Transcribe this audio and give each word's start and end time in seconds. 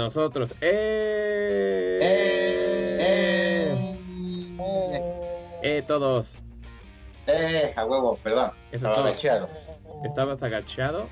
Nosotros. 0.00 0.54
¡Eh! 0.62 1.98
¡Eh! 2.98 3.96
¡Eh! 5.62 5.84
todos. 5.86 6.36
¡Eh! 7.26 7.74
A 7.76 7.84
huevo, 7.84 8.18
perdón. 8.22 8.52
Eso 8.72 8.76
Estaba 8.88 8.94
todo. 8.94 9.04
agachado. 9.04 9.50
¿Estabas 10.02 10.42
agachado? 10.42 11.06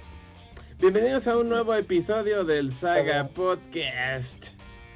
Bienvenidos 0.79 1.29
a 1.29 1.37
un 1.37 1.51
nuevo 1.51 1.75
episodio 1.75 2.45
del 2.45 2.73
Saga 2.73 3.29
Podcast. 3.29 4.47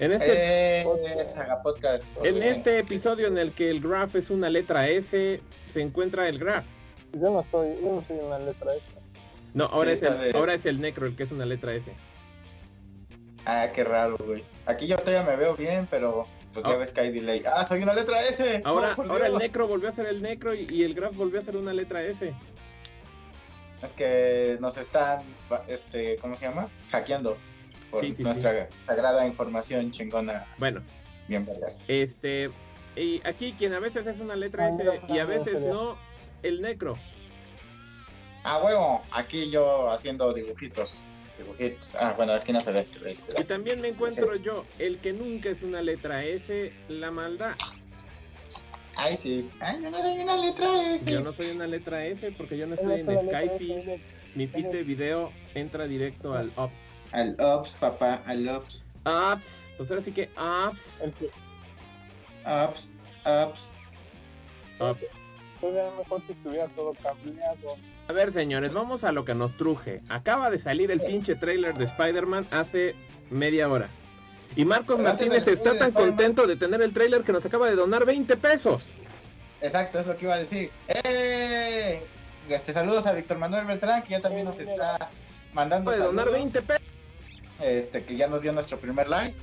En 0.00 0.12
este, 0.12 0.80
¡Eh! 0.80 0.84
Saga 1.26 1.62
Podcast. 1.62 2.16
en 2.24 2.42
este 2.42 2.78
episodio 2.78 3.26
en 3.26 3.36
el 3.36 3.52
que 3.52 3.68
el 3.68 3.82
graph 3.82 4.16
es 4.16 4.30
una 4.30 4.48
letra 4.48 4.88
S, 4.88 5.38
se 5.70 5.80
encuentra 5.82 6.30
el 6.30 6.38
graph. 6.38 6.64
Yo 7.12 7.30
no 7.30 7.40
estoy, 7.40 7.76
yo 7.82 7.92
no 7.96 8.04
soy 8.08 8.16
una 8.20 8.38
letra 8.38 8.74
S. 8.74 8.86
No, 9.52 9.64
ahora, 9.66 9.94
Sí, 9.94 10.02
es, 10.06 10.10
el, 10.10 10.34
ahora 10.34 10.54
es 10.54 10.64
el 10.64 10.80
necro 10.80 11.04
el 11.06 11.14
que 11.14 11.24
es 11.24 11.30
una 11.30 11.44
letra 11.44 11.74
S. 11.74 11.92
Ah, 13.46 13.68
qué 13.74 13.84
raro, 13.84 14.16
güey. 14.18 14.44
Aquí 14.66 14.86
yo 14.86 14.96
todavía 14.96 15.28
me 15.28 15.36
veo 15.36 15.56
bien, 15.56 15.88
pero 15.90 16.26
pues 16.52 16.64
ya 16.64 16.72
Ah. 16.72 16.76
ves 16.76 16.90
que 16.90 17.00
hay 17.00 17.10
delay. 17.12 17.42
¡Ah, 17.46 17.64
soy 17.64 17.82
una 17.82 17.94
letra 17.94 18.20
S! 18.20 18.62
Ahora, 18.64 18.90
¡No, 18.90 18.96
por 18.96 19.10
ahora 19.10 19.26
el 19.26 19.38
necro 19.38 19.66
volvió 19.66 19.88
a 19.88 19.92
ser 19.92 20.06
el 20.06 20.22
necro 20.22 20.54
y, 20.54 20.66
y 20.70 20.84
el 20.84 20.94
graph 20.94 21.14
volvió 21.16 21.40
a 21.40 21.42
ser 21.42 21.56
una 21.56 21.72
letra 21.72 22.02
S. 22.04 22.32
Es 23.82 23.90
que 23.92 24.58
nos 24.60 24.76
están, 24.76 25.22
este, 25.66 26.16
¿cómo 26.18 26.36
se 26.36 26.46
llama? 26.46 26.68
Hackeando 26.92 27.36
por 27.90 28.02
Sí, 28.04 28.14
sí, 28.16 28.22
nuestra 28.22 28.68
sagrada 28.86 29.26
información 29.26 29.90
chingona. 29.90 30.46
Bueno, 30.58 30.82
Bien, 31.28 31.44
vergas. 31.44 31.80
este. 31.88 32.50
Y 32.94 33.20
aquí 33.26 33.54
quien 33.58 33.72
a 33.74 33.80
veces 33.80 34.06
es 34.06 34.20
una 34.20 34.36
letra 34.36 34.68
S 34.68 34.84
y 35.08 35.18
a 35.18 35.24
veces 35.24 35.62
no, 35.62 35.96
el 36.42 36.60
necro. 36.62 36.96
¡Ah, 38.44 38.60
huevo! 38.62 39.02
Aquí 39.12 39.50
yo 39.50 39.90
haciendo 39.90 40.32
dibujitos. 40.32 41.02
Dibujitos. 41.42 41.94
Ah, 41.96 42.14
bueno, 42.16 42.32
aquí 42.32 42.52
no 42.52 42.60
se 42.60 42.72
ve. 42.72 42.84
Y 43.38 43.44
también 43.44 43.80
me 43.80 43.88
encuentro 43.88 44.36
yo, 44.36 44.64
el 44.78 44.98
que 44.98 45.12
nunca 45.12 45.50
es 45.50 45.62
una 45.62 45.82
letra 45.82 46.24
S, 46.24 46.72
la 46.88 47.10
maldad. 47.10 47.54
Ay, 48.94 49.16
sí. 49.16 49.50
Ay, 49.60 49.80
no, 49.80 49.90
no, 49.90 50.02
no, 50.02 50.22
una 50.22 50.36
letra 50.36 50.68
S. 50.94 51.10
Yo 51.10 51.20
no 51.20 51.32
soy 51.32 51.50
una 51.50 51.66
letra 51.66 52.06
S 52.06 52.32
porque 52.32 52.56
yo 52.56 52.66
no 52.66 52.74
estoy 52.74 53.00
en 53.00 53.06
Skype 53.06 54.00
mi 54.34 54.46
feed 54.46 54.66
de 54.68 54.82
video 54.82 55.32
entra 55.54 55.86
directo 55.86 56.34
al 56.34 56.52
Ops. 56.56 56.74
Al 57.12 57.36
Ops, 57.38 57.74
papá, 57.74 58.22
al 58.26 58.48
Ops. 58.48 58.86
Ops, 59.04 59.44
pues 59.76 59.90
ahora 59.90 60.02
sí 60.02 60.12
que 60.12 60.30
Ops. 60.36 61.02
Ops, 62.44 62.88
Ops. 63.24 63.70
Ops. 64.78 65.04
sería 65.60 65.90
mejor 65.98 66.22
si 66.26 66.32
estuviera 66.32 66.68
todo 66.68 66.94
cableado. 67.02 67.76
A 68.08 68.12
ver, 68.12 68.32
señores, 68.32 68.72
vamos 68.72 69.04
a 69.04 69.12
lo 69.12 69.24
que 69.24 69.34
nos 69.34 69.56
truje. 69.56 70.02
Acaba 70.08 70.50
de 70.50 70.58
salir 70.58 70.90
el 70.90 71.00
pinche 71.00 71.34
trailer 71.36 71.74
de 71.74 71.84
Spider-Man 71.84 72.46
hace 72.50 72.94
media 73.30 73.68
hora. 73.68 73.88
Y 74.56 74.64
Marcos 74.64 74.96
Pero 74.96 75.08
Martínez 75.08 75.46
está 75.46 75.76
tan 75.78 75.92
contento 75.92 76.46
de 76.46 76.56
tener 76.56 76.82
el 76.82 76.92
trailer 76.92 77.22
que 77.22 77.32
nos 77.32 77.46
acaba 77.46 77.68
de 77.68 77.76
donar 77.76 78.04
20 78.04 78.36
pesos. 78.36 78.88
Exacto, 79.60 79.98
es 80.00 80.06
lo 80.06 80.16
que 80.16 80.24
iba 80.26 80.34
a 80.34 80.38
decir. 80.38 80.70
¡Eh! 80.88 82.02
Este, 82.48 82.72
saludos 82.72 83.06
a 83.06 83.12
Víctor 83.12 83.38
Manuel 83.38 83.64
Beltrán, 83.64 84.02
que 84.02 84.10
ya 84.10 84.20
también 84.20 84.44
nos 84.44 84.58
está 84.58 85.10
mandando 85.54 85.90
Acaba 85.90 86.04
de 86.04 86.10
donar 86.10 86.26
saludos. 86.26 86.52
20 86.52 86.62
pesos. 86.62 86.86
Este, 87.60 88.04
que 88.04 88.16
ya 88.16 88.26
nos 88.26 88.42
dio 88.42 88.52
nuestro 88.52 88.78
primer 88.78 89.08
like. 89.08 89.38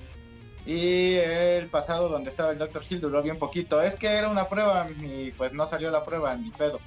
Y 0.66 1.16
el 1.16 1.70
pasado 1.70 2.10
donde 2.10 2.30
estaba 2.30 2.52
el 2.52 2.58
Dr. 2.58 2.84
Hill 2.88 3.02
duró 3.02 3.24
bien 3.24 3.40
poquito. 3.40 3.82
Es 3.82 3.96
que 3.96 4.08
era 4.08 4.30
una 4.30 4.50
prueba 4.50 4.88
y 5.02 5.32
pues 5.32 5.54
no 5.54 5.66
salió 5.66 5.90
la 5.90 6.04
prueba, 6.04 6.36
ni 6.36 6.52
pedo. 6.52 6.80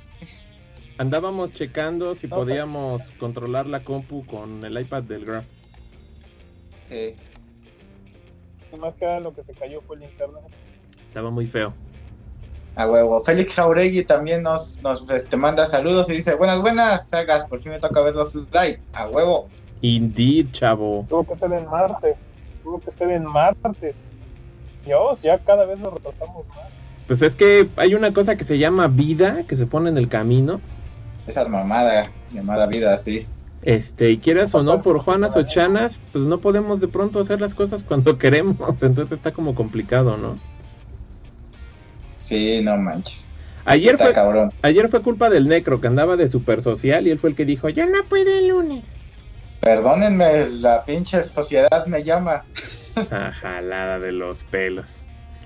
Andábamos 0.98 1.52
checando 1.52 2.14
si 2.14 2.26
podíamos 2.28 3.02
controlar 3.18 3.66
la 3.66 3.82
compu 3.82 4.24
con 4.26 4.64
el 4.64 4.78
iPad 4.80 5.02
del 5.04 5.24
Graph. 5.24 5.46
Eh, 6.90 7.16
Y 8.72 8.76
más 8.76 8.94
que 8.94 9.04
nada 9.06 9.20
lo 9.20 9.34
que 9.34 9.42
se 9.42 9.52
cayó 9.54 9.80
fue 9.82 9.96
el 9.96 10.04
internet. 10.04 10.42
Estaba 11.08 11.30
muy 11.30 11.46
feo. 11.46 11.74
a 12.76 12.86
huevo. 12.88 13.20
Félix 13.20 13.54
Jauregui 13.54 14.04
también 14.04 14.42
nos, 14.42 14.80
nos 14.82 15.08
este, 15.10 15.36
manda 15.36 15.64
saludos 15.66 16.08
y 16.08 16.14
dice, 16.14 16.36
buenas, 16.36 16.60
buenas, 16.60 17.08
sagas, 17.08 17.44
por 17.46 17.60
fin 17.60 17.72
me 17.72 17.80
toca 17.80 18.00
ver 18.02 18.14
los 18.14 18.34
like. 18.52 18.80
A 18.94 19.08
huevo. 19.08 19.48
Indeed, 19.82 20.52
chavo. 20.52 21.04
Tuvo 21.08 21.26
que 21.26 21.36
ser 21.38 21.52
en 21.52 21.68
martes. 21.68 22.16
Tuvo 22.62 22.80
que 22.80 22.90
ser 22.90 23.10
en 23.10 23.24
martes. 23.24 24.02
Dios, 24.86 25.20
ya 25.22 25.38
cada 25.38 25.64
vez 25.66 25.80
lo 25.80 25.90
retrasamos 25.90 26.46
más. 26.48 26.68
Pues 27.06 27.20
es 27.22 27.34
que 27.36 27.68
hay 27.76 27.94
una 27.94 28.12
cosa 28.14 28.36
que 28.36 28.44
se 28.44 28.58
llama 28.58 28.88
vida, 28.88 29.44
que 29.46 29.56
se 29.56 29.66
pone 29.66 29.90
en 29.90 29.98
el 29.98 30.08
camino. 30.08 30.60
Esa 31.26 31.46
mamada 31.48 32.04
llamada 32.32 32.66
vida, 32.66 32.96
sí. 32.96 33.26
Este, 33.62 34.10
y 34.10 34.18
quieras 34.18 34.54
o 34.54 34.62
no, 34.62 34.82
por 34.82 34.98
Juanas 34.98 35.36
o 35.36 35.42
Chanas, 35.44 36.00
pues 36.12 36.24
no 36.24 36.40
podemos 36.40 36.80
de 36.80 36.88
pronto 36.88 37.20
hacer 37.20 37.40
las 37.40 37.54
cosas 37.54 37.82
cuando 37.84 38.18
queremos. 38.18 38.58
Entonces 38.82 39.12
está 39.12 39.32
como 39.32 39.54
complicado, 39.54 40.16
¿no? 40.16 40.38
Sí, 42.20 42.60
no 42.62 42.76
manches. 42.76 43.32
Ayer 43.64 43.92
Está 43.92 44.06
fue, 44.06 44.12
cabrón. 44.14 44.52
ayer 44.62 44.88
fue 44.88 45.02
culpa 45.02 45.30
del 45.30 45.46
Necro, 45.46 45.80
que 45.80 45.86
andaba 45.86 46.16
de 46.16 46.28
super 46.28 46.62
social 46.62 47.06
y 47.06 47.10
él 47.10 47.18
fue 47.20 47.30
el 47.30 47.36
que 47.36 47.44
dijo, 47.44 47.68
yo 47.68 47.86
no 47.86 48.04
puedo 48.08 48.28
el 48.30 48.48
lunes. 48.48 48.84
Perdónenme, 49.60 50.48
la 50.56 50.84
pinche 50.84 51.22
sociedad 51.22 51.86
me 51.86 52.02
llama. 52.02 52.44
Ah, 53.10 53.32
jalada 53.32 53.98
de 53.98 54.12
los 54.12 54.44
pelos. 54.44 54.84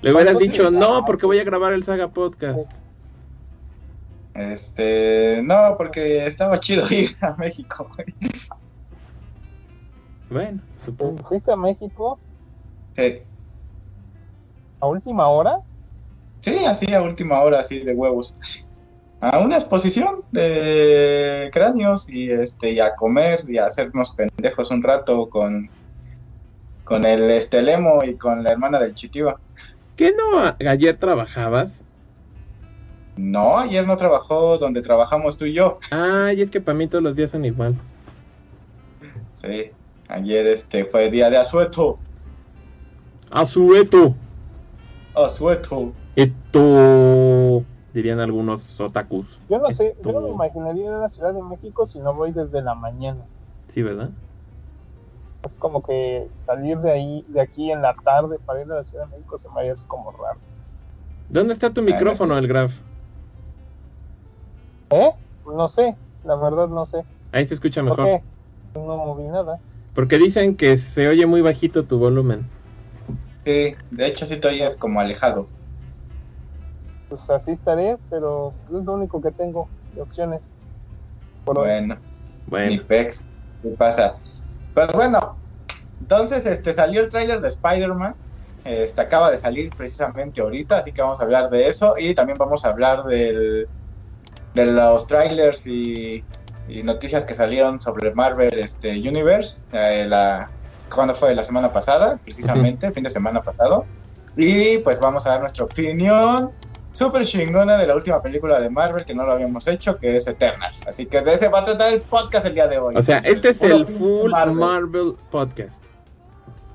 Le 0.03 0.12
hubieras 0.12 0.36
dicho, 0.36 0.72
no, 0.72 1.04
porque 1.04 1.26
voy 1.26 1.38
a 1.38 1.44
grabar 1.44 1.75
el 1.75 1.84
Saga 1.84 2.09
Podcast. 2.09 2.59
Este, 4.36 5.41
no, 5.42 5.74
porque 5.78 6.26
estaba 6.26 6.58
chido 6.60 6.84
ir 6.91 7.08
a 7.20 7.34
México, 7.36 7.88
güey. 7.97 8.06
Bueno, 10.28 10.62
supongo. 10.84 11.24
¿Fuiste 11.24 11.52
a 11.52 11.56
México 11.56 12.20
Sí, 12.94 13.26
a 14.80 14.86
última 14.86 15.28
hora? 15.28 15.58
sí, 16.42 16.64
así 16.64 16.92
a 16.94 17.02
última 17.02 17.41
hora, 17.42 17.60
así 17.60 17.80
de 17.80 17.92
huevos. 17.94 18.38
así. 18.42 18.60
A 19.20 19.41
una 19.41 19.56
exposición 19.56 20.24
de 20.30 21.50
cráneos 21.53 22.08
y 22.08 22.30
este, 22.30 22.72
y 22.72 22.80
a 22.80 22.94
comer 22.94 23.44
y 23.48 23.58
a 23.58 23.64
hacernos 23.66 24.14
pendejos 24.14 24.70
un 24.70 24.82
rato 24.82 25.28
con, 25.30 25.68
con 26.84 27.04
el 27.06 27.30
Estelemo 27.30 28.04
y 28.04 28.16
con 28.18 28.44
la 28.44 28.53
hermana 28.53 28.78
del 28.78 28.94
Chitiba. 28.94 29.41
¿Qué 29.97 30.12
no 30.12 30.54
ayer 30.68 30.98
trabajabas? 30.98 31.85
No, 33.16 33.59
ayer 33.59 33.87
no 33.87 33.97
trabajó 33.97 34.59
donde 34.59 34.82
trabajamos 34.82 35.37
tú 35.38 35.47
y 35.47 35.54
yo. 35.54 35.78
Ay, 35.91 36.43
es 36.43 36.50
que 36.50 36.60
para 36.60 36.77
mí 36.77 36.87
todos 36.87 37.03
los 37.03 37.16
días 37.16 37.31
son 37.31 37.44
igual. 37.44 37.75
Sí, 39.32 39.71
ayer 40.09 40.47
este 40.47 40.84
fue 40.84 41.10
día 41.10 41.31
de 41.31 41.38
asueto. 41.38 41.99
Azueto. 43.31 44.15
Asueto. 45.15 45.93
Esto, 46.15 47.65
dirían 47.93 48.21
algunos 48.21 48.78
otakus. 48.81 49.41
Yo 49.48 49.59
no 49.59 49.71
sé, 49.71 49.97
yo 50.03 50.12
no 50.12 50.21
me 50.21 50.31
imaginaría 50.31 50.84
ir 50.84 50.91
a 50.91 50.98
la 50.98 51.09
Ciudad 51.09 51.33
de 51.33 51.43
México 51.43 51.87
si 51.87 51.98
no 51.98 52.15
voy 52.15 52.33
desde 52.33 52.60
la 52.62 52.75
mañana. 52.75 53.25
Sí, 53.69 53.83
¿verdad? 53.83 54.10
Es 55.43 55.54
como 55.54 55.83
que 55.83 56.28
salir 56.38 56.78
de 56.78 56.91
ahí, 56.91 57.25
de 57.28 57.41
aquí 57.41 57.71
en 57.71 57.81
la 57.81 57.94
tarde 58.04 58.38
para 58.44 58.62
ir 58.62 58.71
a 58.71 58.77
la 58.77 58.83
Ciudad 58.83 59.04
de 59.06 59.16
México 59.16 59.38
se 59.38 59.48
me 59.50 59.60
haría 59.60 59.72
así 59.72 59.84
como 59.87 60.10
raro. 60.12 60.38
¿Dónde 61.28 61.54
está 61.54 61.71
tu 61.71 61.83
micrófono, 61.83 62.37
el 62.37 62.47
Graf? 62.47 62.75
¿Eh? 64.91 65.10
No 65.47 65.69
sé, 65.69 65.97
la 66.24 66.36
verdad 66.36 66.68
no 66.68 66.84
sé. 66.84 67.04
Ahí 67.33 67.47
se 67.47 67.54
escucha 67.54 67.83
¿Por 67.83 67.98
mejor. 67.98 68.06
qué? 68.06 68.22
No 68.74 68.97
moví 68.97 69.24
nada. 69.24 69.59
Porque 69.94 70.18
dicen 70.18 70.56
que 70.56 70.77
se 70.77 71.09
oye 71.09 71.27
muy 71.27 71.41
bajito 71.41 71.84
tu 71.84 71.98
volumen. 71.98 72.44
Sí, 73.44 73.74
de 73.91 74.06
hecho 74.06 74.27
sí 74.27 74.38
te 74.41 74.48
oyes 74.48 74.77
como 74.77 75.00
alejado. 75.00 75.48
Pues 77.09 77.28
así 77.30 77.53
estaré, 77.53 77.97
pero 78.10 78.54
es 78.66 78.84
lo 78.84 78.94
único 78.94 79.21
que 79.21 79.30
tengo 79.30 79.68
de 79.94 80.03
opciones. 80.03 80.53
Por 81.44 81.59
hoy. 81.59 81.68
Bueno. 81.68 81.94
Ni 81.94 82.50
Bueno, 82.50 82.82
pex, 82.86 83.24
¿qué 83.62 83.68
pasa? 83.78 84.15
Pues 84.74 84.92
bueno, 84.92 85.36
entonces 86.00 86.47
este 86.47 86.72
salió 86.72 87.00
el 87.00 87.09
tráiler 87.09 87.41
de 87.41 87.48
Spider-Man. 87.48 88.15
Este 88.65 89.00
acaba 89.00 89.30
de 89.30 89.36
salir 89.36 89.71
precisamente 89.77 90.41
ahorita, 90.41 90.78
así 90.78 90.92
que 90.92 91.03
vamos 91.03 91.21
a 91.21 91.24
hablar 91.24 91.50
de 91.50 91.68
eso 91.68 91.94
y 91.98 92.15
también 92.15 92.36
vamos 92.39 92.65
a 92.65 92.71
hablar 92.71 93.04
del, 93.04 93.68
de 94.56 94.72
los 94.72 95.06
trailers 95.06 95.66
y, 95.66 96.24
y 96.68 96.82
noticias 96.82 97.24
que 97.24 97.34
salieron 97.34 97.80
sobre 97.80 98.12
Marvel 98.14 98.54
este, 98.58 98.91
Universe. 98.98 99.62
eh, 99.72 100.06
la, 100.08 100.50
¿Cuándo 100.92 101.14
fue? 101.14 101.34
La 101.34 101.42
semana 101.42 101.72
pasada, 101.72 102.18
precisamente, 102.24 102.91
fin 102.92 103.03
de 103.04 103.10
semana 103.10 103.42
pasado. 103.42 103.84
Y 104.36 104.78
pues 104.78 104.98
vamos 105.00 105.26
a 105.26 105.30
dar 105.30 105.41
nuestra 105.41 105.64
opinión 105.64 106.53
súper 106.92 107.24
chingona 107.24 107.76
de 107.76 107.86
la 107.86 107.94
última 107.94 108.22
película 108.22 108.60
de 108.60 108.70
Marvel 108.70 109.04
que 109.04 109.14
no 109.14 109.26
lo 109.26 109.32
habíamos 109.32 109.66
hecho, 109.66 109.98
que 109.98 110.16
es 110.16 110.26
Eternals. 110.26 110.86
Así 110.86 111.06
que 111.06 111.20
de 111.20 111.34
ese 111.34 111.48
va 111.48 111.60
a 111.60 111.64
tratar 111.64 111.92
el 111.92 112.03
podcast 112.03 112.47
el 112.47 112.54
día 112.54 112.68
de 112.68 112.78
hoy. 112.78 112.94
o 112.97 113.03
sea, 113.03 113.18
este 113.18 113.50
es 113.50 113.62
el 113.62 113.86
full 113.86 114.30
Marvel. 114.30 114.54
Marvel 114.54 115.16
podcast. 115.30 115.82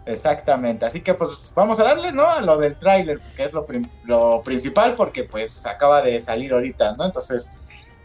Exactamente, 0.05 0.85
así 0.85 1.01
que 1.01 1.13
pues 1.13 1.53
vamos 1.55 1.79
a 1.79 1.83
darle, 1.83 2.11
¿no? 2.11 2.27
A 2.27 2.41
lo 2.41 2.57
del 2.57 2.75
tráiler, 2.75 3.21
que 3.35 3.43
es 3.43 3.53
lo, 3.53 3.65
lo 4.05 4.41
principal, 4.43 4.95
porque 4.95 5.23
pues 5.23 5.65
acaba 5.65 6.01
de 6.01 6.19
salir 6.19 6.51
ahorita, 6.53 6.95
¿no? 6.97 7.05
Entonces, 7.05 7.49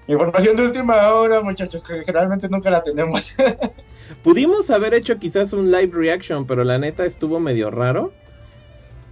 información 0.09 0.57
de 0.57 0.63
última 0.65 1.13
hora, 1.13 1.41
muchachos, 1.43 1.83
que 1.83 2.05
generalmente 2.05 2.49
nunca 2.49 2.71
la 2.71 2.83
tenemos. 2.83 3.37
Pudimos 4.23 4.71
haber 4.71 4.95
hecho 4.95 5.19
quizás 5.19 5.53
un 5.53 5.71
live 5.71 5.91
reaction, 5.93 6.47
pero 6.47 6.65
la 6.65 6.79
neta 6.79 7.05
estuvo 7.05 7.41
medio 7.41 7.71
raro. 7.71 8.13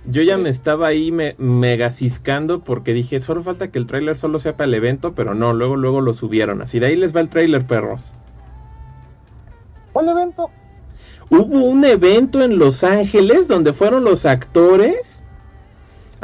Yo 0.06 0.23
ya 0.23 0.37
me 0.37 0.50
estaba 0.50 0.88
ahí 0.88 1.11
me, 1.11 1.35
mega 1.38 1.91
ciscando 1.91 2.62
porque 2.62 2.93
dije, 2.93 3.20
solo 3.20 3.43
falta 3.43 3.69
que 3.69 3.79
el 3.79 3.87
trailer 3.87 4.17
solo 4.17 4.38
sea 4.38 4.56
para 4.56 4.69
el 4.69 4.75
evento, 4.75 5.14
pero 5.14 5.35
no, 5.35 5.52
luego 5.55 5.76
luego 5.76 6.00
lo 6.00 6.12
subieron. 6.12 6.61
Así 6.61 6.79
de 6.79 6.87
ahí 6.87 6.97
les 6.97 7.17
va 7.17 7.20
el 7.20 7.31
trailer, 7.31 7.67
perros. 7.67 8.14
¿Cuál 9.93 10.11
evento? 10.11 10.50
Hubo 11.31 11.64
un 11.64 11.85
evento 11.85 12.43
en 12.43 12.58
Los 12.58 12.85
Ángeles 12.85 13.49
donde 13.49 13.73
fueron 13.73 14.05
los 14.05 14.26
actores 14.26 15.13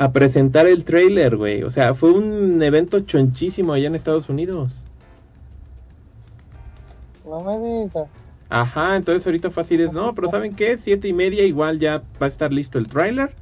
a 0.01 0.13
presentar 0.13 0.67
el 0.67 0.83
trailer, 0.85 1.37
güey. 1.37 1.63
O 1.63 1.71
sea, 1.71 1.93
fue 1.93 2.11
un 2.11 2.63
evento 2.63 3.01
chonchísimo 3.01 3.75
allá 3.75 3.87
en 3.87 3.95
Estados 3.95 4.31
Unidos. 4.31 4.73
No 7.23 7.45
me 7.45 7.85
digas. 7.85 8.09
Ajá, 8.49 8.97
entonces 8.97 9.27
ahorita 9.27 9.51
fue 9.51 9.63
así 9.63 9.77
de, 9.77 9.89
no, 9.89 10.15
pero 10.15 10.31
¿saben 10.31 10.57
qué? 10.57 10.79
Siete 10.79 11.07
y 11.07 11.13
media 11.13 11.45
igual 11.45 11.79
ya 11.79 11.99
va 12.21 12.25
a 12.25 12.29
estar 12.29 12.51
listo 12.51 12.79
el 12.79 12.89
trailer. 12.89 13.35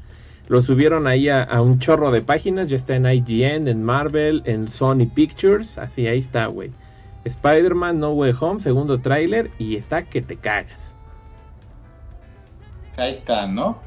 Lo 0.49 0.61
subieron 0.61 1.07
ahí 1.07 1.29
a, 1.29 1.45
a, 1.45 1.63
un 1.63 1.79
chorro 1.79 2.11
de 2.11 2.23
páginas, 2.23 2.69
ya 2.69 2.77
está 2.77 2.97
en 2.97 3.07
IGN, 3.07 3.69
en 3.69 3.85
Marvel, 3.85 4.43
en 4.45 4.67
Sony 4.69 5.07
Pictures, 5.15 5.79
así 5.79 6.09
ahí 6.09 6.19
está, 6.19 6.47
güey. 6.47 6.71
Spider-Man 7.25 8.01
No 8.01 8.15
Way 8.15 8.35
Home, 8.41 8.61
segundo 8.61 9.01
tráiler, 9.01 9.49
y 9.61 9.77
está 9.77 10.03
que 10.03 10.23
te 10.23 10.35
cagas. 10.35 10.97
Ahí 12.97 13.13
está, 13.13 13.47
¿no? 13.47 13.79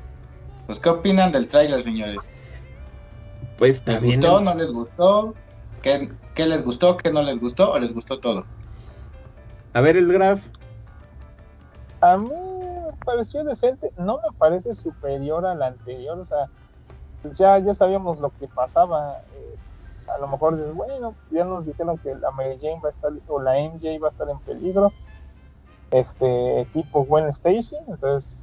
Pues, 0.68 0.80
¿qué 0.80 0.88
opinan 0.88 1.34
del 1.34 1.50
tráiler, 1.50 1.84
señores? 1.84 2.32
Pues 3.62 3.76
¿Les 3.76 3.86
también... 3.86 4.20
gustó, 4.20 4.42
no 4.42 4.56
les 4.56 4.72
gustó? 4.72 5.36
¿Qué, 5.84 6.12
¿Qué 6.34 6.48
les 6.48 6.66
gustó, 6.66 6.98
qué 6.98 7.12
no 7.12 7.22
les 7.22 7.40
gustó 7.40 7.72
o 7.72 7.78
les 7.78 7.94
gustó 7.94 8.20
todo? 8.20 8.44
A 9.74 9.82
ver 9.82 9.98
el 9.98 10.12
graph. 10.12 10.42
A 12.02 12.18
mí 12.18 12.28
me 12.28 12.92
pareció 13.06 13.44
decente, 13.44 13.92
no 13.98 14.16
me 14.16 14.36
parece 14.40 14.72
superior 14.74 15.46
al 15.46 15.62
anterior, 15.62 16.18
o 16.18 16.26
sea, 16.26 16.50
pues 17.22 17.38
ya, 17.38 17.60
ya 17.60 17.76
sabíamos 17.76 18.20
lo 18.20 18.32
que 18.40 18.48
pasaba. 18.48 19.22
eh, 19.36 19.54
a 20.08 20.18
lo 20.18 20.28
mejor 20.28 20.58
dices, 20.58 20.74
bueno, 20.74 21.14
ya 21.30 21.46
nos 21.46 21.68
dijeron 21.68 22.00
que 22.00 22.16
la 22.16 22.32
Mary 22.32 22.58
Jane 22.60 22.82
va 22.84 22.90
a 22.90 22.92
estar, 22.92 23.12
o 23.28 23.40
la 23.40 23.60
MJ 23.60 24.00
va 24.02 24.08
a 24.08 24.12
estar 24.12 24.28
en 24.28 24.40
peligro. 24.40 24.92
Este 25.92 26.68
tipo 26.74 27.06
Gwen 27.06 27.28
Stacy, 27.28 27.78
entonces. 27.88 28.42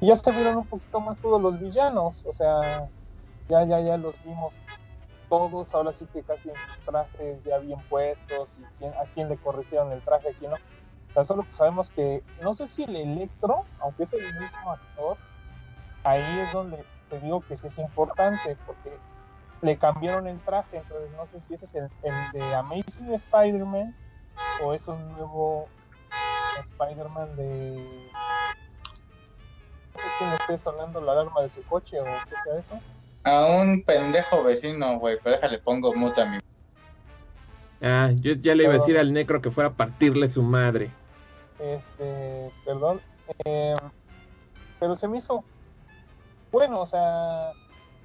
Y 0.00 0.06
ya 0.06 0.14
se 0.14 0.30
vieron 0.30 0.58
un 0.58 0.66
poquito 0.66 1.00
más 1.00 1.18
todos 1.18 1.42
los 1.42 1.58
villanos, 1.58 2.22
o 2.24 2.32
sea, 2.32 2.88
ya, 3.52 3.64
ya, 3.64 3.80
ya 3.80 3.96
los 3.98 4.14
vimos 4.24 4.58
todos, 5.28 5.72
ahora 5.74 5.92
sí 5.92 6.06
que 6.06 6.22
casi 6.22 6.48
en 6.48 6.56
sus 6.56 6.84
trajes 6.86 7.44
ya 7.44 7.58
bien 7.58 7.78
puestos, 7.90 8.56
y 8.58 8.64
quién, 8.78 8.92
a 8.94 9.04
quién 9.12 9.28
le 9.28 9.36
corrigieron 9.36 9.92
el 9.92 10.00
traje, 10.00 10.30
a 10.30 10.32
quién 10.32 10.50
no. 10.50 10.56
Sea, 11.12 11.24
solo 11.24 11.44
sabemos 11.50 11.88
que, 11.88 12.22
no 12.40 12.54
sé 12.54 12.66
si 12.66 12.84
el 12.84 12.96
Electro, 12.96 13.64
aunque 13.80 14.04
es 14.04 14.12
el 14.14 14.34
mismo 14.38 14.70
actor, 14.70 15.18
ahí 16.04 16.40
es 16.40 16.52
donde 16.52 16.82
te 17.10 17.20
digo 17.20 17.42
que 17.42 17.54
sí 17.54 17.66
es 17.66 17.76
importante, 17.76 18.56
porque 18.66 18.98
le 19.60 19.76
cambiaron 19.76 20.26
el 20.26 20.40
traje, 20.40 20.78
entonces 20.78 21.10
no 21.12 21.26
sé 21.26 21.38
si 21.38 21.54
ese 21.54 21.66
es 21.66 21.74
el, 21.74 21.90
el 22.02 22.32
de 22.32 22.54
Amazing 22.54 23.12
Spider-Man 23.12 23.94
o 24.62 24.72
es 24.72 24.88
un 24.88 25.12
nuevo 25.12 25.68
Spider-Man 26.58 27.36
de... 27.36 28.10
No 29.94 30.00
sé 30.00 30.08
quién 30.18 30.32
esté 30.32 30.58
sonando 30.58 31.02
la 31.02 31.12
alarma 31.12 31.42
de 31.42 31.48
su 31.48 31.62
coche 31.64 32.00
o 32.00 32.04
qué 32.04 32.34
sea 32.44 32.58
eso. 32.58 32.80
A 33.24 33.46
un 33.46 33.82
pendejo 33.82 34.42
vecino, 34.42 34.98
güey, 34.98 35.18
pero 35.22 35.36
déjale 35.36 35.58
pongo 35.58 35.94
mute 35.94 36.22
a 36.22 36.26
mi. 36.26 36.38
Ah, 37.80 38.10
yo 38.14 38.34
ya 38.34 38.54
le 38.54 38.64
iba 38.64 38.72
a 38.72 38.78
decir 38.78 38.98
al 38.98 39.12
necro 39.12 39.40
que 39.40 39.50
fuera 39.50 39.70
a 39.70 39.72
partirle 39.72 40.28
su 40.28 40.42
madre. 40.42 40.90
Este, 41.58 42.50
perdón. 42.64 43.00
eh, 43.44 43.74
pero 44.80 44.94
se 44.96 45.06
me 45.06 45.18
hizo 45.18 45.44
bueno, 46.52 46.82
o 46.82 46.86
sea, 46.86 47.52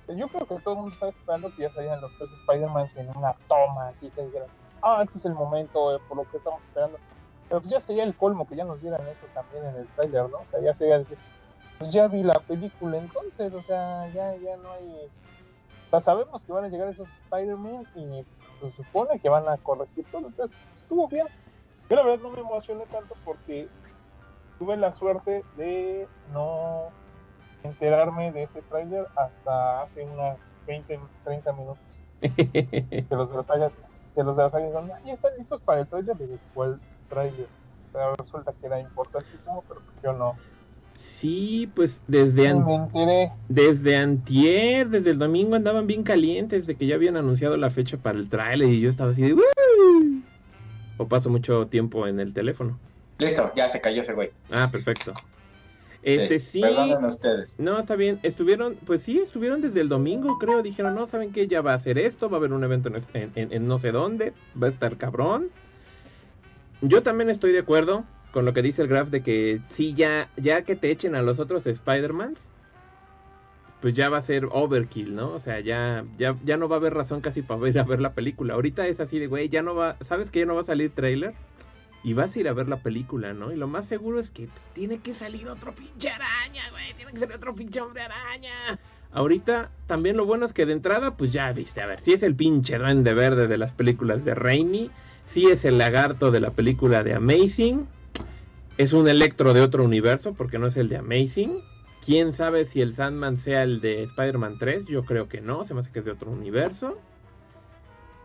yo 0.07 0.27
creo 0.29 0.47
que 0.47 0.55
todo 0.63 0.75
el 0.75 0.79
mundo 0.79 0.93
está 0.93 1.09
esperando 1.09 1.53
que 1.53 1.63
ya 1.63 1.69
salieran 1.69 1.99
los 1.99 2.17
tres 2.17 2.31
Spider-Man 2.31 2.85
en 2.95 3.09
una 3.09 3.35
toma, 3.49 3.89
así 3.89 4.09
que 4.11 4.23
dijeras, 4.23 4.49
ah, 4.81 5.01
este 5.03 5.17
es 5.17 5.25
el 5.25 5.33
momento 5.33 5.93
eh, 5.93 5.99
por 6.07 6.15
lo 6.15 6.31
que 6.31 6.37
estamos 6.37 6.63
esperando. 6.63 6.97
Pero 7.49 7.59
pues 7.59 7.69
ya 7.69 7.81
sería 7.81 8.05
el 8.05 8.15
colmo 8.15 8.47
que 8.47 8.55
ya 8.55 8.63
nos 8.63 8.81
dieran 8.81 9.05
eso 9.07 9.25
también 9.33 9.65
en 9.65 9.75
el 9.75 9.87
trailer, 9.87 10.29
¿no? 10.29 10.37
O 10.37 10.45
sea, 10.45 10.61
ya 10.61 10.73
sería 10.73 10.97
decir, 10.97 11.17
pues 11.77 11.91
ya 11.91 12.07
vi 12.07 12.24
la 12.24 12.39
película 12.39 12.97
entonces, 12.97 13.53
o 13.53 13.62
sea, 13.62 14.07
ya, 14.13 14.35
ya 14.38 14.57
no 14.57 14.71
hay... 14.71 15.09
O 15.88 15.89
sea, 15.89 16.01
sabemos 16.01 16.44
que 16.44 16.51
van 16.51 16.65
a 16.65 16.69
llegar 16.69 16.88
esos 16.89 17.07
Spider-Man 17.07 17.85
y 17.95 18.25
se 18.59 18.71
supone 18.71 19.19
que 19.19 19.29
van 19.29 19.47
a 19.47 19.57
corregir 19.57 20.06
todo, 20.12 20.27
entonces 20.27 20.56
pues, 20.65 20.81
estuvo 20.81 21.07
bien. 21.07 21.27
Yo 21.89 21.95
la 21.95 22.03
verdad 22.03 22.19
no 22.24 22.31
me 22.31 22.41
emocioné 22.41 22.85
tanto 22.88 23.15
porque 23.24 23.69
tuve 24.59 24.75
la 24.75 24.91
suerte 24.91 25.44
de 25.56 26.07
no 26.33 26.89
enterarme 27.63 28.31
de 28.31 28.44
ese 28.44 28.62
tráiler 28.63 29.07
hasta 29.15 29.81
hace 29.81 30.03
unas 30.03 30.38
20, 30.65 31.00
30 31.23 31.53
minutos. 31.53 32.00
que 32.19 33.06
los 33.12 33.30
de 33.30 33.38
la 33.38 33.44
saga, 33.44 33.71
que 34.15 34.23
los 34.23 34.35
de 34.35 34.44
la 34.44 34.50
saga 34.50 34.65
dijeron, 34.65 34.91
ya 35.06 35.13
están 35.13 35.31
listos 35.38 35.62
para 35.62 35.81
el 35.81 35.88
tráiler. 35.88 36.15
Y 36.19 36.39
¿cuál 36.53 36.80
tráiler? 37.09 37.47
O 37.89 37.91
sea, 37.91 38.13
resulta 38.18 38.53
que 38.53 38.65
era 38.65 38.80
importantísimo, 38.80 39.63
pero 39.68 39.81
yo 40.03 40.13
no. 40.13 40.35
Sí, 40.97 41.69
pues 41.75 42.01
desde, 42.07 42.47
an- 42.47 42.65
desde 43.47 43.95
antier, 43.97 44.89
desde 44.89 45.11
el 45.11 45.19
domingo 45.19 45.55
andaban 45.55 45.85
bien 45.85 46.01
calientes 46.01 46.65
de 46.65 46.75
que 46.75 46.88
ya 46.88 46.95
habían 46.95 47.15
anunciado 47.17 47.55
la 47.55 47.69
fecha 47.69 47.97
para 47.97 48.17
el 48.17 48.29
tráiler 48.29 48.67
y 48.67 48.81
yo 48.81 48.89
estaba 48.89 49.11
así 49.11 49.21
de... 49.21 49.33
"Woo". 49.33 49.44
O 50.97 51.07
paso 51.07 51.29
mucho 51.29 51.67
tiempo 51.67 52.07
en 52.07 52.19
el 52.19 52.33
teléfono. 52.33 52.79
Listo, 53.19 53.51
ya 53.55 53.67
se 53.69 53.79
cayó 53.79 54.01
ese 54.01 54.13
güey. 54.13 54.31
Ah, 54.49 54.69
perfecto. 54.71 55.13
Este 56.01 56.39
sí... 56.39 56.61
Perdonen 56.61 57.05
ustedes. 57.05 57.59
No, 57.59 57.77
está 57.77 57.95
bien. 57.95 58.19
Estuvieron, 58.23 58.75
pues 58.83 59.03
sí, 59.03 59.19
estuvieron 59.19 59.61
desde 59.61 59.81
el 59.81 59.89
domingo, 59.89 60.39
creo. 60.39 60.63
Dijeron, 60.63 60.95
no, 60.95 61.05
¿saben 61.05 61.31
qué? 61.31 61.47
Ya 61.47 61.61
va 61.61 61.73
a 61.73 61.75
hacer 61.75 61.99
esto, 61.99 62.27
va 62.27 62.38
a 62.38 62.39
haber 62.39 62.53
un 62.53 62.63
evento 62.63 62.89
en, 62.89 62.95
en- 63.13 63.31
en- 63.35 63.53
en 63.53 63.67
no 63.67 63.77
sé 63.77 63.91
dónde, 63.91 64.33
va 64.59 64.65
a 64.65 64.69
estar 64.71 64.97
cabrón. 64.97 65.49
Yo 66.81 67.04
también 67.04 67.30
estoy 67.30 67.51
de 67.51 67.59
acuerdo 67.59 68.04
con 68.37 68.45
lo 68.45 68.53
que 68.53 68.61
dice 68.61 68.83
el 68.83 68.87
graph 68.87 69.09
de 69.09 69.23
que 69.23 69.61
sí, 69.69 69.95
ya, 69.95 70.29
ya 70.37 70.61
que 70.61 70.75
te 70.75 70.91
echen 70.91 71.15
a 71.15 71.23
los 71.23 71.39
otros 71.39 71.65
Spider-Mans, 71.65 72.39
pues 73.81 73.95
ya 73.95 74.09
va 74.09 74.19
a 74.19 74.21
ser 74.21 74.47
overkill, 74.51 75.15
¿no? 75.15 75.31
O 75.31 75.39
sea, 75.39 75.59
ya, 75.59 76.06
ya, 76.19 76.35
ya 76.45 76.56
no 76.56 76.69
va 76.69 76.75
a 76.75 76.79
haber 76.79 76.94
razón 76.94 77.19
casi 77.21 77.41
para 77.41 77.67
ir 77.67 77.79
a 77.79 77.83
ver 77.83 77.99
la 77.99 78.13
película. 78.13 78.53
Ahorita 78.53 78.85
es 78.85 78.99
así 78.99 79.17
de, 79.17 79.25
güey, 79.25 79.49
ya 79.49 79.63
no 79.63 79.73
va, 79.73 79.97
¿sabes 80.01 80.29
que 80.29 80.41
ya 80.41 80.45
no 80.45 80.53
va 80.53 80.61
a 80.61 80.65
salir 80.65 80.91
trailer? 80.91 81.33
Y 82.03 82.13
vas 82.13 82.35
a 82.35 82.39
ir 82.39 82.47
a 82.47 82.53
ver 82.53 82.69
la 82.69 82.77
película, 82.77 83.33
¿no? 83.33 83.51
Y 83.51 83.56
lo 83.56 83.67
más 83.67 83.87
seguro 83.87 84.19
es 84.19 84.29
que 84.29 84.49
tiene 84.73 84.99
que 84.99 85.15
salir 85.15 85.49
otro 85.49 85.73
pinche 85.73 86.11
araña, 86.11 86.61
güey. 86.69 86.94
Tiene 86.95 87.13
que 87.13 87.17
salir 87.17 87.35
otro 87.37 87.56
pinche 87.56 87.81
hombre 87.81 88.03
araña. 88.03 88.77
Ahorita 89.13 89.71
también 89.87 90.15
lo 90.15 90.27
bueno 90.27 90.45
es 90.45 90.53
que 90.53 90.67
de 90.67 90.73
entrada, 90.73 91.17
pues 91.17 91.31
ya 91.31 91.51
viste, 91.53 91.81
a 91.81 91.87
ver, 91.87 92.01
si 92.01 92.13
es 92.13 92.21
el 92.21 92.35
pinche 92.35 92.77
duende 92.77 93.15
verde 93.15 93.47
de 93.47 93.57
las 93.57 93.71
películas 93.71 94.23
de 94.25 94.35
Raimi, 94.35 94.91
si 95.25 95.47
es 95.47 95.65
el 95.65 95.79
lagarto 95.79 96.29
de 96.29 96.39
la 96.39 96.51
película 96.51 97.03
de 97.03 97.15
Amazing, 97.15 97.87
es 98.77 98.93
un 98.93 99.07
electro 99.07 99.53
de 99.53 99.61
otro 99.61 99.83
universo, 99.83 100.33
porque 100.33 100.59
no 100.59 100.67
es 100.67 100.77
el 100.77 100.89
de 100.89 100.97
Amazing. 100.97 101.59
Quién 102.05 102.31
sabe 102.31 102.65
si 102.65 102.81
el 102.81 102.93
Sandman 102.93 103.37
sea 103.37 103.63
el 103.63 103.81
de 103.81 104.03
Spider-Man 104.03 104.57
3, 104.59 104.85
yo 104.85 105.03
creo 105.03 105.27
que 105.27 105.41
no, 105.41 105.65
se 105.65 105.73
me 105.73 105.81
hace 105.81 105.91
que 105.91 105.99
es 105.99 106.05
de 106.05 106.11
otro 106.11 106.31
universo. 106.31 106.97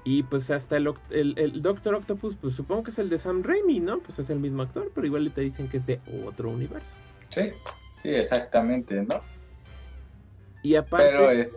Y 0.04 0.24
pues 0.24 0.50
hasta 0.50 0.76
el, 0.76 0.88
Oct- 0.88 1.00
el, 1.10 1.34
el 1.38 1.62
Doctor 1.62 1.94
Octopus, 1.94 2.36
pues 2.36 2.54
supongo 2.54 2.82
que 2.84 2.90
es 2.90 2.98
el 2.98 3.08
de 3.08 3.18
Sam 3.18 3.42
Raimi, 3.42 3.80
¿no? 3.80 4.00
Pues 4.00 4.18
es 4.18 4.30
el 4.30 4.40
mismo 4.40 4.62
actor, 4.62 4.90
pero 4.94 5.06
igual 5.06 5.30
te 5.32 5.40
dicen 5.40 5.68
que 5.68 5.78
es 5.78 5.86
de 5.86 6.00
otro 6.26 6.50
universo. 6.50 6.90
Sí, 7.30 7.52
sí, 7.94 8.10
exactamente, 8.10 9.02
¿no? 9.02 9.20
Y 10.62 10.74
aparte, 10.76 11.12
Pero 11.16 11.30
es. 11.30 11.56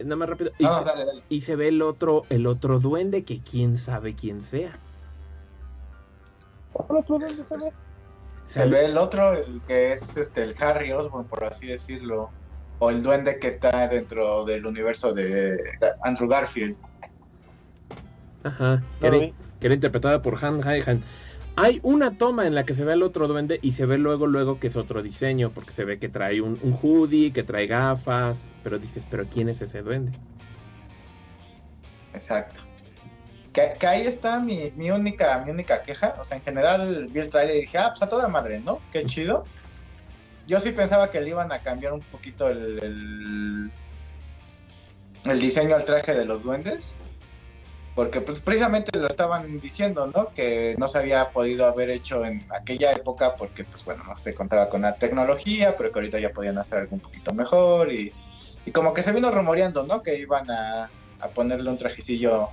nada 0.00 0.16
más 0.16 0.28
rápido, 0.28 0.52
y, 0.58 0.64
No, 0.64 0.78
se, 0.78 0.84
dale, 0.84 1.04
dale. 1.04 1.22
y 1.28 1.40
se 1.40 1.56
ve 1.56 1.68
el 1.68 1.82
otro, 1.82 2.24
el 2.30 2.46
otro 2.46 2.78
duende 2.80 3.24
que 3.24 3.40
quién 3.40 3.76
sabe 3.78 4.14
quién 4.14 4.42
sea. 4.42 4.76
¿Cuál 6.72 7.00
otro 7.00 7.18
se 7.28 7.42
ve? 7.56 7.72
Se 8.48 8.66
ve 8.66 8.86
el 8.86 8.96
otro, 8.96 9.34
el 9.34 9.60
que 9.66 9.92
es 9.92 10.16
este 10.16 10.42
el 10.42 10.54
Harry 10.58 10.90
Osborn, 10.90 11.26
por 11.26 11.44
así 11.44 11.66
decirlo. 11.66 12.30
O 12.78 12.90
el 12.90 13.02
duende 13.02 13.38
que 13.38 13.48
está 13.48 13.88
dentro 13.88 14.44
del 14.44 14.64
universo 14.64 15.12
de 15.12 15.58
Andrew 16.02 16.28
Garfield. 16.28 16.76
Ajá, 18.44 18.82
que 19.00 19.06
era, 19.06 19.18
vi. 19.18 19.34
que 19.60 19.66
era 19.66 19.74
interpretada 19.74 20.22
por 20.22 20.42
Han 20.42 20.66
Haihan. 20.66 21.02
Hay 21.56 21.80
una 21.82 22.16
toma 22.16 22.46
en 22.46 22.54
la 22.54 22.64
que 22.64 22.72
se 22.72 22.84
ve 22.84 22.92
al 22.92 23.02
otro 23.02 23.26
duende 23.26 23.58
y 23.60 23.72
se 23.72 23.84
ve 23.84 23.98
luego, 23.98 24.26
luego 24.26 24.60
que 24.60 24.68
es 24.68 24.76
otro 24.76 25.02
diseño, 25.02 25.50
porque 25.50 25.72
se 25.72 25.84
ve 25.84 25.98
que 25.98 26.08
trae 26.08 26.40
un, 26.40 26.58
un 26.62 26.78
hoodie, 26.80 27.32
que 27.32 27.42
trae 27.42 27.66
gafas, 27.66 28.38
pero 28.62 28.78
dices, 28.78 29.04
pero 29.10 29.26
¿quién 29.26 29.48
es 29.48 29.60
ese 29.60 29.82
duende? 29.82 30.12
Exacto. 32.14 32.62
Que, 33.58 33.74
que 33.76 33.86
ahí 33.88 34.06
está 34.06 34.38
mi, 34.38 34.72
mi 34.76 34.92
única 34.92 35.40
mi 35.44 35.50
única 35.50 35.82
queja. 35.82 36.14
O 36.20 36.24
sea, 36.24 36.36
en 36.36 36.44
general 36.44 37.08
vi 37.08 37.18
el 37.18 37.28
trailer 37.28 37.56
y 37.56 37.60
dije, 37.62 37.78
ah, 37.78 37.88
pues 37.88 38.00
a 38.02 38.08
toda 38.08 38.28
madre, 38.28 38.60
¿no? 38.60 38.80
Qué 38.92 39.04
chido. 39.04 39.44
Yo 40.46 40.60
sí 40.60 40.70
pensaba 40.70 41.10
que 41.10 41.20
le 41.20 41.30
iban 41.30 41.50
a 41.50 41.60
cambiar 41.60 41.92
un 41.92 42.00
poquito 42.00 42.48
el, 42.48 43.72
el, 45.24 45.40
diseño 45.40 45.74
al 45.74 45.84
traje 45.84 46.14
de 46.14 46.24
los 46.24 46.44
duendes. 46.44 46.94
porque 47.96 48.20
pues 48.20 48.40
precisamente 48.40 48.96
lo 48.96 49.08
estaban 49.08 49.58
diciendo, 49.58 50.06
¿no? 50.06 50.32
Que 50.32 50.76
no 50.78 50.86
se 50.86 50.98
había 50.98 51.30
podido 51.32 51.66
haber 51.66 51.90
hecho 51.90 52.24
en 52.24 52.46
aquella 52.52 52.92
época 52.92 53.34
porque 53.34 53.64
pues 53.64 53.84
bueno, 53.84 54.04
no 54.04 54.16
se 54.16 54.34
contaba 54.34 54.70
con 54.70 54.82
la 54.82 54.94
tecnología, 54.94 55.76
pero 55.76 55.90
que 55.90 55.98
ahorita 55.98 56.20
ya 56.20 56.30
podían 56.30 56.58
hacer 56.58 56.78
algo 56.78 56.94
un 56.94 57.00
poquito 57.00 57.34
mejor 57.34 57.92
y, 57.92 58.12
y 58.64 58.70
como 58.70 58.94
que 58.94 59.02
se 59.02 59.12
vino 59.12 59.32
rumoreando, 59.32 59.82
¿no? 59.84 60.00
Que 60.04 60.16
iban 60.16 60.48
a, 60.48 60.90
a, 61.18 61.28
ponerle 61.30 61.70
un 61.70 61.76
trajecillo 61.76 62.50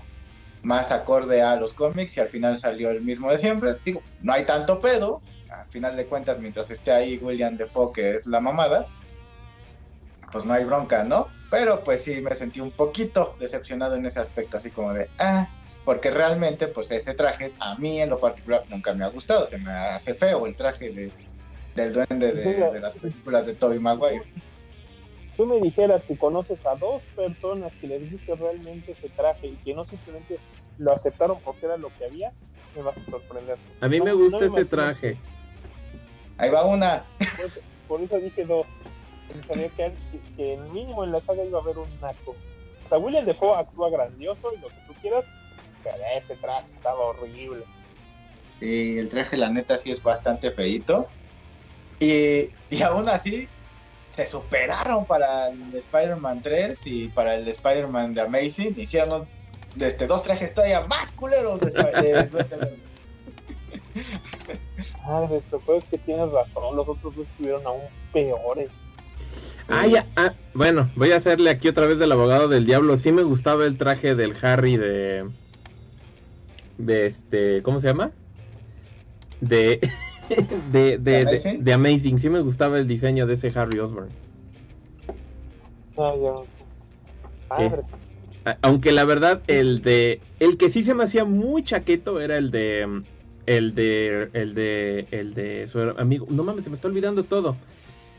más 0.66 0.92
acorde 0.92 1.44
a 1.44 1.56
los 1.56 1.74
cómics 1.74 2.18
y 2.18 2.20
al 2.20 2.28
final 2.28 2.58
salió 2.58 2.90
el 2.90 3.02
mismo 3.02 3.32
de 3.32 3.38
siempre. 3.38 3.76
Digo, 3.86 4.02
no 4.22 4.34
hay 4.34 4.46
tanto 4.46 4.82
pedo, 4.82 5.22
al 5.50 5.68
final 5.68 5.96
de 5.96 6.08
cuentas 6.08 6.40
mientras 6.40 6.72
esté 6.72 6.92
ahí 6.92 7.18
William 7.18 7.56
Defoe 7.56 7.94
que 7.94 8.16
es 8.16 8.26
la 8.26 8.40
mamada, 8.40 8.88
pues 10.32 10.44
no 10.44 10.54
hay 10.54 10.64
bronca, 10.66 11.04
¿no? 11.04 11.28
Pero 11.52 11.84
pues 11.84 12.04
sí 12.04 12.20
me 12.20 12.34
sentí 12.34 12.62
un 12.62 12.72
poquito 12.72 13.36
decepcionado 13.40 13.96
en 13.96 14.08
ese 14.08 14.20
aspecto, 14.20 14.58
así 14.58 14.72
como 14.72 14.92
de, 14.92 15.08
ah, 15.20 15.48
porque 15.86 16.10
realmente 16.10 16.68
pues 16.68 16.90
ese 16.90 17.14
traje 17.14 17.54
a 17.60 17.76
mí 17.76 18.02
en 18.02 18.10
lo 18.10 18.20
particular 18.20 18.64
nunca 18.68 18.92
me 18.96 19.06
ha 19.06 19.10
gustado, 19.10 19.46
se 19.46 19.60
me 19.60 19.72
hace 19.72 20.16
feo 20.16 20.48
el 20.48 20.56
traje 20.56 20.90
de, 20.90 21.12
del 21.76 21.94
duende 21.94 22.34
de, 22.34 22.72
de 22.72 22.80
las 22.80 22.96
películas 22.96 23.46
de 23.46 23.54
Tobey 23.54 23.80
Maguire. 23.80 24.26
Tú 25.38 25.46
me 25.46 25.60
dijeras 25.60 26.04
que 26.04 26.18
conoces 26.18 26.66
a 26.66 26.76
dos 26.76 27.04
personas 27.16 27.74
que 27.82 27.88
les 27.88 28.10
guste 28.10 28.36
realmente 28.36 28.92
ese 28.94 29.10
traje 29.10 29.48
y 29.48 29.58
que 29.58 29.74
no 29.74 29.84
simplemente 29.84 30.40
lo 30.78 30.92
aceptaron 30.92 31.40
porque 31.42 31.66
era 31.66 31.78
lo 31.78 31.90
que 31.98 32.06
había, 32.06 32.32
me 32.74 32.82
vas 32.82 32.98
a 32.98 33.04
sorprender. 33.04 33.58
A 33.82 33.88
mí 33.88 34.00
No- 34.00 34.06
me 34.06 34.14
gusta 34.14 34.38
no 34.38 34.40
me 34.40 34.46
ese 34.48 34.62
imagino. 34.62 34.70
traje. 34.70 35.18
Ahí 36.38 36.50
va 36.50 36.66
una. 36.66 37.06
Por 37.38 37.46
eso, 37.46 37.60
por 37.88 38.02
eso 38.02 38.18
dije 38.20 38.46
dos. 38.46 38.66
Sabía 39.48 39.70
que, 39.70 39.94
que, 40.12 40.20
que 40.38 40.58
mínimo 40.72 41.04
en 41.04 41.12
la 41.12 41.20
saga 41.20 41.44
iba 41.44 41.60
a 41.60 41.62
haber 41.62 41.78
un 41.78 41.90
naco. 42.00 42.36
O 42.86 42.88
sea, 42.88 42.98
William 42.98 43.26
Defoe 43.26 43.58
actúa 43.58 43.90
grandioso 43.90 44.54
y 44.56 44.60
lo 44.62 44.68
que 44.68 44.76
tú 44.88 44.94
quieras, 45.02 45.26
pero 45.84 45.98
ese 46.16 46.36
traje 46.38 46.68
estaba 46.78 47.00
horrible. 47.00 47.66
Y 48.62 48.98
el 49.00 49.10
traje, 49.10 49.36
la 49.38 49.50
neta, 49.50 49.78
sí 49.78 49.92
es 49.92 50.02
bastante 50.02 50.52
feito. 50.52 51.08
Y, 52.00 52.50
y 52.70 52.82
aún 52.84 53.10
así, 53.10 53.48
se 54.16 54.26
superaron 54.26 55.06
para 55.06 55.50
el 55.50 55.76
Spider-Man 55.76 56.42
3 56.42 56.88
y 56.88 57.10
para 57.10 57.36
el 57.36 57.48
Spider-Man 57.48 58.14
de 58.14 58.22
Amazing. 58.22 58.74
Hicieron 58.78 59.28
este, 59.80 60.08
dos 60.08 60.24
trajes 60.24 60.54
todavía 60.54 60.82
más 60.88 61.12
culeros 61.12 61.60
de, 61.60 61.68
Sp- 61.76 61.92
de. 62.02 62.80
Ah, 65.08 65.28
esto, 65.32 65.62
pero 65.66 65.78
es 65.78 65.84
que 65.86 65.98
tienes 66.00 66.30
razón, 66.32 66.76
los 66.76 66.88
otros 66.88 67.16
dos 67.16 67.28
estuvieron 67.28 67.66
aún 67.66 67.84
peores. 68.12 68.70
Ah, 69.70 69.88
ya, 69.88 70.06
ah, 70.16 70.34
bueno, 70.54 70.92
voy 70.96 71.12
a 71.12 71.18
hacerle 71.18 71.50
aquí 71.50 71.68
otra 71.68 71.86
vez 71.86 71.98
del 71.98 72.12
abogado 72.12 72.48
del 72.48 72.66
diablo. 72.66 72.98
Sí 72.98 73.12
me 73.12 73.24
gustaba 73.24 73.66
el 73.66 73.78
traje 73.78 74.16
del 74.16 74.36
Harry 74.42 74.78
de... 74.78 75.30
De 76.78 77.06
este... 77.08 77.64
¿Cómo 77.64 77.80
se 77.80 77.88
llama? 77.88 78.12
De... 79.42 79.80
De, 80.30 80.36
de, 80.72 80.98
¿De 80.98 80.98
de- 80.98 81.22
Amazing? 81.22 81.64
de 81.64 81.74
Amazing. 81.74 82.20
Sí 82.20 82.30
me 82.30 82.42
gustaba 82.42 82.78
el 82.80 82.88
diseño 82.88 83.28
de 83.28 83.34
ese 83.36 83.52
Harry 83.56 83.80
Osborn. 83.80 84.10
Ah, 87.50 88.58
Aunque 88.62 88.92
la 88.92 89.06
verdad, 89.06 89.42
el 89.48 89.82
de. 89.82 90.22
El 90.40 90.58
que 90.58 90.70
sí 90.70 90.84
se 90.84 90.94
me 90.94 91.04
hacía 91.04 91.26
muy 91.26 91.64
chaqueto 91.64 92.20
era 92.22 92.38
el 92.38 92.52
de. 92.52 93.02
El 93.46 93.76
de. 93.76 94.30
El 94.34 94.54
de. 94.54 95.08
El 95.12 95.34
de 95.34 95.68
su 95.68 95.80
amigo. 95.80 96.28
No 96.30 96.44
mames, 96.44 96.64
se 96.64 96.70
me 96.70 96.76
está 96.76 96.88
olvidando 96.88 97.24
todo. 97.24 97.56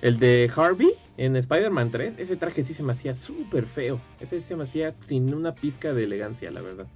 El 0.03 0.19
de 0.19 0.51
Harvey 0.55 0.93
en 1.17 1.37
Spider-Man 1.37 1.91
3. 1.91 2.15
Ese 2.19 2.37
traje 2.37 2.65
sí 2.65 2.75
se 2.75 2.83
me 2.83 2.93
hacía 2.93 3.15
súper 3.15 3.67
feo. 3.67 4.01
Ese 4.21 4.41
sí 4.41 4.47
se 4.49 4.57
me 4.57 4.65
hacía 4.65 4.95
sin 5.07 5.33
una 5.35 5.55
pizca 5.55 5.93
de 5.95 6.05
elegancia, 6.05 6.51
la 6.51 6.61
verdad. 6.61 6.87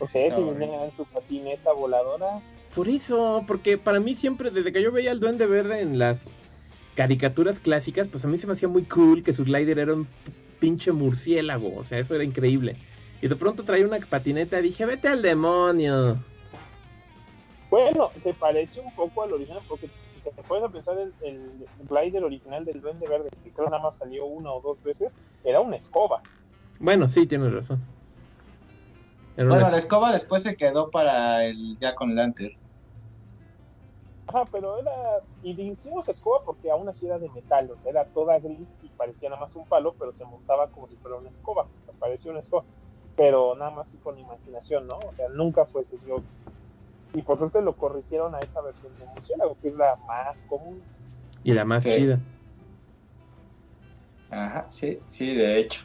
O 0.00 0.08
sea, 0.08 0.26
ese 0.26 0.38
No, 0.40 0.54
venía 0.54 0.84
en 0.84 0.92
su 0.96 1.04
patineta 1.06 1.72
voladora. 1.72 2.40
Por 2.74 2.88
eso, 2.88 3.44
porque 3.46 3.78
para 3.78 4.00
mí 4.00 4.14
siempre, 4.14 4.50
desde 4.50 4.72
que 4.72 4.82
yo 4.82 4.92
veía 4.92 5.10
al 5.10 5.20
Duende 5.20 5.46
Verde 5.46 5.80
en 5.80 5.98
las 5.98 6.28
caricaturas 6.94 7.60
clásicas, 7.60 8.08
pues 8.08 8.24
a 8.24 8.28
mí 8.28 8.38
se 8.38 8.46
me 8.46 8.52
hacía 8.52 8.68
muy 8.68 8.82
cool 8.84 9.22
que 9.22 9.32
su 9.32 9.44
glider 9.44 9.78
era 9.78 9.94
un 9.94 10.06
pinche 10.58 10.92
murciélago, 10.92 11.76
o 11.76 11.84
sea, 11.84 11.98
eso 11.98 12.14
era 12.14 12.24
increíble. 12.24 12.76
Y 13.20 13.28
de 13.28 13.36
pronto 13.36 13.64
traía 13.64 13.86
una 13.86 13.98
patineta, 13.98 14.60
dije, 14.60 14.84
vete 14.84 15.08
al 15.08 15.22
demonio. 15.22 16.22
Bueno, 17.70 18.10
se 18.14 18.32
parece 18.34 18.80
un 18.80 18.94
poco 18.94 19.22
al 19.22 19.32
original, 19.32 19.62
porque 19.68 19.88
te 20.24 20.42
puedes 20.42 20.70
pensar 20.70 20.96
el, 20.98 21.12
el 21.22 21.50
glider 21.88 22.24
original 22.24 22.64
del 22.64 22.80
Duende 22.80 23.08
Verde, 23.08 23.28
que 23.42 23.50
creo 23.50 23.68
nada 23.68 23.82
más 23.82 23.96
salió 23.96 24.26
una 24.26 24.52
o 24.52 24.60
dos 24.60 24.82
veces, 24.82 25.14
era 25.44 25.60
una 25.60 25.76
escoba. 25.76 26.22
Bueno, 26.78 27.08
sí, 27.08 27.26
tienes 27.26 27.52
razón. 27.52 27.80
Era 29.38 29.48
Bueno, 29.48 29.62
una- 29.62 29.70
la 29.70 29.78
escoba 29.78 30.12
después 30.12 30.42
se 30.42 30.54
quedó 30.54 30.90
para 30.90 31.44
el 31.46 31.78
ya 31.80 31.94
con 31.94 32.14
Lantern. 32.14 32.52
Ajá, 34.26 34.44
pero 34.52 34.78
era. 34.78 34.90
Y 35.40 35.60
hicimos 35.72 36.08
escoba 36.08 36.38
porque 36.44 36.70
aún 36.70 36.88
así 36.88 37.06
era 37.06 37.18
de 37.18 37.30
metal, 37.30 37.70
o 37.70 37.76
sea, 37.76 37.90
era 37.90 38.04
toda 38.04 38.38
gris 38.38 38.68
y 38.82 38.90
parecía 38.90 39.28
nada 39.30 39.40
más 39.40 39.54
un 39.54 39.66
palo, 39.66 39.96
pero 39.98 40.12
se 40.12 40.24
montaba 40.24 40.70
como 40.70 40.86
si 40.88 40.96
fuera 40.96 41.16
una 41.16 41.30
escoba. 41.30 41.62
O 41.64 41.80
sea, 41.84 41.94
parecía 41.98 42.30
una 42.30 42.40
escoba. 42.40 42.66
Pero 43.14 43.54
nada 43.56 43.70
más 43.70 43.88
así 43.88 43.98
con 43.98 44.18
imaginación, 44.18 44.86
¿no? 44.86 44.98
O 44.98 45.10
sea, 45.12 45.28
nunca 45.30 45.64
fue 45.66 45.84
su 45.84 45.98
yo. 46.04 46.24
Y 47.12 47.22
por 47.22 47.38
suerte 47.38 47.62
lo 47.62 47.76
corrigieron 47.76 48.34
a 48.34 48.40
esa 48.40 48.60
versión 48.62 48.96
de 48.98 49.06
murciélago, 49.06 49.56
que 49.60 49.68
es 49.68 49.74
la 49.74 49.96
más 50.08 50.42
común. 50.46 50.86
Y 51.42 51.52
la 51.52 51.64
más 51.64 51.84
Sí. 51.84 51.90
chida. 51.96 52.20
Ajá, 54.30 54.66
sí, 54.70 54.98
sí, 55.08 55.34
de 55.34 55.58
hecho. 55.58 55.80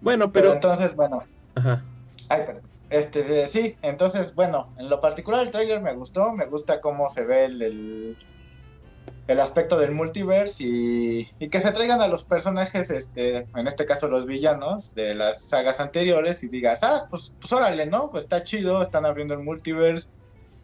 Bueno, 0.00 0.32
Pero 0.32 0.50
pero... 0.50 0.54
entonces, 0.54 0.94
bueno, 0.94 1.22
Ajá. 1.54 1.84
Ay, 2.28 2.46
perdón. 2.46 2.69
Este, 2.90 3.46
sí, 3.46 3.76
entonces, 3.82 4.34
bueno, 4.34 4.74
en 4.76 4.90
lo 4.90 5.00
particular 5.00 5.42
el 5.42 5.52
trailer 5.52 5.80
me 5.80 5.94
gustó, 5.94 6.32
me 6.32 6.46
gusta 6.46 6.80
cómo 6.80 7.08
se 7.08 7.24
ve 7.24 7.44
el, 7.44 7.62
el, 7.62 8.16
el 9.28 9.40
aspecto 9.40 9.78
del 9.78 9.92
multiverse 9.92 10.64
y, 10.64 11.28
y 11.38 11.48
que 11.48 11.60
se 11.60 11.70
traigan 11.70 12.00
a 12.00 12.08
los 12.08 12.24
personajes, 12.24 12.90
este, 12.90 13.46
en 13.54 13.68
este 13.68 13.86
caso 13.86 14.08
los 14.08 14.26
villanos 14.26 14.92
de 14.96 15.14
las 15.14 15.40
sagas 15.40 15.78
anteriores 15.78 16.42
y 16.42 16.48
digas, 16.48 16.82
ah, 16.82 17.06
pues, 17.08 17.32
pues 17.40 17.52
órale, 17.52 17.86
¿no? 17.86 18.10
Pues 18.10 18.24
está 18.24 18.42
chido, 18.42 18.82
están 18.82 19.06
abriendo 19.06 19.34
el 19.34 19.40
multiverse, 19.40 20.10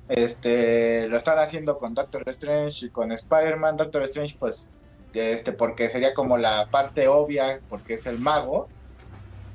este, 0.09 1.09
lo 1.09 1.16
están 1.16 1.38
haciendo 1.38 1.78
con 1.78 1.95
Doctor 1.95 2.25
Strange 2.26 2.87
y 2.87 2.90
con 2.90 3.12
Spider-Man, 3.12 3.76
Doctor 3.76 4.02
Strange 4.02 4.35
pues, 4.37 4.68
este, 5.12 5.52
porque 5.52 5.87
sería 5.88 6.12
como 6.12 6.38
la 6.38 6.68
parte 6.73 7.06
obvia, 7.06 7.61
porque 7.68 7.95
es 7.95 8.06
el 8.06 8.18
mago, 8.18 8.68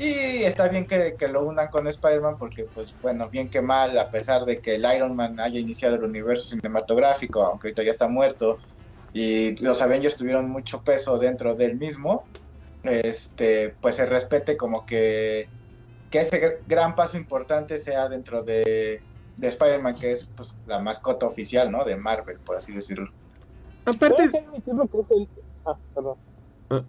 y 0.03 0.43
está 0.43 0.67
bien 0.67 0.87
que, 0.87 1.15
que 1.15 1.27
lo 1.27 1.43
unan 1.43 1.67
con 1.67 1.87
Spider-Man 1.87 2.37
porque, 2.37 2.65
pues 2.65 2.95
bueno, 2.99 3.29
bien 3.29 3.49
que 3.49 3.61
mal, 3.61 3.97
a 3.99 4.09
pesar 4.09 4.45
de 4.45 4.59
que 4.59 4.75
el 4.75 4.85
Iron 4.95 5.15
Man 5.15 5.39
haya 5.39 5.59
iniciado 5.59 5.95
el 5.95 6.03
universo 6.03 6.43
cinematográfico, 6.45 7.43
aunque 7.43 7.67
ahorita 7.67 7.83
ya 7.83 7.91
está 7.91 8.07
muerto, 8.07 8.57
y 9.13 9.63
los 9.63 9.81
Avengers 9.81 10.15
tuvieron 10.15 10.49
mucho 10.49 10.81
peso 10.81 11.19
dentro 11.19 11.53
del 11.55 11.77
mismo, 11.77 12.25
este, 12.81 13.75
pues 13.79 13.95
se 13.95 14.07
respete 14.07 14.57
como 14.57 14.85
que, 14.85 15.49
que 16.09 16.21
ese 16.21 16.41
gr- 16.41 16.61
gran 16.65 16.95
paso 16.95 17.17
importante 17.17 17.77
sea 17.77 18.09
dentro 18.09 18.43
de, 18.43 19.03
de 19.35 19.47
Spider-Man, 19.47 19.99
que 19.99 20.11
es 20.11 20.27
pues 20.35 20.55
la 20.65 20.79
mascota 20.79 21.27
oficial, 21.27 21.71
¿no? 21.71 21.85
De 21.85 21.95
Marvel, 21.95 22.39
por 22.39 22.57
así 22.57 22.73
decirlo. 22.73 23.09
Aparte... 23.85 24.23
Admitir 24.23 24.73
lo 24.73 24.87
que 24.87 24.99
es 24.99 25.11
el. 25.11 25.29
Ah, 25.65 25.77
perdón. 25.93 26.17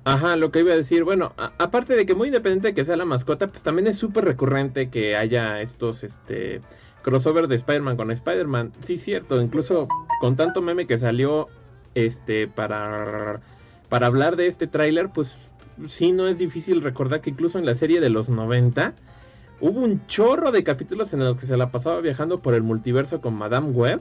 Ajá, 0.04 0.36
lo 0.36 0.52
que 0.52 0.60
iba 0.60 0.72
a 0.72 0.76
decir, 0.76 1.02
bueno, 1.02 1.32
aparte 1.36 1.96
de 1.96 2.06
que 2.06 2.14
muy 2.14 2.28
independiente 2.28 2.68
de 2.68 2.74
que 2.74 2.84
sea 2.84 2.96
la 2.96 3.04
mascota, 3.04 3.48
pues 3.48 3.62
también 3.62 3.88
es 3.88 3.96
súper 3.96 4.24
recurrente 4.24 4.90
que 4.90 5.16
haya 5.16 5.60
estos, 5.60 6.04
este, 6.04 6.60
crossover 7.02 7.48
de 7.48 7.56
Spider-Man 7.56 7.96
con 7.96 8.10
Spider-Man. 8.10 8.72
Sí, 8.84 8.96
cierto, 8.96 9.40
incluso 9.40 9.88
con 10.20 10.36
tanto 10.36 10.62
meme 10.62 10.86
que 10.86 10.98
salió, 10.98 11.48
este, 11.94 12.46
para, 12.46 13.40
para 13.88 14.06
hablar 14.06 14.36
de 14.36 14.46
este 14.46 14.66
tráiler, 14.66 15.10
pues 15.10 15.34
sí, 15.86 16.12
no 16.12 16.28
es 16.28 16.38
difícil 16.38 16.80
recordar 16.80 17.20
que 17.20 17.30
incluso 17.30 17.58
en 17.58 17.66
la 17.66 17.74
serie 17.74 18.00
de 18.00 18.08
los 18.08 18.28
90 18.28 18.94
hubo 19.60 19.80
un 19.80 20.06
chorro 20.06 20.52
de 20.52 20.64
capítulos 20.64 21.12
en 21.12 21.20
los 21.20 21.36
que 21.36 21.46
se 21.46 21.56
la 21.56 21.70
pasaba 21.70 22.00
viajando 22.00 22.40
por 22.40 22.54
el 22.54 22.62
multiverso 22.62 23.20
con 23.20 23.34
Madame 23.34 23.70
Web. 23.70 24.00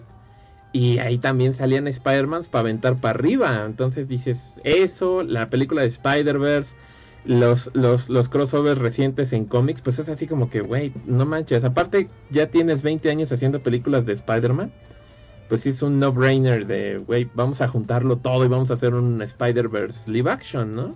Y 0.73 0.99
ahí 0.99 1.17
también 1.17 1.53
salían 1.53 1.87
Spider-Man 1.87 2.43
para 2.49 2.61
aventar 2.61 2.95
para 2.95 3.19
arriba. 3.19 3.65
Entonces 3.65 4.07
dices, 4.07 4.59
eso, 4.63 5.23
la 5.23 5.49
película 5.49 5.81
de 5.81 5.89
Spider-Verse, 5.89 6.75
los, 7.25 7.69
los, 7.73 8.09
los 8.09 8.29
crossovers 8.29 8.79
recientes 8.79 9.33
en 9.33 9.45
cómics, 9.45 9.81
pues 9.81 9.99
es 9.99 10.07
así 10.07 10.27
como 10.27 10.49
que, 10.49 10.61
güey, 10.61 10.93
no 11.05 11.25
manches. 11.25 11.63
Aparte, 11.63 12.09
ya 12.29 12.47
tienes 12.47 12.81
20 12.81 13.09
años 13.09 13.31
haciendo 13.31 13.61
películas 13.61 14.05
de 14.05 14.13
Spider-Man. 14.13 14.71
Pues 15.49 15.65
es 15.65 15.81
un 15.81 15.99
no-brainer 15.99 16.65
de, 16.65 16.99
güey, 16.99 17.29
vamos 17.33 17.59
a 17.59 17.67
juntarlo 17.67 18.15
todo 18.15 18.45
y 18.45 18.47
vamos 18.47 18.71
a 18.71 18.75
hacer 18.75 18.93
un 18.93 19.21
Spider-Verse 19.21 20.09
live 20.09 20.31
action, 20.31 20.73
¿no? 20.73 20.95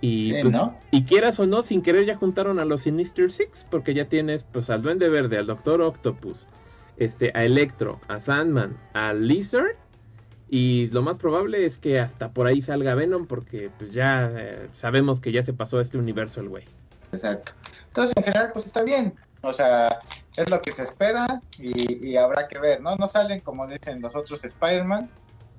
Y, 0.00 0.40
pues, 0.42 0.54
¿no? 0.54 0.76
y 0.90 1.02
quieras 1.04 1.40
o 1.40 1.46
no, 1.46 1.62
sin 1.62 1.82
querer 1.82 2.06
ya 2.06 2.16
juntaron 2.16 2.60
a 2.60 2.64
los 2.64 2.82
Sinister 2.82 3.32
Six, 3.32 3.66
porque 3.68 3.94
ya 3.94 4.04
tienes 4.04 4.44
pues 4.52 4.70
al 4.70 4.82
Duende 4.82 5.08
Verde, 5.08 5.38
al 5.38 5.46
Doctor 5.46 5.80
Octopus, 5.80 6.46
este, 6.98 7.32
a 7.34 7.44
Electro, 7.44 8.00
a 8.08 8.20
Sandman, 8.20 8.78
a 8.94 9.12
Lizard. 9.12 9.76
Y 10.50 10.86
lo 10.88 11.02
más 11.02 11.18
probable 11.18 11.66
es 11.66 11.78
que 11.78 12.00
hasta 12.00 12.30
por 12.32 12.46
ahí 12.46 12.62
salga 12.62 12.94
Venom, 12.94 13.26
porque 13.26 13.70
pues 13.78 13.92
ya 13.92 14.30
eh, 14.34 14.68
sabemos 14.74 15.20
que 15.20 15.30
ya 15.30 15.42
se 15.42 15.52
pasó 15.52 15.78
a 15.78 15.82
este 15.82 15.98
universo 15.98 16.40
el 16.40 16.48
güey. 16.48 16.64
Exacto. 17.12 17.52
Entonces, 17.88 18.16
en 18.16 18.22
general, 18.24 18.50
pues 18.52 18.66
está 18.66 18.82
bien. 18.82 19.14
O 19.42 19.52
sea, 19.52 20.00
es 20.36 20.50
lo 20.50 20.60
que 20.60 20.72
se 20.72 20.82
espera 20.82 21.40
y, 21.58 22.10
y 22.10 22.16
habrá 22.16 22.48
que 22.48 22.58
ver, 22.58 22.80
¿no? 22.80 22.96
No 22.96 23.06
salen 23.06 23.40
como 23.40 23.66
dicen 23.66 24.00
los 24.00 24.16
otros 24.16 24.44
Spider-Man. 24.44 25.10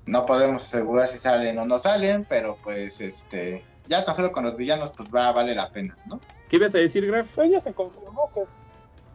No 0.06 0.26
podemos 0.26 0.64
asegurar 0.64 1.08
si 1.08 1.18
salen 1.18 1.58
o 1.58 1.64
no 1.64 1.78
salen, 1.78 2.26
pero 2.28 2.58
pues 2.62 3.00
este, 3.00 3.64
ya 3.86 4.04
tan 4.04 4.14
solo 4.14 4.32
con 4.32 4.44
los 4.44 4.56
villanos 4.56 4.92
pues 4.96 5.10
va, 5.14 5.32
vale 5.32 5.54
la 5.54 5.70
pena, 5.70 5.96
¿no? 6.06 6.20
¿Qué 6.48 6.56
ibas 6.56 6.74
a 6.74 6.78
decir, 6.78 7.06
Graf? 7.06 7.28
Pero 7.36 7.48
ya 7.50 7.60
se 7.60 7.72
confirmó 7.72 8.30
que 8.34 8.42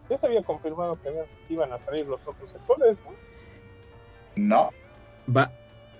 ya 0.09 0.17
se 0.17 0.27
había 0.27 0.43
confirmado 0.43 0.99
que 1.01 1.09
habían- 1.09 1.25
iban 1.49 1.71
a 1.73 1.79
salir 1.79 2.05
los 2.07 2.19
otros 2.27 2.53
actores, 2.53 2.97
¿no? 3.05 3.11
No. 4.35 4.69
Va. 5.35 5.51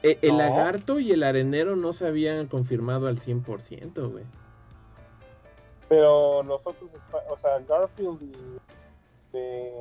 e- 0.03 0.19
el 0.21 0.33
No. 0.33 0.37
lagarto 0.37 0.99
y 0.99 1.11
el 1.11 1.23
arenero 1.23 1.75
no 1.75 1.91
se 1.91 2.05
habían 2.05 2.45
confirmado 2.47 3.07
al 3.07 3.17
100%, 3.17 4.09
güey. 4.11 4.23
Pero 5.89 6.43
los 6.43 6.61
otros, 6.65 6.89
o 7.29 7.37
sea, 7.37 7.57
Garfield 7.67 8.21
y, 8.21 8.31
de- 9.33 9.73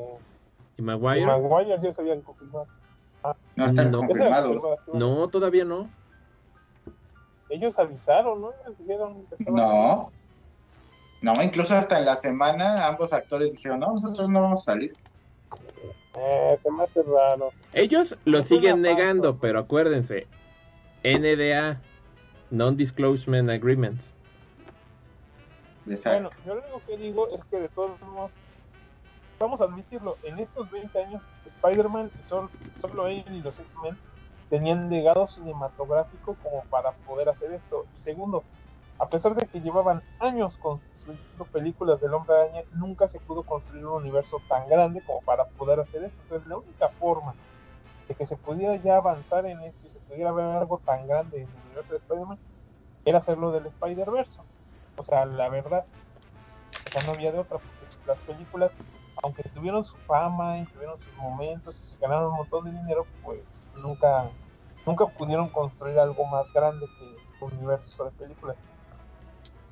¿Y 0.76 0.80
y 0.80 0.82
Maguire? 0.82 1.26
Maguire 1.26 1.78
ya 1.82 1.92
se 1.92 2.00
habían 2.00 2.22
confirmado. 2.22 2.66
No 3.56 3.64
están 3.66 3.90
No. 3.90 3.98
Confirmados. 3.98 4.62
confirmado. 4.64 4.98
No, 4.98 5.28
todavía 5.28 5.64
no. 5.64 5.88
Ellos 7.50 7.78
avisaron, 7.78 8.40
¿no? 8.40 8.52
Ellos 8.64 8.78
dijeron 8.78 9.26
que 9.26 9.34
estaban- 9.38 9.54
No. 9.56 10.12
No, 11.24 11.42
incluso 11.42 11.74
hasta 11.74 11.98
en 11.98 12.04
la 12.04 12.16
semana 12.16 12.86
ambos 12.86 13.14
actores 13.14 13.50
dijeron, 13.50 13.80
no, 13.80 13.94
nosotros 13.94 14.28
no 14.28 14.42
vamos 14.42 14.60
a 14.60 14.72
salir. 14.72 14.94
Eh, 16.18 16.58
se 16.62 16.70
me 16.70 16.82
hace 16.82 17.02
raro. 17.02 17.50
Ellos 17.72 18.14
lo 18.26 18.40
Es 18.40 18.48
siguen 18.48 18.82
negando, 18.82 19.38
pero 19.38 19.60
acuérdense. 19.60 20.26
NDA, 21.02 21.80
Non-Disclosure 22.50 23.40
Agreements. 23.54 24.12
Exacto. 25.86 26.28
Bueno, 26.44 26.44
yo 26.44 26.54
lo 26.56 26.60
único 26.60 26.82
que 26.86 26.96
digo 26.98 27.28
es 27.30 27.42
que 27.46 27.56
de 27.56 27.68
todos 27.70 27.98
modos, 28.02 28.32
vamos 29.38 29.62
a 29.62 29.64
admitirlo, 29.64 30.18
en 30.24 30.38
estos 30.40 30.70
20 30.70 31.04
años, 31.04 31.22
Spider-Man, 31.46 32.10
solo, 32.28 32.50
solo 32.78 33.08
él 33.08 33.24
y 33.30 33.40
los 33.40 33.58
X-Men 33.58 33.96
tenían 34.50 34.90
legado 34.90 35.24
cinematográfico 35.26 36.36
como 36.42 36.64
para 36.64 36.92
poder 36.92 37.30
hacer 37.30 37.50
esto. 37.54 37.86
Y 37.94 37.98
segundo, 37.98 38.44
a 38.98 39.08
pesar 39.08 39.34
de 39.34 39.46
que 39.46 39.60
llevaban 39.60 40.02
años 40.20 40.56
construyendo 40.56 41.44
películas 41.46 42.00
del 42.00 42.14
Hombre 42.14 42.36
Araña, 42.36 42.62
nunca 42.72 43.08
se 43.08 43.20
pudo 43.20 43.42
construir 43.42 43.84
un 43.86 44.02
universo 44.02 44.40
tan 44.48 44.68
grande 44.68 45.02
como 45.04 45.20
para 45.22 45.44
poder 45.46 45.80
hacer 45.80 46.04
esto. 46.04 46.20
Entonces, 46.22 46.48
la 46.48 46.58
única 46.58 46.88
forma 46.90 47.34
de 48.08 48.14
que 48.14 48.26
se 48.26 48.36
pudiera 48.36 48.76
ya 48.76 48.96
avanzar 48.96 49.46
en 49.46 49.60
esto 49.62 49.86
y 49.86 49.88
se 49.88 49.98
pudiera 50.00 50.32
ver 50.32 50.44
algo 50.44 50.78
tan 50.78 51.06
grande 51.06 51.42
en 51.42 51.48
el 51.48 51.56
universo 51.66 51.92
de 51.92 51.96
Spider-Man 51.98 52.38
era 53.04 53.18
hacerlo 53.18 53.50
del 53.52 53.66
Spider-Verse. 53.66 54.40
O 54.96 55.02
sea, 55.02 55.26
la 55.26 55.48
verdad, 55.48 55.84
o 56.86 56.90
sea, 56.90 57.02
no 57.02 57.12
había 57.12 57.32
de 57.32 57.38
otra, 57.38 57.58
porque 57.58 57.86
las 58.06 58.20
películas, 58.20 58.70
aunque 59.22 59.42
tuvieron 59.50 59.82
su 59.82 59.96
fama 59.98 60.58
y 60.58 60.66
tuvieron 60.66 60.98
sus 61.00 61.12
momentos 61.14 61.78
y 61.80 61.82
se 61.82 61.96
ganaron 61.98 62.30
un 62.30 62.36
montón 62.36 62.64
de 62.64 62.70
dinero, 62.70 63.06
pues 63.22 63.70
nunca, 63.74 64.30
nunca 64.86 65.06
pudieron 65.06 65.48
construir 65.48 65.98
algo 65.98 66.24
más 66.26 66.52
grande 66.52 66.86
que 66.98 67.16
su 67.38 67.44
universo 67.46 68.04
de 68.04 68.10
películas. 68.12 68.56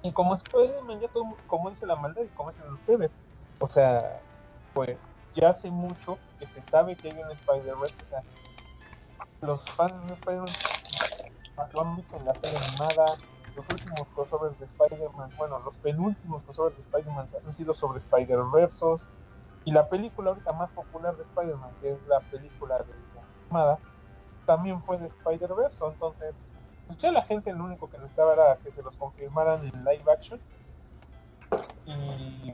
Y 0.03 0.13
como 0.13 0.35
Spider-Man, 0.35 1.01
ya 1.01 1.09
todo, 1.09 1.39
como 1.47 1.71
dice 1.71 1.87
la 1.87 1.97
maldad 1.97 2.23
y 2.23 2.29
como 2.31 2.51
dicen 2.51 2.71
ustedes, 2.73 3.15
o 3.61 3.67
sea, 3.67 4.21
pues 4.73 5.07
ya 5.33 5.51
hace 5.51 5.71
mucho 5.71 6.19
que 6.39 6.47
se 6.47 6.61
sabe 6.61 6.97
que 6.97 7.09
hay 7.09 7.23
un 7.23 7.31
Spider-Verse, 7.31 7.97
o 8.01 8.05
sea, 8.05 8.25
los 9.41 9.69
fans 9.77 10.09
de 10.09 10.15
Spider-Man 10.15 10.57
lo 11.73 11.81
han 11.81 11.97
visto 11.97 12.17
en 12.17 12.25
la 12.25 12.35
serie 12.35 12.59
animada, 12.59 13.17
los 13.55 13.69
últimos 13.69 14.09
crossovers 14.09 14.59
de 14.59 14.65
Spider-Man, 14.65 15.35
bueno, 15.37 15.59
los 15.61 15.77
penúltimos 15.79 16.43
crossovers 16.45 16.77
de 16.77 16.83
Spider-Man 16.83 17.27
han 17.45 17.53
sido 17.53 17.73
sobre 17.73 17.99
Spider-Versos. 17.99 19.09
Y 19.65 19.73
la 19.73 19.89
película 19.89 20.31
ahorita 20.31 20.53
más 20.53 20.73
popular 20.73 21.17
de 21.17 21.23
Spider-Man, 21.23 21.77
que 21.81 21.93
es 21.93 22.03
la 22.07 22.21
película 22.21 22.79
de 22.79 22.95
la 23.15 23.23
animada, 23.23 23.81
también 24.45 24.83
fue 24.83 24.99
de 24.99 25.07
Spider-Verse. 25.07 25.85
Entonces, 25.85 26.35
pues 26.93 27.03
ya 27.03 27.11
la 27.11 27.23
gente 27.23 27.53
lo 27.55 27.65
único 27.65 27.89
que 27.89 27.97
necesitaba 27.97 28.35
era 28.35 28.59
que 28.63 28.71
se 28.71 28.83
los 28.83 28.95
confirmaran 28.97 29.65
en 29.65 29.85
live 29.85 30.05
action. 30.13 30.39
Y, 31.87 32.53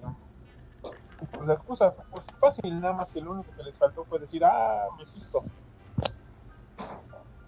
pues 1.33 1.46
la 1.46 1.55
excusa, 1.55 1.94
pues 2.11 2.24
fácil, 2.38 2.81
nada 2.81 2.94
más 2.94 3.12
que 3.12 3.20
lo 3.20 3.33
único 3.33 3.51
que 3.57 3.64
les 3.64 3.77
faltó 3.77 4.05
fue 4.05 4.20
decir, 4.20 4.44
ah, 4.44 4.87
Mephisto. 4.96 5.42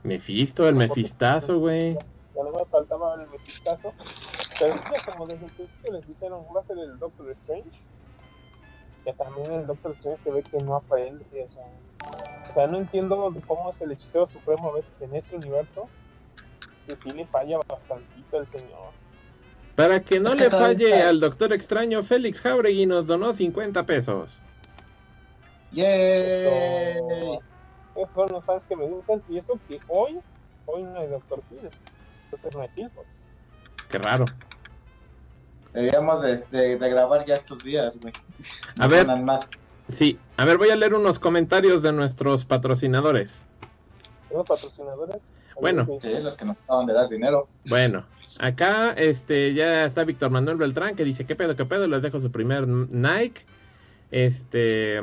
Mephisto, 0.02 0.68
el 0.68 0.74
Mefistazo, 0.74 1.60
güey. 1.60 1.94
Ya 2.34 2.42
no 2.42 2.50
me 2.50 2.64
faltaba 2.64 3.14
el 3.14 3.28
mexicazo. 3.28 3.92
Pero 4.58 4.74
ya 4.74 5.12
como 5.12 5.26
desde 5.26 5.46
el 5.46 5.52
principio 5.52 5.92
les 5.92 6.06
dijeron, 6.08 6.44
va 6.54 6.60
a 6.60 6.64
ser 6.64 6.78
el 6.78 6.98
Doctor 6.98 7.30
Strange. 7.30 7.78
Que 9.04 9.12
también 9.12 9.52
el 9.52 9.66
Doctor 9.66 9.92
Strange 9.92 10.22
se 10.22 10.30
ve 10.32 10.42
que 10.42 10.58
no 10.58 10.74
aprende. 10.74 11.24
O 11.44 11.48
sea, 11.48 11.64
o 12.48 12.52
sea, 12.52 12.66
no 12.66 12.78
entiendo 12.78 13.32
cómo 13.46 13.70
es 13.70 13.80
el 13.80 13.92
hechicero 13.92 14.26
supremo 14.26 14.70
a 14.70 14.74
veces 14.74 15.00
en 15.02 15.14
ese 15.14 15.36
universo. 15.36 15.88
Que 16.90 16.96
sí 16.96 17.10
le 17.12 17.24
falla 17.26 17.58
bastantito 17.68 18.40
el 18.40 18.46
señor. 18.48 18.90
Para 19.76 20.00
que 20.00 20.18
no 20.18 20.30
Es 20.30 20.34
que 20.36 20.44
le 20.44 20.50
falle 20.50 20.92
está- 20.92 21.08
al 21.08 21.20
doctor 21.20 21.52
extraño, 21.52 22.02
Félix 22.02 22.40
Jauregui 22.40 22.84
nos 22.86 23.06
donó 23.06 23.32
50 23.32 23.86
pesos. 23.86 24.32
¡Yay! 25.70 26.94
Son 28.14 28.26
los 28.32 28.44
fans 28.44 28.64
que 28.64 28.74
me 28.74 28.88
dicen. 28.88 29.22
Y 29.28 29.38
eso 29.38 29.58
que 29.68 29.78
hoy, 29.86 30.18
hoy 30.66 30.82
no 30.82 30.98
hay 30.98 31.06
Doctor 31.06 31.42
Phil. 31.48 31.70
Entonces 32.24 32.54
no 32.54 32.60
hay 32.62 32.68
Philbox. 32.74 33.24
Qué 33.88 33.98
raro. 33.98 34.24
Deberíamos 35.72 36.22
de, 36.22 36.38
de- 36.50 36.76
de 36.76 36.90
grabar 36.90 37.24
ya 37.24 37.36
estos 37.36 37.62
días, 37.62 38.00
güey. 38.00 38.12
A 38.80 38.88
ver. 38.88 39.06
Más. 39.22 39.48
Sí, 39.96 40.18
a 40.36 40.44
ver, 40.44 40.58
voy 40.58 40.70
a 40.70 40.76
leer 40.76 40.94
unos 40.94 41.20
comentarios 41.20 41.82
de 41.82 41.92
nuestros 41.92 42.44
patrocinadores. 42.44 43.30
¿Tenemos 44.28 44.48
patrocinadores? 44.48 45.18
Bueno. 45.60 45.86
Sí, 46.00 46.08
los 46.22 46.34
que 46.34 46.44
nos 46.44 46.56
acaban 46.64 46.86
de 46.86 46.94
dar 46.94 47.08
dinero. 47.08 47.48
Bueno, 47.68 48.04
acá 48.40 48.92
este 48.92 49.54
ya 49.54 49.84
está 49.84 50.04
Víctor 50.04 50.30
Manuel 50.30 50.56
Beltrán 50.56 50.96
que 50.96 51.04
dice, 51.04 51.24
¿qué 51.24 51.36
pedo, 51.36 51.56
qué 51.56 51.64
pedo? 51.64 51.86
Les 51.86 52.02
dejo 52.02 52.20
su 52.20 52.30
primer 52.30 52.66
Nike. 52.66 53.44
Este, 54.10 55.00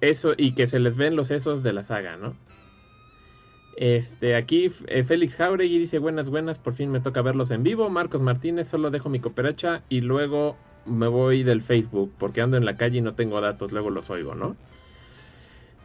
eso, 0.00 0.34
y 0.36 0.52
que 0.52 0.66
se 0.66 0.80
les 0.80 0.96
ven 0.96 1.16
los 1.16 1.28
sesos 1.28 1.62
de 1.62 1.72
la 1.72 1.82
saga, 1.82 2.16
¿no? 2.16 2.34
Este, 3.76 4.34
aquí 4.34 4.72
eh, 4.88 5.04
Félix 5.04 5.36
Jauregui 5.36 5.78
dice, 5.78 5.98
buenas, 5.98 6.28
buenas, 6.28 6.58
por 6.58 6.74
fin 6.74 6.90
me 6.90 7.00
toca 7.00 7.22
verlos 7.22 7.50
en 7.52 7.62
vivo. 7.62 7.88
Marcos 7.88 8.20
Martínez, 8.20 8.68
solo 8.68 8.90
dejo 8.90 9.08
mi 9.08 9.20
cooperacha 9.20 9.82
y 9.88 10.00
luego 10.00 10.56
me 10.84 11.06
voy 11.06 11.44
del 11.44 11.62
Facebook 11.62 12.12
porque 12.18 12.40
ando 12.40 12.56
en 12.56 12.64
la 12.64 12.76
calle 12.76 12.98
y 12.98 13.02
no 13.02 13.14
tengo 13.14 13.40
datos, 13.40 13.70
luego 13.70 13.90
los 13.90 14.10
oigo, 14.10 14.34
¿no? 14.34 14.56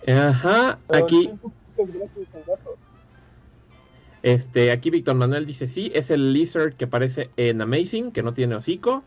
Ajá, 0.08 0.80
aquí... 0.90 1.30
gratis. 1.78 2.28
Este, 4.24 4.72
aquí 4.72 4.90
Víctor 4.90 5.16
Manuel 5.16 5.46
dice 5.46 5.68
sí, 5.68 5.92
es 5.94 6.10
el 6.10 6.34
Lizard 6.34 6.74
que 6.74 6.86
aparece 6.86 7.30
en 7.36 7.62
Amazing, 7.62 8.12
que 8.12 8.24
no 8.24 8.34
tiene 8.34 8.56
hocico. 8.56 9.04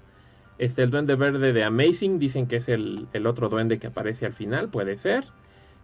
Este, 0.58 0.82
el 0.82 0.90
duende 0.90 1.16
verde 1.16 1.52
de 1.52 1.64
Amazing, 1.64 2.18
dicen 2.18 2.46
que 2.46 2.56
es 2.56 2.68
el, 2.68 3.08
el 3.12 3.26
otro 3.26 3.48
duende 3.48 3.78
que 3.78 3.88
aparece 3.88 4.26
al 4.26 4.34
final, 4.34 4.68
puede 4.68 4.96
ser. 4.96 5.24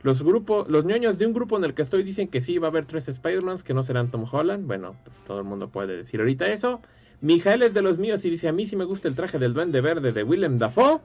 Los 0.03 0.23
grupos, 0.23 0.69
los 0.69 0.85
ñoños 0.85 1.19
de 1.19 1.27
un 1.27 1.33
grupo 1.33 1.57
en 1.57 1.65
el 1.65 1.75
que 1.75 1.83
estoy 1.83 2.03
dicen 2.03 2.29
que 2.29 2.41
sí, 2.41 2.59
va 2.59 2.69
a 2.69 2.71
haber 2.71 2.87
tres 2.87 3.09
Spider-Mans 3.09 3.63
que 3.63 3.73
no 3.73 3.83
serán 3.83 4.11
Tom 4.11 4.27
Holland. 4.31 4.67
Bueno, 4.67 4.97
todo 5.27 5.39
el 5.39 5.45
mundo 5.45 5.69
puede 5.69 5.97
decir 5.97 6.21
ahorita 6.21 6.49
eso. 6.49 6.83
Mijael 7.21 7.63
es 7.63 7.73
de 7.73 7.83
los 7.83 7.99
míos 7.99 8.25
y 8.25 8.31
dice, 8.31 8.49
a 8.49 8.53
mí 8.53 8.67
sí 8.67 8.75
me 8.75 8.85
gusta 8.85 9.07
el 9.07 9.15
traje 9.15 9.39
del 9.39 9.55
duende 9.55 9.81
verde 9.81 10.13
de 10.13 10.25
Willem 10.25 10.59
Dafoe. 10.59 11.01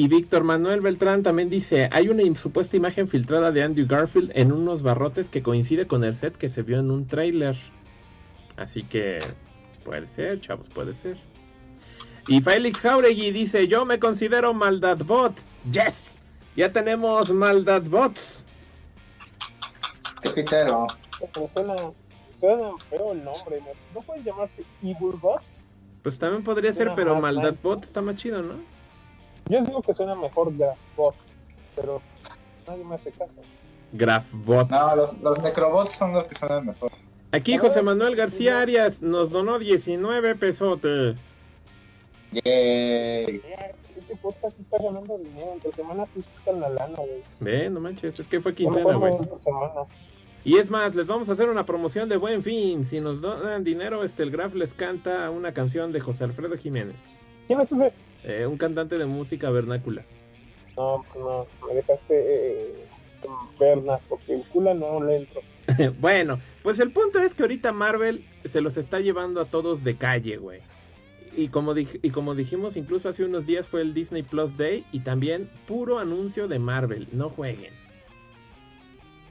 Y 0.00 0.08
Víctor 0.08 0.44
Manuel 0.44 0.80
Beltrán 0.80 1.22
también 1.22 1.50
dice, 1.50 1.90
hay 1.92 2.08
una 2.08 2.22
supuesta 2.34 2.74
imagen 2.74 3.06
filtrada 3.06 3.52
de 3.52 3.62
Andrew 3.62 3.86
Garfield 3.86 4.32
en 4.34 4.50
unos 4.50 4.82
barrotes 4.82 5.28
que 5.28 5.42
coincide 5.42 5.86
con 5.86 6.04
el 6.04 6.14
set 6.14 6.38
que 6.38 6.48
se 6.48 6.62
vio 6.62 6.80
en 6.80 6.90
un 6.90 7.06
tráiler. 7.06 7.54
Así 8.56 8.82
que 8.82 9.18
puede 9.84 10.06
ser, 10.08 10.40
chavos, 10.40 10.70
puede 10.70 10.94
ser. 10.94 11.18
Y 12.28 12.40
Félix 12.40 12.80
Jauregui 12.80 13.30
dice, 13.30 13.68
yo 13.68 13.84
me 13.84 13.98
considero 13.98 14.54
Maldad 14.54 15.04
Bot. 15.04 15.34
Yes, 15.70 16.16
ya 16.56 16.72
tenemos 16.72 17.30
Maldad 17.30 17.82
Bots. 17.82 18.42
Qué 20.22 20.30
pitero. 20.30 20.86
Pero 21.34 21.50
suena, 21.54 21.74
suena 22.40 22.70
feo 22.88 23.12
el 23.12 23.22
nombre. 23.22 23.60
¿no? 23.60 23.66
¿No 23.96 24.00
pueden 24.00 24.24
llamarse 24.24 24.64
Evil 24.82 25.18
Bots? 25.20 25.62
Pues 26.02 26.18
también 26.18 26.42
podría 26.42 26.72
ser, 26.72 26.92
pero 26.96 27.12
más 27.16 27.34
Maldad 27.34 27.50
nice, 27.50 27.62
Bot 27.62 27.80
¿no? 27.80 27.84
está 27.84 28.00
más 28.00 28.16
chido, 28.16 28.40
¿no? 28.40 28.79
Yo 29.48 29.62
digo 29.62 29.82
que 29.82 29.94
suena 29.94 30.14
mejor 30.14 30.56
Graph 30.56 30.78
Bot, 30.96 31.14
pero 31.74 32.00
nadie 32.66 32.84
me 32.84 32.94
hace 32.94 33.10
caso. 33.12 33.34
Graph 33.92 34.32
Bot. 34.32 34.70
No, 34.70 34.96
los, 34.96 35.18
los 35.20 35.38
necrobots 35.42 35.94
son 35.94 36.12
los 36.12 36.24
que 36.24 36.34
suenan 36.34 36.66
mejor. 36.66 36.90
Aquí 37.32 37.58
José 37.58 37.82
Manuel 37.82 38.16
García. 38.16 38.60
Arias 38.60 39.02
nos 39.02 39.30
donó 39.30 39.58
19 39.58 40.34
pesotes. 40.36 41.16
Yay. 42.32 43.40
Ya, 43.40 43.72
Este 43.96 44.16
podcast 44.16 44.58
está 44.58 44.78
ganando 44.82 45.18
dinero. 45.18 45.52
Entre 45.54 45.72
semanas 45.72 46.10
sí 46.14 46.22
sacan 46.22 46.60
la 46.60 46.68
lana, 46.70 46.96
güey. 46.96 47.22
Ve, 47.40 47.70
no 47.70 47.80
manches, 47.80 48.18
es 48.18 48.26
que 48.26 48.40
fue 48.40 48.54
quincena, 48.54 48.94
güey. 48.96 49.14
Y 50.44 50.56
es 50.56 50.70
más, 50.70 50.94
les 50.94 51.06
vamos 51.06 51.28
a 51.28 51.32
hacer 51.32 51.48
una 51.48 51.66
promoción 51.66 52.08
de 52.08 52.16
buen 52.16 52.42
fin. 52.42 52.84
Si 52.84 52.98
nos 52.98 53.20
donan 53.20 53.62
dinero, 53.62 54.04
este 54.04 54.22
el 54.22 54.30
Graf 54.30 54.54
les 54.54 54.72
canta 54.72 55.30
una 55.30 55.52
canción 55.52 55.92
de 55.92 56.00
José 56.00 56.24
Alfredo 56.24 56.56
Jiménez, 56.56 56.96
¿Quién 57.46 57.60
es 57.60 57.70
ese? 57.70 57.92
Eh, 58.24 58.46
un 58.46 58.56
cantante 58.56 58.98
de 58.98 59.06
música 59.06 59.50
vernácula. 59.50 60.04
No, 60.76 61.04
no, 61.16 61.46
me 61.66 61.74
dejaste 61.74 62.06
eh, 62.10 62.86
verna, 63.58 63.98
porque 64.08 64.34
el 64.34 64.44
culo 64.44 64.74
no 64.74 65.02
le 65.02 65.16
entro. 65.18 65.40
bueno, 66.00 66.40
pues 66.62 66.78
el 66.78 66.92
punto 66.92 67.20
es 67.20 67.34
que 67.34 67.42
ahorita 67.42 67.72
Marvel 67.72 68.24
se 68.44 68.60
los 68.60 68.76
está 68.76 69.00
llevando 69.00 69.40
a 69.40 69.44
todos 69.46 69.84
de 69.84 69.96
calle, 69.96 70.36
güey. 70.36 70.60
Y 71.36 71.48
como, 71.48 71.74
y 71.76 72.10
como 72.10 72.34
dijimos, 72.34 72.76
incluso 72.76 73.08
hace 73.08 73.24
unos 73.24 73.46
días 73.46 73.66
fue 73.66 73.82
el 73.82 73.94
Disney 73.94 74.22
Plus 74.22 74.56
Day 74.56 74.84
y 74.90 75.00
también 75.00 75.48
puro 75.66 75.98
anuncio 75.98 76.48
de 76.48 76.58
Marvel. 76.58 77.06
No 77.12 77.30
jueguen. 77.30 77.72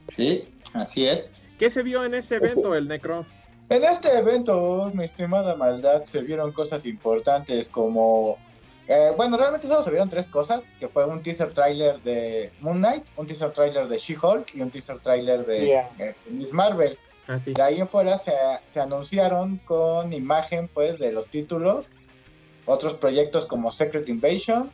Sí, 0.08 0.48
así 0.72 1.06
es. 1.06 1.34
¿Qué 1.58 1.70
se 1.70 1.82
vio 1.82 2.04
en 2.04 2.14
este 2.14 2.36
evento, 2.36 2.74
el 2.74 2.88
Necro? 2.88 3.26
En 3.68 3.84
este 3.84 4.16
evento, 4.16 4.90
mi 4.94 5.04
estimada 5.04 5.54
maldad, 5.54 6.04
se 6.04 6.22
vieron 6.22 6.52
cosas 6.52 6.86
importantes 6.86 7.68
como... 7.68 8.38
Eh, 8.92 9.12
bueno, 9.16 9.36
realmente 9.36 9.68
solo 9.68 9.84
se 9.84 9.90
vieron 9.90 10.08
tres 10.08 10.26
cosas, 10.26 10.74
que 10.76 10.88
fue 10.88 11.06
un 11.06 11.22
teaser 11.22 11.52
trailer 11.52 12.02
de 12.02 12.52
Moon 12.58 12.78
Knight, 12.78 13.04
un 13.16 13.24
teaser 13.24 13.52
trailer 13.52 13.86
de 13.86 13.96
She-Hulk 13.96 14.56
y 14.56 14.62
un 14.62 14.70
teaser 14.72 14.98
trailer 14.98 15.46
de 15.46 15.80
este, 15.98 16.28
Miss 16.28 16.52
Marvel. 16.52 16.98
Ah, 17.28 17.38
de 17.38 17.62
ahí 17.62 17.78
en 17.78 17.86
fuera 17.86 18.18
se, 18.18 18.32
se, 18.64 18.80
anunciaron 18.80 19.58
con 19.58 20.12
imagen 20.12 20.66
pues 20.66 20.98
de 20.98 21.12
los 21.12 21.28
títulos, 21.28 21.92
otros 22.66 22.94
proyectos 22.94 23.46
como 23.46 23.70
Secret 23.70 24.08
Invasion, 24.08 24.72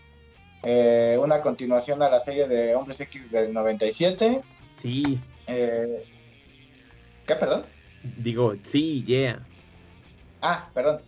eh, 0.62 1.18
una 1.20 1.42
continuación 1.42 2.02
a 2.02 2.08
la 2.08 2.18
serie 2.18 2.48
de 2.48 2.74
Hombres 2.74 2.98
X 3.02 3.30
del 3.30 3.52
97. 3.52 4.40
Sí. 4.80 5.20
Eh, 5.46 6.06
¿Qué, 7.26 7.34
perdón? 7.34 7.66
Digo, 8.16 8.54
sí, 8.62 9.04
yeah. 9.04 9.46
Ah, 10.40 10.70
perdón. 10.72 11.02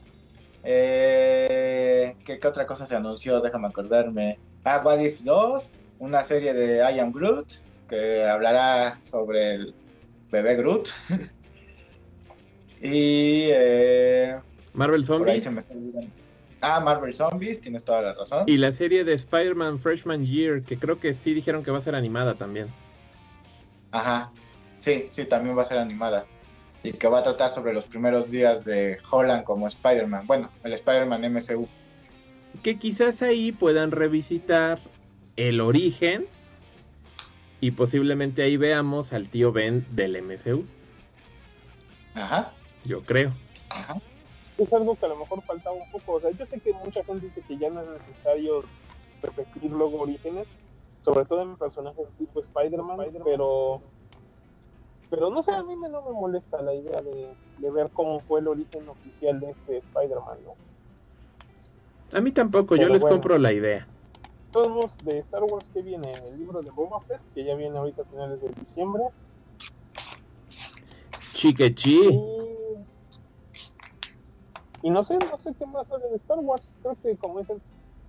Eh, 0.63 2.17
¿qué, 2.25 2.41
otra 2.47 2.67
cosa 2.67 2.87
se 2.87 2.97
anunció? 2.97 3.41
Déjame 3.41 3.69
acordarme. 3.69 4.39
Ah, 4.65 4.83
What 4.85 5.01
If 5.01 5.21
2, 5.23 5.71
una 6.01 6.23
serie 6.23 6.53
de 6.53 6.79
I 6.79 6.99
Am 6.99 7.13
Groot, 7.13 7.47
que 7.89 8.25
hablará 8.25 9.01
sobre 9.03 9.55
el 9.55 9.75
bebé 10.31 10.57
Groot. 10.57 10.89
y... 12.83 13.49
Eh, 13.51 14.37
Marvel 14.75 15.05
Zombies. 15.05 15.49
ah, 16.61 16.81
Marvel 16.81 17.15
Zombies, 17.15 17.61
tienes 17.61 17.85
toda 17.85 18.03
la 18.03 18.15
razón. 18.15 18.45
Y 18.47 18.59
la 18.59 18.73
serie 18.73 19.05
de 19.05 19.15
Spider-Man 19.15 19.81
Freshman 19.81 20.25
Year, 20.25 20.63
que 20.63 20.79
creo 20.79 21.01
que 21.01 21.15
sí 21.15 21.35
dijeron 21.35 21.65
que 21.65 21.71
va 21.71 21.79
a 21.79 21.83
ser 21.83 21.95
animada 21.95 22.37
también. 22.37 22.69
Ajá, 23.91 24.31
sí, 24.81 25.07
sí, 25.11 25.25
también 25.25 25.57
va 25.57 25.63
a 25.63 25.65
ser 25.65 25.79
animada 25.79 26.27
y 26.83 26.93
que 26.93 27.09
va 27.09 27.19
a 27.19 27.23
tratar 27.23 27.51
sobre 27.51 27.73
los 27.73 27.85
primeros 27.85 28.31
días 28.31 28.65
de 28.65 28.99
Holland 29.11 29.45
como 29.45 29.67
Spider-Man. 29.67 30.27
Bueno, 30.27 30.51
el 30.65 30.73
Spider-Man 30.73 31.33
MCU. 31.33 31.69
Que 32.63 32.79
quizás 32.79 33.23
ahí 33.23 33.53
puedan 33.53 33.91
revisitar 33.91 34.81
el 35.37 35.61
origen 35.61 36.27
y 37.61 37.73
posiblemente 37.73 38.43
ahí 38.43 38.57
veamos 38.57 39.13
al 39.13 39.29
tío 39.29 39.53
Ben 39.53 39.87
del 39.91 40.23
MCU. 40.23 40.65
Ajá. 42.15 42.53
Yo 42.85 43.03
creo. 43.03 43.33
Ajá. 43.71 44.01
Es 44.57 44.73
algo 44.73 44.97
que 44.97 45.07
a 45.07 45.09
lo 45.09 45.17
mejor 45.17 45.43
faltaba 45.43 45.77
un 45.77 45.91
poco. 45.91 46.15
O 46.15 46.21
sea, 46.21 46.31
yo 46.31 46.45
sé 46.47 46.59
que 46.61 46.73
mucha 46.73 47.05
gente 47.05 47.27
dice 47.27 47.43
que 47.47 47.59
ya 47.59 47.71
no 47.71 47.83
es 47.83 47.89
necesario 47.89 48.65
repetir 49.23 49.71
luego 49.71 50.01
orígenes, 50.01 50.47
sobre 51.05 51.25
todo 51.25 51.43
en 51.43 51.57
personajes 51.57 52.09
tipo 52.19 52.41
Spider-Man, 52.41 52.99
pero 53.25 53.83
pero 55.11 55.31
no 55.31 55.43
sé, 55.43 55.53
a 55.53 55.63
mí 55.63 55.77
me, 55.77 55.89
no 55.89 56.03
me 56.03 56.13
molesta 56.13 56.61
la 56.63 56.75
idea 56.75 57.01
de, 57.03 57.71
ver 57.71 57.91
cómo 57.93 58.21
fue 58.21 58.41
el 58.41 58.49
origen 58.49 58.89
oficial 58.89 59.41
de 59.41 59.51
este 59.51 59.79
Spider-Man, 59.79 60.39
¿no? 60.45 60.55
A 62.17 62.21
mí 62.21 62.33
tampoco, 62.33 62.77
yo 62.77 62.89
les 62.89 63.03
compro 63.03 63.37
la 63.39 63.53
idea. 63.53 63.87
Todos 64.51 64.93
de 65.05 65.19
Star 65.19 65.43
Wars 65.45 65.67
que 65.75 65.83
viene 65.83 66.11
el 66.13 66.39
libro 66.39 66.63
de 66.63 66.71
Boba 66.71 67.01
Fett, 67.03 67.21
que 67.35 67.45
ya 67.45 67.55
viene 67.55 67.77
ahorita 67.79 68.03
a 68.03 68.05
finales 68.07 68.41
de 68.41 68.49
diciembre. 68.49 69.05
Chiquechi. 71.35 72.09
Y... 72.09 72.47
y 74.83 74.91
no 74.91 75.05
sé, 75.05 75.19
no 75.19 75.37
sé 75.37 75.53
qué 75.59 75.67
más 75.67 75.89
sale 75.89 76.09
de 76.09 76.17
Star 76.17 76.39
Wars. 76.39 76.73
Creo 76.81 76.97
que 77.03 77.17
como 77.17 77.41
es 77.41 77.51
el 77.51 77.61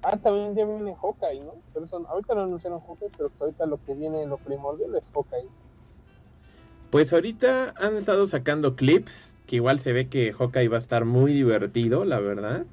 Ah, 0.01 0.15
también 0.15 0.55
ya 0.55 0.65
viene 0.65 0.95
Hawkeye, 0.95 1.41
¿no? 1.41 1.55
Pero 1.73 1.85
ahorita 2.07 2.33
no 2.33 2.43
anunciaron 2.43 2.79
Hawkeye, 2.79 3.11
pero 3.17 3.29
ahorita 3.37 3.65
lo 3.65 3.83
que 3.83 3.93
viene, 3.93 4.25
lo 4.25 4.37
primordial 4.37 4.95
es 4.95 5.09
Hawkeye. 5.13 5.49
Pues 6.89 7.13
ahorita 7.13 7.73
han 7.77 7.97
estado 7.97 8.25
sacando 8.27 8.75
clips, 8.75 9.35
que 9.45 9.57
igual 9.57 9.79
se 9.79 9.93
ve 9.93 10.07
que 10.07 10.33
Hawkeye 10.33 10.67
va 10.67 10.77
a 10.77 10.79
estar 10.79 11.05
muy 11.05 11.33
divertido, 11.33 12.05
la 12.05 12.19
verdad. 12.19 12.65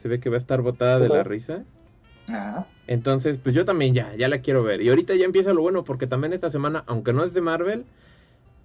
Se 0.00 0.08
ve 0.08 0.20
que 0.20 0.30
va 0.30 0.36
a 0.36 0.38
estar 0.38 0.62
botada 0.62 0.98
de 0.98 1.08
la 1.08 1.24
risa. 1.24 1.64
Entonces, 2.86 3.38
pues 3.42 3.54
yo 3.54 3.64
también 3.64 3.94
ya, 3.94 4.14
ya 4.16 4.28
la 4.28 4.40
quiero 4.40 4.62
ver. 4.62 4.82
Y 4.82 4.88
ahorita 4.88 5.14
ya 5.14 5.24
empieza 5.24 5.52
lo 5.52 5.62
bueno, 5.62 5.84
porque 5.84 6.06
también 6.06 6.32
esta 6.32 6.50
semana, 6.50 6.84
aunque 6.86 7.12
no 7.12 7.24
es 7.24 7.32
de 7.34 7.40
Marvel, 7.40 7.84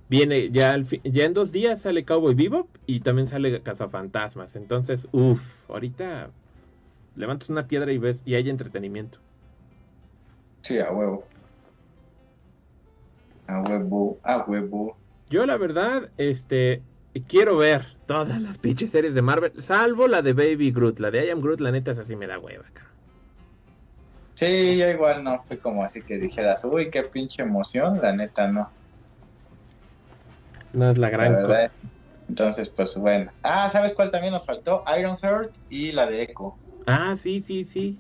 viene 0.09 0.49
ya, 0.49 0.73
al 0.73 0.85
ya 0.85 1.25
en 1.25 1.33
dos 1.33 1.51
días 1.51 1.81
sale 1.81 2.03
Cowboy 2.03 2.35
Bebop 2.35 2.67
y 2.85 2.99
también 3.01 3.27
sale 3.27 3.61
Cazafantasmas. 3.61 4.55
Entonces, 4.55 5.07
uff, 5.11 5.69
ahorita 5.69 6.29
levantas 7.15 7.49
una 7.49 7.67
piedra 7.67 7.91
y 7.91 7.97
ves 7.97 8.17
y 8.25 8.35
hay 8.35 8.49
entretenimiento. 8.49 9.19
Sí, 10.61 10.79
a 10.79 10.91
huevo. 10.91 11.28
A 13.49 13.61
huevo, 13.61 14.19
a 14.23 14.45
huevo. 14.45 14.95
Yo 15.31 15.43
la 15.47 15.57
verdad, 15.57 16.11
este, 16.17 16.83
quiero 17.27 17.57
ver 17.57 17.97
todas 18.05 18.39
las 18.39 18.59
pinches 18.59 18.91
series 18.91 19.15
de 19.15 19.23
Marvel, 19.23 19.59
salvo 19.59 20.07
la 20.07 20.21
de 20.21 20.33
Baby 20.33 20.71
Groot. 20.71 20.99
La 20.99 21.09
de 21.09 21.25
I 21.25 21.29
Am 21.31 21.41
Groot, 21.41 21.59
la 21.59 21.71
neta, 21.71 21.91
es 21.91 21.97
así 21.97 22.15
me 22.15 22.27
da 22.27 22.37
hueva, 22.37 22.65
cara. 22.71 22.89
Sí, 24.35 24.77
yo 24.77 24.87
igual 24.87 25.23
no 25.23 25.43
fui 25.45 25.57
como 25.57 25.83
así 25.83 26.03
que 26.03 26.17
dijeras, 26.17 26.63
uy, 26.63 26.91
qué 26.91 27.03
pinche 27.03 27.41
emoción, 27.41 27.99
la 27.99 28.15
neta 28.15 28.47
no. 28.47 28.71
No 30.73 30.91
es 30.91 30.97
la 30.99 31.09
gran 31.09 31.33
verdad. 31.33 31.71
Entonces, 32.27 32.69
pues 32.69 32.95
bueno. 32.97 33.31
Ah, 33.41 33.69
¿sabes 33.73 33.93
cuál 33.93 34.11
también 34.11 34.33
nos 34.33 34.45
faltó? 34.45 34.83
Iron 34.99 35.17
Heart 35.17 35.51
y 35.69 35.91
la 35.91 36.05
de 36.05 36.21
Echo. 36.21 36.55
Ah, 36.85 37.15
sí, 37.17 37.41
sí, 37.41 37.63
sí. 37.63 37.99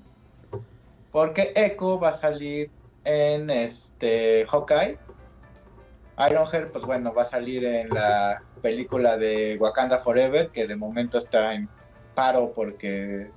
Porque 1.11 1.51
Echo 1.55 1.99
va 1.99 2.09
a 2.09 2.13
salir 2.13 2.71
en 3.03 3.49
este 3.49 4.45
Hawkeye 4.47 4.99
Ironheart, 6.19 6.71
pues 6.71 6.83
bueno, 6.85 7.13
va 7.13 7.21
a 7.21 7.25
salir 7.25 7.63
en 7.63 7.89
la 7.89 8.43
película 8.61 9.17
de 9.17 9.57
Wakanda 9.59 9.99
Forever, 9.99 10.49
que 10.49 10.67
de 10.67 10.75
momento 10.75 11.17
está 11.17 11.53
en 11.53 11.69
paro 12.13 12.51
porque 12.53 13.31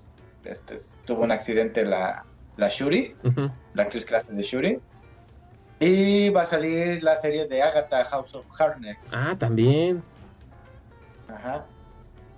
este, 0.45 0.79
tuvo 1.05 1.23
un 1.23 1.31
accidente 1.31 1.85
la, 1.85 2.25
la 2.57 2.69
Shuri, 2.69 3.17
la 3.75 3.83
actriz 3.85 4.05
clase 4.05 4.33
de 4.33 4.43
Shuri. 4.43 4.81
Y 5.79 6.31
va 6.31 6.43
a 6.43 6.47
salir 6.47 7.03
la 7.03 7.17
serie 7.17 7.47
de 7.47 7.63
Agatha 7.63 8.05
House 8.05 8.35
of 8.35 8.47
Harness. 8.59 8.99
Ah, 9.13 9.35
también. 9.39 10.03
Ajá. 11.29 11.67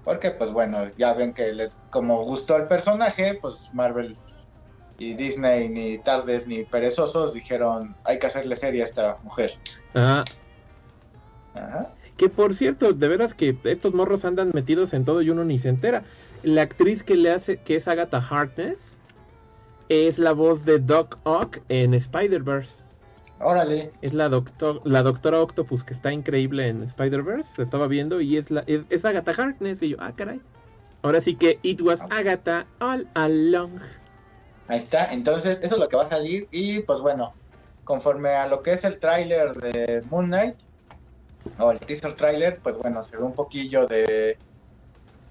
Porque, 0.05 0.31
pues 0.31 0.51
bueno, 0.51 0.89
ya 0.97 1.15
ven 1.15 1.33
que 1.33 1.53
les, 1.53 1.77
como 1.91 2.25
gustó 2.25 2.57
el 2.57 2.69
personaje, 2.69 3.39
pues 3.41 3.71
Marvel 3.73 4.17
y 4.99 5.15
Disney, 5.15 5.69
ni 5.69 5.99
tardes 5.99 6.47
ni 6.47 6.65
perezosos, 6.65 7.35
dijeron, 7.35 7.95
hay 8.05 8.19
que 8.19 8.27
hacerle 8.27 8.57
serie 8.57 8.83
a 8.83 8.85
esta 8.85 9.17
mujer. 9.25 9.55
Ajá. 9.95 10.25
Que 12.17 12.29
por 12.29 12.55
cierto, 12.55 12.93
de 12.93 13.09
veras 13.09 13.35
que 13.35 13.57
estos 13.65 13.93
morros 13.93 14.25
andan 14.25 14.51
metidos 14.55 14.93
en 14.93 15.05
todo 15.05 15.23
y 15.23 15.31
uno 15.31 15.45
ni 15.45 15.59
se 15.59 15.69
entera. 15.69 16.05
La 16.43 16.63
actriz 16.63 17.03
que 17.03 17.17
le 17.17 17.31
hace, 17.31 17.57
que 17.57 17.77
es 17.77 17.89
Agatha 17.89 18.19
Harkness, 18.19 18.79
es 19.89 20.19
la 20.19 20.33
voz 20.33 20.65
de 20.65 20.79
Doc 20.79 21.19
Ock 21.25 21.59
en 21.69 21.95
Spider-Verse. 21.95 22.85
Órale. 23.41 23.91
Es 24.01 24.15
la, 24.15 24.29
doctor, 24.29 24.81
la 24.85 25.03
doctora 25.03 25.41
Octopus 25.41 25.83
que 25.85 25.93
está 25.93 26.13
increíble 26.13 26.69
en 26.69 26.83
Spider-Verse. 26.85 27.51
Lo 27.57 27.65
estaba 27.65 27.89
viendo 27.89 28.21
y 28.21 28.37
es, 28.37 28.51
la, 28.51 28.65
es, 28.67 29.05
Agatha 29.05 29.33
Harkness. 29.33 29.83
Y 29.83 29.91
yo, 29.91 29.97
ah, 30.01 30.13
caray. 30.15 30.41
Ahora 31.03 31.21
sí 31.21 31.35
que 31.35 31.59
it 31.63 31.81
was 31.81 32.01
Agatha 32.11 32.67
all 32.79 33.07
along. 33.15 33.81
Ahí 34.69 34.79
está, 34.79 35.13
entonces 35.13 35.61
eso 35.63 35.75
es 35.75 35.81
lo 35.81 35.89
que 35.89 35.97
va 35.97 36.03
a 36.03 36.07
salir. 36.07 36.49
Y 36.51 36.81
pues 36.81 37.01
bueno, 37.01 37.35
conforme 37.85 38.31
a 38.31 38.47
lo 38.47 38.63
que 38.63 38.73
es 38.73 38.85
el 38.85 38.99
tráiler 38.99 39.55
de 39.55 40.03
Moon 40.11 40.27
Knight 40.27 40.57
o 41.59 41.71
el 41.71 41.79
teaser 41.79 42.15
trailer, 42.15 42.59
pues 42.61 42.77
bueno, 42.79 43.03
se 43.03 43.17
ve 43.17 43.23
un 43.23 43.35
poquillo 43.35 43.87
de 43.87 44.39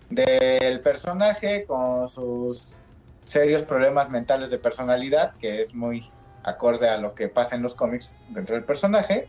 del 0.10 0.80
personaje 0.82 1.66
con 1.66 2.08
sus 2.08 2.76
serios 3.24 3.64
problemas 3.64 4.12
mentales 4.12 4.52
de 4.52 4.60
personalidad, 4.60 5.34
que 5.38 5.62
es 5.62 5.74
muy 5.74 6.12
acorde 6.44 6.88
a 6.88 6.98
lo 6.98 7.16
que 7.16 7.30
pasa 7.30 7.56
en 7.56 7.64
los 7.64 7.74
cómics 7.74 8.26
dentro 8.30 8.56
del 8.56 8.64
personaje. 8.64 9.28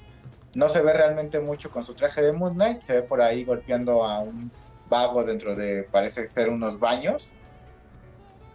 No 0.55 0.69
se 0.69 0.83
ve 0.83 0.93
realmente 0.93 1.40
mucho 1.40 1.71
con 1.71 1.85
su 1.85 1.95
traje 1.95 2.21
de 2.21 2.33
Moon 2.33 2.55
Knight, 2.55 2.83
se 2.83 2.95
ve 2.95 3.03
por 3.03 3.23
ahí 3.23 3.45
golpeando 3.45 4.05
a 4.05 4.21
un 4.21 4.51
vago 4.90 5.25
dentro 5.25 5.57
de, 5.57 5.85
parece 5.85 6.27
ser 6.27 6.51
unos 6.51 6.79
baños 6.79 7.33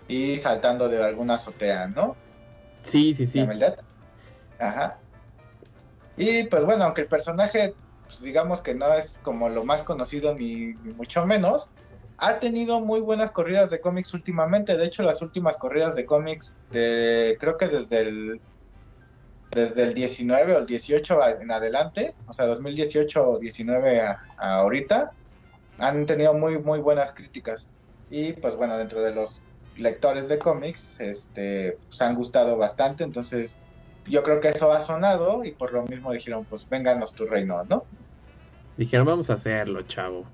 y 0.10 0.38
saltando 0.38 0.90
de 0.90 1.02
alguna 1.02 1.36
azotea, 1.36 1.88
¿no? 1.88 2.18
Sí, 2.84 3.14
sí, 3.16 3.28
sí. 3.28 3.38
¿La 3.38 3.46
verdad? 3.46 3.80
Ajá. 4.60 4.98
Y 6.18 6.44
pues 6.44 6.66
bueno, 6.66 6.84
aunque 6.84 7.02
el 7.02 7.08
personaje, 7.08 7.76
pues, 8.06 8.22
digamos 8.22 8.62
que 8.62 8.74
no 8.74 8.92
es 8.94 9.20
como 9.20 9.48
lo 9.50 9.64
más 9.64 9.84
conocido 9.84 10.36
ni, 10.36 10.74
mucho 10.98 11.26
menos, 11.26 11.70
ha 12.18 12.40
tenido 12.40 12.82
muy 12.82 13.00
buenas 13.00 13.32
corridas 13.32 13.70
de 13.70 13.80
cómics 13.80 14.14
últimamente. 14.14 14.76
De 14.76 14.86
hecho, 14.86 15.04
las 15.04 15.22
últimas 15.22 15.58
corridas 15.58 15.96
de 15.96 16.06
cómics, 16.06 16.60
de, 16.72 17.38
creo 17.40 17.56
que 17.56 17.68
desde 17.68 18.02
el, 18.02 18.42
desde 19.52 19.84
el 19.84 19.94
19 19.94 20.56
o 20.56 20.58
el 20.58 20.66
18 20.66 21.20
en 21.40 21.52
adelante, 21.52 22.16
o 22.28 22.34
sea, 22.34 22.48
2018 22.48 23.30
o 23.30 23.40
19 23.40 24.02
a, 24.02 24.26
ahorita, 24.38 25.12
han 25.78 26.06
tenido 26.08 26.34
muy, 26.34 26.58
muy 26.58 26.80
buenas 26.80 27.14
críticas. 27.14 27.70
Y 28.10 28.34
pues 28.34 28.56
bueno, 28.56 28.76
dentro 28.76 29.04
de 29.04 29.14
los 29.14 29.44
lectores 29.80 30.28
de 30.28 30.38
cómics, 30.38 31.00
este, 31.00 31.78
pues 31.88 32.02
han 32.02 32.16
gustado 32.16 32.58
bastante. 32.58 33.04
Entonces, 33.04 33.58
yo 34.06 34.24
creo 34.24 34.40
que 34.40 34.50
eso 34.50 34.72
ha 34.72 34.82
sonado 34.82 35.44
y 35.44 35.52
por 35.52 35.74
lo 35.74 35.84
mismo 35.86 36.12
dijeron, 36.12 36.46
pues 36.46 36.70
vénganos 36.70 37.14
tu 37.14 37.26
reino, 37.26 37.64
¿no? 37.70 37.84
Dijeron, 38.78 39.08
vamos 39.08 39.30
a 39.30 39.34
hacerlo, 39.34 39.82
chavo. 39.84 40.26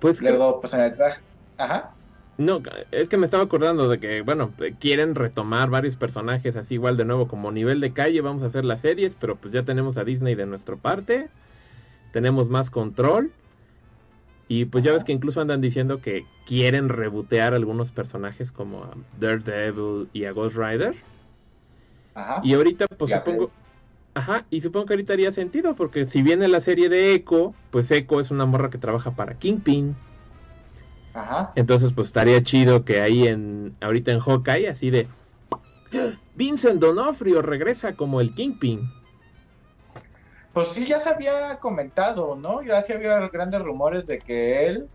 Pues 0.00 0.20
Luego, 0.20 0.60
pues 0.60 0.74
en 0.74 0.80
el 0.80 0.92
traje. 0.92 1.20
Ajá. 1.56 1.92
No, 2.38 2.62
es 2.92 3.08
que 3.08 3.16
me 3.16 3.24
estaba 3.24 3.42
acordando 3.42 3.88
de 3.88 3.98
que, 3.98 4.22
bueno, 4.22 4.52
quieren 4.78 5.16
retomar 5.16 5.70
varios 5.70 5.96
personajes 5.96 6.54
así 6.54 6.74
igual 6.74 6.96
de 6.96 7.04
nuevo 7.04 7.26
como 7.26 7.50
nivel 7.50 7.80
de 7.80 7.92
calle, 7.92 8.20
vamos 8.20 8.44
a 8.44 8.46
hacer 8.46 8.64
las 8.64 8.80
series, 8.80 9.16
pero 9.18 9.34
pues 9.34 9.52
ya 9.52 9.64
tenemos 9.64 9.98
a 9.98 10.04
Disney 10.04 10.36
de 10.36 10.46
nuestra 10.46 10.76
parte, 10.76 11.30
tenemos 12.12 12.48
más 12.48 12.70
control 12.70 13.32
y 14.48 14.64
pues 14.64 14.82
ya 14.82 14.92
ves 14.92 15.04
que 15.04 15.12
incluso 15.12 15.40
andan 15.40 15.60
diciendo 15.60 16.00
que 16.00 16.24
quieren 16.46 16.88
rebotear 16.88 17.52
algunos 17.52 17.90
personajes 17.90 18.50
como 18.50 18.84
a 18.84 18.94
Daredevil 19.20 20.08
y 20.12 20.24
a 20.24 20.32
Ghost 20.32 20.56
Rider. 20.56 20.96
Ajá. 22.14 22.40
Y 22.42 22.54
ahorita 22.54 22.86
pues 22.88 23.12
supongo... 23.12 23.50
Ajá, 24.14 24.46
y 24.50 24.62
supongo 24.62 24.86
que 24.86 24.94
ahorita 24.94 25.12
haría 25.12 25.30
sentido, 25.30 25.76
porque 25.76 26.06
si 26.06 26.22
viene 26.22 26.48
la 26.48 26.60
serie 26.60 26.88
de 26.88 27.14
Echo, 27.14 27.54
pues 27.70 27.90
Echo 27.92 28.18
es 28.18 28.32
una 28.32 28.46
morra 28.46 28.70
que 28.70 28.78
trabaja 28.78 29.12
para 29.12 29.34
Kingpin. 29.38 29.94
Ajá. 31.14 31.52
Entonces, 31.54 31.92
pues 31.92 32.08
estaría 32.08 32.42
chido 32.42 32.84
que 32.84 33.00
ahí 33.00 33.28
en, 33.28 33.76
ahorita 33.80 34.10
en 34.10 34.18
Hawkeye, 34.18 34.68
así 34.68 34.90
de 34.90 35.06
Vincent 36.34 36.80
Donofrio 36.80 37.42
regresa 37.42 37.94
como 37.94 38.20
el 38.20 38.34
Kingpin. 38.34 38.90
Pues 40.58 40.70
sí, 40.70 40.86
ya 40.86 40.98
se 40.98 41.10
había 41.10 41.56
comentado, 41.60 42.34
¿no? 42.34 42.62
Ya 42.62 42.82
sí 42.82 42.92
había 42.92 43.20
grandes 43.28 43.62
rumores 43.62 44.08
de 44.08 44.18
que 44.18 44.66
él 44.66 44.90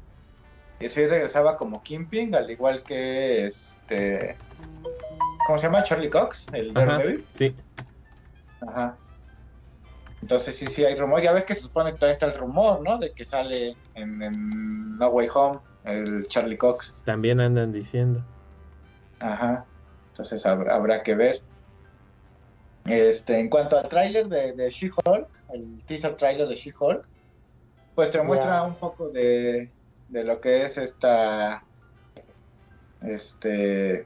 sí 0.77 1.07
regresaba 1.07 1.55
como 1.55 1.81
Kingpin, 1.81 2.35
al 2.35 2.51
igual 2.51 2.83
que 2.83 3.45
este. 3.45 4.35
¿Cómo 5.47 5.57
se 5.57 5.67
llama? 5.67 5.81
Charlie 5.83 6.09
Cox, 6.09 6.49
el 6.51 6.73
Daredevil. 6.73 7.25
Sí. 7.35 7.55
Ajá. 8.67 8.97
Entonces 10.21 10.53
sí, 10.53 10.67
sí 10.67 10.83
hay 10.83 10.95
rumor. 10.95 11.21
Ya 11.21 11.31
ves 11.31 11.45
que 11.45 11.55
se 11.55 11.61
supone 11.61 11.93
que 11.93 11.97
todavía 11.97 12.15
está 12.15 12.25
el 12.25 12.35
rumor, 12.35 12.81
¿no? 12.81 12.97
De 12.97 13.13
que 13.13 13.23
sale 13.23 13.77
en, 13.93 14.97
No 14.97 15.07
Way 15.11 15.29
Home 15.33 15.61
el 15.85 16.27
Charlie 16.27 16.57
Cox. 16.57 17.03
También 17.05 17.39
andan 17.39 17.71
diciendo. 17.71 18.21
Ajá. 19.21 19.65
Entonces 20.09 20.45
habrá, 20.45 21.03
que 21.03 21.15
ver. 21.15 21.41
Este, 22.85 23.39
en 23.39 23.49
cuanto 23.49 23.77
al 23.77 23.87
tráiler 23.87 24.27
de, 24.27 24.69
She-Hulk, 24.69 25.27
el 25.53 25.83
teaser 25.85 26.17
tráiler 26.17 26.47
de 26.47 26.55
She-Hulk, 26.55 27.07
pues 27.95 28.11
te 28.11 28.21
muestra 28.21 28.63
un 28.63 28.75
poco 28.75 29.09
de, 29.09 29.69
de 30.09 30.23
lo 30.23 30.41
que 30.41 30.63
es 30.63 30.77
esta... 30.77 31.63
Este... 33.01 34.05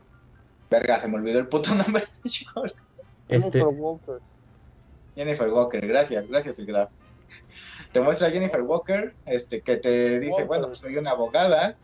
Verga, 0.70 1.00
se 1.00 1.08
me 1.08 1.16
olvidó 1.16 1.40
el 1.40 1.48
puto 1.48 1.74
nombre 1.76 2.04
de 2.24 2.30
She-Hulk. 2.30 2.76
Este... 3.30 3.64
Jennifer 5.16 5.50
Walker, 5.50 5.88
gracias, 5.88 6.28
gracias, 6.28 6.60
Graf. 6.60 6.92
Te 7.92 8.02
muestra 8.02 8.28
a 8.28 8.32
Jennifer 8.32 8.62
Walker, 8.62 9.16
este, 9.26 9.62
que 9.62 9.78
te 9.78 10.20
dice, 10.20 10.44
bueno, 10.44 10.68
pues 10.68 10.80
soy 10.80 10.96
una 10.98 11.12
abogada 11.12 11.76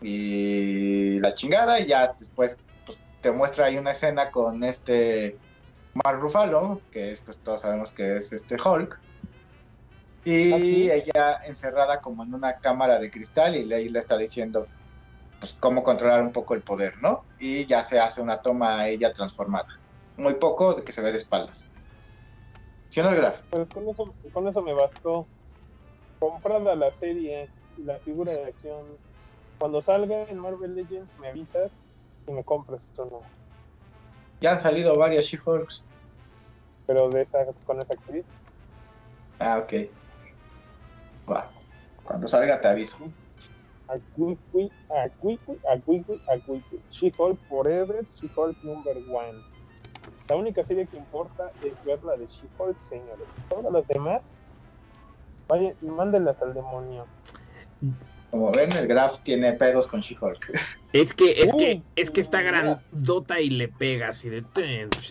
y 0.00 1.18
la 1.18 1.34
chingada, 1.34 1.80
y 1.80 1.86
ya 1.86 2.14
después 2.16 2.58
pues, 2.84 3.00
te 3.20 3.32
muestra 3.32 3.66
ahí 3.66 3.78
una 3.78 3.90
escena 3.90 4.30
con 4.30 4.62
este 4.62 5.36
Mark 6.04 6.20
Ruffalo, 6.20 6.82
que 6.90 7.12
es, 7.12 7.20
pues 7.20 7.38
todos 7.38 7.60
sabemos 7.60 7.92
que 7.92 8.16
es 8.16 8.32
este 8.32 8.56
Hulk, 8.62 9.00
y 10.26 10.90
¿Ah, 10.90 10.94
ella 10.94 11.38
encerrada 11.46 12.00
como 12.00 12.24
en 12.24 12.34
una 12.34 12.58
cámara 12.58 12.98
de 12.98 13.12
cristal 13.12 13.56
y 13.56 13.72
ahí 13.72 13.88
le 13.88 14.00
está 14.00 14.18
diciendo 14.18 14.66
pues 15.38 15.52
cómo 15.54 15.84
controlar 15.84 16.20
un 16.22 16.32
poco 16.32 16.54
el 16.54 16.62
poder, 16.62 16.94
¿no? 17.00 17.24
Y 17.38 17.64
ya 17.66 17.82
se 17.82 18.00
hace 18.00 18.20
una 18.20 18.42
toma 18.42 18.80
a 18.80 18.88
ella 18.88 19.12
transformada. 19.12 19.68
Muy 20.16 20.34
poco 20.34 20.74
de 20.74 20.82
que 20.82 20.90
se 20.90 21.00
ve 21.00 21.12
de 21.12 21.18
espaldas. 21.18 21.68
¿Sí 22.88 23.00
no, 23.00 23.10
Graf? 23.12 23.42
Pues 23.50 23.68
con 23.68 23.88
eso, 23.88 24.14
con 24.32 24.48
eso 24.48 24.62
me 24.62 24.72
bastó. 24.74 25.28
Comprada 26.18 26.74
la 26.74 26.90
serie 26.90 27.48
la 27.76 27.98
figura 28.00 28.32
de 28.32 28.46
acción. 28.46 28.98
Cuando 29.58 29.80
salga 29.80 30.24
en 30.24 30.38
Marvel 30.38 30.74
Legends 30.74 31.12
me 31.20 31.28
avisas 31.28 31.70
y 32.26 32.32
me 32.32 32.42
compras 32.42 32.82
esto 32.82 33.04
no. 33.04 33.22
Ya 34.40 34.52
han 34.54 34.60
salido 34.60 34.96
varias 34.96 35.26
She-Hulks. 35.26 35.85
Pero 36.86 37.08
de 37.10 37.22
esa, 37.22 37.44
con 37.64 37.80
esa 37.80 37.94
actriz. 37.94 38.24
Ah, 39.38 39.58
ok. 39.58 39.72
Va. 41.30 41.50
Cuando 42.04 42.28
salga 42.28 42.60
te 42.60 42.68
aviso. 42.68 43.10
She-Hulk 46.90 47.38
Forever, 47.48 48.04
She-Hulk 48.20 48.56
Number 48.64 48.96
One. 49.08 49.38
La 50.28 50.36
única 50.36 50.62
serie 50.64 50.86
que 50.88 50.96
importa 50.96 51.52
es 51.62 51.72
ver 51.84 52.02
la 52.02 52.16
de 52.16 52.26
She-Hulk, 52.26 52.78
señores. 52.88 53.28
Todas 53.48 53.72
las 53.72 53.86
demás, 53.86 54.22
vaya, 55.48 55.72
mándenlas 55.82 56.40
al 56.42 56.54
demonio. 56.54 57.06
Como 58.30 58.50
ven, 58.52 58.72
el 58.72 58.88
Graf 58.88 59.20
tiene 59.20 59.52
pedos 59.52 59.86
con 59.86 60.00
She-Hulk. 60.00 60.52
Es 60.92 61.12
que, 61.12 61.42
es 61.42 61.52
que, 61.52 61.82
es 61.94 62.10
que 62.10 62.20
está 62.20 62.42
grandota 62.42 63.40
y 63.40 63.50
le 63.50 63.68
pega 63.68 64.08
así 64.08 64.28
de 64.28 64.44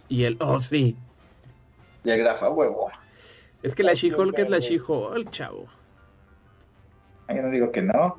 y 0.10 0.24
el 0.24 0.38
oh 0.42 0.60
sí. 0.60 0.98
Y 2.06 2.12
el 2.12 2.20
Graf 2.20 2.44
a 2.44 2.52
huevo. 2.52 2.90
Es 3.64 3.74
que 3.74 3.84
la 3.84 3.94
She-Hulk 3.94 4.38
es 4.38 4.50
la 4.50 4.60
She-Hulk, 4.60 5.32
chavo. 5.32 5.66
Yo 7.30 7.42
no 7.42 7.50
digo 7.50 7.72
que 7.72 7.82
no. 7.82 8.18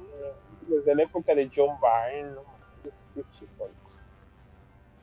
Desde 0.66 0.94
la 0.94 1.04
época 1.04 1.34
de 1.34 1.48
John 1.54 1.76
Byrne, 1.80 2.32
¿no? 2.32 2.56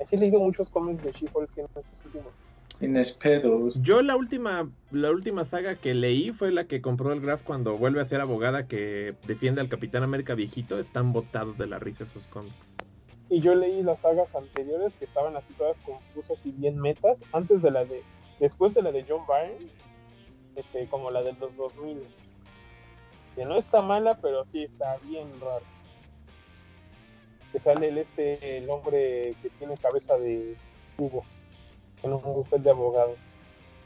Así 0.02 0.16
he 0.16 0.20
leído 0.20 0.40
muchos 0.40 0.70
cómics 0.70 1.02
de 1.04 1.12
She-Hulk 1.12 1.58
en 1.58 1.66
estos 1.66 2.02
últimos 2.06 2.34
Inespedos. 2.82 3.80
Yo 3.82 4.02
la 4.02 4.18
última, 4.18 4.70
la 4.92 5.12
última 5.12 5.46
saga 5.46 5.76
que 5.76 5.94
leí 5.94 6.32
fue 6.32 6.52
la 6.52 6.66
que 6.66 6.82
compró 6.82 7.14
el 7.14 7.22
Graf 7.22 7.44
cuando 7.44 7.78
vuelve 7.78 8.02
a 8.02 8.06
ser 8.06 8.20
abogada 8.20 8.68
que 8.68 9.16
defiende 9.26 9.62
al 9.62 9.70
Capitán 9.70 10.04
América 10.04 10.36
viejito. 10.36 10.80
Están 10.80 11.14
botados 11.14 11.58
de 11.58 11.68
la 11.68 11.80
risa 11.80 12.04
esos 12.04 12.26
cómics. 12.28 12.56
Y 13.30 13.40
yo 13.40 13.56
leí 13.56 13.82
las 13.84 14.00
sagas 14.00 14.36
anteriores 14.36 14.94
que 14.94 15.06
estaban 15.06 15.38
así 15.38 15.54
todas 15.54 15.78
confusas 15.80 16.46
y 16.46 16.52
bien 16.52 16.78
metas, 16.78 17.18
antes 17.32 17.62
de 17.62 17.72
la 17.72 17.86
de, 17.86 18.04
después 18.40 18.74
de 18.74 18.82
la 18.82 18.92
de 18.92 19.06
John 19.08 19.26
Byrne, 19.28 19.70
este, 20.56 20.88
como 20.88 21.12
la 21.12 21.22
de 21.24 21.34
los 21.34 21.56
2000. 21.56 22.04
Que 23.36 23.46
no 23.46 23.58
está 23.58 23.82
mala, 23.82 24.20
pero 24.22 24.46
sí 24.46 24.64
está 24.64 24.98
bien 24.98 25.28
raro 25.42 25.66
que 27.54 27.60
sale 27.60 27.90
el 27.90 28.00
este 28.00 28.58
el 28.58 28.70
hombre 28.70 29.36
que 29.42 29.50
tiene 29.60 29.78
cabeza 29.78 30.18
de 30.18 30.58
cubo 30.98 31.24
en 32.02 32.12
un 32.12 32.22
bufete 32.22 32.64
de 32.64 32.70
abogados. 32.72 33.20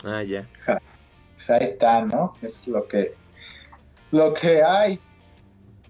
Ah, 0.05 0.23
ya. 0.23 0.47
Pues 1.35 1.49
ahí 1.49 1.65
está, 1.65 2.03
¿no? 2.05 2.33
Es 2.41 2.67
lo 2.67 2.87
que 2.87 3.13
lo 4.11 4.33
que 4.33 4.63
hay. 4.63 4.99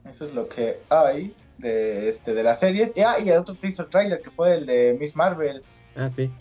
Eso 0.10 0.26
es 0.26 0.34
lo 0.34 0.50
que 0.50 0.80
hay 0.90 1.36
de 1.60 2.10
este 2.10 2.34
de 2.34 2.44
las 2.44 2.60
series. 2.60 2.92
Ah, 3.06 3.18
y 3.24 3.30
el 3.30 3.38
otro 3.38 3.54
teaser 3.54 3.86
trailer 3.86 4.22
que 4.22 4.32
fue 4.32 4.56
el 4.56 4.66
de 4.66 4.98
Miss 5.00 5.16
Marvel. 5.16 5.64
Ah, 5.96 6.10
sí. 6.10 6.32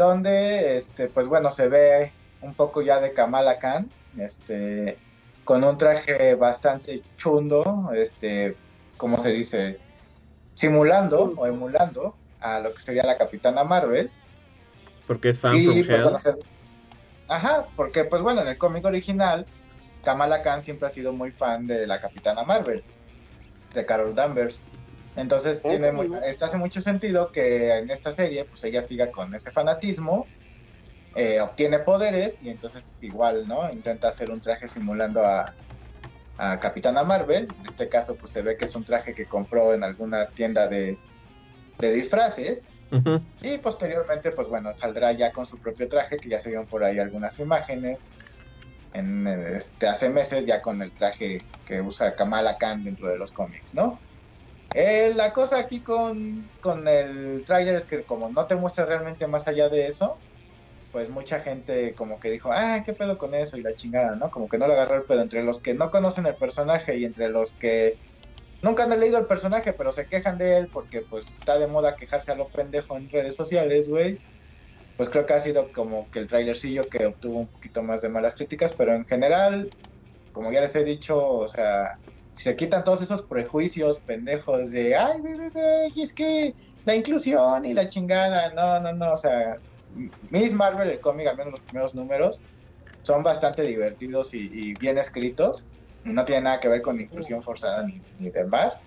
Donde 0.00 0.76
este 0.76 1.08
pues 1.08 1.26
bueno, 1.26 1.50
se 1.50 1.68
ve 1.68 2.10
un 2.40 2.54
poco 2.54 2.80
ya 2.80 3.00
de 3.00 3.12
Kamala 3.12 3.58
Khan, 3.58 3.90
este 4.18 4.96
con 5.44 5.62
un 5.62 5.76
traje 5.76 6.36
bastante 6.36 7.02
chundo, 7.16 7.90
este, 7.94 8.56
¿cómo 8.96 9.20
se 9.20 9.30
dice? 9.32 9.78
simulando 10.54 11.34
o 11.36 11.46
emulando 11.46 12.14
a 12.40 12.60
lo 12.60 12.72
que 12.72 12.80
sería 12.80 13.02
la 13.02 13.18
Capitana 13.18 13.62
Marvel. 13.62 14.10
Porque 15.06 15.30
es 15.30 15.38
fan 15.38 15.54
y, 15.54 15.82
pues, 15.82 16.34
Ajá, 17.28 17.66
porque 17.76 18.04
pues 18.04 18.22
bueno, 18.22 18.40
en 18.40 18.48
el 18.48 18.56
cómic 18.56 18.86
original, 18.86 19.46
Kamala 20.02 20.40
Khan 20.40 20.62
siempre 20.62 20.86
ha 20.88 20.90
sido 20.90 21.12
muy 21.12 21.30
fan 21.30 21.66
de 21.66 21.86
la 21.86 22.00
Capitana 22.00 22.42
Marvel, 22.42 22.82
de 23.74 23.84
Carol 23.84 24.14
Danvers. 24.14 24.60
Entonces 25.16 25.62
tiene 25.62 25.92
esto 26.24 26.44
hace 26.44 26.56
mucho 26.56 26.80
sentido 26.80 27.30
que 27.32 27.78
en 27.78 27.90
esta 27.90 28.10
serie 28.10 28.44
pues 28.44 28.62
ella 28.64 28.80
siga 28.80 29.10
con 29.10 29.34
ese 29.34 29.50
fanatismo, 29.50 30.28
eh, 31.16 31.40
obtiene 31.40 31.80
poderes 31.80 32.38
y 32.40 32.50
entonces 32.50 33.02
igual, 33.02 33.48
¿no? 33.48 33.70
Intenta 33.70 34.08
hacer 34.08 34.30
un 34.30 34.40
traje 34.40 34.68
simulando 34.68 35.24
a, 35.24 35.56
a 36.40 36.58
Capitana 36.60 37.02
Marvel. 37.02 37.48
En 37.58 37.66
este 37.66 37.88
caso, 37.88 38.16
pues 38.16 38.32
se 38.32 38.42
ve 38.42 38.56
que 38.56 38.64
es 38.64 38.74
un 38.74 38.84
traje 38.84 39.14
que 39.14 39.26
compró 39.26 39.74
en 39.74 39.84
alguna 39.84 40.30
tienda 40.30 40.68
de, 40.68 40.98
disfraces. 41.78 42.70
Y 43.42 43.58
posteriormente, 43.58 44.32
pues 44.32 44.48
bueno, 44.48 44.70
saldrá 44.76 45.12
ya 45.12 45.32
con 45.32 45.46
su 45.46 45.58
propio 45.58 45.88
traje, 45.88 46.18
que 46.18 46.28
ya 46.28 46.38
se 46.38 46.50
vieron 46.50 46.66
por 46.66 46.84
ahí 46.84 46.98
algunas 46.98 47.38
imágenes. 47.38 48.16
en 48.92 49.26
este, 49.26 49.86
hace 49.86 50.10
meses 50.10 50.44
ya 50.46 50.60
con 50.60 50.82
el 50.82 50.92
traje 50.92 51.46
que 51.64 51.80
usa 51.80 52.14
Kamala 52.16 52.58
Khan 52.58 52.82
dentro 52.82 53.08
de 53.08 53.16
los 53.16 53.32
cómics, 53.32 53.74
¿no? 53.74 54.00
Eh, 54.72 55.12
la 55.16 55.32
cosa 55.32 55.58
aquí 55.58 55.82
con, 55.82 56.52
con 56.60 56.86
el 56.86 57.44
tráiler 57.44 57.74
es 57.74 57.86
que 57.86 58.04
como 58.04 58.30
no 58.30 58.46
te 58.46 58.54
muestra 58.54 58.86
realmente 58.86 59.26
más 59.26 59.48
allá 59.48 59.68
de 59.68 59.86
eso, 59.86 60.22
pues 60.90 61.10
mucha 61.10 61.40
gente 61.40 61.94
como 61.94 62.20
que 62.20 62.30
dijo, 62.30 62.50
ah, 62.52 62.82
qué 62.84 62.94
pedo 62.94 63.18
con 63.18 63.34
eso 63.34 63.56
y 63.58 63.62
la 63.62 63.74
chingada, 63.74 64.16
¿no? 64.16 64.30
Como 64.30 64.48
que 64.48 64.58
no 64.58 64.66
le 64.68 64.74
agarró 64.74 64.96
el 64.96 65.04
pedo 65.06 65.22
entre 65.22 65.44
los 65.44 65.60
que 65.62 65.74
no 65.74 65.90
conocen 65.90 66.26
el 66.26 66.36
personaje 66.36 66.98
y 66.98 67.04
entre 67.04 67.30
los 67.30 67.56
que 67.56 68.00
nunca 68.62 68.84
han 68.84 69.00
leído 69.00 69.18
el 69.18 69.26
personaje 69.26 69.74
pero 69.74 69.92
se 69.92 70.08
quejan 70.08 70.38
de 70.38 70.58
él 70.58 70.70
porque 70.72 71.02
pues 71.02 71.32
está 71.32 71.58
de 71.58 71.68
moda 71.68 71.96
quejarse 71.96 72.32
a 72.32 72.36
lo 72.36 72.50
pendejo 72.50 72.96
en 72.98 73.10
redes 73.10 73.36
sociales, 73.36 73.88
güey. 73.90 74.22
Pues 74.96 75.08
creo 75.10 75.24
que 75.26 75.32
ha 75.34 75.38
sido 75.38 75.72
como 75.72 76.10
que 76.10 76.18
el 76.18 76.26
trailercillo 76.26 76.88
que 76.88 77.06
obtuvo 77.06 77.38
un 77.38 77.48
poquito 77.48 77.82
más 77.82 78.02
de 78.02 78.10
malas 78.10 78.34
críticas, 78.34 78.74
pero 78.74 78.94
en 78.94 79.04
general, 79.06 79.72
como 80.32 80.52
ya 80.52 80.60
les 80.62 80.76
he 80.76 80.84
dicho, 80.84 81.18
o 81.26 81.48
sea, 81.48 82.00
si 82.34 82.44
se 82.44 82.56
quitan 82.56 82.84
todos 82.84 83.02
esos 83.02 83.22
prejuicios 83.22 84.00
pendejos 84.00 84.70
de, 84.70 84.96
ay, 84.96 85.20
y 85.94 86.02
es 86.02 86.12
que 86.12 86.54
la 86.84 86.94
inclusión 86.94 87.64
y 87.64 87.74
la 87.74 87.86
chingada, 87.86 88.52
no, 88.54 88.80
no, 88.80 88.92
no, 88.92 89.12
o 89.12 89.16
sea, 89.16 89.58
Miss 90.30 90.52
Marvel, 90.52 90.90
el 90.90 91.00
cómic, 91.00 91.26
al 91.26 91.36
menos 91.36 91.52
los 91.52 91.62
primeros 91.62 91.94
números, 91.94 92.42
son 93.02 93.22
bastante 93.22 93.62
divertidos 93.62 94.34
y, 94.34 94.74
bien 94.76 94.98
escritos, 94.98 95.66
y 96.04 96.10
no 96.10 96.24
tienen 96.24 96.44
nada 96.44 96.60
que 96.60 96.68
ver 96.68 96.82
con 96.82 97.00
inclusión 97.00 97.42
forzada 97.42 97.82
ni, 97.84 98.00
ni 98.18 98.30
demás. 98.30 98.80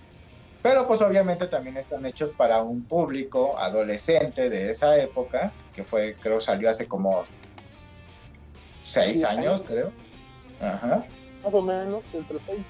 Pero 0.62 0.88
pues 0.88 1.01
obviamente 1.01 1.47
también 1.47 1.75
están 1.75 2.06
hechos 2.06 2.32
para 2.32 2.62
un 2.63 2.86
público 2.86 3.58
adolescente 3.60 4.49
de 4.49 4.69
esa 4.69 4.97
época, 4.97 5.51
que 5.75 5.84
fue, 5.84 6.15
creo, 6.19 6.39
salió 6.39 6.69
hace 6.69 6.88
como 6.88 7.25
seis 8.82 9.23
años, 9.25 9.62
creo. 9.67 9.91
Ajá. 10.62 11.06
Más 11.43 11.53
o 11.53 11.62
menos, 11.62 12.06
entre 12.13 12.39
seis 12.45 12.63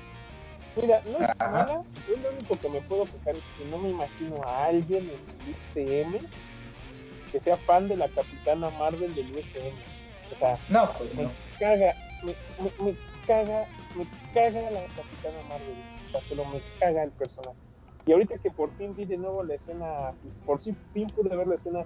Mira, 0.75 1.01
no 1.05 1.17
es 1.19 1.37
mala, 1.39 1.83
yo 2.07 2.17
lo 2.17 2.29
único 2.31 2.59
que 2.59 2.69
me 2.69 2.81
puedo 2.81 3.05
quejar 3.05 3.35
es 3.35 3.43
que 3.57 3.65
no 3.65 3.77
me 3.77 3.89
imagino 3.89 4.43
a 4.43 4.65
alguien 4.65 5.03
en 5.03 5.09
el 5.09 5.53
UCM 5.53 6.19
que 7.31 7.39
sea 7.39 7.57
fan 7.57 7.87
de 7.87 7.97
la 7.97 8.07
Capitana 8.09 8.69
Marvel 8.71 9.13
del 9.13 9.25
UCM. 9.31 9.75
O 10.31 10.35
sea, 10.35 10.57
no, 10.69 10.89
pues 10.97 11.13
me 11.15 11.27
caga, 11.59 11.93
me, 12.23 12.35
me, 12.79 12.95
caga, 13.27 13.67
me 13.95 14.05
caga 14.33 14.71
la 14.71 14.81
Capitana 14.81 15.41
Marvel. 15.47 15.75
O 16.07 16.11
sea, 16.11 16.21
pero 16.29 16.45
me 16.45 16.59
caga 16.79 17.03
el 17.03 17.11
personaje. 17.11 17.57
Y 18.05 18.11
ahorita 18.11 18.37
que 18.37 18.51
por 18.51 18.71
fin 18.75 18.95
vi 18.95 19.05
de 19.05 19.17
nuevo 19.17 19.43
la 19.43 19.55
escena, 19.55 20.13
por 20.45 20.59
fin 20.59 20.75
pude 21.15 21.35
ver 21.35 21.47
la 21.47 21.55
escena 21.55 21.85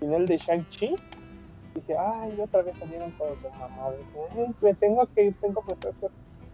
final 0.00 0.26
de 0.26 0.36
Shang-Chi, 0.36 0.94
dije, 1.74 1.96
ay, 1.98 2.38
otra 2.40 2.62
vez 2.62 2.76
salieron 2.76 3.12
todos 3.12 3.38
su 3.38 3.48
mamá. 3.50 3.90
me 4.60 4.74
tengo 4.74 5.06
que 5.14 5.24
ir, 5.24 5.36
tengo 5.40 5.62
que 5.64 5.74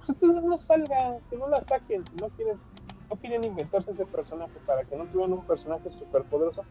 entonces 0.09 0.43
no 0.43 0.57
salgan, 0.57 1.19
que 1.31 1.37
no 1.37 1.49
la 1.49 1.61
saquen, 1.61 2.07
si 2.07 2.17
no 2.17 2.29
quieren, 2.31 2.59
no 3.11 3.17
quieren 3.17 3.45
inventarse 3.45 3.91
ese 3.91 4.07
personaje 4.07 4.53
para 4.67 4.85
que 4.85 4.97
no 4.97 5.05
tuvieran 5.07 5.33
un 5.33 5.45
personaje 5.45 5.88
súper 5.88 6.23
poderoso, 6.25 6.65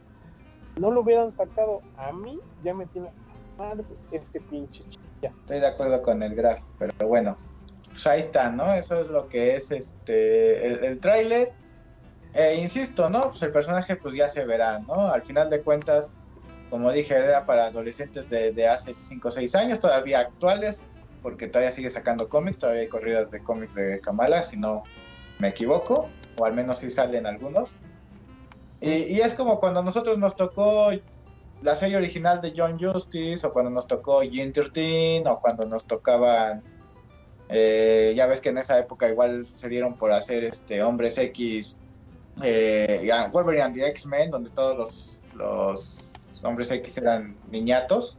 no 0.80 0.92
lo 0.92 1.02
hubieran 1.02 1.32
sacado. 1.32 1.82
A 1.98 2.12
mí 2.12 2.40
ya 2.64 2.74
me 2.74 2.86
tiene 2.88 3.12
madre 3.58 3.86
este 4.12 4.40
pinche 4.40 4.84
ya. 5.22 5.30
Estoy 5.42 5.60
de 5.60 5.68
acuerdo 5.68 6.02
con 6.02 6.24
el 6.24 6.36
graph, 6.36 6.62
pero 6.80 6.94
bueno, 7.08 7.36
pues 7.90 8.08
ahí 8.08 8.20
está, 8.20 8.50
¿no? 8.52 8.74
Eso 8.74 9.00
es 9.02 9.10
lo 9.10 9.28
que 9.28 9.56
es 9.56 9.72
este 9.72 10.68
el, 10.68 10.84
el 10.84 11.00
tráiler. 11.00 11.54
Eh, 12.34 12.60
insisto, 12.62 13.10
¿no? 13.10 13.30
Pues 13.30 13.42
el 13.44 13.52
personaje 13.52 13.98
pues 13.98 14.16
ya 14.16 14.30
se 14.30 14.46
verá, 14.46 14.80
¿no? 14.80 15.08
Al 15.08 15.22
final 15.22 15.50
de 15.50 15.62
cuentas, 15.62 16.14
como 16.70 16.92
dije, 16.92 17.14
era 17.14 17.46
para 17.46 17.66
adolescentes 17.66 18.30
de, 18.30 18.54
de 18.54 18.68
hace 18.70 18.94
5 18.94 19.28
o 19.28 19.32
6 19.32 19.56
años, 19.56 19.80
todavía 19.82 20.22
actuales, 20.22 20.88
porque 21.22 21.48
todavía 21.48 21.72
sigue 21.72 21.90
sacando 21.90 22.30
cómics, 22.30 22.58
todavía 22.58 22.82
hay 22.82 22.88
corridas 22.88 23.32
de 23.32 23.44
cómics 23.44 23.76
de 23.76 24.00
Kamala, 24.00 24.42
si 24.44 24.58
no 24.58 24.84
me 25.40 25.50
equivoco, 25.50 26.10
o 26.38 26.46
al 26.46 26.54
menos 26.54 26.80
sí 26.80 26.90
salen 26.90 27.26
algunos. 27.26 27.78
Y, 28.80 29.20
es 29.20 29.36
como 29.36 29.60
cuando 29.60 29.82
a 29.82 29.84
nosotros 29.84 30.18
nos 30.18 30.36
tocó 30.36 30.90
la 31.62 31.76
serie 31.76 31.98
original 31.98 32.42
de 32.42 32.54
John 32.56 32.80
Justice, 32.80 33.46
o 33.46 33.54
cuando 33.54 33.70
nos 33.70 33.88
tocó 33.88 34.24
Jean 34.24 34.52
13, 34.52 35.24
o 35.28 35.40
cuando 35.40 35.66
nos 35.66 35.86
tocaban, 35.86 36.64
eh, 37.50 38.14
ya 38.16 38.26
ves 38.26 38.42
que 38.42 38.50
en 38.50 38.58
esa 38.58 38.80
época 38.80 39.08
igual 39.08 39.46
se 39.46 39.70
dieron 39.70 39.96
por 39.98 40.12
hacer 40.12 40.44
este 40.44 40.82
Hombres 40.82 41.20
X, 41.20 41.78
eh, 42.42 43.08
Wolverine 43.32 43.64
and 43.64 43.76
the 43.76 43.86
X-Men, 43.88 44.32
donde 44.32 44.50
todos 44.50 44.76
los, 44.76 45.36
los 45.36 46.44
Hombres 46.44 46.72
X 46.72 46.98
eran 46.98 47.36
niñatos. 47.52 48.18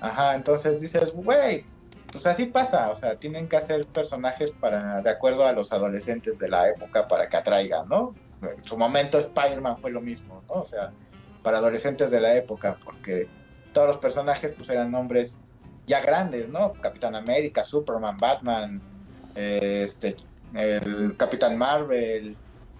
Ajá, 0.00 0.34
entonces 0.34 0.78
dices, 0.80 1.12
güey, 1.12 1.64
pues 2.12 2.26
así 2.26 2.46
pasa, 2.46 2.90
o 2.90 2.98
sea, 2.98 3.16
tienen 3.16 3.48
que 3.48 3.56
hacer 3.56 3.86
personajes 3.86 4.52
para, 4.52 5.00
de 5.02 5.10
acuerdo 5.10 5.46
a 5.46 5.52
los 5.52 5.72
adolescentes 5.72 6.38
de 6.38 6.48
la 6.48 6.68
época 6.68 7.08
para 7.08 7.28
que 7.28 7.36
atraigan, 7.36 7.88
¿no? 7.88 8.14
En 8.42 8.62
su 8.62 8.76
momento 8.76 9.18
Spider-Man 9.18 9.78
fue 9.78 9.90
lo 9.90 10.00
mismo, 10.00 10.42
¿no? 10.48 10.60
O 10.60 10.66
sea, 10.66 10.92
para 11.42 11.58
adolescentes 11.58 12.10
de 12.10 12.20
la 12.20 12.34
época, 12.34 12.78
porque 12.84 13.28
todos 13.72 13.88
los 13.88 13.96
personajes 13.98 14.52
pues 14.52 14.70
eran 14.70 14.94
hombres 14.94 15.38
ya 15.86 16.00
grandes, 16.00 16.48
¿no? 16.48 16.72
Capitán 16.74 17.14
América, 17.14 17.64
Superman, 17.64 18.16
Batman, 18.18 18.80
este, 19.34 20.16
el 20.54 21.16
Capitán 21.16 21.58
Marvel, 21.58 22.36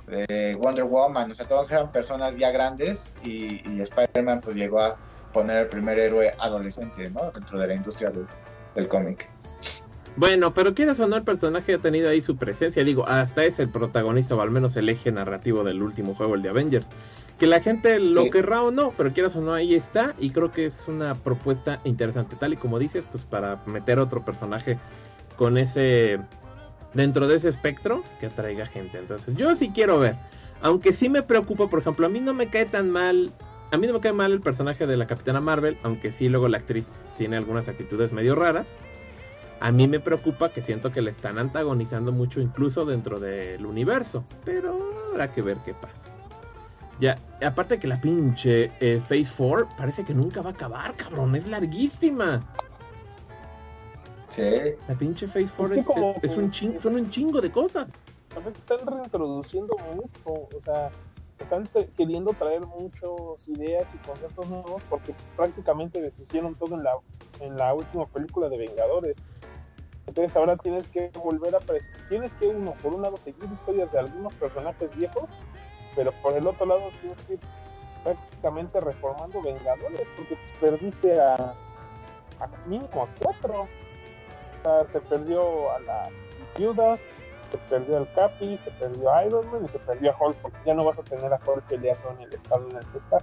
eh, 0.08 0.56
Wonder 0.58 0.84
Woman, 0.84 1.30
o 1.30 1.34
sea, 1.34 1.46
todos 1.46 1.70
eran 1.70 1.90
personas 1.90 2.36
ya 2.36 2.50
grandes 2.50 3.14
y, 3.22 3.60
y 3.68 3.80
Spider-Man 3.80 4.40
pues 4.40 4.56
llegó 4.56 4.80
a 4.80 4.96
poner 5.36 5.64
el 5.64 5.68
primer 5.68 5.98
héroe 5.98 6.32
adolescente, 6.38 7.10
¿no? 7.10 7.30
Dentro 7.30 7.58
de 7.58 7.66
la 7.66 7.74
industria 7.74 8.10
del, 8.74 8.88
cómic. 8.88 9.28
Bueno, 10.16 10.54
pero 10.54 10.74
quieras 10.74 10.98
o 10.98 11.06
no, 11.06 11.14
el 11.14 11.24
personaje 11.24 11.74
ha 11.74 11.78
tenido 11.78 12.08
ahí 12.08 12.22
su 12.22 12.38
presencia. 12.38 12.82
Digo, 12.84 13.06
hasta 13.06 13.44
es 13.44 13.58
el 13.58 13.68
protagonista, 13.68 14.34
o 14.34 14.40
al 14.40 14.50
menos 14.50 14.76
el 14.76 14.88
eje 14.88 15.12
narrativo 15.12 15.62
del 15.62 15.82
último 15.82 16.14
juego, 16.14 16.36
el 16.36 16.42
de 16.42 16.48
Avengers. 16.48 16.86
Que 17.38 17.46
la 17.46 17.60
gente 17.60 18.00
lo 18.00 18.30
querrá 18.30 18.62
o 18.62 18.70
no, 18.70 18.94
pero 18.96 19.12
quieras 19.12 19.36
o 19.36 19.42
no, 19.42 19.52
ahí 19.52 19.74
está. 19.74 20.14
Y 20.18 20.30
creo 20.30 20.52
que 20.52 20.64
es 20.64 20.88
una 20.88 21.14
propuesta 21.14 21.80
interesante. 21.84 22.34
Tal 22.36 22.54
y 22.54 22.56
como 22.56 22.78
dices, 22.78 23.04
pues 23.12 23.22
para 23.24 23.60
meter 23.66 23.98
otro 23.98 24.24
personaje 24.24 24.78
con 25.36 25.58
ese. 25.58 26.18
dentro 26.94 27.28
de 27.28 27.36
ese 27.36 27.50
espectro 27.50 28.02
que 28.20 28.26
atraiga 28.28 28.64
gente. 28.64 28.96
Entonces, 28.96 29.36
yo 29.36 29.54
sí 29.54 29.70
quiero 29.74 29.98
ver. 29.98 30.16
Aunque 30.62 30.94
sí 30.94 31.10
me 31.10 31.22
preocupa, 31.22 31.68
por 31.68 31.80
ejemplo, 31.80 32.06
a 32.06 32.08
mí 32.08 32.20
no 32.20 32.32
me 32.32 32.46
cae 32.46 32.64
tan 32.64 32.90
mal 32.90 33.30
a 33.70 33.76
mí 33.76 33.86
no 33.86 33.94
me 33.94 34.00
cae 34.00 34.12
mal 34.12 34.32
el 34.32 34.40
personaje 34.40 34.86
de 34.86 34.96
la 34.96 35.06
Capitana 35.06 35.40
Marvel, 35.40 35.76
aunque 35.82 36.12
sí 36.12 36.28
luego 36.28 36.48
la 36.48 36.58
actriz 36.58 36.86
tiene 37.16 37.36
algunas 37.36 37.68
actitudes 37.68 38.12
medio 38.12 38.34
raras. 38.34 38.66
A 39.58 39.72
mí 39.72 39.88
me 39.88 40.00
preocupa 40.00 40.50
que 40.50 40.62
siento 40.62 40.92
que 40.92 41.00
le 41.00 41.10
están 41.10 41.38
antagonizando 41.38 42.12
mucho 42.12 42.40
incluso 42.40 42.84
dentro 42.84 43.18
del 43.18 43.64
universo, 43.64 44.24
pero 44.44 44.76
habrá 45.10 45.32
que 45.32 45.42
ver 45.42 45.58
qué 45.64 45.74
pasa. 45.74 45.94
Ya, 47.00 47.18
aparte 47.44 47.78
que 47.78 47.86
la 47.86 48.00
pinche 48.00 48.70
eh, 48.80 49.00
Phase 49.00 49.30
4 49.36 49.68
parece 49.76 50.04
que 50.04 50.14
nunca 50.14 50.40
va 50.40 50.50
a 50.50 50.52
acabar, 50.52 50.94
cabrón, 50.94 51.34
es 51.36 51.46
larguísima. 51.46 52.40
Sí. 54.30 54.42
La 54.88 54.94
pinche 54.94 55.26
Phase 55.26 55.48
4 55.56 56.14
es, 56.22 56.30
un 56.32 56.50
chingo, 56.50 56.80
son 56.80 56.94
un 56.94 57.10
chingo 57.10 57.40
de 57.40 57.50
cosas. 57.50 57.88
A 58.34 58.38
veces 58.38 58.58
están 58.58 58.86
reintroduciendo 58.86 59.76
mucho, 59.94 60.48
o 60.54 60.60
sea, 60.62 60.90
están 61.38 61.64
queriendo 61.96 62.32
traer 62.32 62.66
muchas 62.66 63.46
ideas 63.46 63.88
y 63.94 63.98
conceptos 64.06 64.48
nuevos 64.48 64.82
porque 64.88 65.12
pues, 65.12 65.28
prácticamente 65.36 66.00
deshicieron 66.00 66.54
todo 66.54 66.74
en 66.74 66.82
la, 66.82 66.98
en 67.40 67.56
la 67.56 67.74
última 67.74 68.06
película 68.06 68.48
de 68.48 68.58
Vengadores. 68.58 69.16
Entonces 70.06 70.34
ahora 70.36 70.56
tienes 70.56 70.86
que 70.88 71.10
volver 71.18 71.54
a 71.56 71.60
tienes 72.08 72.32
que 72.34 72.46
uno 72.46 72.72
por 72.82 72.94
un 72.94 73.02
lado 73.02 73.16
seguir 73.16 73.50
historias 73.52 73.90
de 73.92 73.98
algunos 73.98 74.34
personajes 74.34 74.94
viejos, 74.96 75.28
pero 75.94 76.12
por 76.22 76.34
el 76.34 76.46
otro 76.46 76.64
lado 76.64 76.82
tienes 77.00 77.20
que 77.22 77.34
ir 77.34 77.40
prácticamente 78.04 78.80
reformando 78.80 79.42
Vengadores 79.42 80.06
porque 80.16 80.36
perdiste 80.60 81.20
a, 81.20 81.34
a 81.34 82.48
mínimo 82.66 83.02
a 83.02 83.08
cuatro. 83.20 83.62
O 83.62 83.68
sea, 84.62 84.86
se 84.86 85.00
perdió 85.00 85.72
a 85.72 85.80
la 85.80 86.08
viuda, 86.56 86.98
se 87.56 87.68
perdió 87.68 87.98
el 87.98 88.12
Capi, 88.12 88.56
se 88.56 88.70
perdió 88.72 89.10
Iron 89.26 89.50
Man 89.50 89.64
y 89.64 89.68
se 89.68 89.78
perdió 89.78 90.12
a 90.12 90.16
Hulk, 90.18 90.36
porque 90.38 90.58
ya 90.64 90.74
no 90.74 90.84
vas 90.84 90.98
a 90.98 91.02
tener 91.02 91.32
a 91.32 91.40
Hulk 91.44 91.64
peleando 91.64 92.10
en 92.10 92.20
el 92.22 92.34
estado 92.34 92.68
en 92.68 92.76
el 92.76 92.86
que 92.86 92.98
está. 92.98 93.18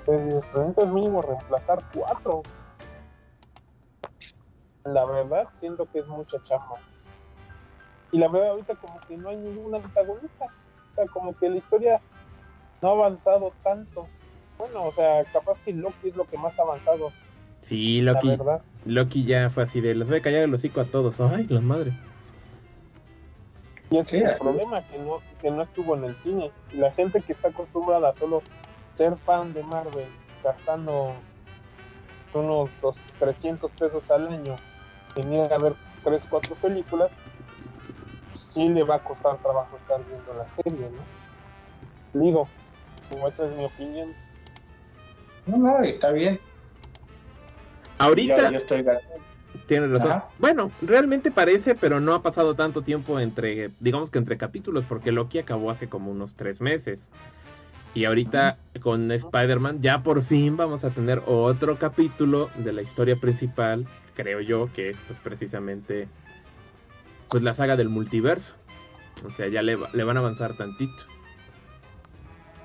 Entonces, 0.00 0.42
es 0.76 0.88
mínimo 0.88 1.22
reemplazar 1.22 1.78
cuatro. 1.94 2.42
La 4.84 5.04
verdad, 5.04 5.48
siento 5.52 5.86
que 5.90 5.98
es 5.98 6.06
mucha 6.06 6.40
chamba. 6.42 6.76
Y 8.10 8.18
la 8.18 8.28
verdad, 8.28 8.50
ahorita 8.50 8.74
como 8.76 8.98
que 9.00 9.16
no 9.16 9.28
hay 9.28 9.36
ningún 9.36 9.74
antagonista. 9.74 10.46
O 10.86 10.90
sea, 10.94 11.04
como 11.06 11.36
que 11.36 11.50
la 11.50 11.56
historia 11.56 12.00
no 12.80 12.88
ha 12.88 12.92
avanzado 12.92 13.52
tanto. 13.62 14.08
Bueno, 14.56 14.84
o 14.84 14.92
sea, 14.92 15.24
capaz 15.26 15.58
que 15.60 15.72
Loki 15.72 16.08
es 16.08 16.16
lo 16.16 16.24
que 16.24 16.38
más 16.38 16.58
ha 16.58 16.62
avanzado. 16.62 17.12
Sí, 17.60 18.00
Loki. 18.00 18.38
Loki 18.86 19.24
ya 19.24 19.50
fue 19.50 19.64
así 19.64 19.80
de 19.80 19.94
los 19.94 20.08
voy 20.08 20.18
a 20.18 20.22
callar 20.22 20.44
el 20.44 20.54
hocico 20.54 20.80
a 20.80 20.84
todos. 20.84 21.20
Ay, 21.20 21.46
la 21.48 21.60
madre. 21.60 21.92
Y 23.90 23.96
ese 23.96 24.18
es 24.18 24.32
el 24.32 24.38
problema, 24.38 24.82
que 24.82 24.98
no, 24.98 25.20
que 25.40 25.50
no 25.50 25.62
estuvo 25.62 25.94
en 25.96 26.04
el 26.04 26.16
cine. 26.16 26.50
La 26.72 26.92
gente 26.92 27.22
que 27.22 27.32
está 27.32 27.48
acostumbrada 27.48 28.10
a 28.10 28.14
solo 28.14 28.42
ser 28.96 29.16
fan 29.18 29.54
de 29.54 29.62
Marvel, 29.62 30.08
gastando 30.44 31.14
unos 32.34 32.70
dos, 32.82 32.96
300 33.18 33.70
pesos 33.72 34.10
al 34.10 34.28
año, 34.28 34.56
venir 35.16 35.50
a 35.52 35.58
ver 35.58 35.74
3, 36.04 36.24
4 36.28 36.54
películas, 36.56 37.10
sí 38.52 38.68
le 38.68 38.82
va 38.82 38.96
a 38.96 39.04
costar 39.04 39.38
trabajo 39.38 39.76
estar 39.76 40.04
viendo 40.04 40.34
la 40.34 40.46
serie, 40.46 40.90
¿no? 40.90 42.20
Digo, 42.20 42.48
como 43.10 43.28
esa 43.28 43.46
es 43.46 43.56
mi 43.56 43.64
opinión. 43.64 44.12
No, 45.46 45.56
no, 45.56 45.80
está 45.80 46.10
bien. 46.10 46.38
Ahorita 47.98 48.36
Yo, 48.36 48.50
yo 48.50 48.56
estoy 48.56 48.82
de 48.82 48.92
acuerdo. 48.92 49.24
Tienes 49.68 49.90
razón. 49.90 50.10
Ajá. 50.10 50.28
Bueno, 50.40 50.72
realmente 50.82 51.30
parece, 51.30 51.76
pero 51.76 52.00
no 52.00 52.14
ha 52.14 52.22
pasado 52.22 52.54
tanto 52.56 52.82
tiempo 52.82 53.20
entre, 53.20 53.70
digamos 53.78 54.10
que 54.10 54.18
entre 54.18 54.36
capítulos, 54.36 54.84
porque 54.88 55.12
Loki 55.12 55.38
acabó 55.38 55.70
hace 55.70 55.88
como 55.88 56.10
unos 56.10 56.34
tres 56.34 56.60
meses. 56.60 57.08
Y 57.94 58.04
ahorita 58.04 58.58
con 58.82 59.10
Spider-Man 59.12 59.80
ya 59.80 60.02
por 60.02 60.22
fin 60.22 60.56
vamos 60.56 60.84
a 60.84 60.90
tener 60.90 61.22
otro 61.26 61.78
capítulo 61.78 62.50
de 62.56 62.72
la 62.72 62.82
historia 62.82 63.16
principal, 63.16 63.86
creo 64.14 64.40
yo, 64.40 64.68
que 64.72 64.90
es 64.90 64.98
pues 65.06 65.18
precisamente 65.20 66.08
pues 67.28 67.42
la 67.42 67.54
saga 67.54 67.76
del 67.76 67.88
multiverso. 67.88 68.54
O 69.26 69.30
sea, 69.30 69.48
ya 69.48 69.62
le, 69.62 69.76
va- 69.76 69.90
le 69.92 70.04
van 70.04 70.16
a 70.16 70.20
avanzar 70.20 70.54
tantito. 70.56 70.92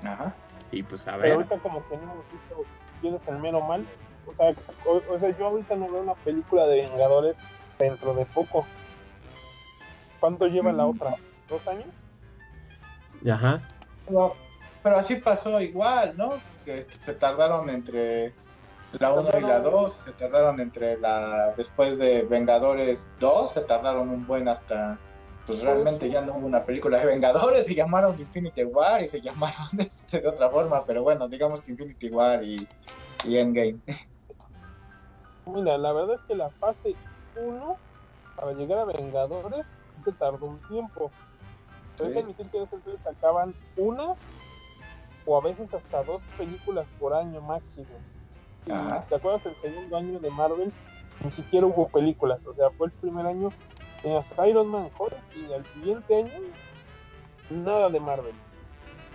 Ajá. 0.02 0.34
Y 0.70 0.82
pues 0.82 1.02
a 1.08 1.12
Pero 1.12 1.22
ver. 1.22 1.32
ahorita 1.32 1.58
como 1.58 1.86
que 1.88 1.96
no 1.96 2.02
hemos 2.02 2.16
visto 2.32 2.64
quién 3.00 3.14
es 3.14 3.26
el 3.28 3.38
mero 3.38 3.60
mal. 3.60 3.84
O 4.26 4.34
sea, 4.34 4.54
o, 4.86 5.02
o 5.14 5.18
sea, 5.18 5.36
yo 5.36 5.46
ahorita 5.46 5.76
no 5.76 5.90
veo 5.90 6.02
una 6.02 6.14
película 6.14 6.66
de 6.66 6.82
Vengadores 6.82 7.36
dentro 7.78 8.14
de 8.14 8.26
poco. 8.26 8.66
¿Cuánto 10.20 10.46
lleva 10.46 10.72
la 10.72 10.84
Mm. 10.86 10.90
otra? 10.90 11.16
¿Dos 11.48 11.66
años? 11.68 11.86
Ajá. 13.30 13.62
Pero, 14.06 14.34
pero 14.82 14.96
así 14.96 15.16
pasó 15.16 15.60
igual, 15.60 16.16
¿no? 16.16 16.34
Que 16.64 16.78
este, 16.78 16.96
se 16.98 17.14
tardaron 17.14 17.68
entre 17.70 18.32
la 18.98 19.12
1 19.12 19.28
y 19.38 19.40
la 19.42 19.60
2, 19.60 19.92
se 19.92 20.12
tardaron 20.12 20.60
entre 20.60 20.98
la. 20.98 21.52
Después 21.56 21.98
de 21.98 22.22
Vengadores 22.22 23.10
2, 23.20 23.52
se 23.52 23.60
tardaron 23.62 24.08
un 24.08 24.26
buen 24.26 24.48
hasta. 24.48 24.98
Pues 25.46 25.60
realmente 25.60 26.08
ya 26.08 26.22
no 26.22 26.36
hubo 26.36 26.46
una 26.46 26.64
película 26.64 26.98
de 26.98 27.04
Vengadores, 27.04 27.66
se 27.66 27.74
llamaron 27.74 28.18
Infinity 28.18 28.64
War 28.64 29.02
y 29.02 29.08
se 29.08 29.20
llamaron 29.20 29.66
este, 29.78 30.20
de 30.22 30.28
otra 30.28 30.48
forma, 30.48 30.86
pero 30.86 31.02
bueno, 31.02 31.28
digamos 31.28 31.60
que 31.60 31.72
Infinity 31.72 32.08
War 32.08 32.42
y, 32.42 32.66
y 33.24 33.36
Endgame. 33.36 33.76
Mira, 35.46 35.76
la 35.78 35.92
verdad 35.92 36.14
es 36.14 36.22
que 36.22 36.34
la 36.34 36.50
fase 36.50 36.94
1 37.36 37.76
para 38.36 38.52
llegar 38.52 38.78
a 38.78 38.84
Vengadores 38.84 39.66
sí 39.94 40.02
se 40.02 40.12
tardó 40.12 40.46
un 40.46 40.60
tiempo. 40.62 41.12
Pero 41.96 42.08
hay 42.08 42.14
que 42.14 42.20
Sí. 42.20 42.24
admitir 42.24 42.50
que 42.50 42.56
en 42.56 42.62
ese 42.64 42.76
entonces 42.76 43.02
sacaban 43.02 43.54
una 43.76 44.14
o 45.26 45.36
a 45.38 45.40
veces 45.40 45.72
hasta 45.72 46.02
dos 46.04 46.20
películas 46.36 46.86
por 46.98 47.14
año 47.14 47.40
máximo. 47.40 47.86
Y. 48.66 48.70
¿Te 49.08 49.14
acuerdas 49.16 49.46
el 49.46 49.54
segundo 49.56 49.96
año 49.96 50.18
de 50.18 50.30
Marvel? 50.30 50.72
Ni 51.22 51.30
siquiera 51.30 51.66
hubo 51.66 51.88
películas, 51.88 52.44
o 52.46 52.52
sea, 52.52 52.70
fue 52.70 52.88
el 52.88 52.92
primer 52.92 53.26
año 53.26 53.52
tenías 54.02 54.34
Iron 54.46 54.66
Man, 54.66 54.90
Hulk 54.98 55.14
y 55.36 55.52
al 55.52 55.64
siguiente 55.66 56.14
año 56.16 56.30
nada 57.50 57.88
de 57.88 58.00
Marvel. 58.00 58.34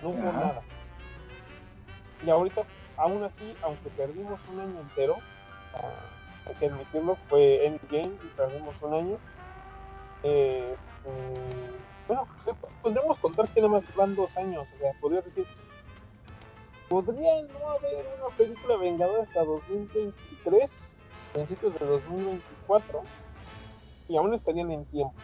No 0.02 0.10
hubo 0.10 0.30
Ajá. 0.30 0.40
nada. 0.40 0.62
Y 2.26 2.30
ahorita, 2.30 2.64
aún 2.98 3.24
así, 3.24 3.56
aunque 3.62 3.90
perdimos 3.92 4.40
un 4.48 4.60
año 4.62 4.80
entero, 4.80 5.18
ah, 5.76 5.90
que 6.56 6.68
admitirlo, 6.68 7.18
fue 7.30 7.66
Endgame 7.66 8.18
y 8.24 8.28
perdimos 8.36 8.76
un 8.82 8.94
año. 8.94 9.18
Este, 10.24 10.80
bueno, 12.08 12.28
pues, 12.44 12.56
podríamos 12.82 13.20
contar 13.20 13.48
que 13.50 13.62
nada 13.62 13.74
más 13.74 13.96
van 13.96 14.16
dos 14.16 14.36
años, 14.38 14.68
o 14.74 14.78
sea, 14.78 14.92
podrías 15.00 15.24
decir, 15.24 15.46
podría 16.90 17.42
no 17.44 17.70
haber 17.70 18.06
una 18.20 18.36
película 18.36 18.78
Vengadora 18.78 19.24
hasta 19.24 19.44
2023, 19.44 20.98
principios 21.34 21.80
de 21.80 21.86
2024, 21.86 23.02
y 24.08 24.18
aún 24.18 24.34
estarían 24.34 24.72
en 24.72 24.86
tiempos. 24.86 25.24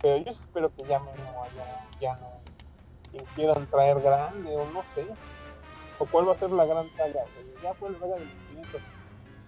Pero 0.00 0.18
yo 0.18 0.30
espero 0.30 0.70
que 0.74 0.84
ya 0.84 0.98
no 0.98 1.06
ya 2.00 2.14
no 2.16 2.38
quieran 3.34 3.66
traer 3.66 4.00
grande 4.00 4.56
o 4.56 4.64
no 4.70 4.82
sé. 4.82 5.06
O 5.98 6.06
cuál 6.06 6.28
va 6.28 6.32
a 6.32 6.36
ser 6.36 6.50
la 6.50 6.64
gran 6.64 6.88
saga. 6.96 7.24
Ya 7.62 7.74
fue 7.74 7.90
la 7.90 7.98
saga 7.98 8.14
del 8.16 8.28
infinito. 8.28 8.78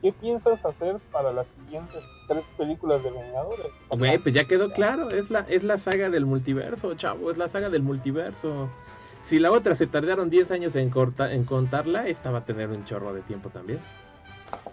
¿Qué 0.03 0.13
piensas 0.13 0.65
hacer 0.65 0.97
para 1.13 1.33
las 1.33 1.49
siguientes 1.49 2.03
tres 2.27 2.45
películas 2.57 3.03
de 3.05 3.11
Vengadores? 3.11 3.67
Güey, 3.91 4.19
pues 4.19 4.35
ya 4.35 4.45
quedó 4.45 4.71
claro, 4.73 5.11
es 5.11 5.31
la, 5.31 5.41
es 5.49 5.63
la 5.63 5.77
saga 5.77 6.09
del 6.09 6.25
multiverso, 6.25 6.95
chavo, 6.95 7.31
es 7.31 7.37
la 7.37 7.49
saga 7.49 7.69
del 7.69 7.83
multiverso. 7.83 8.71
Si 9.29 9.39
la 9.39 9.51
otra 9.53 9.75
se 9.75 9.87
tardaron 9.87 10.31
10 10.31 10.51
años 10.53 10.75
en, 10.77 10.89
corta- 10.91 11.33
en 11.33 11.45
contarla, 11.45 12.09
esta 12.09 12.31
va 12.31 12.39
a 12.39 12.45
tener 12.47 12.71
un 12.71 12.85
chorro 12.87 13.13
de 13.13 13.21
tiempo 13.21 13.51
también. 13.51 13.79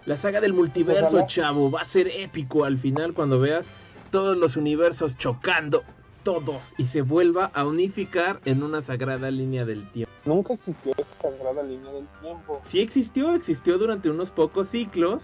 La 0.06 0.16
saga 0.16 0.40
del 0.40 0.54
multiverso, 0.54 1.08
Ojalá. 1.08 1.26
chavo, 1.26 1.70
va 1.70 1.82
a 1.82 1.84
ser 1.84 2.08
épico 2.08 2.64
al 2.64 2.78
final 2.78 3.12
cuando 3.12 3.38
veas 3.38 3.66
todos 4.10 4.36
los 4.36 4.56
universos 4.56 5.16
chocando, 5.18 5.82
todos, 6.22 6.72
y 6.78 6.86
se 6.86 7.02
vuelva 7.02 7.50
a 7.52 7.66
unificar 7.66 8.40
en 8.46 8.62
una 8.62 8.80
sagrada 8.80 9.30
línea 9.30 9.66
del 9.66 9.86
tiempo. 9.90 10.10
Nunca 10.28 10.52
existió 10.52 10.92
esa 10.98 11.30
sagrada 11.30 11.62
línea 11.62 11.90
del 11.90 12.06
tiempo. 12.20 12.60
Sí 12.62 12.80
existió, 12.80 13.34
existió 13.34 13.78
durante 13.78 14.10
unos 14.10 14.30
pocos 14.30 14.68
ciclos 14.68 15.22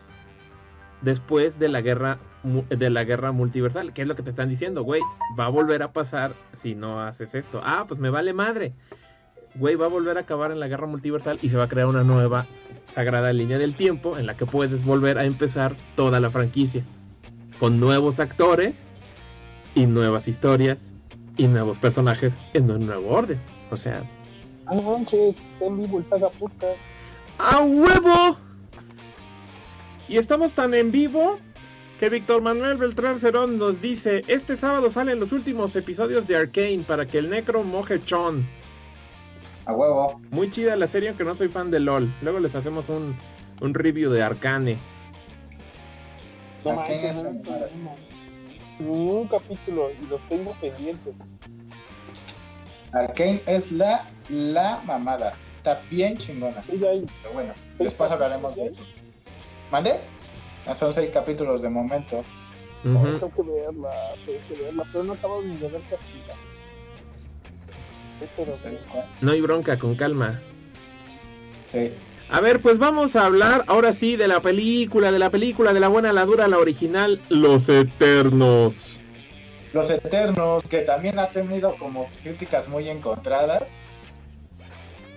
después 1.02 1.58
de 1.58 1.68
la 1.68 1.82
guerra 1.82 2.18
de 2.42 2.88
la 2.88 3.04
guerra 3.04 3.30
multiversal. 3.30 3.92
¿Qué 3.92 4.00
es 4.00 4.08
lo 4.08 4.16
que 4.16 4.22
te 4.22 4.30
están 4.30 4.48
diciendo, 4.48 4.82
güey? 4.82 5.02
Va 5.38 5.44
a 5.44 5.50
volver 5.50 5.82
a 5.82 5.92
pasar 5.92 6.32
si 6.56 6.74
no 6.74 7.02
haces 7.02 7.34
esto. 7.34 7.60
Ah, 7.62 7.84
pues 7.86 8.00
me 8.00 8.08
vale 8.08 8.32
madre. 8.32 8.72
Güey, 9.56 9.74
va 9.74 9.84
a 9.84 9.90
volver 9.90 10.16
a 10.16 10.20
acabar 10.20 10.50
en 10.52 10.58
la 10.58 10.68
guerra 10.68 10.86
multiversal 10.86 11.38
y 11.42 11.50
se 11.50 11.58
va 11.58 11.64
a 11.64 11.68
crear 11.68 11.86
una 11.86 12.02
nueva 12.02 12.46
sagrada 12.94 13.30
línea 13.34 13.58
del 13.58 13.74
tiempo 13.74 14.16
en 14.16 14.24
la 14.24 14.38
que 14.38 14.46
puedes 14.46 14.86
volver 14.86 15.18
a 15.18 15.26
empezar 15.26 15.76
toda 15.96 16.18
la 16.18 16.30
franquicia 16.30 16.82
con 17.60 17.78
nuevos 17.78 18.20
actores 18.20 18.88
y 19.74 19.84
nuevas 19.84 20.28
historias 20.28 20.94
y 21.36 21.46
nuevos 21.46 21.76
personajes 21.76 22.32
en 22.54 22.70
un 22.70 22.86
nuevo 22.86 23.10
orden. 23.10 23.38
O 23.70 23.76
sea, 23.76 24.02
Ah, 24.66 24.74
no 24.74 24.82
manches, 24.82 25.38
está 25.38 25.66
en 25.66 25.78
vivo 25.78 25.98
el 25.98 26.04
Saga 26.04 26.30
Podcast. 26.30 26.80
¡A 27.38 27.60
huevo! 27.60 28.38
Y 30.08 30.16
estamos 30.16 30.52
tan 30.54 30.74
en 30.74 30.90
vivo 30.90 31.38
que 32.00 32.08
Víctor 32.08 32.42
Manuel 32.42 32.76
Beltrán 32.76 33.18
Cerón 33.18 33.58
nos 33.58 33.80
dice, 33.80 34.24
este 34.26 34.56
sábado 34.56 34.90
salen 34.90 35.20
los 35.20 35.32
últimos 35.32 35.76
episodios 35.76 36.26
de 36.26 36.36
Arcane 36.36 36.84
para 36.86 37.06
que 37.06 37.18
el 37.18 37.30
necro 37.30 37.62
moje 37.62 38.02
chon. 38.04 38.46
A 39.66 39.72
huevo. 39.74 40.20
Muy 40.30 40.50
chida 40.50 40.76
la 40.76 40.88
serie 40.88 41.10
aunque 41.10 41.24
no 41.24 41.34
soy 41.34 41.48
fan 41.48 41.70
de 41.70 41.80
LOL. 41.80 42.12
Luego 42.22 42.40
les 42.40 42.54
hacemos 42.54 42.88
un, 42.88 43.16
un 43.60 43.74
review 43.74 44.10
de 44.10 44.22
Arcane. 44.22 44.78
No 46.64 46.82
un 48.80 49.28
capítulo 49.28 49.90
y 49.90 50.06
los 50.06 50.20
tengo 50.28 50.52
pendientes. 50.60 51.16
Arkane 52.94 53.42
es 53.46 53.72
la, 53.72 54.08
la 54.28 54.80
mamada. 54.84 55.34
Está 55.50 55.80
bien 55.90 56.16
chingona. 56.16 56.62
Pero 56.66 56.88
bueno, 57.32 57.52
después 57.78 58.10
hablaremos 58.10 58.54
de 58.54 58.66
eso. 58.66 58.82
¿Mande? 59.70 60.00
Son 60.74 60.92
seis 60.92 61.10
capítulos 61.10 61.62
de 61.62 61.70
momento. 61.70 62.24
tengo 62.82 63.32
que 63.34 63.42
verla, 63.42 63.90
tengo 64.24 64.38
que 64.48 64.62
verla, 64.62 64.84
pero 64.92 65.04
no 65.04 65.12
acabo 65.14 65.42
ni 65.42 65.56
de 65.56 65.68
ver 65.68 65.82
Castilla. 65.82 66.34
No 69.20 69.32
hay 69.32 69.40
bronca, 69.40 69.78
con 69.78 69.96
calma. 69.96 70.40
Sí. 71.70 71.92
A 72.30 72.40
ver, 72.40 72.60
pues 72.60 72.78
vamos 72.78 73.16
a 73.16 73.26
hablar 73.26 73.64
ahora 73.66 73.92
sí 73.92 74.16
de 74.16 74.28
la 74.28 74.40
película, 74.40 75.12
de 75.12 75.18
la 75.18 75.30
película, 75.30 75.72
de 75.72 75.80
la 75.80 75.88
buena, 75.88 76.12
la 76.12 76.24
dura, 76.24 76.48
la 76.48 76.58
original, 76.58 77.20
Los 77.28 77.68
Eternos. 77.68 78.93
Los 79.74 79.90
Eternos, 79.90 80.62
que 80.62 80.82
también 80.82 81.18
ha 81.18 81.30
tenido 81.30 81.76
como 81.76 82.08
críticas 82.22 82.68
muy 82.68 82.88
encontradas. 82.88 83.74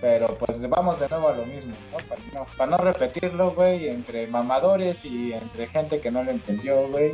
Pero 0.00 0.36
pues 0.36 0.68
vamos 0.68 0.98
de 0.98 1.08
nuevo 1.08 1.28
a 1.28 1.32
lo 1.32 1.46
mismo, 1.46 1.74
¿no? 1.92 1.96
Para 2.08 2.22
no, 2.32 2.46
para 2.56 2.70
no 2.70 2.78
repetirlo, 2.78 3.54
güey, 3.54 3.88
entre 3.88 4.26
mamadores 4.26 5.04
y 5.04 5.32
entre 5.32 5.66
gente 5.68 6.00
que 6.00 6.10
no 6.10 6.24
lo 6.24 6.32
entendió, 6.32 6.88
güey. 6.88 7.12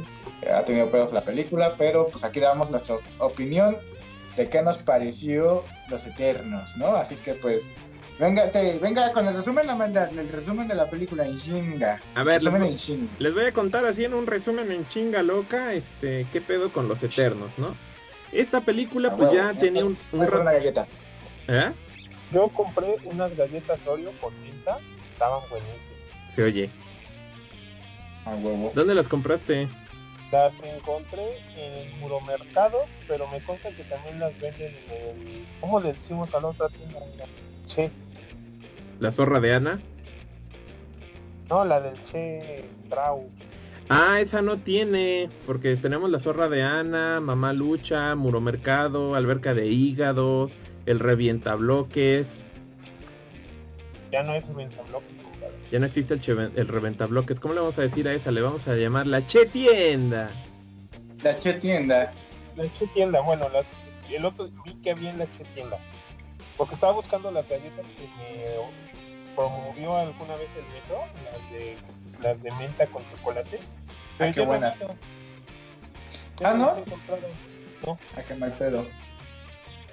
Ha 0.53 0.65
tenido 0.65 0.91
pedos 0.91 1.13
la 1.13 1.23
película, 1.23 1.75
pero 1.77 2.09
pues 2.09 2.25
aquí 2.25 2.41
damos 2.41 2.71
nuestra 2.71 2.97
opinión 3.19 3.77
de 4.37 4.49
qué 4.49 4.63
nos 4.63 4.79
pareció 4.79 5.65
Los 5.89 6.07
Eternos, 6.07 6.77
¿no? 6.77 6.89
Así 6.89 7.17
que 7.17 7.35
pues, 7.35 7.71
venga, 8.19 8.51
te- 8.51 8.79
venga 8.79 9.13
con 9.13 9.27
el 9.27 9.35
resumen, 9.35 9.67
la 9.67 9.77
maldad, 9.77 10.09
el 10.19 10.29
resumen 10.29 10.69
de 10.69 10.75
la 10.75 10.89
película 10.89 11.25
en 11.27 11.39
chinga. 11.39 12.01
A 12.15 12.23
ver, 12.23 12.43
les, 12.43 12.45
Resumen 12.45 12.63
voy- 12.63 12.71
en 12.73 12.77
chinga. 12.77 13.13
les 13.19 13.35
voy 13.35 13.45
a 13.45 13.53
contar 13.53 13.85
así 13.85 14.05
en 14.05 14.15
un 14.15 14.27
resumen 14.27 14.71
en 14.73 14.87
chinga 14.89 15.23
loca, 15.23 15.73
este, 15.75 16.27
qué 16.33 16.41
pedo 16.41 16.73
con 16.73 16.89
Los 16.89 17.03
Eternos, 17.03 17.51
¿no? 17.59 17.75
Esta 18.33 18.61
película 18.61 19.11
A 19.13 19.17
pues 19.17 19.31
ya 19.33 19.53
tenía 19.55 19.85
un... 19.85 19.97
un 20.13 20.21
una 20.21 20.53
galleta. 20.53 20.87
¿Eh? 21.49 21.71
Yo 22.33 22.49
compré 22.49 22.97
unas 23.05 23.37
galletas 23.37 23.81
Oreo 23.87 24.11
por 24.13 24.33
tinta, 24.43 24.79
estaban 25.13 25.41
buenísimas. 25.51 26.35
Se 26.35 26.43
oye. 26.43 26.71
A 28.25 28.35
huevo. 28.35 28.73
¿Dónde 28.75 28.95
las 28.95 29.07
compraste? 29.07 29.69
Las 30.33 30.55
encontré 30.65 31.39
en 31.57 31.73
el 31.75 31.95
Muromercado, 32.01 32.79
pero 33.07 33.29
me 33.29 33.41
consta 33.45 33.71
que 33.71 33.85
también 33.85 34.19
las 34.19 34.33
venden 34.41 34.75
en 34.91 35.29
el. 35.29 35.47
¿Cómo 35.61 35.79
le 35.79 35.93
decimos 35.93 36.35
a 36.35 36.41
la 36.41 36.49
otra 36.49 36.69
tienda? 36.71 36.99
Sí, 37.67 37.89
¿La 39.01 39.11
zorra 39.11 39.41
de 39.41 39.55
Ana? 39.55 39.81
No, 41.49 41.65
la 41.65 41.81
del 41.81 42.01
Che 42.03 42.65
Trau. 42.89 43.29
Ah, 43.91 44.19
esa 44.21 44.41
no 44.41 44.59
tiene, 44.59 45.29
porque 45.47 45.77
tenemos 45.77 46.09
la 46.11 46.19
zorra 46.19 46.49
de 46.49 46.63
Ana, 46.63 47.21
Mamá 47.21 47.53
Lucha, 47.53 48.15
Muro 48.15 48.41
Mercado, 48.41 49.15
Alberca 49.15 49.53
de 49.53 49.67
Hígados, 49.67 50.53
El 50.87 51.01
Revienta 51.01 51.55
Bloques. 51.55 52.27
Ya 54.11 54.23
no 54.23 54.35
es 54.35 54.47
Revienta 54.47 54.81
Bloques, 54.89 55.19
compadre. 55.23 55.55
Ya 55.71 55.79
no 55.81 55.87
existe 55.87 56.15
el, 56.15 56.23
cheven- 56.23 56.53
el 56.57 56.67
Reventa 56.69 57.05
Bloques. 57.07 57.39
¿Cómo 57.41 57.53
le 57.53 57.61
vamos 57.61 57.79
a 57.79 57.83
decir 57.83 58.09
a 58.09 58.15
esa? 58.15 58.31
Le 58.31 58.41
vamos 58.41 58.67
a 58.69 58.75
llamar 58.75 59.07
la 59.07 59.27
Che 59.27 59.45
Tienda. 59.47 60.31
La 61.23 61.37
Che 61.37 61.53
Tienda. 61.55 62.11
La 62.57 62.65
Che 62.71 62.87
Tienda, 62.87 63.21
bueno, 63.21 63.49
la- 63.51 63.65
el 64.11 64.25
otro 64.25 64.49
vi 64.65 64.75
que 64.77 64.93
había 64.93 65.11
en 65.11 65.19
la 65.19 65.27
Che 65.27 65.45
Tienda. 65.55 65.79
Porque 66.57 66.75
estaba 66.75 66.93
buscando 66.93 67.31
las 67.31 67.49
galletas 67.49 67.87
que 67.87 68.09
me 68.19 69.35
promovió 69.35 69.97
alguna 69.97 70.37
vez 70.37 70.51
el 70.57 70.65
metro, 70.73 71.01
las 71.25 71.51
de, 71.51 71.77
las 72.23 72.43
de 72.43 72.51
menta 72.53 72.87
con 72.87 73.03
chocolate. 73.11 73.61
Ah, 74.19 74.31
qué 74.33 74.41
no 74.41 74.47
buena. 74.47 74.75
Ah, 76.45 76.55
¿no? 76.55 76.77
encontrado. 76.77 77.29
Ah, 78.17 78.23
qué 78.27 78.35
mal 78.35 78.53
pedo. 78.53 78.87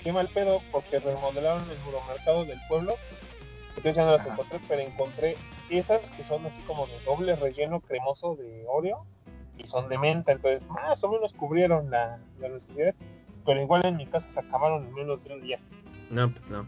Qué 0.03 0.11
mal 0.11 0.27
pedo, 0.29 0.61
porque 0.71 0.99
remodelaron 0.99 1.63
el 1.69 1.77
muromercado 1.79 2.45
del 2.45 2.59
pueblo. 2.67 2.95
Entonces 3.69 3.95
ya 3.95 4.05
no 4.05 4.11
las 4.11 4.21
Ajá. 4.21 4.31
encontré, 4.33 4.59
pero 4.67 4.81
encontré 4.81 5.37
esas 5.69 6.09
que 6.09 6.23
son 6.23 6.45
así 6.45 6.59
como 6.61 6.87
de 6.87 6.99
doble 7.05 7.35
relleno 7.35 7.79
cremoso 7.79 8.35
de 8.35 8.65
Oreo 8.67 9.05
y 9.57 9.63
son 9.65 9.89
de 9.89 9.97
menta. 9.97 10.31
Entonces, 10.31 10.67
más 10.69 11.03
o 11.03 11.09
menos 11.09 11.33
cubrieron 11.33 11.89
la, 11.89 12.19
la 12.39 12.49
necesidad. 12.49 12.93
Pero 13.45 13.61
igual 13.61 13.85
en 13.85 13.97
mi 13.97 14.05
casa 14.05 14.27
se 14.27 14.39
acabaron 14.39 14.85
en 14.85 14.93
menos 14.93 15.23
de 15.23 15.33
un 15.33 15.41
día. 15.41 15.59
No, 16.11 16.31
pues 16.31 16.49
no. 16.49 16.67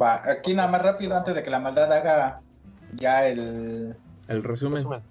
Va, 0.00 0.22
aquí 0.30 0.54
nada 0.54 0.70
más 0.70 0.82
rápido 0.82 1.16
antes 1.16 1.34
de 1.34 1.42
que 1.42 1.50
la 1.50 1.58
maldad 1.58 1.92
haga 1.92 2.40
ya 2.94 3.26
el. 3.26 3.96
El 4.28 4.42
resumen. 4.42 4.76
Resumen. 4.76 5.02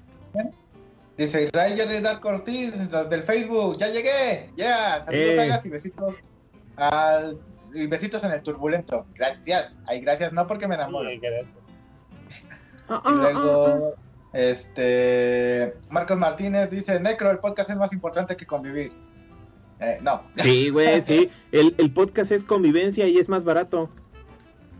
Dice 1.17 1.45
Israel 1.45 1.75
Jerry 1.75 1.99
Dark 1.99 2.23
Ortiz 2.25 2.73
del 3.09 3.23
Facebook. 3.23 3.77
Ya 3.77 3.87
llegué. 3.87 4.51
Ya. 4.55 5.01
Saludos, 5.01 5.29
Eh. 5.31 5.35
sagas 5.35 5.65
y 5.65 5.69
besitos. 5.69 6.15
Al, 6.75 7.39
y 7.73 7.87
besitos 7.87 8.23
en 8.23 8.31
el 8.31 8.41
turbulento. 8.43 9.07
Gracias. 9.15 9.75
Ay, 9.87 9.99
gracias. 10.01 10.31
No 10.31 10.45
porque 10.45 10.67
me 10.67 10.75
enamoro. 10.75 11.09
Ah, 12.87 13.01
Y 13.05 13.09
luego, 13.11 13.95
este. 14.33 15.75
Marcos 15.89 16.17
Martínez 16.17 16.69
dice: 16.69 16.99
Necro, 16.99 17.31
el 17.31 17.39
podcast 17.39 17.71
es 17.71 17.77
más 17.77 17.91
importante 17.93 18.37
que 18.37 18.45
convivir. 18.45 18.93
Eh, 19.79 19.99
no. 20.01 20.23
Sí, 20.37 20.69
güey, 20.69 21.01
sí. 21.01 21.29
El, 21.51 21.75
el 21.77 21.91
podcast 21.93 22.31
es 22.31 22.43
convivencia 22.43 23.07
y 23.07 23.17
es 23.17 23.29
más 23.29 23.43
barato. 23.43 23.89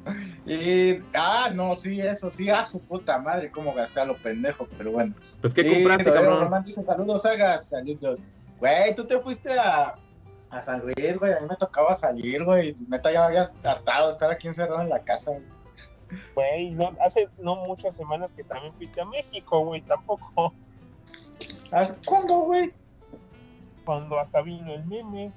Y. 0.45 0.99
Ah, 1.13 1.51
no, 1.53 1.75
sí, 1.75 1.99
eso 1.99 2.31
sí. 2.31 2.49
Ah, 2.49 2.65
su 2.65 2.79
puta 2.79 3.19
madre, 3.19 3.51
cómo 3.51 3.73
gasté 3.73 3.99
a 3.99 4.05
lo 4.05 4.15
pendejo, 4.15 4.65
pero 4.77 4.93
bueno. 4.93 5.13
Pues, 5.41 5.53
¿qué 5.53 5.69
compraste, 5.69 6.05
cabrón? 6.05 6.39
Román 6.39 6.63
dice: 6.63 6.81
Saludos, 6.85 7.21
sagas. 7.23 7.67
Saludos. 7.67 8.19
Güey, 8.59 8.95
tú 8.95 9.05
te 9.05 9.19
fuiste 9.19 9.51
a. 9.59 9.95
A 10.49 10.61
San 10.61 10.79
Luis, 10.79 11.19
güey. 11.19 11.33
A 11.33 11.41
mí 11.41 11.47
me 11.49 11.57
tocaba 11.57 11.93
salir, 11.93 12.45
güey. 12.45 12.73
Neta, 12.87 13.11
ya 13.11 13.19
me 13.19 13.25
había 13.25 13.45
hartado 13.65 14.07
de 14.07 14.13
estar 14.13 14.31
aquí 14.31 14.47
encerrado 14.47 14.81
en 14.81 14.87
la 14.87 15.03
casa. 15.03 15.31
güey. 15.31 15.43
Güey, 16.33 16.71
no, 16.71 16.95
hace 17.01 17.27
no 17.39 17.57
muchas 17.57 17.95
semanas 17.95 18.31
que 18.31 18.45
también 18.45 18.73
fuiste 18.75 19.01
a 19.01 19.05
México, 19.05 19.65
güey, 19.65 19.81
tampoco. 19.81 20.53
¿Ah, 21.73 21.89
¿Cuándo, 22.05 22.35
güey? 22.39 22.73
Cuando 23.87 24.19
hasta 24.19 24.41
vino 24.41 24.73
el 24.73 24.85
meme. 24.85 25.31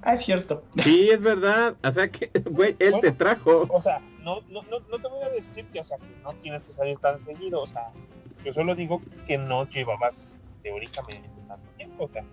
Ah, 0.00 0.14
es 0.14 0.24
cierto. 0.24 0.64
Sí, 0.78 1.10
es 1.10 1.20
verdad. 1.20 1.76
O 1.84 1.90
sea 1.92 2.10
que, 2.10 2.30
güey, 2.50 2.74
él 2.78 2.94
te 3.02 3.12
trajo. 3.12 3.66
O 3.68 3.78
sea, 3.78 4.00
no, 4.22 4.40
no, 4.48 4.62
no, 4.62 4.80
no 4.80 4.98
te 4.98 5.06
voy 5.06 5.22
a 5.22 5.28
decir 5.28 5.66
que, 5.66 5.80
o 5.80 5.82
sea, 5.82 5.98
que 5.98 6.06
no 6.22 6.32
tienes 6.32 6.62
que 6.62 6.72
salir 6.72 6.98
tan 6.98 7.20
seguido, 7.20 7.60
o 7.60 7.66
sea, 7.66 7.92
yo 8.42 8.54
solo 8.54 8.74
digo 8.74 9.02
que 9.26 9.36
no 9.36 9.68
llevabas 9.68 10.32
teóricamente 10.62 11.28
tanto 11.46 11.68
tiempo, 11.76 12.04
o 12.04 12.08
sea, 12.08 12.24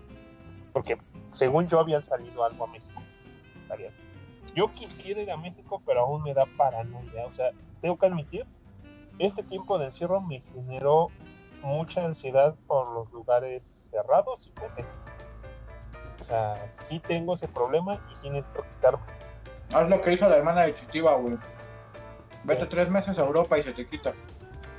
porque 0.72 0.98
según 1.32 1.68
yo 1.68 1.82
habían 1.82 2.02
salido 2.02 2.46
algo 2.46 2.64
a 2.64 2.68
México. 2.68 3.02
Yo 4.56 4.72
quisiera 4.72 5.22
ir 5.22 5.32
a 5.32 5.36
México, 5.36 5.82
pero 5.86 6.02
aún 6.02 6.24
me 6.24 6.34
da 6.34 6.46
paranoia, 6.58 7.26
o 7.26 7.32
sea, 7.32 7.52
tengo 7.82 7.98
que 7.98 8.06
admitir, 8.06 8.46
este 9.20 9.44
tiempo 9.44 9.78
de 9.78 9.86
encierro 9.86 10.22
me 10.22 10.40
generó 10.40 11.10
mucha 11.62 12.06
ansiedad 12.06 12.56
por 12.68 12.90
los 12.94 13.12
lugares 13.12 13.90
cerrados 13.92 14.48
y 14.48 14.52
potentes. 14.52 15.15
O 16.20 16.24
sea, 16.24 16.56
sí 16.80 17.00
tengo 17.00 17.34
ese 17.34 17.48
problema 17.48 18.00
y 18.12 18.16
sí 18.16 18.30
necesito 18.30 18.64
quitarme. 18.64 19.04
Haz 19.74 19.90
lo 19.90 20.02
que 20.02 20.14
hizo 20.14 20.30
la 20.30 20.38
hermana 20.38 20.62
de 20.62 20.74
Chitiva, 20.74 21.16
güey. 21.16 21.38
Vete 22.44 22.66
tres 22.68 22.90
meses 22.90 23.18
a 23.18 23.26
Europa 23.26 23.58
y 23.58 23.64
se 23.64 23.74
te 23.74 23.86
quita. 23.86 24.14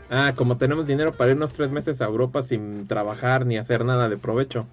Ah, 0.09 0.33
como 0.37 0.57
tenemos 0.57 0.87
dinero 0.87 1.13
para 1.13 1.33
irnos 1.33 1.53
tres 1.53 1.71
meses 1.71 2.01
a 2.01 2.05
Europa 2.05 2.43
sin 2.43 2.87
trabajar 2.87 3.45
ni 3.45 3.59
hacer 3.59 3.85
nada 3.85 4.09
de 4.09 4.17
provecho. 4.17 4.67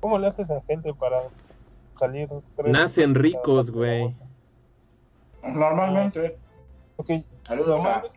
¿Cómo 0.00 0.18
le 0.18 0.28
haces 0.28 0.50
a 0.50 0.60
gente 0.62 0.94
para 0.94 1.22
salir? 1.98 2.28
tres 2.56 2.72
Nacen 2.72 3.14
ricos, 3.14 3.70
güey. 3.70 4.14
Normalmente. 5.42 6.38
Ok, 6.96 7.10
Saludos 7.46 7.84
a 7.84 8.02
es 8.04 8.12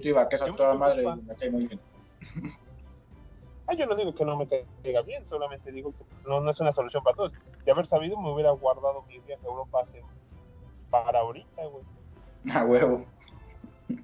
que 0.00 0.18
a 0.18 0.22
es 0.22 0.42
a 0.42 0.54
toda 0.54 0.74
madre 0.74 1.02
me 1.02 1.34
cae 1.34 1.50
muy 1.50 1.66
bien. 1.66 1.80
Ah, 3.66 3.74
yo 3.74 3.86
no 3.86 3.94
digo 3.94 4.14
que 4.14 4.24
no 4.24 4.36
me 4.36 4.46
caiga 4.46 5.02
bien, 5.02 5.24
solamente 5.26 5.70
digo 5.72 5.92
que 5.92 6.04
no, 6.28 6.40
no 6.40 6.50
es 6.50 6.60
una 6.60 6.70
solución 6.72 7.02
para 7.02 7.16
todos. 7.16 7.32
De 7.64 7.72
haber 7.72 7.84
sabido, 7.86 8.18
me 8.20 8.32
hubiera 8.32 8.50
guardado 8.50 9.02
mi 9.08 9.18
viaje 9.20 9.42
a 9.44 9.48
Europa 9.48 9.80
hace, 9.82 10.02
para 10.90 11.20
ahorita, 11.20 11.62
güey. 11.66 11.84
A 12.54 12.64
huevo. 12.64 13.04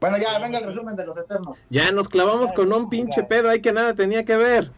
Bueno, 0.00 0.18
ya, 0.18 0.38
venga 0.38 0.58
el 0.58 0.66
resumen 0.66 0.96
de 0.96 1.06
los 1.06 1.16
eternos. 1.16 1.64
Ya 1.70 1.90
nos 1.90 2.10
clavamos 2.10 2.52
con 2.52 2.70
un 2.74 2.90
pinche 2.90 3.22
pedo 3.22 3.48
ahí 3.48 3.62
que 3.62 3.72
nada 3.72 3.94
tenía 3.94 4.22
que 4.26 4.36
ver. 4.36 4.70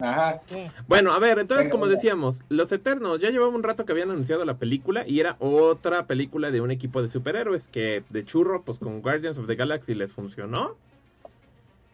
Ajá. 0.00 0.40
Sí, 0.46 0.66
Bueno, 0.88 1.12
a 1.12 1.18
ver, 1.18 1.38
entonces 1.38 1.66
Venga, 1.66 1.72
como 1.72 1.84
venga. 1.84 1.96
decíamos, 1.96 2.40
Los 2.48 2.72
Eternos, 2.72 3.20
ya 3.20 3.28
llevaba 3.28 3.54
un 3.54 3.62
rato 3.62 3.84
que 3.84 3.92
habían 3.92 4.10
anunciado 4.10 4.46
la 4.46 4.54
película 4.56 5.06
y 5.06 5.20
era 5.20 5.36
otra 5.38 6.06
película 6.06 6.50
de 6.50 6.62
un 6.62 6.70
equipo 6.70 7.02
de 7.02 7.08
superhéroes 7.08 7.68
que 7.68 8.04
de 8.08 8.24
churro, 8.24 8.62
pues 8.62 8.78
con 8.78 9.02
Guardians 9.02 9.36
of 9.36 9.46
the 9.46 9.54
Galaxy 9.54 9.94
les 9.94 10.10
funcionó. 10.12 10.76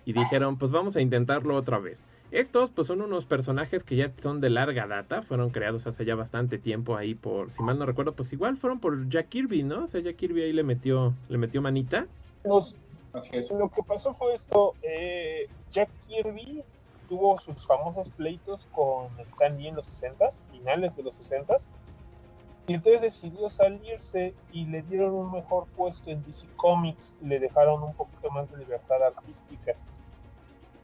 Y 0.09 0.15
dijeron, 0.15 0.57
pues 0.57 0.73
vamos 0.73 0.97
a 0.97 1.03
intentarlo 1.03 1.55
otra 1.55 1.79
vez. 1.79 2.03
Estos, 2.31 2.71
pues 2.71 2.87
son 2.87 3.03
unos 3.03 3.27
personajes 3.27 3.85
que 3.85 3.95
ya 3.95 4.11
son 4.23 4.41
de 4.41 4.49
larga 4.49 4.87
data, 4.87 5.21
fueron 5.21 5.51
creados 5.51 5.87
hace 5.87 6.07
ya 6.07 6.15
bastante 6.15 6.57
tiempo 6.57 6.97
ahí 6.97 7.15
por, 7.15 7.53
si 7.53 7.63
mal 7.63 7.79
no 7.79 7.85
recuerdo, 7.85 8.15
pues 8.15 8.33
igual 8.33 8.57
fueron 8.57 8.81
por 8.81 9.07
Jack 9.11 9.29
Kirby, 9.29 9.65
¿no? 9.65 9.85
O 9.85 9.87
sea, 9.87 10.01
Jack 10.01 10.17
Kirby 10.17 10.45
ahí 10.45 10.55
le 10.55 10.63
metió, 10.63 11.13
le 11.29 11.37
metió 11.37 11.61
manita. 11.61 12.07
Los- 12.45 12.75
Así 13.13 13.37
es. 13.37 13.51
lo 13.51 13.69
que 13.69 13.83
pasó 13.83 14.15
fue 14.15 14.33
esto, 14.33 14.73
eh, 14.81 15.47
Jack 15.69 15.91
Kirby 16.07 16.65
tuvo 17.07 17.37
sus 17.37 17.67
famosos 17.67 18.09
pleitos 18.09 18.67
con 18.73 19.09
Stan 19.27 19.59
Lee 19.59 19.69
en 19.69 19.75
los 19.75 19.85
60s, 19.85 20.43
finales 20.51 20.97
de 20.97 21.03
los 21.03 21.19
60s, 21.21 21.67
y 22.67 22.73
entonces 22.73 23.03
decidió 23.03 23.47
salirse 23.51 24.33
y 24.53 24.65
le 24.65 24.81
dieron 24.81 25.13
un 25.13 25.33
mejor 25.33 25.67
puesto 25.77 26.11
en 26.11 26.23
DC 26.25 26.47
Comics 26.57 27.15
y 27.21 27.27
le 27.27 27.41
dejaron 27.41 27.83
un 27.83 27.93
poquito 27.93 28.31
más 28.31 28.51
de 28.51 28.57
libertad 28.57 29.03
artística. 29.03 29.75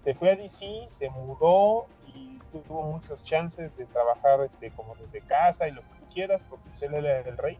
Se 0.04 0.14
fue 0.14 0.32
a 0.32 0.36
DC, 0.36 0.84
se 0.86 1.10
mudó 1.10 1.86
y 2.14 2.38
tuvo 2.52 2.82
muchas 2.82 3.20
chances 3.22 3.76
de 3.76 3.86
trabajar 3.86 4.40
este, 4.42 4.70
como 4.72 4.94
desde 4.96 5.20
casa 5.22 5.66
y 5.66 5.72
lo 5.72 5.80
que 5.82 6.12
quieras, 6.12 6.42
porque 6.48 6.68
él 6.82 6.94
era 6.94 7.20
el 7.20 7.36
rey 7.38 7.58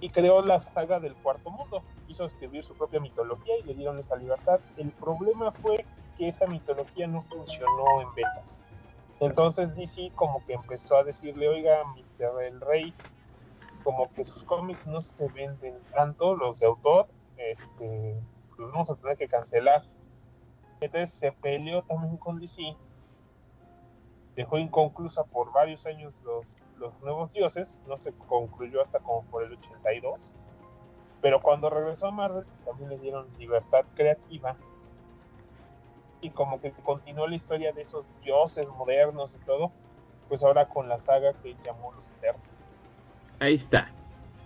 y 0.00 0.08
creó 0.10 0.42
la 0.42 0.58
saga 0.58 1.00
del 1.00 1.14
cuarto 1.16 1.50
mundo. 1.50 1.82
Hizo 2.06 2.24
escribir 2.24 2.62
su 2.62 2.74
propia 2.74 3.00
mitología 3.00 3.58
y 3.58 3.62
le 3.64 3.74
dieron 3.74 3.98
esa 3.98 4.16
libertad. 4.16 4.60
El 4.76 4.90
problema 4.92 5.50
fue 5.50 5.84
que 6.16 6.28
esa 6.28 6.46
mitología 6.46 7.06
no 7.06 7.20
funcionó 7.20 8.00
en 8.00 8.14
ventas. 8.14 8.62
Entonces 9.20 9.74
DC 9.74 10.12
como 10.14 10.44
que 10.46 10.54
empezó 10.54 10.96
a 10.96 11.04
decirle, 11.04 11.48
oiga, 11.48 11.82
Mr. 11.96 12.42
El 12.42 12.60
Rey, 12.60 12.94
como 13.82 14.12
que 14.12 14.22
sus 14.22 14.42
cómics 14.42 14.86
no 14.86 15.00
se 15.00 15.28
venden 15.28 15.78
tanto, 15.92 16.36
los 16.36 16.60
de 16.60 16.66
autor, 16.66 17.08
este, 17.36 18.20
los 18.56 18.70
vamos 18.70 18.90
a 18.90 18.94
tener 18.96 19.16
que 19.16 19.28
cancelar. 19.28 19.82
Entonces 20.80 21.12
se 21.12 21.32
peleó 21.32 21.82
también 21.82 22.16
con 22.16 22.38
DC, 22.38 22.76
dejó 24.36 24.58
inconclusa 24.58 25.24
por 25.24 25.52
varios 25.52 25.84
años 25.86 26.16
los, 26.24 26.46
los 26.76 26.98
nuevos 27.00 27.32
dioses, 27.32 27.82
no 27.86 27.96
se 27.96 28.12
concluyó 28.12 28.80
hasta 28.80 29.00
como 29.00 29.24
por 29.24 29.42
el 29.42 29.52
82, 29.52 30.32
pero 31.20 31.42
cuando 31.42 31.68
regresó 31.68 32.06
a 32.06 32.10
Marvel 32.12 32.44
pues, 32.44 32.60
también 32.60 32.90
le 32.90 32.98
dieron 32.98 33.26
libertad 33.38 33.84
creativa 33.94 34.56
y 36.20 36.30
como 36.30 36.60
que 36.60 36.72
continuó 36.72 37.26
la 37.26 37.34
historia 37.34 37.72
de 37.72 37.80
esos 37.80 38.08
dioses 38.20 38.68
modernos 38.68 39.34
y 39.34 39.44
todo, 39.44 39.72
pues 40.28 40.42
ahora 40.42 40.68
con 40.68 40.88
la 40.88 40.98
saga 40.98 41.32
que 41.34 41.56
llamó 41.64 41.92
Los 41.92 42.08
Eternos. 42.08 42.42
Ahí 43.40 43.54
está. 43.54 43.90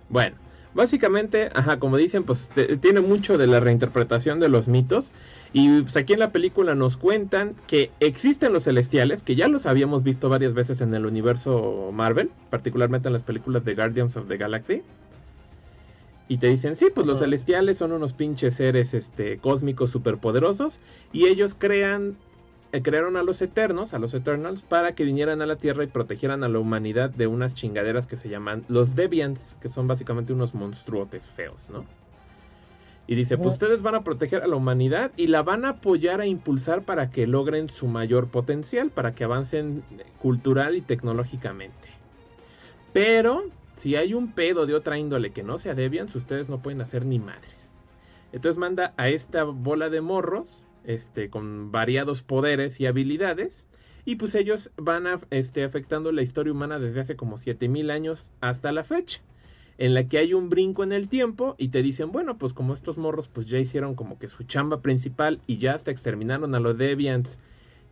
Bueno, 0.08 0.36
básicamente, 0.74 1.50
ajá, 1.54 1.78
como 1.78 1.96
dicen, 1.96 2.24
pues 2.24 2.48
te- 2.54 2.76
tiene 2.76 3.00
mucho 3.00 3.38
de 3.38 3.46
la 3.46 3.60
reinterpretación 3.60 4.40
de 4.40 4.48
los 4.48 4.68
mitos. 4.68 5.10
Y 5.52 5.82
pues 5.82 5.96
aquí 5.96 6.14
en 6.14 6.18
la 6.20 6.32
película 6.32 6.74
nos 6.74 6.96
cuentan 6.96 7.54
que 7.66 7.90
existen 8.00 8.52
los 8.52 8.64
celestiales, 8.64 9.22
que 9.22 9.34
ya 9.36 9.48
los 9.48 9.66
habíamos 9.66 10.02
visto 10.02 10.28
varias 10.28 10.54
veces 10.54 10.80
en 10.80 10.94
el 10.94 11.04
universo 11.04 11.90
Marvel, 11.92 12.30
particularmente 12.50 13.08
en 13.08 13.12
las 13.12 13.22
películas 13.22 13.64
de 13.64 13.74
Guardians 13.74 14.16
of 14.16 14.28
the 14.28 14.36
Galaxy. 14.38 14.82
Y 16.28 16.38
te 16.38 16.46
dicen, 16.46 16.76
sí, 16.76 16.86
pues 16.94 17.06
los 17.06 17.18
celestiales 17.18 17.76
son 17.76 17.92
unos 17.92 18.14
pinches 18.14 18.54
seres 18.54 18.94
este, 18.94 19.36
cósmicos 19.38 19.90
superpoderosos. 19.90 20.78
Y 21.12 21.26
ellos 21.26 21.54
crean, 21.58 22.16
crearon 22.80 23.18
a 23.18 23.22
los 23.22 23.42
Eternos, 23.42 23.92
a 23.92 23.98
los 23.98 24.14
Eternals, 24.14 24.62
para 24.62 24.94
que 24.94 25.04
vinieran 25.04 25.42
a 25.42 25.46
la 25.46 25.56
Tierra 25.56 25.84
y 25.84 25.88
protegieran 25.88 26.42
a 26.42 26.48
la 26.48 26.58
humanidad 26.58 27.10
de 27.10 27.26
unas 27.26 27.54
chingaderas 27.54 28.06
que 28.06 28.16
se 28.16 28.30
llaman 28.30 28.64
los 28.68 28.94
Deviants, 28.94 29.56
que 29.60 29.68
son 29.68 29.86
básicamente 29.86 30.32
unos 30.32 30.54
monstruotes 30.54 31.26
feos, 31.26 31.68
¿no? 31.70 31.84
Y 33.06 33.14
dice, 33.14 33.36
pues 33.36 33.54
ustedes 33.54 33.82
van 33.82 33.96
a 33.96 34.04
proteger 34.04 34.42
a 34.42 34.46
la 34.46 34.56
humanidad 34.56 35.10
y 35.16 35.26
la 35.26 35.42
van 35.42 35.64
a 35.64 35.70
apoyar 35.70 36.20
a 36.20 36.26
impulsar 36.26 36.82
para 36.82 37.10
que 37.10 37.26
logren 37.26 37.68
su 37.68 37.88
mayor 37.88 38.28
potencial, 38.28 38.90
para 38.90 39.14
que 39.14 39.24
avancen 39.24 39.82
eh, 39.98 40.04
cultural 40.20 40.76
y 40.76 40.80
tecnológicamente. 40.80 41.88
Pero 42.92 43.42
si 43.78 43.96
hay 43.96 44.14
un 44.14 44.32
pedo 44.32 44.64
de 44.64 44.74
otra 44.74 44.96
índole 44.98 45.32
que 45.32 45.42
no 45.42 45.58
sea 45.58 45.74
Deviants, 45.74 46.14
ustedes 46.14 46.48
no 46.48 46.62
pueden 46.62 46.80
hacer 46.80 47.04
ni 47.04 47.18
madres. 47.18 47.70
Entonces 48.32 48.56
manda 48.56 48.94
a 48.96 49.08
esta 49.08 49.44
bola 49.44 49.90
de 49.90 50.00
morros, 50.00 50.64
este, 50.84 51.30
con 51.30 51.72
variados 51.72 52.22
poderes 52.22 52.80
y 52.80 52.86
habilidades, 52.86 53.64
y 54.04 54.16
pues 54.16 54.34
ellos 54.34 54.70
van 54.76 55.06
a, 55.06 55.20
este, 55.30 55.64
afectando 55.64 56.12
la 56.12 56.22
historia 56.22 56.52
humana 56.52 56.78
desde 56.78 57.00
hace 57.00 57.16
como 57.16 57.38
7000 57.38 57.90
años 57.90 58.30
hasta 58.40 58.72
la 58.72 58.84
fecha, 58.84 59.20
en 59.78 59.94
la 59.94 60.08
que 60.08 60.18
hay 60.18 60.34
un 60.34 60.48
brinco 60.48 60.82
en 60.82 60.92
el 60.92 61.08
tiempo 61.08 61.54
y 61.58 61.68
te 61.68 61.82
dicen, 61.82 62.12
bueno, 62.12 62.36
pues 62.38 62.52
como 62.52 62.74
estos 62.74 62.98
morros 62.98 63.28
pues 63.28 63.46
ya 63.46 63.58
hicieron 63.58 63.94
como 63.94 64.18
que 64.18 64.28
su 64.28 64.44
chamba 64.44 64.80
principal 64.82 65.40
y 65.46 65.58
ya 65.58 65.74
hasta 65.74 65.90
exterminaron 65.90 66.54
a 66.54 66.60
los 66.60 66.76
Deviants 66.78 67.38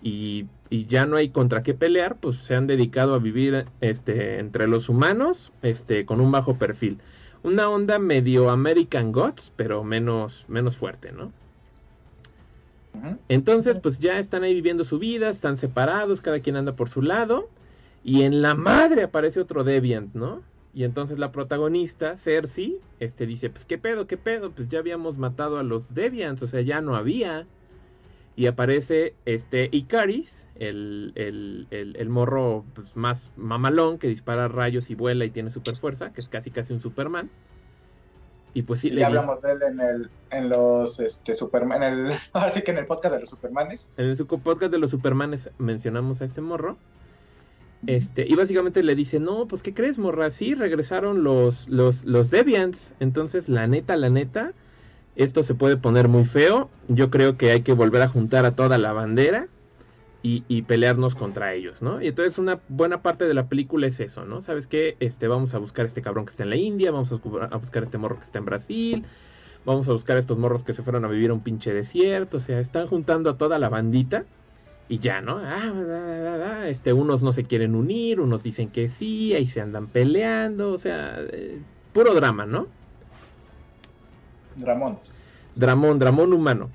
y, 0.03 0.47
y 0.69 0.87
ya 0.87 1.07
no 1.07 1.17
hay 1.17 1.31
contra 1.31 1.63
qué 1.63 1.75
pelear, 1.75 2.19
pues 2.19 2.37
se 2.39 2.55
han 2.55 2.67
dedicado 2.67 3.15
a 3.15 3.19
vivir 3.19 3.67
este, 3.81 4.39
entre 4.39 4.67
los 4.67 4.89
humanos 4.89 5.53
este, 5.63 6.07
con 6.07 6.21
un 6.21 6.33
bajo 6.33 6.59
perfil. 6.59 6.99
Una 7.43 7.69
onda 7.71 7.99
medio 7.99 8.51
American 8.51 9.13
Gods, 9.13 9.53
pero 9.57 9.83
menos, 9.85 10.45
menos 10.49 10.77
fuerte, 10.77 11.13
¿no? 11.13 11.33
Entonces, 13.29 13.79
pues 13.79 13.99
ya 13.99 14.19
están 14.19 14.43
ahí 14.43 14.55
viviendo 14.55 14.85
su 14.85 14.99
vida, 14.99 15.31
están 15.31 15.57
separados, 15.57 16.21
cada 16.21 16.41
quien 16.41 16.57
anda 16.57 16.75
por 16.75 16.89
su 16.89 17.03
lado. 17.03 17.49
Y 18.03 18.23
en 18.23 18.43
la 18.43 18.55
madre 18.55 19.03
aparece 19.03 19.41
otro 19.41 19.65
Deviant, 19.65 20.15
¿no? 20.15 20.43
Y 20.73 20.85
entonces 20.85 21.19
la 21.19 21.33
protagonista, 21.33 22.17
Cersei, 22.17 22.79
este 23.01 23.27
dice, 23.27 23.51
pues 23.51 23.65
qué 23.65 23.77
pedo, 23.77 24.07
qué 24.07 24.17
pedo, 24.17 24.53
pues 24.53 24.69
ya 24.69 24.79
habíamos 24.79 25.19
matado 25.19 25.59
a 25.59 25.63
los 25.63 25.95
Deviants, 25.95 26.43
o 26.43 26.47
sea, 26.47 26.61
ya 26.61 26.81
no 26.81 26.95
había. 26.95 27.47
Y 28.37 28.47
aparece 28.47 29.15
este 29.27 29.69
Icaris, 29.73 30.47
el, 30.55 31.13
el, 31.17 31.67
el, 31.71 31.97
el 31.97 32.09
morro 32.09 32.65
pues, 32.75 32.95
más 32.97 33.31
mamalón 33.37 33.99
que 33.99 34.09
dispara 34.09 34.49
rayos 34.49 34.89
y 34.91 34.95
vuela 34.95 35.25
y 35.25 35.31
tiene 35.31 35.51
super 35.51 35.77
fuerza, 35.77 36.13
que 36.13 36.21
es 36.21 36.29
casi 36.29 36.51
casi 36.51 36.73
un 36.73 36.81
Superman. 36.81 37.29
Y 38.55 38.63
pues 38.63 38.81
sí, 38.81 38.89
Y 38.89 38.91
le 38.91 39.05
hablamos 39.05 39.41
de 39.43 39.53
él 39.53 39.63
en 39.63 39.81
el, 39.81 40.11
en 40.31 40.49
los 40.49 40.99
este 41.01 41.35
Superman, 41.35 41.83
en 41.83 42.07
el, 42.07 42.13
ahora 42.33 42.51
sí 42.51 42.63
que 42.63 42.73
en 42.73 42.79
el 42.79 42.87
podcast 42.87 43.15
de 43.15 43.21
los 43.21 43.31
Supermanes. 43.31 43.93
En 43.97 44.07
el 44.07 44.17
podcast 44.17 44.73
de 44.73 44.79
los 44.79 44.91
Supermanes 44.91 45.51
mencionamos 45.59 46.21
a 46.21 46.25
este 46.25 46.41
morro. 46.41 46.77
Este, 47.87 48.27
y 48.29 48.35
básicamente 48.35 48.83
le 48.83 48.95
dice, 48.95 49.21
no, 49.21 49.47
pues 49.47 49.63
¿qué 49.63 49.73
crees, 49.73 49.99
morra? 49.99 50.31
Sí, 50.31 50.55
regresaron 50.55 51.25
los, 51.25 51.67
los, 51.69 52.05
los 52.05 52.31
Deviants. 52.31 52.93
Entonces, 53.01 53.49
la 53.49 53.67
neta, 53.67 53.97
la 53.97 54.11
neta, 54.11 54.53
esto 55.17 55.43
se 55.43 55.55
puede 55.55 55.77
poner 55.77 56.09
muy 56.09 56.25
feo. 56.25 56.69
Yo 56.89 57.11
creo 57.11 57.39
que 57.39 57.53
hay 57.53 57.63
que 57.63 57.73
volver 57.73 58.03
a 58.03 58.09
juntar 58.09 58.45
a 58.45 58.55
toda 58.55 58.77
la 58.77 58.93
bandera 58.93 59.49
y, 60.23 60.45
y 60.49 60.63
pelearnos 60.63 61.15
contra 61.15 61.55
ellos, 61.55 61.81
¿no? 61.81 62.03
Y 62.03 62.09
entonces 62.09 62.39
una 62.39 62.61
buena 62.69 63.03
parte 63.03 63.27
de 63.27 63.35
la 63.35 63.47
película 63.47 63.87
es 63.87 64.01
eso, 64.01 64.25
¿no? 64.25 64.43
¿Sabes 64.43 64.67
qué? 64.67 64.97
Este, 65.01 65.29
vamos 65.29 65.55
a 65.55 65.59
buscar 65.59 65.85
a 65.85 65.89
este 65.89 66.03
cabrón 66.03 66.27
que 66.27 66.33
está 66.33 66.43
en 66.43 66.51
la 66.51 66.57
India, 66.57 66.91
vamos 66.91 67.11
a, 67.13 67.17
buscar 67.17 67.83
a 67.83 67.85
este 67.85 67.99
morro 67.99 68.17
que 68.17 68.25
está 68.25 68.39
en 68.39 68.45
Brasil, 68.45 69.05
vamos 69.65 69.89
a 69.89 69.93
buscar 69.93 70.17
a 70.17 70.21
estos 70.21 70.39
morros 70.39 70.63
que 70.63 70.75
se 70.75 70.83
fueron 70.83 71.05
a 71.05 71.09
vivir 71.09 71.31
a 71.31 71.35
un 71.35 71.41
pinche 71.41 71.73
desierto, 71.73 72.37
o 72.37 72.41
sea, 72.41 72.61
están 72.61 72.87
juntando 72.87 73.31
a 73.31 73.39
toda 73.39 73.59
la 73.59 73.71
bandita 73.71 74.25
y 74.89 74.99
ya, 74.99 75.23
¿no? 75.23 75.39
Ah, 75.39 75.73
da, 75.73 75.83
da, 75.83 76.19
da, 76.19 76.39
da, 76.39 76.69
este, 76.69 76.93
unos 76.93 77.23
no 77.23 77.33
se 77.33 77.45
quieren 77.45 77.75
unir, 77.75 78.21
unos 78.21 78.43
dicen 78.43 78.69
que 78.69 78.89
sí, 78.89 79.35
ahí 79.35 79.47
se 79.47 79.61
andan 79.61 79.87
peleando, 79.87 80.73
o 80.73 80.79
sea, 80.79 81.17
eh, 81.19 81.61
puro 81.95 82.15
drama, 82.15 82.45
¿no? 82.45 82.67
Ramón. 84.61 84.99
Dramón, 85.55 85.99
Dramón 85.99 86.33
humano. 86.33 86.71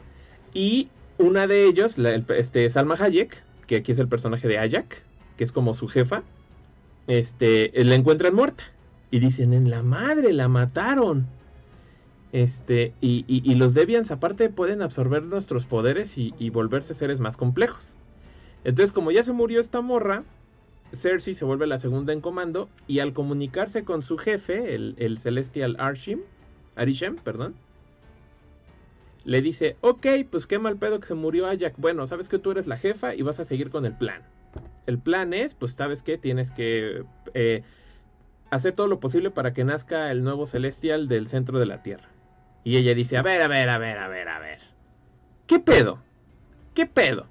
Y 0.54 0.90
una 1.18 1.48
de 1.48 1.66
ellos, 1.66 1.96
este, 1.98 2.70
Salma 2.70 2.96
Hayek, 2.96 3.44
que 3.68 3.78
aquí 3.78 3.92
es 3.92 4.00
el 4.00 4.08
personaje 4.08 4.48
de 4.48 4.58
Ayak, 4.60 5.04
que 5.38 5.44
es 5.44 5.52
como 5.52 5.74
su 5.74 5.88
jefa, 5.88 6.24
este, 7.08 7.72
la 7.84 7.96
encuentran 7.96 8.36
muerta. 8.36 8.64
Y 9.12 9.20
dicen, 9.20 9.54
en 9.54 9.70
la 9.70 9.84
madre, 9.84 10.34
la 10.34 10.48
mataron. 10.48 11.28
Este, 12.32 12.94
y, 13.00 13.24
y- 13.28 13.50
y 13.50 13.56
los 13.56 13.74
Deviants 13.74 14.12
aparte 14.12 14.50
pueden 14.50 14.82
absorber 14.82 15.24
nuestros 15.24 15.66
poderes 15.66 16.18
y, 16.18 16.34
y 16.38 16.50
volverse 16.50 16.94
seres 16.94 17.20
más 17.20 17.38
complejos. 17.38 17.96
Entonces, 18.64 18.92
como 18.92 19.12
ya 19.12 19.24
se 19.24 19.32
murió 19.32 19.62
esta 19.62 19.82
morra, 19.82 20.24
Cersei 20.94 21.34
se 21.34 21.46
vuelve 21.46 21.68
la 21.68 21.80
segunda 21.80 22.14
en 22.14 22.22
comando 22.22 22.70
y 22.88 23.00
al 23.00 23.14
comunicarse 23.14 23.84
con 23.86 24.02
su 24.02 24.18
jefe, 24.18 24.76
el, 24.76 24.96
el 24.98 25.18
Celestial 25.20 25.76
Arshim, 25.80 26.20
Arishem, 26.76 27.16
perdón, 27.18 27.56
le 29.26 29.42
dice, 29.42 29.76
ok, 29.82 30.06
pues 30.30 30.46
qué 30.46 30.60
mal 30.60 30.78
pedo 30.78 31.00
que 31.00 31.08
se 31.08 31.16
murió 31.16 31.48
Ayak. 31.48 31.76
Bueno, 31.78 32.08
sabes 32.08 32.30
que 32.30 32.40
tú 32.40 32.52
eres 32.52 32.68
la 32.68 32.78
jefa 32.78 33.16
y 33.16 33.24
vas 33.24 33.40
a 33.40 33.46
seguir 33.46 33.72
con 33.72 33.86
el 33.86 33.98
plan. 33.98 34.22
El 34.86 35.00
plan 35.00 35.34
es, 35.34 35.56
pues 35.56 35.72
sabes 35.74 36.04
que 36.04 36.20
tienes 36.20 36.52
que 36.52 37.04
eh, 37.34 37.64
hacer 38.52 38.74
todo 38.74 38.88
lo 38.88 39.00
posible 39.00 39.32
para 39.32 39.52
que 39.54 39.64
nazca 39.64 40.12
el 40.12 40.24
nuevo 40.24 40.46
celestial 40.46 41.08
del 41.08 41.28
centro 41.28 41.58
de 41.58 41.66
la 41.66 41.82
Tierra. 41.82 42.08
Y 42.64 42.78
ella 42.78 42.94
dice, 42.94 43.18
a 43.18 43.24
ver, 43.24 43.42
a 43.42 43.48
ver, 43.48 43.68
a 43.70 43.80
ver, 43.80 43.98
a 43.98 44.08
ver, 44.08 44.30
a 44.30 44.40
ver. 44.40 44.60
¿Qué 45.48 45.60
pedo? 45.60 46.00
¿Qué 46.76 46.86
pedo? 46.86 47.28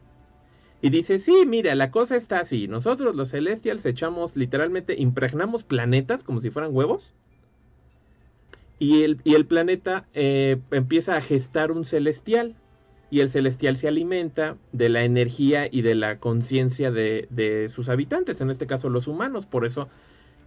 Y 0.83 0.91
dice, 0.91 1.19
sí, 1.19 1.45
mira, 1.47 1.75
la 1.77 1.91
cosa 1.91 2.17
está 2.17 2.41
así. 2.41 2.67
Nosotros 2.69 3.15
los 3.15 3.31
celestials 3.31 3.87
echamos, 3.87 4.37
literalmente, 4.37 4.97
impregnamos 4.99 5.63
planetas 5.63 6.25
como 6.25 6.41
si 6.41 6.51
fueran 6.51 6.75
huevos. 6.75 7.15
Y 8.85 9.03
el, 9.35 9.47
planeta 9.47 10.05
eh, 10.13 10.59
empieza 10.71 11.17
a 11.17 11.23
gestar 11.23 11.73
un 11.73 11.87
celestial. 11.87 12.55
Y 13.11 13.21
el 13.21 13.31
celestial 13.31 13.77
se 13.77 13.89
alimenta 13.89 14.57
de 14.73 14.91
la 14.91 15.05
energía 15.05 15.69
y 15.71 15.81
de 15.81 15.95
la 15.95 16.19
conciencia 16.19 16.91
de, 16.91 17.27
de 17.31 17.71
sus 17.71 17.89
habitantes, 17.89 18.43
en 18.43 18.51
este 18.51 18.67
caso 18.67 18.91
los 18.91 19.07
humanos. 19.07 19.47
Por 19.47 19.65
eso 19.65 19.89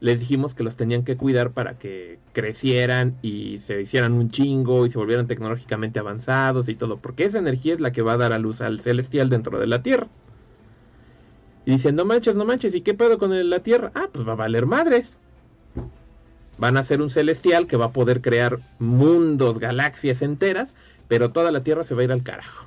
les 0.02 0.20
dijimos 0.20 0.54
que 0.54 0.64
los 0.64 0.76
tenían 0.76 1.04
que 1.04 1.18
cuidar 1.18 1.52
para 1.52 1.80
que 1.80 2.20
crecieran 2.34 3.18
y 3.24 3.58
se 3.58 3.82
hicieran 3.82 4.14
un 4.14 4.30
chingo 4.30 4.86
y 4.86 4.92
se 4.92 5.00
volvieran 5.00 5.26
tecnológicamente 5.26 5.98
avanzados 5.98 6.70
y 6.70 6.76
todo. 6.76 6.98
Porque 6.98 7.26
esa 7.26 7.40
energía 7.40 7.74
es 7.74 7.80
la 7.80 7.92
que 7.92 8.04
va 8.04 8.14
a 8.14 8.18
dar 8.18 8.34
a 8.34 8.40
luz 8.40 8.62
al 8.62 8.80
celestial 8.82 9.30
dentro 9.30 9.58
de 9.58 9.66
la 9.66 9.82
Tierra. 9.82 10.08
Y 11.66 11.72
dicen, 11.72 11.96
no 11.96 12.06
manches, 12.06 12.36
no 12.36 12.46
manches, 12.46 12.76
¿y 12.76 12.82
qué 12.82 12.94
pedo 12.94 13.18
con 13.18 13.50
la 13.50 13.60
Tierra? 13.62 13.92
Ah, 13.96 14.10
pues 14.12 14.28
va 14.28 14.34
a 14.34 14.36
valer 14.36 14.68
madres. 14.68 15.18
Van 16.58 16.78
a 16.78 16.84
ser 16.84 17.02
un 17.02 17.10
celestial 17.10 17.68
que 17.68 17.78
va 17.78 17.86
a 17.86 17.92
poder 17.92 18.22
crear 18.22 18.60
mundos, 18.80 19.60
galaxias 19.60 20.22
enteras, 20.22 20.74
pero 21.08 21.32
toda 21.32 21.52
la 21.52 21.62
Tierra 21.62 21.84
se 21.84 21.94
va 21.94 22.02
a 22.02 22.06
ir 22.06 22.12
al 22.12 22.24
carajo. 22.24 22.66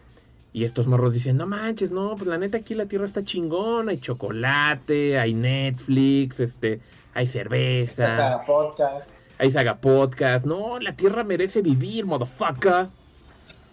Y 0.52 0.64
estos 0.64 0.86
morros 0.86 1.12
dicen, 1.12 1.36
no 1.36 1.46
manches, 1.46 1.92
no, 1.92 2.16
pues 2.16 2.28
la 2.28 2.38
neta 2.38 2.58
aquí 2.58 2.74
la 2.74 2.86
Tierra 2.86 3.06
está 3.06 3.22
chingona, 3.22 3.92
hay 3.92 3.98
chocolate, 3.98 5.18
hay 5.18 5.32
Netflix, 5.34 6.40
este, 6.40 6.80
hay 7.14 7.26
cerveza, 7.26 8.04
Cada 8.04 8.44
podcast. 8.44 9.08
hay 9.38 9.50
saga 9.50 9.76
podcast, 9.76 10.46
no, 10.46 10.78
la 10.80 10.94
Tierra 10.96 11.22
merece 11.24 11.62
vivir, 11.62 12.06
motherfucker. 12.06 12.88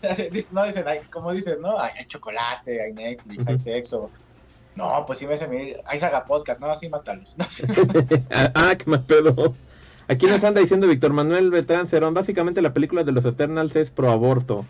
No 0.51 0.63
dicen, 0.63 0.85
ay, 0.87 0.99
como 1.11 1.33
dices, 1.33 1.59
¿no? 1.59 1.79
Hay, 1.79 1.91
hay 1.97 2.05
chocolate, 2.05 2.81
hay 2.81 2.93
Netflix, 2.93 3.47
hay 3.47 3.57
sexo. 3.57 4.11
No, 4.75 5.03
pues 5.07 5.17
sí 5.17 5.27
me 5.27 5.33
hace 5.33 5.47
venir. 5.47 5.75
Hay 5.87 5.97
saga 5.97 6.23
podcast, 6.23 6.61
no, 6.61 6.73
sí, 6.75 6.87
mátalos. 6.87 7.35
No, 7.35 7.45
sí. 7.49 7.63
ah, 8.29 8.75
qué 8.77 8.85
mal 8.85 9.03
pedo. 9.03 9.55
Aquí 10.09 10.25
nos 10.25 10.43
anda 10.43 10.61
diciendo 10.61 10.87
Víctor 10.87 11.11
Manuel 11.13 11.49
Beltrán 11.51 11.87
Cerón, 11.87 12.13
básicamente 12.13 12.61
la 12.61 12.73
película 12.73 13.03
de 13.03 13.11
los 13.11 13.25
Eternals 13.25 13.75
es 13.75 13.91
pro 13.91 14.09
aborto. 14.09 14.65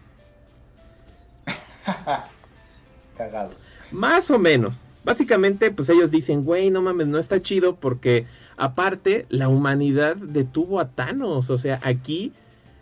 Cagado. 3.17 3.53
Más 3.91 4.29
o 4.31 4.39
menos. 4.39 4.75
Básicamente, 5.03 5.71
pues 5.71 5.87
ellos 5.89 6.11
dicen, 6.11 6.43
güey, 6.43 6.69
no 6.69 6.81
mames, 6.81 7.07
no 7.07 7.17
está 7.17 7.41
chido 7.41 7.75
porque 7.77 8.25
aparte 8.57 9.25
la 9.29 9.47
humanidad 9.47 10.17
detuvo 10.17 10.79
a 10.81 10.89
Thanos. 10.89 11.49
O 11.49 11.57
sea, 11.57 11.79
aquí 11.83 12.33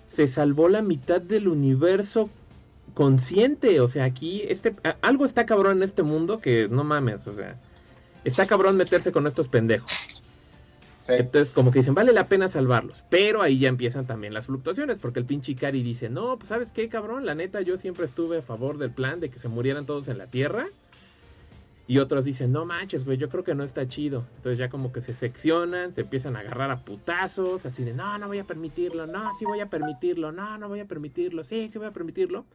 se 0.07 0.27
salvó 0.27 0.67
la 0.69 0.81
mitad 0.81 1.21
del 1.21 1.47
universo 1.47 2.29
consciente. 2.95 3.79
O 3.81 3.87
sea, 3.87 4.05
aquí 4.05 4.43
este 4.47 4.75
a- 4.83 4.95
algo 5.01 5.25
está 5.25 5.45
cabrón 5.45 5.77
en 5.77 5.83
este 5.83 6.01
mundo 6.03 6.39
que 6.39 6.67
no 6.67 6.83
mames, 6.83 7.27
o 7.27 7.35
sea, 7.35 7.57
está 8.23 8.47
cabrón 8.47 8.75
meterse 8.77 9.11
con 9.11 9.27
estos 9.27 9.47
pendejos. 9.47 10.14
Entonces, 11.07 11.53
como 11.53 11.71
que 11.71 11.79
dicen, 11.79 11.93
vale 11.93 12.13
la 12.13 12.27
pena 12.27 12.47
salvarlos. 12.47 13.03
Pero 13.09 13.41
ahí 13.41 13.59
ya 13.59 13.69
empiezan 13.69 14.07
también 14.07 14.33
las 14.33 14.47
fluctuaciones, 14.47 14.97
porque 14.99 15.19
el 15.19 15.25
pinche 15.25 15.51
Ikari 15.51 15.83
dice, 15.83 16.09
no, 16.09 16.37
pues 16.37 16.49
sabes 16.49 16.71
qué, 16.71 16.89
cabrón, 16.89 17.25
la 17.25 17.35
neta, 17.35 17.61
yo 17.61 17.77
siempre 17.77 18.05
estuve 18.05 18.39
a 18.39 18.41
favor 18.41 18.77
del 18.77 18.91
plan 18.91 19.19
de 19.19 19.29
que 19.29 19.39
se 19.39 19.47
murieran 19.47 19.85
todos 19.85 20.07
en 20.07 20.17
la 20.17 20.27
Tierra. 20.27 20.67
Y 21.87 21.99
otros 21.99 22.25
dicen, 22.25 22.51
no 22.51 22.65
manches, 22.65 23.05
güey, 23.05 23.19
yo 23.19 23.29
creo 23.29 23.43
que 23.43 23.53
no 23.53 23.63
está 23.63 23.87
chido. 23.87 24.25
Entonces 24.37 24.57
ya 24.57 24.69
como 24.69 24.91
que 24.91 25.01
se 25.01 25.13
seccionan, 25.13 25.93
se 25.93 26.01
empiezan 26.01 26.35
a 26.35 26.39
agarrar 26.39 26.71
a 26.71 26.83
putazos, 26.83 27.63
así 27.67 27.83
de, 27.83 27.93
no, 27.93 28.17
no 28.17 28.27
voy 28.27 28.39
a 28.39 28.43
permitirlo, 28.43 29.05
no, 29.05 29.31
sí 29.37 29.45
voy 29.45 29.59
a 29.59 29.67
permitirlo, 29.67 30.31
no, 30.31 30.57
no 30.57 30.67
voy 30.67 30.79
a 30.79 30.85
permitirlo, 30.85 31.43
sí, 31.43 31.69
sí 31.71 31.77
voy 31.77 31.87
a 31.87 31.91
permitirlo. 31.91 32.45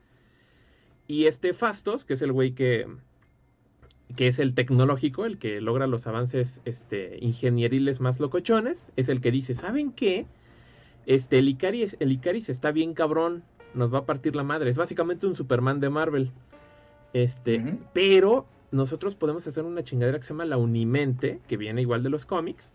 Y 1.06 1.26
este 1.26 1.54
Fastos, 1.54 2.04
que 2.04 2.14
es 2.14 2.22
el 2.22 2.32
güey 2.32 2.52
que, 2.52 2.88
que 4.16 4.26
es 4.26 4.38
el 4.38 4.54
tecnológico, 4.54 5.24
el 5.24 5.38
que 5.38 5.60
logra 5.60 5.86
los 5.86 6.06
avances 6.06 6.60
este, 6.64 7.18
ingenieriles 7.20 8.00
más 8.00 8.20
locochones, 8.20 8.86
es 8.96 9.08
el 9.08 9.20
que 9.20 9.30
dice, 9.30 9.54
¿saben 9.54 9.92
qué? 9.92 10.26
Este, 11.06 11.38
el 11.38 11.48
Icaris, 11.48 11.96
el 12.00 12.12
Icaris 12.12 12.48
está 12.48 12.72
bien 12.72 12.94
cabrón, 12.94 13.42
nos 13.74 13.92
va 13.92 13.98
a 13.98 14.06
partir 14.06 14.36
la 14.36 14.42
madre. 14.42 14.70
Es 14.70 14.76
básicamente 14.76 15.26
un 15.26 15.36
Superman 15.36 15.80
de 15.80 15.90
Marvel. 15.90 16.30
Este, 17.12 17.78
pero 17.92 18.46
nosotros 18.70 19.14
podemos 19.14 19.46
hacer 19.46 19.64
una 19.64 19.82
chingadera 19.82 20.18
que 20.18 20.24
se 20.24 20.30
llama 20.30 20.44
la 20.44 20.56
Unimente, 20.56 21.40
que 21.48 21.56
viene 21.56 21.82
igual 21.82 22.02
de 22.02 22.10
los 22.10 22.24
cómics, 22.24 22.72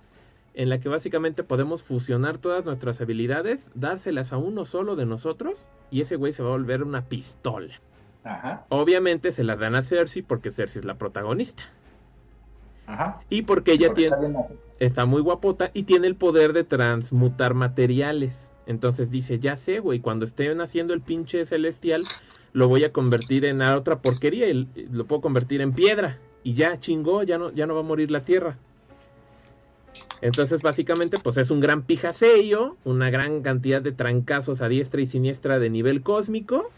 en 0.53 0.69
la 0.69 0.79
que 0.79 0.89
básicamente 0.89 1.43
podemos 1.43 1.83
fusionar 1.83 2.37
todas 2.37 2.65
nuestras 2.65 3.01
habilidades, 3.01 3.71
dárselas 3.75 4.33
a 4.33 4.37
uno 4.37 4.65
solo 4.65 4.95
de 4.95 5.05
nosotros, 5.05 5.65
y 5.91 6.01
ese 6.01 6.15
güey 6.15 6.33
se 6.33 6.43
va 6.43 6.49
a 6.49 6.53
volver 6.53 6.83
una 6.83 7.03
pistola. 7.03 7.79
Ajá. 8.25 8.65
Obviamente 8.69 9.31
se 9.31 9.43
las 9.43 9.59
dan 9.59 9.75
a 9.75 9.83
Cersei 9.83 10.23
porque 10.23 10.51
Cersei 10.51 10.79
es 10.79 10.85
la 10.85 10.97
protagonista. 10.97 11.63
Ajá. 12.87 13.19
Y 13.29 13.43
porque 13.43 13.73
ella 13.73 13.93
tiene. 13.93 14.15
Está, 14.79 15.05
muy 15.05 15.21
guapota 15.21 15.71
y 15.73 15.83
tiene 15.83 16.07
el 16.07 16.15
poder 16.15 16.51
de 16.51 16.63
transmutar 16.63 17.53
materiales. 17.53 18.51
Entonces 18.65 19.11
dice: 19.11 19.39
Ya 19.39 19.55
sé, 19.55 19.79
güey, 19.79 19.99
cuando 19.99 20.25
estén 20.25 20.59
haciendo 20.59 20.93
el 20.93 21.01
pinche 21.01 21.45
celestial, 21.45 22.03
lo 22.51 22.67
voy 22.67 22.83
a 22.83 22.91
convertir 22.91 23.45
en 23.45 23.61
otra 23.61 23.99
porquería 23.99 24.49
y 24.49 24.67
lo 24.91 25.05
puedo 25.05 25.21
convertir 25.21 25.61
en 25.61 25.73
piedra. 25.73 26.19
Y 26.43 26.53
ya 26.53 26.79
chingó, 26.79 27.23
ya 27.23 27.37
no, 27.37 27.51
ya 27.51 27.67
no 27.67 27.75
va 27.75 27.81
a 27.81 27.83
morir 27.83 28.11
la 28.11 28.25
tierra. 28.25 28.57
Entonces, 30.21 30.61
básicamente, 30.61 31.19
pues 31.19 31.37
es 31.37 31.51
un 31.51 31.59
gran 31.59 31.83
pijasello, 31.83 32.77
una 32.83 33.11
gran 33.11 33.43
cantidad 33.43 33.81
de 33.81 33.91
trancazos 33.91 34.61
a 34.61 34.67
diestra 34.67 35.01
y 35.01 35.05
siniestra 35.05 35.59
de 35.59 35.69
nivel 35.69 36.01
cósmico. 36.01 36.71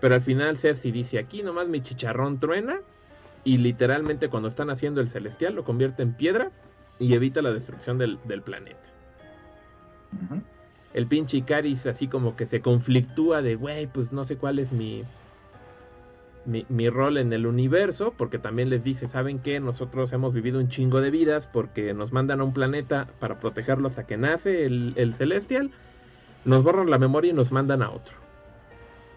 Pero 0.00 0.14
al 0.14 0.22
final 0.22 0.56
Cersei 0.56 0.92
dice, 0.92 1.18
aquí 1.18 1.42
nomás 1.42 1.68
mi 1.68 1.80
chicharrón 1.80 2.40
truena. 2.40 2.80
Y 3.42 3.58
literalmente 3.58 4.28
cuando 4.28 4.48
están 4.48 4.68
haciendo 4.68 5.00
el 5.00 5.08
celestial 5.08 5.54
lo 5.54 5.64
convierte 5.64 6.02
en 6.02 6.12
piedra 6.12 6.50
y 6.98 7.14
evita 7.14 7.40
la 7.40 7.52
destrucción 7.52 7.96
del, 7.96 8.18
planeta 8.44 8.90
el 10.92 11.06
pinche 11.06 11.38
Icaris 11.38 11.86
así 11.86 12.08
como 12.08 12.36
que 12.36 12.46
se 12.46 12.60
conflictúa 12.60 13.42
de, 13.42 13.54
güey, 13.54 13.86
pues 13.86 14.12
no 14.12 14.24
sé 14.24 14.36
cuál 14.36 14.58
es 14.58 14.72
mi, 14.72 15.04
mi, 16.46 16.88
rol 16.88 17.18
en 17.18 17.32
el 17.32 17.46
universo, 17.46 18.12
porque 18.16 18.38
también 18.38 18.70
les 18.70 18.82
dice, 18.82 19.06
¿saben 19.06 19.38
qué? 19.38 19.60
Nosotros 19.60 20.12
hemos 20.12 20.34
vivido 20.34 20.58
un 20.58 20.68
chingo 20.68 21.00
de 21.00 21.10
vidas 21.10 21.46
porque 21.46 21.94
nos 21.94 22.12
mandan 22.12 22.40
a 22.40 22.44
un 22.44 22.52
planeta 22.52 23.08
para 23.20 23.38
protegerlo 23.38 23.88
hasta 23.88 24.06
que 24.06 24.16
nace 24.16 24.64
el, 24.64 24.94
el 24.96 25.14
celestial, 25.14 25.70
nos 26.44 26.64
borran 26.64 26.90
la 26.90 26.98
memoria 26.98 27.30
y 27.30 27.34
nos 27.34 27.52
mandan 27.52 27.82
a 27.82 27.90
otro. 27.90 28.19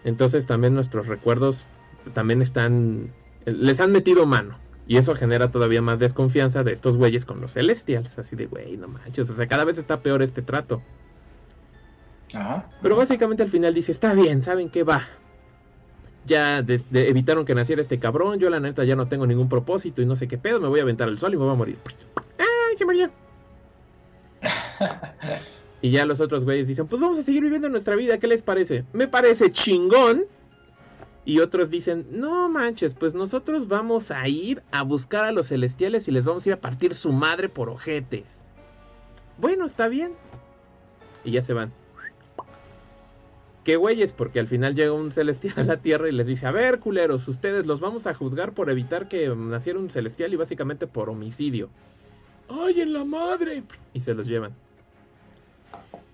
Entonces 0.04 0.46
también 0.46 0.74
nuestros 0.74 1.06
recuerdos 1.06 1.64
también 2.12 2.42
están, 2.42 3.10
les 3.46 3.80
han 3.80 3.92
metido 3.92 4.26
mano. 4.26 4.58
Y 4.86 4.98
eso 4.98 5.14
genera 5.14 5.50
todavía 5.50 5.80
más 5.80 5.98
desconfianza 5.98 6.62
de 6.62 6.72
estos 6.72 6.98
güeyes 6.98 7.24
con 7.24 7.40
los 7.40 7.54
Celestials. 7.54 8.18
Así 8.18 8.36
de, 8.36 8.46
güey, 8.46 8.76
no 8.76 8.86
manches. 8.86 9.30
O 9.30 9.34
sea, 9.34 9.46
cada 9.46 9.64
vez 9.64 9.78
está 9.78 10.00
peor 10.00 10.22
este 10.22 10.42
trato. 10.42 10.82
Pero 12.82 12.96
básicamente 12.96 13.42
al 13.42 13.48
final 13.48 13.72
dice, 13.72 13.92
está 13.92 14.12
bien, 14.12 14.42
¿saben 14.42 14.68
qué 14.68 14.82
va? 14.82 15.06
Ya 16.26 16.64
evitaron 16.92 17.44
que 17.44 17.54
naciera 17.54 17.80
este 17.80 17.98
cabrón, 17.98 18.38
yo 18.38 18.50
la 18.50 18.58
neta 18.58 18.84
ya 18.84 18.96
no 18.96 19.08
tengo 19.08 19.26
ningún 19.26 19.48
propósito 19.48 20.02
y 20.02 20.06
no 20.06 20.16
sé 20.16 20.26
qué 20.26 20.38
pedo, 20.38 20.58
me 20.58 20.68
voy 20.68 20.80
a 20.80 20.82
aventar 20.82 21.08
al 21.08 21.18
sol 21.18 21.34
y 21.34 21.36
me 21.36 21.44
voy 21.44 21.52
a 21.52 21.56
morir. 21.56 21.78
¡Ay, 22.38 22.76
qué 22.76 22.84
María! 22.84 23.10
y 25.84 25.90
ya 25.90 26.06
los 26.06 26.18
otros 26.22 26.44
güeyes 26.44 26.66
dicen, 26.66 26.86
pues 26.86 27.02
vamos 27.02 27.18
a 27.18 27.22
seguir 27.22 27.42
viviendo 27.42 27.68
nuestra 27.68 27.94
vida, 27.94 28.16
¿qué 28.16 28.26
les 28.26 28.40
parece? 28.40 28.86
Me 28.94 29.06
parece 29.06 29.52
chingón. 29.52 30.24
Y 31.26 31.40
otros 31.40 31.68
dicen, 31.68 32.06
no 32.10 32.48
manches, 32.48 32.94
pues 32.94 33.14
nosotros 33.14 33.68
vamos 33.68 34.10
a 34.10 34.26
ir 34.26 34.62
a 34.72 34.80
buscar 34.80 35.26
a 35.26 35.32
los 35.32 35.48
celestiales 35.48 36.08
y 36.08 36.10
les 36.10 36.24
vamos 36.24 36.46
a 36.46 36.48
ir 36.48 36.52
a 36.54 36.60
partir 36.62 36.94
su 36.94 37.12
madre 37.12 37.50
por 37.50 37.68
ojetes. 37.68 38.24
Bueno, 39.36 39.66
está 39.66 39.88
bien. 39.88 40.12
Y 41.22 41.32
ya 41.32 41.42
se 41.42 41.52
van. 41.52 41.70
¿Qué 43.62 43.76
güeyes? 43.76 44.14
Porque 44.14 44.40
al 44.40 44.48
final 44.48 44.74
llega 44.74 44.92
un 44.92 45.12
celestial 45.12 45.52
a 45.58 45.64
la 45.64 45.76
Tierra 45.76 46.08
y 46.08 46.12
les 46.12 46.26
dice, 46.26 46.46
a 46.46 46.50
ver, 46.50 46.80
culeros, 46.80 47.28
ustedes 47.28 47.66
los 47.66 47.80
vamos 47.80 48.06
a 48.06 48.14
juzgar 48.14 48.54
por 48.54 48.70
evitar 48.70 49.06
que 49.06 49.28
naciera 49.28 49.78
un 49.78 49.90
celestial 49.90 50.32
y 50.32 50.36
básicamente 50.36 50.86
por 50.86 51.10
homicidio. 51.10 51.68
¡Ay, 52.48 52.80
en 52.80 52.94
la 52.94 53.04
madre! 53.04 53.64
Y 53.92 54.00
se 54.00 54.14
los 54.14 54.26
llevan. 54.26 54.63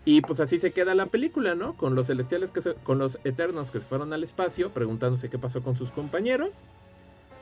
Y 0.04 0.22
pues 0.22 0.40
así 0.40 0.58
se 0.58 0.72
queda 0.72 0.94
la 0.94 1.06
película, 1.06 1.54
¿no? 1.54 1.76
Con 1.76 1.94
los 1.94 2.06
celestiales 2.06 2.50
que 2.50 2.60
con 2.82 2.98
los 2.98 3.18
eternos 3.24 3.70
que 3.70 3.80
se 3.80 3.86
fueron 3.86 4.12
al 4.12 4.24
espacio, 4.24 4.70
preguntándose 4.70 5.28
qué 5.28 5.38
pasó 5.38 5.62
con 5.62 5.76
sus 5.76 5.90
compañeros. 5.90 6.54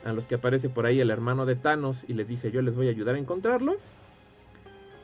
A 0.05 0.13
los 0.13 0.25
que 0.25 0.35
aparece 0.35 0.69
por 0.69 0.85
ahí 0.85 0.99
el 0.99 1.09
hermano 1.09 1.45
de 1.45 1.55
Thanos 1.55 2.05
y 2.07 2.13
les 2.13 2.27
dice 2.27 2.51
yo 2.51 2.61
les 2.61 2.75
voy 2.75 2.87
a 2.87 2.91
ayudar 2.91 3.15
a 3.15 3.19
encontrarlos. 3.19 3.81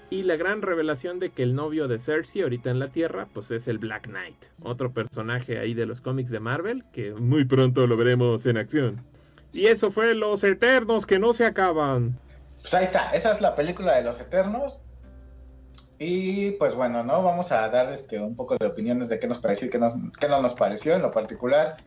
Y 0.09 0.23
la 0.23 0.35
gran 0.35 0.61
revelación 0.61 1.19
de 1.19 1.31
que 1.31 1.43
el 1.43 1.55
novio 1.55 1.87
de 1.87 1.97
Cersei 1.97 2.43
ahorita 2.43 2.69
en 2.69 2.79
la 2.79 2.89
Tierra, 2.89 3.27
pues 3.33 3.49
es 3.49 3.67
el 3.67 3.79
Black 3.79 4.07
Knight, 4.07 4.37
otro 4.61 4.91
personaje 4.91 5.57
ahí 5.57 5.73
de 5.73 5.87
los 5.87 5.99
cómics 5.99 6.29
de 6.29 6.39
Marvel, 6.39 6.83
que 6.93 7.13
muy 7.13 7.43
pronto 7.43 7.87
lo 7.87 7.97
veremos 7.97 8.45
en 8.45 8.57
acción. 8.57 9.03
Y 9.51 9.67
eso 9.67 9.89
fue 9.89 10.13
Los 10.13 10.43
Eternos 10.43 11.05
que 11.05 11.17
no 11.17 11.33
se 11.33 11.45
acaban. 11.45 12.19
Pues 12.61 12.73
ahí 12.73 12.83
está, 12.83 13.09
esa 13.11 13.33
es 13.33 13.41
la 13.41 13.55
película 13.55 13.95
de 13.95 14.03
Los 14.03 14.21
Eternos. 14.21 14.79
Y 15.97 16.51
pues 16.51 16.75
bueno, 16.75 17.03
¿no? 17.03 17.23
Vamos 17.23 17.51
a 17.51 17.69
dar 17.69 17.91
este 17.93 18.19
un 18.19 18.35
poco 18.35 18.57
de 18.57 18.65
opiniones 18.65 19.07
de 19.09 19.19
qué 19.19 19.27
nos 19.27 19.39
pareció 19.39 19.67
y 19.67 19.69
qué, 19.69 19.79
qué 20.19 20.27
no 20.27 20.41
nos 20.41 20.53
pareció 20.53 20.93
en 20.95 21.01
lo 21.01 21.11
particular. 21.11 21.77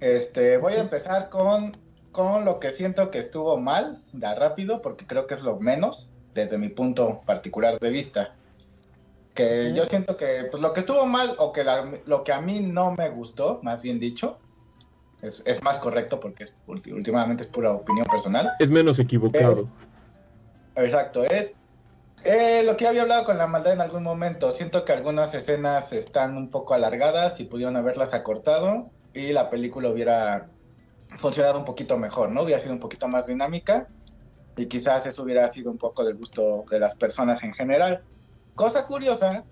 Este, 0.00 0.56
voy 0.58 0.74
a 0.74 0.80
empezar 0.80 1.28
con, 1.28 1.76
con 2.12 2.44
lo 2.44 2.60
que 2.60 2.70
siento 2.70 3.10
que 3.10 3.18
estuvo 3.18 3.56
mal, 3.56 4.02
da 4.12 4.34
rápido, 4.34 4.82
porque 4.82 5.06
creo 5.06 5.26
que 5.26 5.34
es 5.34 5.42
lo 5.42 5.58
menos 5.58 6.10
desde 6.34 6.58
mi 6.58 6.68
punto 6.68 7.22
particular 7.26 7.78
de 7.78 7.90
vista. 7.90 8.34
Que 9.34 9.72
yo 9.74 9.86
siento 9.86 10.16
que 10.16 10.46
pues, 10.50 10.62
lo 10.62 10.72
que 10.72 10.80
estuvo 10.80 11.06
mal 11.06 11.34
o 11.38 11.52
que 11.52 11.64
lo 12.04 12.22
que 12.22 12.32
a 12.32 12.40
mí 12.40 12.60
no 12.60 12.92
me 12.92 13.08
gustó, 13.10 13.60
más 13.62 13.82
bien 13.82 13.98
dicho, 13.98 14.38
es, 15.22 15.42
es 15.46 15.62
más 15.62 15.78
correcto 15.78 16.20
porque 16.20 16.44
es, 16.44 16.56
últimamente 16.66 17.44
es 17.44 17.48
pura 17.48 17.72
opinión 17.72 18.06
personal. 18.06 18.52
Es 18.58 18.68
menos 18.68 18.98
equivocado. 18.98 19.68
exacto, 20.76 21.24
es 21.24 21.54
eh, 22.24 22.62
lo 22.64 22.76
que 22.76 22.86
había 22.86 23.02
hablado 23.02 23.24
con 23.24 23.38
la 23.38 23.46
maldad 23.46 23.72
en 23.72 23.80
algún 23.80 24.02
momento. 24.02 24.52
Siento 24.52 24.84
que 24.84 24.92
algunas 24.92 25.34
escenas 25.34 25.92
están 25.92 26.36
un 26.36 26.50
poco 26.50 26.74
alargadas 26.74 27.40
y 27.40 27.44
pudieron 27.44 27.76
haberlas 27.76 28.14
acortado 28.14 28.90
y 29.14 29.32
la 29.32 29.50
película 29.50 29.88
hubiera 29.88 30.48
funcionado 31.16 31.58
un 31.58 31.64
poquito 31.64 31.98
mejor, 31.98 32.30
¿no? 32.30 32.42
Hubiera 32.42 32.60
sido 32.60 32.74
un 32.74 32.80
poquito 32.80 33.08
más 33.08 33.26
dinámica 33.26 33.88
y 34.56 34.66
quizás 34.66 35.06
eso 35.06 35.22
hubiera 35.22 35.46
sido 35.48 35.70
un 35.70 35.78
poco 35.78 36.04
del 36.04 36.16
gusto 36.16 36.64
de 36.70 36.80
las 36.80 36.94
personas 36.94 37.42
en 37.42 37.52
general. 37.52 38.02
Cosa 38.54 38.86
curiosa, 38.86 39.44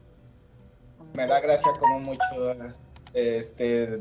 me 1.14 1.26
da 1.26 1.40
gracia 1.40 1.70
como 1.78 1.98
mucho 2.00 2.54
este, 3.12 3.98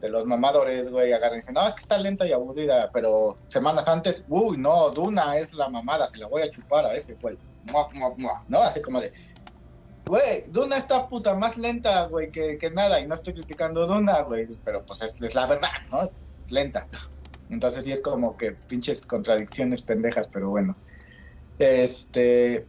de 0.00 0.08
los 0.08 0.26
mamadores, 0.26 0.90
güey, 0.90 1.12
agarran 1.12 1.38
y 1.38 1.40
dicen, 1.40 1.54
no, 1.54 1.66
es 1.66 1.74
que 1.74 1.80
está 1.80 1.98
lenta 1.98 2.26
y 2.26 2.32
aburrida, 2.32 2.90
pero 2.92 3.36
semanas 3.48 3.88
antes, 3.88 4.24
uy, 4.28 4.56
no, 4.56 4.90
Duna 4.90 5.36
es 5.36 5.54
la 5.54 5.68
mamada, 5.68 6.06
se 6.08 6.18
la 6.18 6.26
voy 6.26 6.42
a 6.42 6.50
chupar 6.50 6.84
a 6.86 6.94
ese, 6.94 7.14
güey, 7.14 7.38
¿no? 8.48 8.62
Así 8.62 8.80
como 8.80 9.00
de, 9.00 9.12
güey, 10.06 10.44
Duna 10.48 10.76
está 10.76 11.08
puta 11.08 11.34
más 11.34 11.56
lenta, 11.56 12.06
güey, 12.06 12.30
que, 12.30 12.58
que, 12.58 12.70
nada, 12.70 13.00
y 13.00 13.06
no 13.06 13.14
estoy 13.14 13.34
criticando 13.34 13.86
Duna, 13.86 14.22
güey, 14.22 14.46
pero 14.64 14.84
pues 14.84 15.02
es, 15.02 15.20
es 15.20 15.34
la 15.34 15.46
verdad, 15.46 15.70
¿no? 15.90 16.02
Es 16.02 16.12
lenta. 16.50 16.86
Entonces 17.50 17.84
sí 17.84 17.92
es 17.92 18.00
como 18.00 18.36
que 18.36 18.52
pinches 18.52 19.06
contradicciones 19.06 19.82
pendejas, 19.82 20.28
pero 20.28 20.50
bueno. 20.50 20.76
Este. 21.58 22.66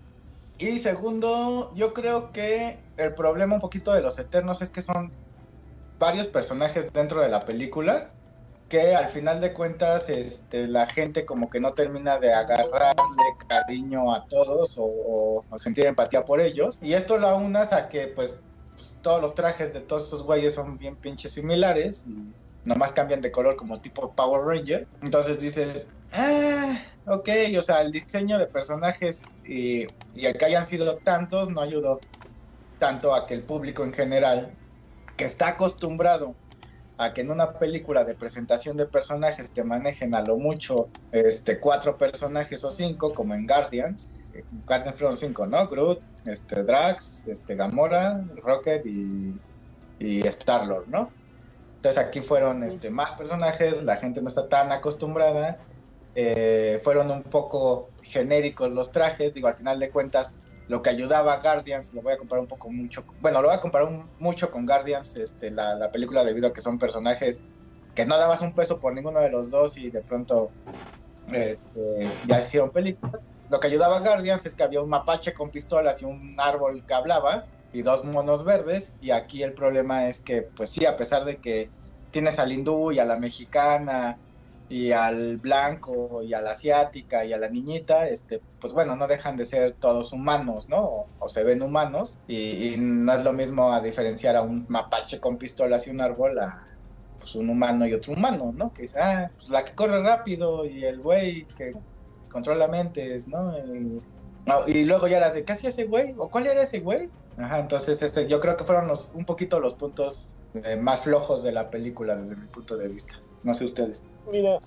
Y 0.58 0.80
segundo, 0.80 1.72
yo 1.76 1.94
creo 1.94 2.32
que 2.32 2.80
el 2.98 3.14
problema 3.14 3.56
un 3.56 3.62
poquito 3.62 3.94
de 3.94 4.02
los 4.02 4.20
Eternos 4.20 4.62
es 4.62 4.70
que 4.70 4.82
son 4.82 5.12
varios 6.00 6.28
personajes 6.28 6.92
dentro 6.92 7.22
de 7.22 7.30
la 7.30 7.46
película 7.46 8.10
que 8.70 8.96
al 8.96 9.08
final 9.08 9.42
de 9.42 9.52
cuentas 9.52 10.10
este, 10.10 10.68
la 10.68 10.88
gente 10.88 11.26
como 11.26 11.50
que 11.50 11.60
no 11.60 11.74
termina 11.74 12.20
de 12.20 12.34
agarrarle 12.34 13.24
cariño 13.48 14.14
a 14.14 14.26
todos 14.28 14.76
o, 14.78 15.44
sentir 15.58 15.88
empatía 15.88 16.24
por 16.24 16.40
ellos. 16.40 16.80
Y 16.82 16.94
esto 16.94 17.18
lo 17.18 17.28
aunas 17.28 17.74
a 17.74 17.90
que 17.90 18.08
pues, 18.08 18.40
pues, 18.76 18.96
todos 19.02 19.22
los 19.22 19.36
trajes 19.36 19.74
de 19.74 19.82
todos 19.82 20.08
esos 20.08 20.24
güeyes 20.24 20.54
son 20.54 20.78
bien 20.78 20.96
pinches 20.96 21.34
similares 21.34 22.06
nomás 22.66 22.92
cambian 22.92 23.22
de 23.22 23.32
color 23.32 23.56
como 23.56 23.80
tipo 23.80 24.14
Power 24.14 24.46
Ranger. 24.46 24.88
Entonces 25.02 25.40
dices, 25.40 25.88
ah, 26.14 26.78
ok, 27.08 27.30
o 27.58 27.62
sea, 27.62 27.82
el 27.82 27.92
diseño 27.92 28.38
de 28.38 28.48
personajes 28.48 29.24
y, 29.46 29.88
y 30.16 30.34
que 30.34 30.46
hayan 30.46 30.66
sido 30.66 30.98
tantos 30.98 31.50
no 31.50 31.62
ayudó 31.62 32.00
tanto 32.78 33.14
a 33.14 33.28
que 33.28 33.34
el 33.34 33.44
público 33.44 33.84
en 33.84 33.94
general, 33.94 34.52
que 35.18 35.26
está 35.26 35.50
acostumbrado 35.50 36.36
a 37.00 37.14
que 37.14 37.22
en 37.22 37.32
una 37.32 37.54
película 37.54 38.04
de 38.04 38.14
presentación 38.14 38.76
de 38.76 38.86
personajes 38.86 39.52
te 39.52 39.64
manejen 39.64 40.14
a 40.14 40.22
lo 40.22 40.36
mucho 40.38 40.90
este, 41.14 41.58
cuatro 41.58 41.98
personajes 41.98 42.62
o 42.66 42.72
cinco, 42.72 43.14
como 43.14 43.34
en 43.34 43.48
Guardians. 43.48 44.10
Guardians 44.68 45.00
fueron 45.00 45.18
cinco, 45.18 45.48
¿no? 45.48 45.66
Groot, 45.68 46.02
este, 46.26 46.62
Drax, 46.62 47.26
este, 47.26 47.56
Gamora, 47.56 48.22
Rocket 48.44 48.86
y, 48.86 49.34
y 49.98 50.28
Star-Lord, 50.28 50.90
¿no? 50.90 51.10
Entonces 51.78 52.04
aquí 52.04 52.20
fueron 52.20 52.64
este, 52.64 52.90
más 52.90 53.14
personajes, 53.14 53.82
la 53.86 53.96
gente 53.96 54.22
no 54.22 54.28
está 54.28 54.50
tan 54.50 54.74
acostumbrada, 54.74 55.58
eh, 56.16 56.82
fueron 56.84 57.12
un 57.12 57.24
poco 57.24 57.88
genéricos 58.02 58.72
los 58.72 58.92
trajes, 58.92 59.34
digo, 59.34 59.48
al 59.48 59.56
final 59.56 59.80
de 59.80 59.90
cuentas 59.90 60.36
lo 60.70 60.84
que 60.84 60.92
ayudaba 60.92 61.34
a 61.34 61.38
Guardians, 61.42 61.94
lo 61.96 62.04
voy 62.04 62.14
a 62.14 62.18
comparar 62.18 62.42
un 62.42 62.48
poco 62.48 62.70
mucho, 62.70 63.04
bueno, 63.22 63.42
lo 63.42 63.48
voy 63.48 63.58
a 63.58 63.60
comparar 63.60 63.90
mucho 64.20 64.52
con 64.52 64.68
Guardians, 64.68 65.16
este, 65.16 65.50
la, 65.50 65.92
película 65.92 66.24
debido 66.24 66.48
a 66.48 66.54
que 66.54 66.62
son 66.62 66.78
personajes 66.78 67.42
que 67.96 68.06
no 68.06 68.18
dabas 68.18 68.42
un 68.42 68.54
peso 68.54 68.80
por 68.80 68.94
ninguno 68.94 69.20
de 69.20 69.32
los 69.32 69.50
dos 69.50 69.78
y 69.78 69.90
de 69.90 70.04
pronto 70.04 70.52
este, 71.34 72.08
ya 72.28 72.40
hicieron 72.40 72.70
película. 72.70 73.20
Lo 73.50 73.60
que 73.60 73.66
ayudaba 73.66 73.98
a 73.98 74.00
Guardians 74.02 74.46
es 74.46 74.54
que 74.54 74.62
había 74.62 74.80
un 74.80 74.90
mapache 74.90 75.34
con 75.34 75.50
pistolas 75.50 76.04
y 76.04 76.06
un 76.06 76.36
árbol 76.38 76.86
que 76.86 76.94
hablaba 76.94 77.46
y 77.74 77.82
dos 77.82 78.06
monos 78.06 78.46
verdes 78.46 78.94
y 79.02 79.10
aquí 79.10 79.42
el 79.42 79.54
problema 79.54 80.08
es 80.08 80.20
que 80.20 80.44
pues 80.44 80.70
sí, 80.70 80.86
a 80.86 80.96
pesar 80.96 81.26
de 81.26 81.38
que 81.38 81.72
tienes 82.12 82.38
al 82.38 82.52
hindú 82.52 82.92
y 82.92 83.00
a 83.00 83.06
la 83.06 83.18
mexicana 83.18 84.20
y 84.70 84.92
al 84.92 85.38
blanco 85.38 86.22
y 86.24 86.34
a 86.34 86.42
la 86.42 86.52
asiática 86.52 87.26
y 87.26 87.34
a 87.34 87.38
la 87.38 87.50
niñita, 87.50 88.08
este, 88.08 88.40
pues 88.62 88.72
bueno, 88.74 88.96
no 88.96 89.08
dejan 89.08 89.36
de 89.36 89.46
ser 89.46 89.74
todos 89.74 90.14
humanos, 90.14 90.70
¿no? 90.70 91.08
O, 91.18 91.28
se 91.28 91.44
ven 91.44 91.64
humanos 91.64 92.18
y, 92.28 92.76
no 92.78 93.14
es 93.14 93.24
lo 93.24 93.34
mismo 93.34 93.74
a 93.74 93.82
diferenciar 93.82 94.36
a 94.36 94.44
un 94.44 94.66
mapache 94.70 95.20
con 95.20 95.38
pistolas 95.38 95.88
y 95.88 95.90
un 95.90 96.02
árbol 96.02 96.38
a 96.40 96.68
pues, 97.20 97.34
un 97.36 97.50
humano 97.50 97.88
y 97.88 97.94
otro 97.94 98.14
humano, 98.14 98.54
¿no? 98.56 98.72
Que 98.72 98.84
dice, 98.84 99.00
ah, 99.00 99.32
pues 99.36 99.50
la 99.50 99.66
que 99.66 99.74
corre 99.74 100.02
rápido 100.04 100.66
y 100.66 100.86
el 100.86 101.00
güey 101.00 101.46
que 101.58 101.74
controla 102.32 102.68
mentes, 102.68 103.28
¿no? 103.28 103.56
Y, 104.68 104.86
luego 104.86 105.08
ya 105.08 105.20
las 105.20 105.34
de, 105.34 105.44
¿qué 105.44 105.54
hacía 105.54 105.70
ese 105.70 105.86
güey? 105.86 106.16
¿O 106.18 106.30
cuál 106.30 106.48
era 106.48 106.64
ese 106.64 106.80
güey? 106.80 107.10
Ajá, 107.38 107.60
entonces 107.60 108.02
este, 108.02 108.28
yo 108.28 108.40
creo 108.40 108.58
que 108.58 108.64
fueron 108.64 108.88
los, 108.88 109.10
un 109.14 109.26
poquito 109.26 109.60
los 109.60 109.74
puntos 109.74 110.36
eh, 110.54 110.76
más 110.76 111.02
flojos 111.02 111.44
de 111.44 111.52
la 111.52 111.70
película 111.70 112.16
desde 112.16 112.36
mi 112.36 112.48
punto 112.48 112.78
de 112.78 112.88
vista. 112.88 113.16
No 113.44 113.54
sé 113.54 113.66
ustedes. 113.66 114.04
Mira, 114.32 114.60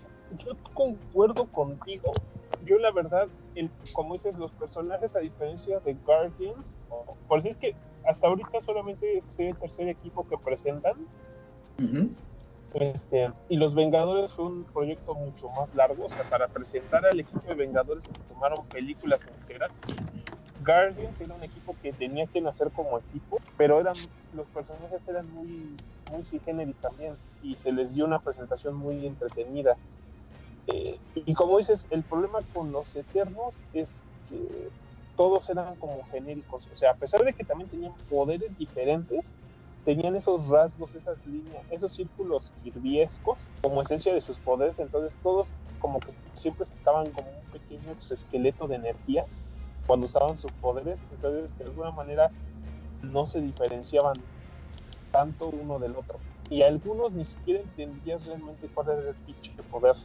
yo 0.45 0.57
concuerdo 0.75 1.47
contigo. 1.47 2.11
Yo 2.65 2.79
la 2.79 2.93
verdad, 2.93 3.29
el, 3.55 3.71
como 3.93 4.15
dices, 4.15 4.37
los 4.37 4.51
personajes 4.53 5.17
a 5.17 5.21
diferencia 5.21 5.81
de 5.81 5.95
Guardians, 5.95 6.77
por 7.29 7.41
si 7.41 7.49
es 7.49 7.57
que 7.57 7.75
hasta 8.05 8.29
ahorita 8.29 8.61
solamente 8.61 9.19
es 9.19 9.39
el 9.39 9.57
tercer 9.57 9.89
equipo 9.89 10.27
que 10.27 10.37
presentan. 10.39 11.07
Este, 12.75 13.31
y 13.49 13.57
los 13.57 13.75
Vengadores 13.75 14.33
fue 14.33 14.47
un 14.47 14.65
proyecto 14.65 15.15
mucho 15.15 15.49
más 15.51 15.75
largo, 15.75 16.05
o 16.05 16.09
sea, 16.09 16.23
para 16.31 16.49
presentar 16.49 17.05
al 17.07 17.21
equipo 17.21 17.41
de 17.47 17.55
Vengadores 17.55 18.05
se 18.05 18.11
tomaron 18.33 18.67
películas 18.69 19.27
enteras. 19.27 19.71
Guardians 20.65 21.21
era 21.21 21.35
un 21.35 21.43
equipo 21.43 21.77
que 21.83 21.93
tenía 21.93 22.27
que 22.27 22.41
nacer 22.41 22.71
como 22.71 22.99
equipo, 22.99 23.39
pero 23.57 23.81
eran 23.81 23.95
los 24.33 24.47
personajes 24.49 25.07
eran 25.09 25.31
muy, 25.33 25.75
muy 26.11 26.41
generis 26.41 26.77
también 26.77 27.17
y 27.43 27.55
se 27.57 27.73
les 27.73 27.95
dio 27.95 28.05
una 28.05 28.21
presentación 28.21 28.75
muy 28.77 29.05
entretenida. 29.07 29.77
Eh, 30.69 30.99
y 31.15 31.35
como 31.35 31.59
dices, 31.59 31.87
el 31.91 32.03
problema 32.03 32.39
con 32.55 32.73
los 32.73 32.95
Eternos 32.95 33.59
es 33.75 34.01
que 34.29 34.69
todos 35.17 35.49
eran 35.51 35.75
como 35.77 36.05
genéricos, 36.11 36.67
o 36.71 36.75
sea, 36.75 36.93
a 36.93 36.95
pesar 36.95 37.23
de 37.25 37.33
que 37.33 37.45
también 37.45 37.69
tenían 37.69 37.93
poderes 38.09 38.57
diferentes, 38.57 39.35
tenían 39.85 40.15
esos 40.17 40.49
rasgos, 40.49 40.95
esas 40.95 41.25
líneas, 41.27 41.67
esos 41.71 41.93
círculos 41.93 42.51
kirviescos 42.63 43.51
como 43.61 43.81
esencia 43.81 44.13
de 44.13 44.21
sus 44.21 44.39
poderes, 44.39 44.79
entonces 44.79 45.19
todos 45.23 45.51
como 45.79 46.01
que 46.01 46.13
siempre 46.35 46.65
estaban 46.65 47.11
como 47.13 47.31
un 47.31 47.47
pequeño 47.51 47.97
esqueleto 48.11 48.69
de 48.69 48.77
energía 48.77 49.27
cuando 49.87 50.07
usaban 50.07 50.37
sus 50.37 50.53
poderes, 50.55 51.03
entonces 51.11 51.57
de 51.59 51.65
alguna 51.65 51.91
manera 51.91 52.33
no 53.03 53.25
se 53.25 53.41
diferenciaban 53.41 54.23
tanto 55.11 55.49
uno 55.49 55.79
del 55.79 55.97
otro. 55.97 56.21
Y 56.49 56.63
algunos 56.63 57.13
ni 57.13 57.25
siquiera 57.25 57.61
entendías 57.61 58.25
realmente 58.27 58.69
cuál 58.73 58.91
era 58.91 59.11
el 59.11 59.17
pinche 59.17 59.51
poder. 59.71 59.97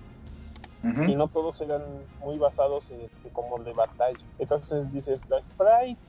Y 1.07 1.15
no 1.15 1.27
todos 1.27 1.59
eran 1.61 2.07
muy 2.19 2.37
basados 2.37 2.89
en, 2.91 3.09
como 3.33 3.61
de 3.63 3.73
batalla. 3.73 4.23
Entonces 4.37 4.89
dices, 4.89 5.25
la 5.27 5.41
Sprite 5.41 5.99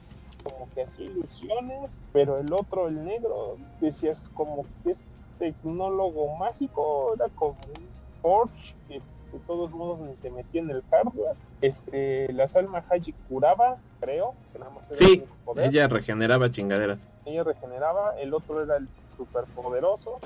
como 0.43 0.68
que 0.74 0.82
hacía 0.82 1.07
ilusiones, 1.07 2.03
pero 2.12 2.39
el 2.39 2.53
otro, 2.53 2.89
el 2.89 3.05
negro, 3.05 3.57
decías 3.80 4.28
como 4.34 4.64
que 4.82 4.91
es 4.91 5.05
tecnólogo 5.39 6.36
mágico, 6.36 7.14
era 7.14 7.28
como 7.34 7.53
un 7.53 7.89
Forge 8.20 8.74
que 8.89 9.01
de 9.32 9.39
todos 9.47 9.70
modos 9.70 10.01
ni 10.01 10.16
se 10.16 10.30
metía 10.30 10.61
en 10.61 10.70
el 10.70 10.82
hardware. 10.91 11.36
Este, 11.61 12.32
la 12.32 12.47
Salma 12.47 12.84
Haji 12.89 13.12
curaba, 13.28 13.76
creo, 14.01 14.34
que 14.53 14.59
nada 14.59 14.70
más 14.70 14.89
era 14.89 14.97
sí, 14.97 15.24
ella 15.57 15.89
regeneraba 15.89 16.51
chingaderas. 16.51 17.09
Ella 17.26 17.45
regeneraba, 17.45 18.18
el 18.18 18.32
otro 18.32 18.62
era 18.62 18.76
el 18.76 18.89
superpoderoso, 19.16 20.18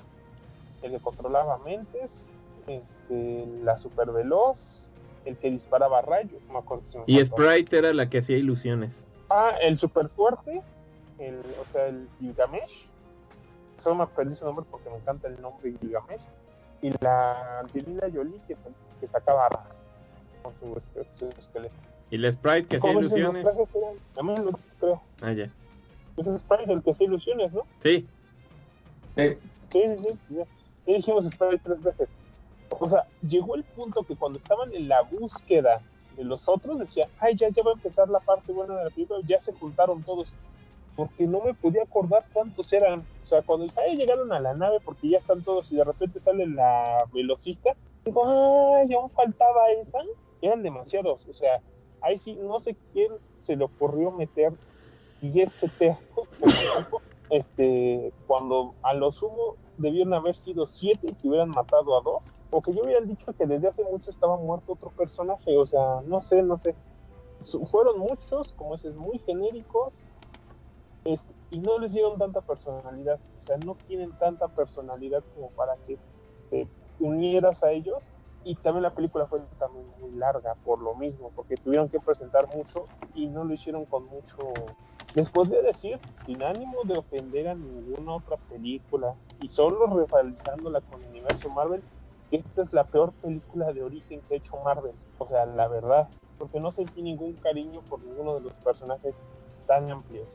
el 0.82 0.92
que 0.92 0.98
controlaba 1.00 1.58
mentes, 1.58 2.30
este, 2.66 3.46
la 3.62 3.76
super 3.76 4.10
veloz, 4.12 4.88
el 5.24 5.36
que 5.36 5.50
disparaba 5.50 6.02
rayos, 6.02 6.40
me 6.50 6.58
acuerdo 6.58 7.04
Y 7.06 7.24
Sprite 7.24 7.78
era 7.78 7.92
la 7.92 8.08
que 8.08 8.18
hacía 8.18 8.36
ilusiones. 8.36 9.04
Ah, 9.34 9.56
el 9.62 9.78
super 9.78 10.10
fuerte, 10.10 10.60
el, 11.18 11.40
o 11.58 11.64
sea, 11.72 11.86
el 11.86 12.06
Gilgamesh. 12.20 12.86
Solo 13.78 13.94
me 13.94 14.06
perdí 14.08 14.34
su 14.34 14.44
nombre 14.44 14.66
porque 14.70 14.90
me 14.90 14.96
encanta 14.96 15.26
el 15.26 15.40
nombre 15.40 15.70
de 15.70 15.78
Gilgamesh. 15.78 16.20
Y 16.82 16.90
la 17.00 17.60
Angelina 17.60 18.08
Jolie 18.12 18.38
que, 18.46 18.54
que 19.00 19.06
sacaba 19.06 19.46
armas 19.46 19.84
con 20.42 20.52
su, 20.52 20.76
esqueleto. 21.38 21.74
¿Y 22.10 22.18
la 22.18 22.30
Sprite 22.30 22.68
que 22.68 22.76
hacía 22.76 22.90
ilusiones? 22.90 23.46
También 24.14 24.44
lo 24.44 24.52
creo. 24.78 25.02
Ah, 25.22 25.32
ya. 25.32 25.50
Pues 26.14 26.26
es 26.26 26.38
Sprite 26.40 26.70
el 26.70 26.82
que 26.82 26.90
hacía 26.90 27.06
ilusiones, 27.06 27.54
¿no? 27.54 27.62
Sí. 27.82 28.06
Sí, 29.16 29.32
sí, 29.70 30.08
sí. 30.28 30.36
Y 30.84 30.96
dijimos 30.96 31.24
Sprite 31.24 31.58
tres 31.64 31.82
veces. 31.82 32.12
O 32.68 32.86
sea, 32.86 33.06
llegó 33.22 33.54
el 33.54 33.64
punto 33.64 34.02
que 34.02 34.14
cuando 34.14 34.36
estaban 34.36 34.74
en 34.74 34.88
la 34.88 35.00
búsqueda 35.02 35.80
de 36.16 36.24
los 36.24 36.48
otros, 36.48 36.78
decía, 36.78 37.08
ay, 37.20 37.34
ya, 37.34 37.48
ya 37.48 37.62
va 37.62 37.70
a 37.72 37.74
empezar 37.74 38.08
la 38.08 38.20
parte 38.20 38.52
buena 38.52 38.76
de 38.76 38.84
la 38.84 38.90
película, 38.90 39.20
ya 39.24 39.38
se 39.38 39.52
juntaron 39.52 40.02
todos. 40.02 40.28
Porque 40.96 41.26
no 41.26 41.40
me 41.40 41.54
podía 41.54 41.82
acordar 41.82 42.24
cuántos 42.32 42.72
eran. 42.72 43.00
O 43.00 43.24
sea, 43.24 43.42
cuando 43.42 43.66
ay, 43.76 43.96
llegaron 43.96 44.30
a 44.32 44.40
la 44.40 44.54
nave, 44.54 44.78
porque 44.84 45.08
ya 45.08 45.18
están 45.18 45.42
todos 45.42 45.72
y 45.72 45.76
de 45.76 45.84
repente 45.84 46.18
sale 46.18 46.46
la 46.46 47.04
velocista, 47.12 47.74
digo, 48.04 48.24
ay, 48.74 48.92
aún 48.92 49.08
faltaba 49.08 49.70
esa. 49.78 49.98
Eran 50.42 50.62
demasiados. 50.62 51.24
O 51.26 51.32
sea, 51.32 51.62
ahí 52.02 52.14
sí, 52.14 52.34
no 52.34 52.58
sé 52.58 52.76
quién 52.92 53.12
se 53.38 53.56
le 53.56 53.64
ocurrió 53.64 54.10
meter 54.10 54.52
10 55.22 55.62
eternos 55.62 56.30
este, 57.30 58.12
cuando 58.26 58.74
a 58.82 58.92
lo 58.92 59.10
sumo 59.10 59.56
debieron 59.78 60.14
haber 60.14 60.34
sido 60.34 60.64
7 60.64 60.98
y 61.02 61.14
que 61.14 61.28
hubieran 61.28 61.50
matado 61.50 61.98
a 61.98 62.02
dos. 62.02 62.32
O 62.50 62.60
que 62.60 62.72
yo 62.72 62.82
hubieran 62.82 63.06
dicho 63.06 63.32
que 63.32 63.46
desde 63.46 63.68
hace 63.68 63.84
mucho 63.84 64.10
estaba 64.10 64.36
muerto 64.36 64.72
otro 64.72 64.90
personaje. 64.90 65.56
O 65.56 65.64
sea, 65.64 66.02
no 66.06 66.20
sé, 66.20 66.42
no 66.42 66.56
sé. 66.56 66.74
Fueron 67.70 67.98
muchos, 67.98 68.52
como 68.52 68.74
es 68.74 68.94
muy 68.94 69.18
genéricos. 69.18 70.04
Este, 71.04 71.32
y 71.50 71.58
no 71.58 71.78
les 71.78 71.92
dieron 71.92 72.16
tanta 72.16 72.40
personalidad. 72.40 73.18
O 73.36 73.40
sea, 73.40 73.56
no 73.58 73.76
tienen 73.86 74.14
tanta 74.16 74.48
personalidad 74.48 75.22
como 75.34 75.50
para 75.50 75.76
que 75.86 75.98
te 76.50 76.68
unieras 77.00 77.62
a 77.62 77.72
ellos 77.72 78.08
y 78.44 78.56
también 78.56 78.82
la 78.82 78.94
película 78.94 79.26
fue 79.26 79.40
también 79.58 79.86
muy 80.00 80.12
larga 80.12 80.54
por 80.64 80.80
lo 80.80 80.94
mismo, 80.94 81.30
porque 81.34 81.56
tuvieron 81.56 81.88
que 81.88 82.00
presentar 82.00 82.48
mucho 82.54 82.86
y 83.14 83.26
no 83.26 83.44
lo 83.44 83.52
hicieron 83.52 83.84
con 83.86 84.06
mucho... 84.06 84.36
Les 85.14 85.28
podría 85.28 85.60
decir, 85.60 86.00
sin 86.24 86.42
ánimo 86.42 86.78
de 86.84 86.96
ofender 86.96 87.48
a 87.48 87.54
ninguna 87.54 88.14
otra 88.14 88.38
película 88.48 89.14
y 89.42 89.48
solo 89.48 89.86
rivalizándola 89.86 90.80
con 90.80 91.02
el 91.02 91.10
universo 91.10 91.50
Marvel, 91.50 91.82
esta 92.30 92.62
es 92.62 92.72
la 92.72 92.84
peor 92.84 93.12
película 93.20 93.74
de 93.74 93.82
origen 93.82 94.22
que 94.22 94.34
ha 94.34 94.36
hecho 94.38 94.56
Marvel. 94.64 94.94
O 95.18 95.26
sea, 95.26 95.44
la 95.44 95.68
verdad, 95.68 96.08
porque 96.38 96.58
no 96.60 96.70
sentí 96.70 97.02
ningún 97.02 97.34
cariño 97.34 97.82
por 97.90 98.02
ninguno 98.02 98.36
de 98.36 98.40
los 98.40 98.54
personajes 98.54 99.22
tan 99.66 99.90
amplios. 99.90 100.34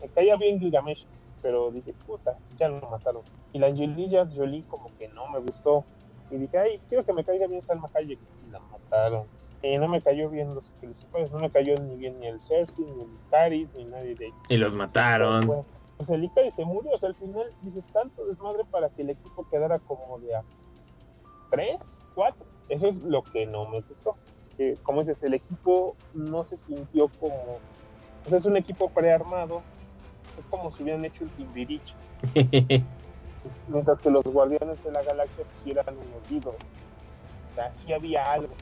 Me 0.00 0.08
caía 0.08 0.34
bien 0.34 0.58
Gilgamesh, 0.58 1.06
pero 1.40 1.70
dije, 1.70 1.94
puta, 2.04 2.36
ya 2.58 2.68
lo 2.68 2.80
mataron. 2.90 3.22
Y 3.52 3.60
la 3.60 3.68
Angelina 3.68 4.28
Jolie 4.34 4.64
como 4.66 4.90
que 4.98 5.06
no 5.06 5.28
me 5.28 5.38
gustó 5.38 5.84
y 6.30 6.36
dije, 6.38 6.58
ay, 6.58 6.80
quiero 6.88 7.04
que 7.04 7.12
me 7.12 7.24
caiga 7.24 7.46
bien 7.46 7.60
Salma 7.60 7.88
Hayek. 7.94 8.18
Y 8.44 8.50
la 8.50 8.58
mataron. 8.58 9.28
Y 9.62 9.78
no 9.78 9.88
me 9.88 10.00
cayó 10.00 10.28
bien 10.30 10.54
los 10.54 10.68
principales, 10.80 11.30
no 11.30 11.38
me 11.38 11.50
cayó 11.50 11.74
ni 11.76 11.96
bien 11.96 12.20
ni 12.20 12.26
el 12.26 12.40
Cersei, 12.40 12.84
ni 12.84 13.02
el 13.02 13.08
Icaris, 13.26 13.68
ni 13.74 13.84
nadie 13.84 14.14
de 14.14 14.26
ellos. 14.26 14.38
Y 14.48 14.56
los 14.56 14.74
mataron. 14.74 15.48
O 15.98 16.02
sea, 16.02 16.14
el 16.14 16.24
Icaris 16.24 16.54
se 16.54 16.64
murió, 16.64 16.92
o 16.92 16.96
sea, 16.96 17.08
al 17.08 17.14
final 17.14 17.46
dices 17.62 17.86
tanto 17.92 18.24
desmadre 18.26 18.64
para 18.70 18.90
que 18.90 19.02
el 19.02 19.10
equipo 19.10 19.48
quedara 19.48 19.78
como 19.78 20.18
de 20.18 20.34
a 20.36 20.44
tres, 21.50 22.02
cuatro. 22.14 22.44
Eso 22.68 22.86
es 22.86 22.96
lo 22.96 23.22
que 23.22 23.46
no 23.46 23.66
me 23.68 23.80
gustó. 23.80 24.16
Que, 24.56 24.74
como 24.82 25.00
dices, 25.00 25.22
el 25.22 25.34
equipo 25.34 25.96
no 26.14 26.42
se 26.42 26.56
sintió 26.56 27.08
como. 27.20 27.58
O 28.24 28.28
sea, 28.28 28.38
es 28.38 28.44
un 28.44 28.56
equipo 28.56 28.90
prearmado. 28.90 29.62
Es 30.38 30.44
como 30.46 30.68
si 30.70 30.82
hubieran 30.82 31.04
hecho 31.04 31.24
el 31.24 31.30
Timbiriche. 31.30 31.94
mientras 33.68 33.98
que 34.00 34.10
los 34.10 34.24
Guardianes 34.24 34.82
de 34.84 34.90
la 34.92 35.02
Galaxia 35.02 35.44
sí 35.52 35.70
eran 35.70 35.94
unidos. 36.28 36.56
O 37.52 37.54
sea, 37.54 37.72
sí 37.72 37.92
había 37.92 38.32
algo. 38.32 38.54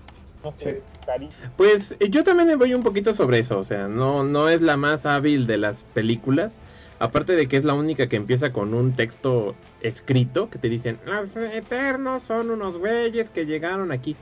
No 0.45 0.51
sé, 0.53 0.85
cari- 1.07 1.31
Pues 1.57 1.93
eh, 2.01 2.11
yo 2.11 2.23
también 2.25 2.59
voy 2.59 2.75
un 2.75 2.83
poquito 2.83 3.15
sobre 3.15 3.39
eso, 3.39 3.59
o 3.59 3.65
sea, 3.65 3.89
no, 3.89 4.25
no 4.25 4.49
es 4.49 4.63
la 4.63 4.77
más 4.77 5.07
hábil 5.07 5.47
de 5.47 5.59
las 5.59 5.85
películas, 5.85 6.61
aparte 6.99 7.35
de 7.37 7.49
que 7.49 7.57
es 7.57 7.65
la 7.65 7.75
única 7.75 8.09
que 8.09 8.17
empieza 8.17 8.53
con 8.53 8.75
un 8.75 8.95
texto 8.95 9.61
escrito 9.81 10.51
que 10.51 10.59
te 10.59 10.69
dicen, 10.69 11.01
los 11.05 11.37
eternos 11.37 12.25
son 12.25 12.51
unos 12.51 12.77
güeyes 12.79 13.31
que 13.31 13.47
llegaron 13.47 13.93
aquí. 13.93 14.19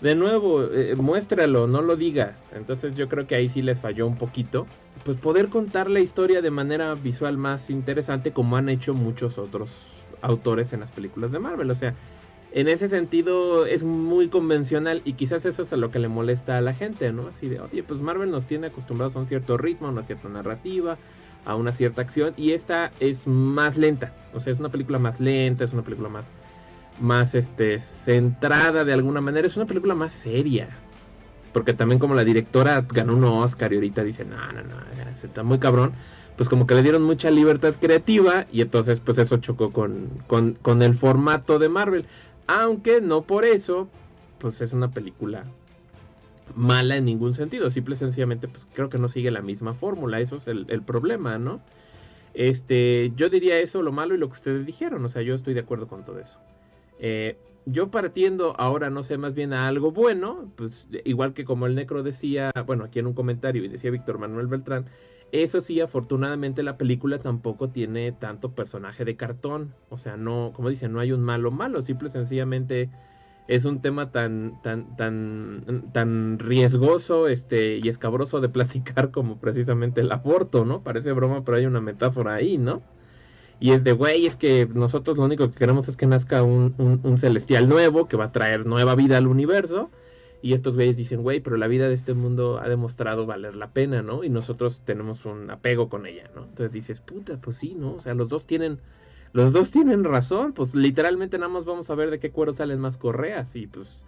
De 0.00 0.14
nuevo, 0.16 0.64
eh, 0.72 0.96
muéstralo, 0.96 1.66
no 1.66 1.80
lo 1.80 1.96
digas. 1.96 2.50
Entonces 2.52 2.94
yo 2.96 3.08
creo 3.08 3.26
que 3.26 3.36
ahí 3.36 3.48
sí 3.48 3.62
les 3.62 3.80
falló 3.80 4.06
un 4.06 4.18
poquito. 4.18 4.70
Pues 5.02 5.18
poder 5.18 5.48
contar 5.48 5.90
la 5.90 6.00
historia 6.00 6.42
de 6.42 6.50
manera 6.50 6.94
visual 6.94 7.38
más 7.38 7.70
interesante 7.70 8.32
como 8.32 8.56
han 8.56 8.68
hecho 8.68 8.94
muchos 8.94 9.38
otros 9.38 10.06
autores 10.20 10.72
en 10.72 10.80
las 10.80 10.92
películas 10.92 11.32
de 11.32 11.38
Marvel. 11.38 11.70
O 11.70 11.74
sea, 11.74 11.96
en 12.54 12.68
ese 12.68 12.88
sentido 12.88 13.66
es 13.66 13.82
muy 13.82 14.28
convencional 14.28 15.02
y 15.04 15.14
quizás 15.14 15.44
eso 15.44 15.62
es 15.62 15.72
a 15.72 15.76
lo 15.76 15.90
que 15.90 15.98
le 15.98 16.06
molesta 16.06 16.56
a 16.56 16.60
la 16.60 16.72
gente, 16.72 17.12
¿no? 17.12 17.26
Así 17.26 17.48
de, 17.48 17.60
oye, 17.60 17.82
pues 17.82 18.00
Marvel 18.00 18.30
nos 18.30 18.46
tiene 18.46 18.68
acostumbrados 18.68 19.16
a 19.16 19.18
un 19.18 19.26
cierto 19.26 19.58
ritmo, 19.58 19.88
a 19.88 19.90
una 19.90 20.04
cierta 20.04 20.28
narrativa, 20.28 20.96
a 21.44 21.56
una 21.56 21.72
cierta 21.72 22.00
acción 22.00 22.32
y 22.36 22.52
esta 22.52 22.92
es 23.00 23.26
más 23.26 23.76
lenta, 23.76 24.14
o 24.32 24.38
sea, 24.38 24.52
es 24.52 24.60
una 24.60 24.68
película 24.68 25.00
más 25.00 25.18
lenta, 25.18 25.64
es 25.64 25.72
una 25.72 25.82
película 25.82 26.08
más 26.08 26.26
más 27.00 27.34
este 27.34 27.80
centrada 27.80 28.84
de 28.84 28.92
alguna 28.92 29.20
manera, 29.20 29.48
es 29.48 29.56
una 29.56 29.66
película 29.66 29.96
más 29.96 30.12
seria. 30.12 30.68
Porque 31.52 31.72
también 31.72 31.98
como 31.98 32.14
la 32.14 32.24
directora 32.24 32.84
ganó 32.88 33.14
un 33.14 33.24
Oscar 33.24 33.72
y 33.72 33.76
ahorita 33.76 34.04
dice, 34.04 34.24
no, 34.24 34.36
no, 34.36 34.62
no, 34.62 34.76
está 35.10 35.42
muy 35.42 35.58
cabrón. 35.58 35.92
Pues 36.36 36.48
como 36.48 36.66
que 36.66 36.74
le 36.74 36.82
dieron 36.82 37.02
mucha 37.02 37.30
libertad 37.30 37.74
creativa 37.80 38.46
y 38.52 38.60
entonces 38.60 39.00
pues 39.00 39.18
eso 39.18 39.36
chocó 39.38 39.70
con, 39.70 40.08
con, 40.26 40.54
con 40.54 40.82
el 40.82 40.94
formato 40.94 41.58
de 41.58 41.68
Marvel. 41.68 42.06
Aunque 42.46 43.00
no 43.00 43.22
por 43.22 43.44
eso, 43.44 43.88
pues 44.38 44.60
es 44.60 44.72
una 44.72 44.90
película 44.90 45.44
mala 46.54 46.96
en 46.96 47.04
ningún 47.04 47.34
sentido. 47.34 47.70
Simple 47.70 47.94
y 47.94 47.98
sencillamente, 47.98 48.48
pues 48.48 48.66
creo 48.72 48.88
que 48.88 48.98
no 48.98 49.08
sigue 49.08 49.30
la 49.30 49.42
misma 49.42 49.74
fórmula. 49.74 50.20
Eso 50.20 50.36
es 50.36 50.46
el, 50.46 50.82
problema, 50.82 51.38
¿no? 51.38 51.60
Este, 52.34 53.12
yo 53.16 53.28
diría 53.28 53.58
eso, 53.58 53.82
lo 53.82 53.92
malo 53.92 54.14
y 54.14 54.18
lo 54.18 54.28
que 54.28 54.34
ustedes 54.34 54.66
dijeron. 54.66 55.04
O 55.04 55.08
sea, 55.08 55.22
yo 55.22 55.34
estoy 55.34 55.54
de 55.54 55.60
acuerdo 55.60 55.88
con 55.88 56.04
todo 56.04 56.18
eso. 56.18 56.38
Eh, 56.98 57.36
yo 57.66 57.90
partiendo 57.90 58.54
ahora, 58.58 58.90
no 58.90 59.02
sé, 59.02 59.16
más 59.16 59.34
bien 59.34 59.52
a 59.52 59.68
algo 59.68 59.90
bueno, 59.90 60.50
pues 60.56 60.86
igual 61.04 61.32
que 61.32 61.44
como 61.44 61.66
el 61.66 61.74
Necro 61.74 62.02
decía, 62.02 62.52
bueno, 62.66 62.84
aquí 62.84 62.98
en 62.98 63.06
un 63.06 63.14
comentario 63.14 63.64
y 63.64 63.68
decía 63.68 63.90
Víctor 63.90 64.18
Manuel 64.18 64.48
Beltrán, 64.48 64.84
eso 65.42 65.60
sí, 65.60 65.80
afortunadamente 65.80 66.62
la 66.62 66.76
película 66.76 67.18
tampoco 67.18 67.68
tiene 67.68 68.12
tanto 68.12 68.52
personaje 68.52 69.04
de 69.04 69.16
cartón, 69.16 69.74
o 69.88 69.98
sea, 69.98 70.16
no, 70.16 70.52
como 70.54 70.70
dicen, 70.70 70.92
no 70.92 71.00
hay 71.00 71.12
un 71.12 71.22
malo 71.22 71.50
malo, 71.50 71.82
simple 71.82 72.08
y 72.08 72.12
sencillamente 72.12 72.90
es 73.48 73.64
un 73.64 73.82
tema 73.82 74.10
tan, 74.10 74.60
tan, 74.62 74.96
tan, 74.96 75.90
tan 75.92 76.38
riesgoso, 76.38 77.28
este, 77.28 77.78
y 77.82 77.88
escabroso 77.88 78.40
de 78.40 78.48
platicar 78.50 79.10
como 79.10 79.38
precisamente 79.38 80.00
el 80.00 80.12
aborto, 80.12 80.64
¿no? 80.64 80.82
Parece 80.82 81.12
broma, 81.12 81.44
pero 81.44 81.58
hay 81.58 81.66
una 81.66 81.80
metáfora 81.80 82.34
ahí, 82.34 82.58
¿no? 82.58 82.82
Y 83.60 83.72
es 83.72 83.84
de, 83.84 83.92
güey, 83.92 84.26
es 84.26 84.36
que 84.36 84.68
nosotros 84.72 85.16
lo 85.16 85.24
único 85.24 85.50
que 85.50 85.58
queremos 85.58 85.88
es 85.88 85.96
que 85.96 86.06
nazca 86.06 86.42
un, 86.42 86.74
un, 86.78 87.00
un, 87.02 87.18
celestial 87.18 87.68
nuevo 87.68 88.08
que 88.08 88.16
va 88.16 88.26
a 88.26 88.32
traer 88.32 88.66
nueva 88.66 88.94
vida 88.94 89.16
al 89.16 89.26
universo. 89.26 89.90
Y 90.44 90.52
estos 90.52 90.74
güeyes 90.74 90.98
dicen, 90.98 91.22
güey, 91.22 91.40
pero 91.40 91.56
la 91.56 91.66
vida 91.68 91.88
de 91.88 91.94
este 91.94 92.12
mundo 92.12 92.58
ha 92.58 92.68
demostrado 92.68 93.24
valer 93.24 93.56
la 93.56 93.68
pena, 93.68 94.02
¿no? 94.02 94.24
Y 94.24 94.28
nosotros 94.28 94.82
tenemos 94.84 95.24
un 95.24 95.50
apego 95.50 95.88
con 95.88 96.04
ella, 96.04 96.30
¿no? 96.36 96.42
Entonces 96.42 96.70
dices, 96.70 97.00
puta, 97.00 97.38
pues 97.38 97.56
sí, 97.56 97.74
¿no? 97.74 97.94
O 97.94 98.00
sea, 98.02 98.12
los 98.12 98.28
dos 98.28 98.44
tienen, 98.44 98.78
los 99.32 99.54
dos 99.54 99.70
tienen 99.70 100.04
razón. 100.04 100.52
Pues 100.52 100.74
literalmente 100.74 101.38
nada 101.38 101.48
más 101.48 101.64
vamos 101.64 101.88
a 101.88 101.94
ver 101.94 102.10
de 102.10 102.18
qué 102.18 102.30
cuero 102.30 102.52
salen 102.52 102.78
más 102.78 102.98
correas. 102.98 103.56
Y 103.56 103.68
pues 103.68 104.04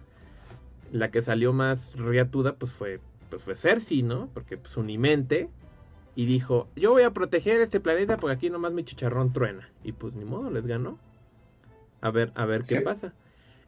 la 0.91 1.09
que 1.09 1.23
salió 1.23 1.53
más 1.53 1.95
riatuda, 1.95 2.53
pues 2.53 2.71
fue, 2.71 2.99
pues 3.31 3.41
fue 3.41 3.55
Cersei, 3.55 4.03
¿no? 4.03 4.29
Porque 4.35 4.57
pues 4.57 4.77
unimente 4.77 5.49
y 6.13 6.27
dijo, 6.27 6.67
yo 6.75 6.91
voy 6.91 7.01
a 7.01 7.13
proteger 7.13 7.61
este 7.61 7.79
planeta 7.79 8.17
porque 8.17 8.35
aquí 8.35 8.51
nomás 8.51 8.73
mi 8.73 8.83
chicharrón 8.83 9.33
truena. 9.33 9.67
Y 9.83 9.93
pues 9.93 10.13
ni 10.13 10.23
modo, 10.23 10.51
les 10.51 10.67
ganó. 10.67 10.99
A 11.99 12.11
ver, 12.11 12.31
a 12.35 12.45
ver 12.45 12.61
qué 12.61 12.81
pasa. 12.81 13.15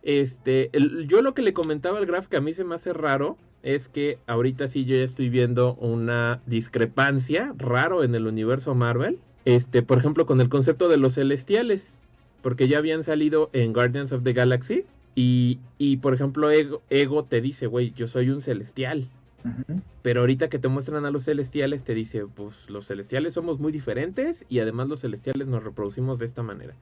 Este, 0.03 0.69
el, 0.73 1.07
yo 1.07 1.21
lo 1.21 1.33
que 1.33 1.41
le 1.41 1.53
comentaba 1.53 1.97
al 1.97 2.05
Graf 2.05 2.27
que 2.27 2.37
a 2.37 2.41
mí 2.41 2.53
se 2.53 2.63
me 2.63 2.75
hace 2.75 2.93
raro 2.93 3.37
es 3.63 3.89
que 3.89 4.17
ahorita 4.27 4.67
sí 4.67 4.85
yo 4.85 4.95
ya 4.95 5.03
estoy 5.03 5.29
viendo 5.29 5.75
una 5.75 6.41
discrepancia 6.45 7.53
raro 7.57 8.03
en 8.03 8.15
el 8.15 8.27
universo 8.27 8.75
Marvel. 8.75 9.19
Este, 9.45 9.81
por 9.81 9.97
ejemplo, 9.97 10.25
con 10.25 10.41
el 10.41 10.49
concepto 10.49 10.89
de 10.89 10.97
los 10.97 11.15
celestiales. 11.15 11.95
Porque 12.41 12.69
ya 12.69 12.77
habían 12.77 13.03
salido 13.03 13.49
en 13.51 13.73
Guardians 13.73 14.13
of 14.13 14.23
the 14.23 14.33
Galaxy. 14.33 14.85
Y, 15.15 15.59
y 15.77 15.97
por 15.97 16.13
ejemplo, 16.13 16.49
Ego, 16.49 16.81
Ego 16.89 17.25
te 17.25 17.41
dice, 17.41 17.67
güey, 17.67 17.91
yo 17.93 18.07
soy 18.07 18.29
un 18.29 18.41
celestial. 18.41 19.09
Uh 19.43 19.49
-huh. 19.49 19.81
Pero 20.01 20.21
ahorita 20.21 20.49
que 20.49 20.59
te 20.59 20.69
muestran 20.69 21.05
a 21.05 21.11
los 21.11 21.25
celestiales, 21.25 21.83
te 21.83 21.93
dice, 21.93 22.25
pues 22.33 22.55
los 22.69 22.87
celestiales 22.87 23.33
somos 23.33 23.59
muy 23.59 23.71
diferentes 23.73 24.45
y 24.49 24.59
además 24.59 24.87
los 24.87 25.01
celestiales 25.01 25.47
nos 25.47 25.63
reproducimos 25.63 26.19
de 26.19 26.25
esta 26.25 26.43
manera. 26.43 26.73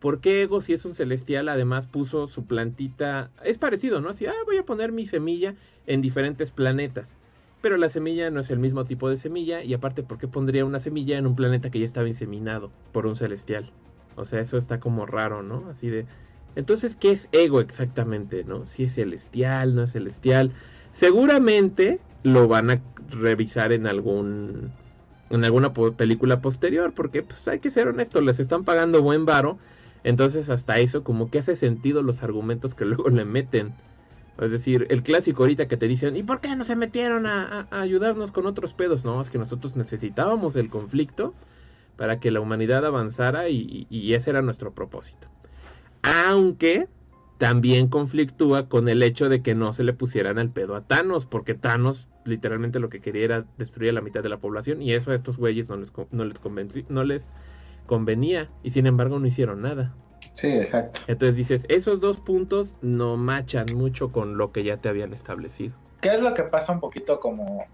¿Por 0.00 0.20
qué 0.20 0.42
Ego, 0.42 0.60
si 0.60 0.72
es 0.72 0.84
un 0.84 0.94
celestial, 0.94 1.48
además 1.48 1.86
puso 1.86 2.26
su 2.26 2.46
plantita? 2.46 3.30
Es 3.44 3.58
parecido, 3.58 4.00
¿no? 4.00 4.10
Así, 4.10 4.26
ah, 4.26 4.34
voy 4.46 4.56
a 4.56 4.64
poner 4.64 4.92
mi 4.92 5.06
semilla 5.06 5.54
en 5.86 6.00
diferentes 6.00 6.50
planetas. 6.50 7.16
Pero 7.62 7.76
la 7.76 7.90
semilla 7.90 8.30
no 8.30 8.40
es 8.40 8.50
el 8.50 8.58
mismo 8.58 8.86
tipo 8.86 9.10
de 9.10 9.18
semilla 9.18 9.62
y 9.62 9.74
aparte, 9.74 10.02
¿por 10.02 10.18
qué 10.18 10.26
pondría 10.26 10.64
una 10.64 10.80
semilla 10.80 11.18
en 11.18 11.26
un 11.26 11.36
planeta 11.36 11.70
que 11.70 11.78
ya 11.78 11.84
estaba 11.84 12.08
inseminado 12.08 12.70
por 12.92 13.06
un 13.06 13.16
celestial? 13.16 13.70
O 14.16 14.24
sea, 14.24 14.40
eso 14.40 14.56
está 14.56 14.80
como 14.80 15.06
raro, 15.06 15.42
¿no? 15.42 15.68
Así 15.70 15.88
de... 15.88 16.06
Entonces, 16.56 16.96
¿qué 16.96 17.12
es 17.12 17.28
Ego 17.32 17.60
exactamente, 17.60 18.42
no? 18.44 18.64
Si 18.64 18.84
es 18.84 18.94
celestial, 18.94 19.74
no 19.74 19.82
es 19.84 19.92
celestial 19.92 20.52
seguramente 20.92 22.00
lo 22.22 22.48
van 22.48 22.70
a 22.70 22.80
revisar 23.10 23.72
en 23.72 23.86
algún 23.86 24.72
en 25.30 25.44
alguna 25.44 25.72
película 25.72 26.40
posterior 26.40 26.92
porque 26.92 27.22
pues 27.22 27.46
hay 27.48 27.60
que 27.60 27.70
ser 27.70 27.88
honestos 27.88 28.22
les 28.22 28.40
están 28.40 28.64
pagando 28.64 29.02
buen 29.02 29.24
varo 29.24 29.58
entonces 30.04 30.50
hasta 30.50 30.78
eso 30.78 31.04
como 31.04 31.30
que 31.30 31.38
hace 31.40 31.56
sentido 31.56 32.02
los 32.02 32.22
argumentos 32.22 32.74
que 32.74 32.84
luego 32.86 33.08
le 33.10 33.24
meten. 33.24 33.74
Es 34.38 34.50
decir 34.50 34.86
el 34.88 35.02
clásico 35.02 35.42
ahorita 35.42 35.68
que 35.68 35.76
te 35.76 35.86
dicen 35.86 36.16
y 36.16 36.22
por 36.22 36.40
qué 36.40 36.56
no 36.56 36.64
se 36.64 36.76
metieron 36.76 37.26
a, 37.26 37.68
ayudarnos 37.70 38.32
con 38.32 38.46
otros 38.46 38.72
pedos 38.72 39.04
no 39.04 39.20
es 39.20 39.28
que 39.28 39.36
nosotros 39.36 39.76
necesitábamos 39.76 40.56
el 40.56 40.70
conflicto 40.70 41.34
para 41.96 42.20
que 42.20 42.30
la 42.30 42.40
humanidad 42.40 42.86
avanzara 42.86 43.50
y, 43.50 43.86
ese 44.14 44.30
era 44.30 44.40
nuestro 44.40 44.72
propósito. 44.72 45.28
Aunque 46.02 46.88
también 47.36 47.88
conflictúa 47.88 48.70
con 48.70 48.88
el 48.88 49.02
hecho 49.02 49.28
de 49.28 49.42
que 49.42 49.54
no 49.54 49.74
se 49.74 49.84
le 49.84 49.92
pusieran 49.92 50.38
al 50.38 50.50
pedo 50.50 50.76
a 50.76 50.86
Thanos, 50.86 51.26
porque 51.26 51.52
Thanos 51.52 52.08
literalmente 52.24 52.78
lo 52.78 52.88
que 52.88 53.00
quería 53.00 53.24
era 53.24 53.44
destruir 53.58 53.90
a 53.90 53.94
la 53.94 54.00
mitad 54.00 54.22
de 54.22 54.30
la 54.30 54.38
población 54.38 54.80
y 54.80 54.94
eso 54.94 55.10
a 55.10 55.14
estos 55.14 55.36
güeyes 55.36 55.68
no 55.68 55.76
les, 55.76 55.92
no 56.10 56.24
les, 56.24 56.40
no 56.88 57.04
les 57.04 57.28
convenía 57.90 58.52
y 58.62 58.70
sin 58.70 58.86
embargo 58.86 59.18
no 59.18 59.26
hicieron 59.26 59.62
nada. 59.62 59.96
Sí, 60.32 60.46
exacto. 60.46 61.00
Entonces 61.08 61.34
dices, 61.34 61.66
esos 61.68 61.98
dos 61.98 62.18
puntos 62.18 62.76
no 62.82 63.16
machan 63.16 63.66
mucho 63.74 64.12
con 64.12 64.38
lo 64.38 64.52
que 64.52 64.62
ya 64.62 64.76
te 64.76 64.88
habían 64.88 65.12
establecido. 65.12 65.74
¿Qué 66.00 66.10
es 66.10 66.22
lo 66.22 66.32
que 66.32 66.44
pasa 66.44 66.70
un 66.70 66.78
poquito 66.78 67.18
como 67.18 67.66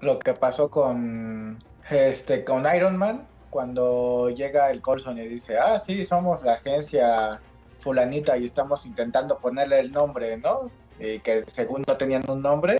lo 0.00 0.18
que 0.18 0.34
pasó 0.34 0.68
con 0.70 1.62
este 1.88 2.44
con 2.44 2.66
Iron 2.74 2.96
Man 2.96 3.28
cuando 3.48 4.30
llega 4.30 4.72
el 4.72 4.82
Coulson 4.82 5.18
y 5.18 5.28
dice, 5.28 5.56
"Ah, 5.56 5.78
sí, 5.78 6.04
somos 6.04 6.42
la 6.42 6.54
agencia 6.54 7.40
fulanita 7.78 8.36
y 8.38 8.46
estamos 8.46 8.86
intentando 8.86 9.38
ponerle 9.38 9.78
el 9.78 9.92
nombre, 9.92 10.36
¿no? 10.38 10.72
Y 10.98 11.20
que 11.20 11.44
según 11.46 11.84
no 11.86 11.96
tenían 11.96 12.28
un 12.28 12.42
nombre. 12.42 12.76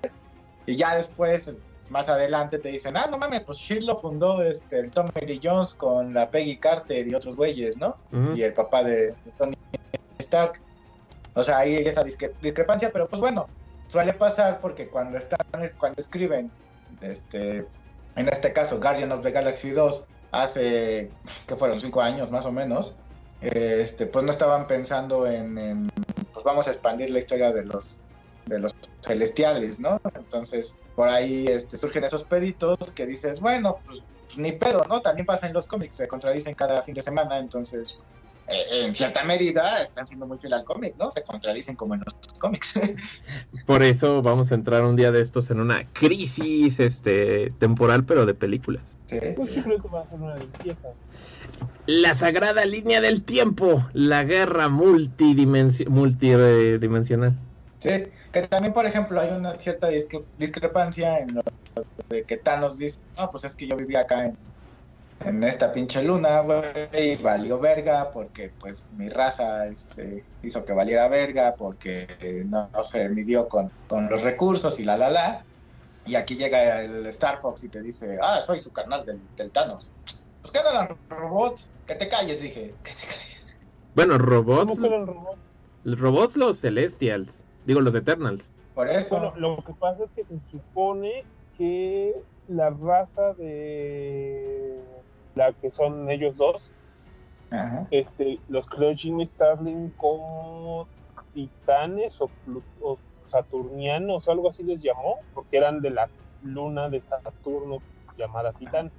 Y 0.66 0.74
ya 0.74 0.96
después, 0.96 1.56
más 1.90 2.08
adelante, 2.08 2.58
te 2.58 2.68
dicen, 2.68 2.96
ah, 2.96 3.08
no 3.10 3.18
mames, 3.18 3.42
pues 3.42 3.58
Shield 3.58 3.84
lo 3.84 3.96
fundó 3.96 4.42
este, 4.42 4.78
el 4.78 4.90
Tommy 4.92 5.10
Lee 5.26 5.40
Jones 5.42 5.74
con 5.74 6.14
la 6.14 6.30
Peggy 6.30 6.56
Carter 6.56 7.06
y 7.06 7.14
otros 7.14 7.36
güeyes, 7.36 7.76
¿no? 7.76 7.96
Uh 8.12 8.16
-huh. 8.16 8.38
Y 8.38 8.44
el 8.44 8.54
papá 8.54 8.84
de, 8.84 9.14
Tony 9.36 9.56
Stark. 10.18 10.60
O 11.34 11.42
sea, 11.42 11.58
ahí 11.58 11.76
hay 11.76 11.86
esa 11.86 12.04
discre 12.04 12.32
discrepancia, 12.40 12.90
pero 12.92 13.08
pues 13.08 13.20
bueno, 13.20 13.48
suele 13.88 14.12
pasar 14.12 14.60
porque 14.60 14.88
cuando 14.88 15.18
están, 15.18 15.40
cuando 15.78 16.00
escriben, 16.00 16.50
este, 17.00 17.66
en 18.16 18.28
este 18.28 18.52
caso, 18.52 18.80
Guardian 18.80 19.10
of 19.12 19.22
the 19.22 19.32
Galaxy 19.32 19.70
2, 19.70 20.06
hace, 20.32 21.10
que 21.46 21.56
fueron 21.56 21.80
cinco 21.80 22.00
años 22.00 22.30
más 22.30 22.46
o 22.46 22.52
menos, 22.52 22.94
este, 23.40 24.06
pues 24.06 24.24
no 24.24 24.30
estaban 24.30 24.66
pensando 24.66 25.26
en, 25.26 25.58
en, 25.58 25.90
pues 26.32 26.44
vamos 26.44 26.68
a 26.68 26.70
expandir 26.70 27.10
la 27.10 27.18
historia 27.18 27.52
de 27.52 27.64
los 27.64 28.00
de 28.46 28.58
los 28.58 28.72
celestiales, 29.04 29.80
¿no? 29.80 29.96
Entonces, 30.14 30.80
por 30.94 31.08
ahí 31.08 31.46
este, 31.46 31.76
surgen 31.76 32.04
esos 32.04 32.24
peditos 32.24 32.76
que 32.94 33.06
dices, 33.06 33.40
bueno, 33.40 33.80
pues, 33.84 34.04
pues, 34.26 34.38
ni 34.38 34.52
pedo, 34.52 34.82
¿no? 34.88 35.00
También 35.00 35.26
pasa 35.26 35.46
en 35.46 35.52
los 35.54 35.66
cómics, 35.66 35.96
se 35.96 36.08
contradicen 36.08 36.54
cada 36.54 36.82
fin 36.82 36.94
de 36.94 37.02
semana, 37.02 37.38
entonces 37.38 37.96
eh, 38.46 38.84
en 38.84 38.94
cierta 38.94 39.24
medida 39.24 39.82
están 39.82 40.06
siendo 40.06 40.26
muy 40.26 40.38
fiel 40.38 40.54
al 40.54 40.64
cómic, 40.64 40.94
¿no? 40.98 41.10
Se 41.10 41.22
contradicen 41.22 41.76
como 41.76 41.94
en 41.94 42.00
los 42.00 42.14
cómics. 42.38 42.72
Por 43.66 43.82
eso 43.82 44.22
vamos 44.22 44.50
a 44.52 44.54
entrar 44.54 44.84
un 44.84 44.96
día 44.96 45.12
de 45.12 45.20
estos 45.20 45.50
en 45.50 45.60
una 45.60 45.90
crisis 45.92 46.80
este 46.80 47.50
temporal, 47.52 48.04
pero 48.04 48.26
de 48.26 48.34
películas. 48.34 48.98
Sí, 49.06 49.18
Pues 49.36 49.48
sí. 49.48 49.54
simplemente 49.54 49.88
va 49.88 50.02
a 50.02 50.06
ser 50.08 50.18
una 50.18 50.36
limpieza. 50.38 50.88
La 51.86 52.14
sagrada 52.14 52.64
línea 52.64 53.00
del 53.00 53.24
tiempo, 53.24 53.88
la 53.92 54.24
guerra 54.24 54.68
multidimensi- 54.68 55.88
multidimensional. 55.88 57.38
Sí, 57.80 57.90
que 58.32 58.42
también, 58.42 58.72
por 58.74 58.84
ejemplo, 58.86 59.20
hay 59.20 59.30
una 59.30 59.58
cierta 59.58 59.90
discre- 59.90 60.28
discrepancia 60.36 61.18
en 61.18 61.34
lo 61.34 61.42
de 62.10 62.24
que 62.26 62.38
Thanos 62.38 62.78
dice, 62.78 62.98
no, 63.18 63.28
pues 63.30 63.44
es 63.44 63.56
que 63.56 63.66
yo 63.68 63.76
vivía 63.76 64.00
acá 64.00 64.26
en, 64.26 64.38
en 65.20 65.42
esta 65.44 65.72
pinche 65.72 66.02
luna, 66.02 66.40
güey, 66.40 66.62
y 66.92 67.16
valió 67.16 67.58
verga 67.60 68.10
porque, 68.10 68.54
pues, 68.58 68.86
mi 68.90 69.08
raza 69.08 69.66
este, 69.68 70.28
hizo 70.42 70.64
que 70.64 70.72
valiera 70.74 71.08
verga 71.08 71.54
porque 71.56 72.06
eh, 72.20 72.44
no, 72.46 72.70
no 72.74 72.84
se 72.84 73.08
midió 73.10 73.48
con, 73.48 73.72
con 73.86 74.08
los 74.10 74.22
recursos 74.22 74.80
y 74.80 74.84
la, 74.84 74.96
la, 74.98 75.10
la. 75.10 75.46
Y 76.04 76.16
aquí 76.16 76.36
llega 76.36 76.82
el 76.82 77.06
Star 77.06 77.38
Fox 77.38 77.64
y 77.64 77.70
te 77.70 77.82
dice, 77.82 78.18
ah, 78.22 78.40
soy 78.42 78.60
su 78.60 78.72
carnal 78.72 79.04
del, 79.04 79.28
del 79.36 79.52
Thanos. 79.52 79.94
Pues 80.40 80.52
qué 80.52 80.60
eran 80.60 80.88
los 80.88 80.98
robots, 81.08 81.72
que 81.86 81.94
te 81.96 82.08
calles, 82.08 82.40
dije, 82.42 82.78
que 82.82 82.92
te 82.92 83.06
calles. 83.06 83.58
Bueno, 83.94 84.18
robots, 84.18 84.60
¿Cómo 84.70 84.80
que 84.80 84.86
eran 84.86 85.06
robots? 85.06 85.40
robots 85.84 86.36
los 86.36 86.60
Celestials, 86.60 87.39
digo 87.64 87.80
los 87.80 87.94
Eternals. 87.94 88.50
Por 88.74 88.88
eso, 88.88 89.18
Bueno, 89.18 89.34
lo 89.36 89.56
que 89.64 89.74
pasa 89.74 90.04
es 90.04 90.10
que 90.10 90.22
se 90.24 90.38
supone 90.40 91.24
que 91.56 92.14
la 92.46 92.70
raza 92.70 93.34
de 93.34 94.82
la 95.34 95.52
que 95.52 95.70
son 95.70 96.10
ellos 96.10 96.36
dos, 96.36 96.70
Ajá. 97.50 97.86
este, 97.90 98.40
los 98.48 98.66
Jimmy 98.96 99.26
Starling 99.26 99.90
como 99.96 100.88
titanes 101.32 102.20
o, 102.20 102.30
saturnianos 103.22 104.26
o 104.26 104.30
algo 104.30 104.48
así 104.48 104.62
les 104.62 104.82
llamó, 104.82 105.18
porque 105.34 105.58
eran 105.58 105.80
de 105.80 105.90
la 105.90 106.10
luna 106.42 106.88
de 106.88 107.00
Saturno 107.00 107.82
llamada 108.16 108.52
Titán. 108.52 108.90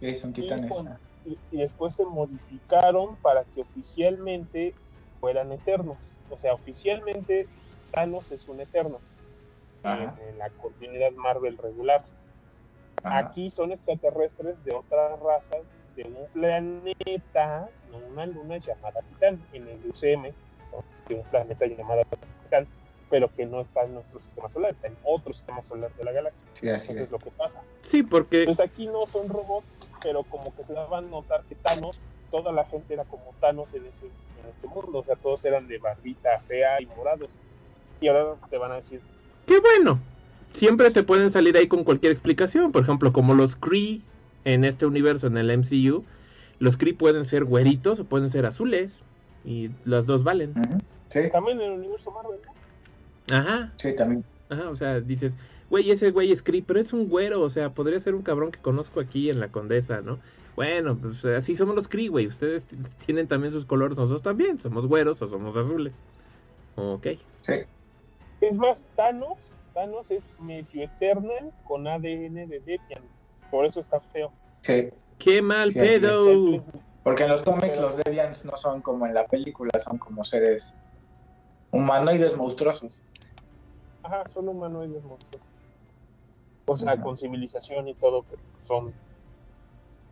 Sí, 0.00 0.14
son 0.16 0.32
titanes. 0.32 0.70
con- 0.70 0.98
y, 1.24 1.38
y 1.50 1.58
después 1.58 1.94
se 1.94 2.04
modificaron 2.04 3.16
para 3.16 3.44
que 3.44 3.60
oficialmente 3.60 4.74
fueran 5.20 5.50
eternos. 5.52 6.12
O 6.30 6.36
sea, 6.36 6.52
oficialmente 6.52 7.48
Thanos 7.90 8.30
es 8.32 8.46
un 8.48 8.60
eterno 8.60 9.00
Ajá. 9.82 10.14
en, 10.22 10.28
en 10.30 10.38
la 10.38 10.50
continuidad 10.50 11.12
Marvel 11.12 11.56
regular. 11.58 12.04
Ajá. 13.02 13.18
Aquí 13.18 13.48
son 13.48 13.72
extraterrestres 13.72 14.62
de 14.64 14.74
otra 14.74 15.16
raza, 15.16 15.56
de 15.96 16.04
un 16.04 16.26
planeta, 16.32 17.68
no 17.90 17.98
una 18.12 18.26
luna 18.26 18.58
llamada 18.58 19.00
Titán, 19.02 19.40
en 19.52 19.68
el 19.68 19.78
UCM, 19.86 20.32
de 21.08 21.14
un 21.14 21.22
planeta 21.24 21.66
llamado 21.66 22.02
Titán, 22.44 22.66
pero 23.10 23.32
que 23.34 23.46
no 23.46 23.60
está 23.60 23.84
en 23.84 23.94
nuestro 23.94 24.18
sistema 24.20 24.48
solar, 24.48 24.72
está 24.72 24.88
en 24.88 24.96
otro 25.04 25.32
sistema 25.32 25.62
solar 25.62 25.92
de 25.94 26.04
la 26.04 26.12
galaxia. 26.12 26.44
Sí, 26.60 26.68
así 26.68 26.90
Eso 26.92 27.00
es. 27.00 27.02
es 27.06 27.12
lo 27.12 27.18
que 27.18 27.30
pasa. 27.30 27.62
Sí, 27.82 28.02
porque 28.02 28.40
Entonces 28.40 28.64
aquí 28.64 28.86
no 28.86 29.06
son 29.06 29.28
robots, 29.28 29.66
pero 30.02 30.24
como 30.24 30.54
que 30.54 30.62
se 30.62 30.72
daban 30.72 31.06
a 31.06 31.08
notar 31.08 31.42
que 31.44 31.54
Thanos, 31.54 32.04
toda 32.30 32.52
la 32.52 32.64
gente 32.66 32.94
era 32.94 33.04
como 33.04 33.32
Thanos 33.40 33.72
en, 33.74 33.86
ese, 33.86 34.06
en 34.06 34.48
este 34.48 34.68
mundo, 34.68 34.98
o 34.98 35.02
sea, 35.04 35.16
todos 35.16 35.44
eran 35.44 35.66
de 35.68 35.78
barbita 35.78 36.40
fea 36.46 36.80
y 36.80 36.86
morados. 36.86 37.30
Y 38.00 38.08
ahora 38.08 38.34
te 38.50 38.58
van 38.58 38.72
a 38.72 38.76
decir, 38.76 39.00
qué 39.46 39.58
bueno. 39.60 39.98
Siempre 40.52 40.90
te 40.90 41.02
pueden 41.02 41.30
salir 41.30 41.56
ahí 41.56 41.68
con 41.68 41.84
cualquier 41.84 42.12
explicación. 42.12 42.72
Por 42.72 42.82
ejemplo, 42.82 43.12
como 43.12 43.34
los 43.34 43.54
Kree 43.54 44.00
en 44.44 44.64
este 44.64 44.86
universo, 44.86 45.26
en 45.26 45.36
el 45.36 45.50
MCU, 45.50 46.04
los 46.58 46.76
Kree 46.76 46.94
pueden 46.94 47.24
ser 47.24 47.44
güeritos 47.44 48.00
o 48.00 48.04
pueden 48.04 48.30
ser 48.30 48.46
azules. 48.46 49.00
Y 49.44 49.70
las 49.84 50.06
dos 50.06 50.24
valen. 50.24 50.50
Ujú. 50.50 50.78
Sí, 51.08 51.20
también 51.30 51.60
en 51.60 51.72
el 51.72 51.78
universo 51.78 52.10
Marvel, 52.10 52.38
¿no? 52.44 53.36
Ajá, 53.36 53.72
sí, 53.76 53.94
también. 53.94 54.24
ajá. 54.48 54.70
O 54.70 54.76
sea, 54.76 55.00
dices, 55.00 55.36
güey, 55.70 55.90
ese 55.90 56.10
güey 56.10 56.32
es 56.32 56.42
Kree, 56.42 56.62
pero 56.62 56.80
es 56.80 56.92
un 56.92 57.08
güero. 57.08 57.42
O 57.42 57.50
sea, 57.50 57.70
podría 57.70 58.00
ser 58.00 58.14
un 58.14 58.22
cabrón 58.22 58.50
que 58.50 58.60
conozco 58.60 59.00
aquí 59.00 59.30
en 59.30 59.40
la 59.40 59.48
Condesa, 59.48 60.00
¿no? 60.00 60.18
Bueno, 60.56 60.96
pues 60.96 61.24
así 61.24 61.54
somos 61.54 61.76
los 61.76 61.88
Kree, 61.88 62.08
güey. 62.08 62.26
Ustedes 62.26 62.66
tienen 63.06 63.28
también 63.28 63.52
sus 63.52 63.64
colores, 63.64 63.96
nosotros 63.96 64.22
también. 64.22 64.58
Somos 64.60 64.86
güeros 64.86 65.22
o 65.22 65.28
somos 65.28 65.56
azules. 65.56 65.92
Ok. 66.76 67.06
Sí, 67.42 67.52
Es 68.40 68.56
más, 68.56 68.84
Thanos, 68.94 69.38
Thanos 69.74 70.10
es 70.10 70.26
medio 70.38 70.84
Eternal 70.84 71.52
con 71.64 71.86
ADN 71.86 72.46
de 72.46 72.60
Deviant, 72.60 73.10
por 73.50 73.64
eso 73.64 73.80
está 73.80 74.00
feo. 74.00 74.32
sí. 74.62 74.90
¡Qué 75.18 75.42
mal 75.42 75.72
Sí, 75.72 75.78
pedo! 75.78 76.64
Porque 77.02 77.24
en 77.24 77.30
los 77.30 77.42
cómics 77.42 77.80
los 77.80 77.96
Deviants 77.96 78.44
no 78.44 78.54
son 78.54 78.80
como 78.82 79.04
en 79.06 79.14
la 79.14 79.26
película, 79.26 79.70
son 79.78 79.98
como 79.98 80.22
seres 80.24 80.72
humanoides 81.72 82.36
monstruosos. 82.36 83.02
Ajá, 84.04 84.24
son 84.28 84.48
humanoides 84.48 85.02
monstruos. 85.02 85.42
O 86.66 86.74
sea, 86.76 87.00
con 87.00 87.16
civilización 87.16 87.88
y 87.88 87.94
todo, 87.94 88.22
pero 88.22 88.40
son 88.58 88.94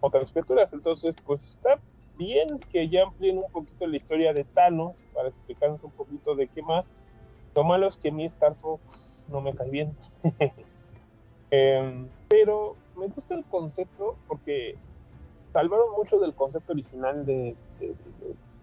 otras 0.01 0.31
criaturas. 0.31 0.73
Entonces, 0.73 1.15
pues 1.25 1.43
está 1.43 1.81
bien 2.17 2.65
que 2.71 2.89
ya 2.89 3.03
amplíen 3.05 3.39
un 3.39 3.51
poquito 3.53 3.87
la 3.87 3.97
historia 3.97 4.33
de 4.33 4.45
Thanos 4.45 5.05
para 5.13 5.29
explicarnos 5.29 5.83
un 5.85 5.93
poquito 5.93 6.35
de 6.35 6.49
qué 6.49 6.63
más. 6.63 6.93
Lo 7.57 7.65
malo 7.65 7.87
es 7.87 7.97
que 7.97 8.11
a 8.11 8.13
mí 8.13 8.25
Star 8.27 8.55
Fox 8.55 9.25
no 9.29 9.41
me 9.41 9.55
cae 9.55 9.71
bien. 9.71 9.97
Em, 11.49 12.09
pero 12.29 12.77
me 12.97 13.07
gusta 13.07 13.35
el 13.37 13.45
concepto 13.45 14.17
porque 14.27 14.77
salvaron 15.53 15.93
mucho 15.97 16.19
del 16.19 16.35
concepto 16.35 16.73
original 16.73 17.25
de, 17.25 17.57
de- 17.79 17.95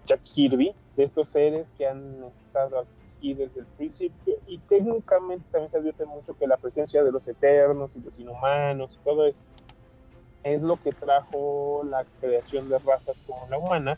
Jack 0.04 0.22
Kirby, 0.22 0.76
de 0.98 1.04
estos 1.04 1.30
seres 1.30 1.70
que 1.78 1.88
han 1.88 2.26
estado 2.46 2.80
aquí 2.80 3.34
desde 3.34 3.62
el 3.62 3.66
principio 3.68 4.36
y 4.48 4.60
técnicamente 4.60 5.46
también 5.50 5.70
se 5.70 5.78
advierte 5.78 6.06
mucho 6.06 6.34
que 6.34 6.46
la 6.46 6.58
presencia 6.58 7.02
de 7.06 7.12
los 7.14 7.26
eternos 7.26 7.96
y 7.96 8.02
los 8.02 8.20
inhumanos 8.20 8.96
y 9.00 9.04
todo 9.06 9.26
esto 9.26 9.42
es 10.44 10.62
lo 10.62 10.76
que 10.82 10.92
trajo 10.92 11.84
la 11.86 12.06
creación 12.20 12.68
de 12.68 12.80
razas 12.80 13.18
como 13.26 13.48
la 13.48 13.58
humana 13.58 13.98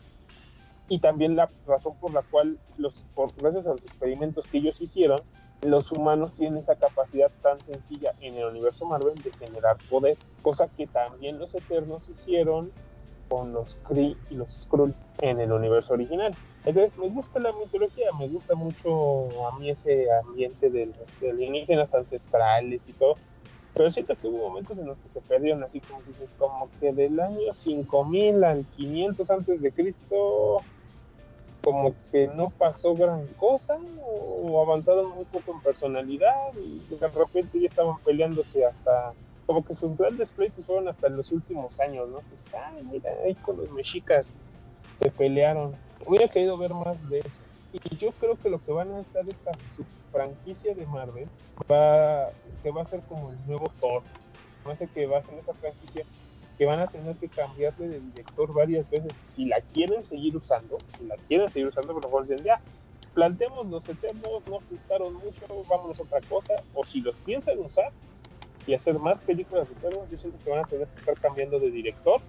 y 0.88 0.98
también 0.98 1.36
la 1.36 1.50
razón 1.66 1.94
por 2.00 2.12
la 2.12 2.22
cual 2.22 2.58
los 2.78 3.00
por, 3.14 3.34
gracias 3.36 3.66
a 3.66 3.70
los 3.70 3.82
experimentos 3.82 4.44
que 4.44 4.58
ellos 4.58 4.80
hicieron 4.80 5.20
los 5.62 5.90
humanos 5.90 6.36
tienen 6.36 6.58
esa 6.58 6.76
capacidad 6.76 7.30
tan 7.42 7.60
sencilla 7.60 8.12
en 8.20 8.34
el 8.36 8.44
universo 8.44 8.84
Marvel 8.84 9.14
de 9.14 9.32
generar 9.32 9.76
poder, 9.88 10.16
cosa 10.42 10.68
que 10.68 10.86
también 10.86 11.38
los 11.38 11.54
Eternos 11.54 12.08
hicieron 12.08 12.70
con 13.28 13.52
los 13.52 13.76
Kree 13.88 14.16
y 14.30 14.34
los 14.34 14.50
Skrull 14.50 14.94
en 15.20 15.40
el 15.40 15.50
universo 15.52 15.94
original. 15.94 16.34
Entonces 16.64 16.96
me 16.98 17.08
gusta 17.08 17.40
la 17.40 17.52
mitología, 17.52 18.10
me 18.18 18.28
gusta 18.28 18.54
mucho 18.54 19.48
a 19.48 19.58
mí 19.58 19.70
ese 19.70 20.06
ambiente 20.24 20.70
de 20.70 20.86
los 20.86 21.20
alienígenas 21.22 21.94
ancestrales 21.94 22.88
y 22.88 22.92
todo, 22.92 23.16
pero 23.74 23.90
siento 23.90 24.14
que 24.14 24.28
hubo 24.28 24.48
momentos 24.48 24.78
en 24.78 24.86
los 24.86 24.96
que 24.98 25.08
se 25.08 25.20
perdieron, 25.20 25.62
así 25.64 25.80
como 25.80 26.02
dices, 26.02 26.32
como 26.38 26.68
que 26.78 26.92
del 26.92 27.18
año 27.18 27.50
5000 27.50 28.44
al 28.44 28.66
500 28.66 29.30
antes 29.30 29.62
de 29.62 29.72
Cristo 29.72 30.62
como 31.66 31.96
que 32.12 32.28
no 32.28 32.50
pasó 32.50 32.94
gran 32.94 33.26
cosa 33.38 33.76
o 34.00 34.62
avanzaron 34.62 35.10
muy 35.16 35.24
poco 35.24 35.50
en 35.50 35.60
personalidad 35.62 36.54
y 36.54 36.78
de 36.94 37.08
repente 37.08 37.58
ya 37.58 37.66
estaban 37.66 37.98
peleándose 38.04 38.64
hasta 38.64 39.12
como 39.46 39.64
que 39.64 39.74
sus 39.74 39.96
grandes 39.96 40.30
pleitos 40.30 40.64
fueron 40.64 40.86
hasta 40.86 41.08
los 41.08 41.32
últimos 41.32 41.80
años, 41.80 42.08
¿no? 42.08 42.20
Pues, 42.28 42.44
ay, 42.54 42.84
mira, 42.84 43.10
ahí 43.24 43.34
con 43.34 43.56
los 43.56 43.68
mexicas 43.72 44.32
se 45.00 45.10
pelearon. 45.10 45.74
Hubiera 46.06 46.28
querido 46.28 46.56
ver 46.56 46.72
más 46.72 46.96
de 47.10 47.18
eso. 47.18 47.38
Y 47.72 47.96
yo 47.96 48.12
creo 48.20 48.38
que 48.40 48.48
lo 48.48 48.64
que 48.64 48.70
van 48.70 48.92
a 48.92 49.00
estar 49.00 49.28
esta 49.28 49.50
franquicia 50.12 50.72
de 50.72 50.86
Marvel 50.86 51.28
va 51.68 52.30
que 52.62 52.70
va 52.70 52.82
a 52.82 52.84
ser 52.84 53.00
como 53.08 53.32
el 53.32 53.44
nuevo 53.44 53.72
Thor. 53.80 54.04
No 54.64 54.72
sé 54.72 54.88
qué 54.94 55.06
va 55.06 55.18
a 55.18 55.22
ser 55.22 55.34
esa 55.34 55.52
franquicia 55.54 56.04
que 56.56 56.66
van 56.66 56.80
a 56.80 56.86
tener 56.86 57.16
que 57.16 57.28
cambiarle 57.28 57.88
de 57.88 58.00
director 58.00 58.52
varias 58.52 58.88
veces. 58.88 59.12
Si 59.24 59.46
la 59.46 59.60
quieren 59.60 60.02
seguir 60.02 60.36
usando, 60.36 60.78
si 60.96 61.04
la 61.04 61.16
quieren 61.16 61.50
seguir 61.50 61.68
usando, 61.68 61.92
por 61.92 62.02
lo 62.02 62.08
mejor 62.08 62.26
dicen, 62.26 62.44
ya, 62.44 62.60
planteemos 63.14 63.66
los 63.66 63.88
eternos, 63.88 64.46
no 64.46 64.60
gustaron 64.70 65.14
mucho, 65.14 65.40
vámonos 65.68 65.98
a 65.98 66.02
otra 66.02 66.20
cosa. 66.28 66.54
O 66.74 66.84
si 66.84 67.00
los 67.00 67.14
piensan 67.16 67.58
usar 67.58 67.90
y 68.66 68.74
hacer 68.74 68.98
más 68.98 69.20
películas 69.20 69.68
de 69.68 69.74
eternos, 69.74 70.10
yo 70.10 70.16
siento 70.16 70.38
que 70.42 70.50
van 70.50 70.64
a 70.64 70.68
tener 70.68 70.88
que 70.88 71.00
estar 71.00 71.18
cambiando 71.20 71.58
de 71.58 71.70
director 71.70 72.20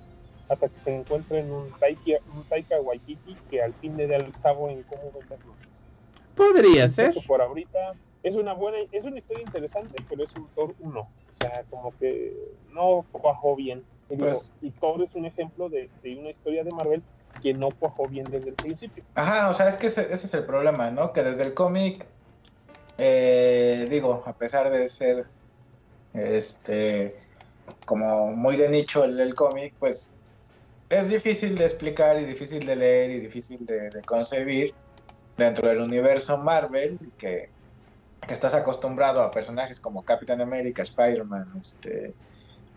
hasta 0.49 0.69
que 0.69 0.75
se 0.75 0.95
encuentren 0.95 1.51
un 1.51 1.69
Taika, 1.79 2.19
un 2.35 2.43
Taika 2.43 2.79
Waititi 2.79 3.35
que 3.49 3.61
al 3.61 3.73
fin 3.75 3.97
le 3.97 4.07
dé 4.07 4.15
al 4.15 4.31
cabo 4.41 4.69
en 4.69 4.83
cómo 4.83 5.11
venderlos. 5.11 5.57
Podría 6.35 6.87
ser. 6.89 7.15
Por 7.25 7.41
ahorita 7.41 7.95
es 8.23 8.35
una 8.35 8.53
buena, 8.53 8.77
es 8.91 9.03
una 9.03 9.17
historia 9.17 9.43
interesante, 9.43 10.01
pero 10.07 10.23
es 10.23 10.33
un 10.35 10.47
Thor 10.49 10.75
1. 10.79 10.99
O 10.99 11.07
sea, 11.39 11.63
como 11.69 11.91
que 11.97 12.33
no 12.71 13.05
cuajó 13.11 13.55
bien. 13.55 13.83
Pues- 14.07 14.53
y 14.61 14.71
Thor 14.71 15.01
es 15.01 15.13
un 15.15 15.25
ejemplo 15.25 15.69
de, 15.69 15.91
de 16.01 16.17
una 16.17 16.29
historia 16.29 16.63
de 16.63 16.71
Marvel 16.71 17.03
que 17.41 17.53
no 17.53 17.71
cuajó 17.71 18.07
bien 18.07 18.29
desde 18.31 18.49
el 18.49 18.55
principio. 18.55 19.03
Ajá, 19.15 19.49
o 19.49 19.53
sea, 19.53 19.69
es 19.69 19.77
que 19.77 19.87
ese, 19.87 20.01
ese 20.01 20.25
es 20.27 20.33
el 20.33 20.45
problema, 20.45 20.89
¿no? 20.91 21.13
Que 21.13 21.23
desde 21.23 21.43
el 21.43 21.53
cómic, 21.53 22.07
eh, 22.97 23.87
digo, 23.89 24.23
a 24.25 24.33
pesar 24.33 24.69
de 24.69 24.89
ser, 24.89 25.29
este, 26.13 27.19
como 27.85 28.31
muy 28.31 28.55
de 28.55 28.69
nicho 28.69 29.03
el, 29.03 29.19
el 29.19 29.35
cómic, 29.35 29.75
pues 29.77 30.11
es 30.89 31.09
difícil 31.09 31.57
de 31.57 31.65
explicar 31.65 32.19
y 32.19 32.25
difícil 32.25 32.65
de 32.65 32.75
leer 32.75 33.11
y 33.11 33.19
difícil 33.19 33.65
de, 33.65 33.89
de 33.91 34.03
concebir 34.03 34.73
dentro 35.37 35.69
del 35.69 35.81
universo 35.81 36.37
Marvel, 36.37 36.97
que, 37.17 37.51
que, 38.25 38.33
estás 38.33 38.53
acostumbrado 38.53 39.21
a 39.21 39.31
personajes 39.31 39.79
como 39.79 40.03
Capitán 40.03 40.41
América, 40.41 40.81
Spider-Man, 40.81 41.53
este, 41.59 42.15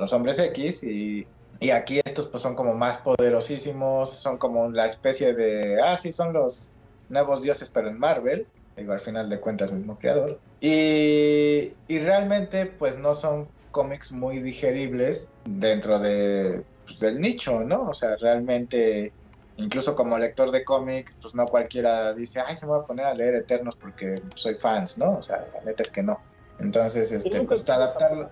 los 0.01 0.13
hombres 0.13 0.39
X, 0.39 0.83
y, 0.83 1.27
y, 1.61 1.71
aquí 1.71 2.01
estos 2.05 2.27
pues 2.27 2.43
son 2.43 2.55
como 2.55 2.75
más 2.75 2.97
poderosísimos, 2.97 4.11
son 4.11 4.39
como 4.39 4.71
la 4.71 4.87
especie 4.87 5.35
de, 5.35 5.81
ah, 5.81 5.97
sí, 5.97 6.11
son 6.11 6.33
los 6.33 6.71
nuevos 7.09 7.43
dioses, 7.43 7.71
pero 7.73 7.89
en 7.89 7.99
Marvel, 7.99 8.47
digo, 8.77 8.93
al 8.93 9.01
final 9.01 9.29
de 9.29 9.39
cuentas, 9.39 9.71
mismo 9.71 9.99
creador, 9.99 10.41
y, 10.61 11.75
y 11.87 11.99
realmente 11.99 12.67
pues 12.67 12.97
no 12.99 13.15
son 13.15 13.47
cómics 13.71 14.11
muy 14.11 14.41
digeribles 14.41 15.29
dentro 15.45 16.01
de, 16.01 16.65
pues, 16.87 16.99
del 16.99 17.21
nicho, 17.21 17.61
¿no? 17.61 17.83
O 17.83 17.95
sea, 17.95 18.17
realmente 18.17 19.13
incluso 19.57 19.95
como 19.95 20.19
lector 20.19 20.51
de 20.51 20.65
cómics, 20.65 21.15
pues 21.21 21.35
no 21.35 21.47
cualquiera 21.47 22.15
dice, 22.15 22.43
ay, 22.47 22.57
se 22.57 22.67
me 22.67 22.73
va 22.73 22.79
a 22.79 22.87
poner 22.87 23.07
a 23.07 23.15
leer 23.15 23.35
Eternos 23.35 23.77
porque 23.77 24.23
soy 24.35 24.55
fans, 24.55 24.97
¿no? 24.99 25.19
O 25.19 25.23
sea, 25.23 25.47
la 25.55 25.61
neta 25.63 25.83
es 25.83 25.91
que 25.91 26.03
no. 26.03 26.19
Entonces, 26.61 27.11
este, 27.13 27.41
pues 27.43 27.69
adaptarlo. 27.69 28.29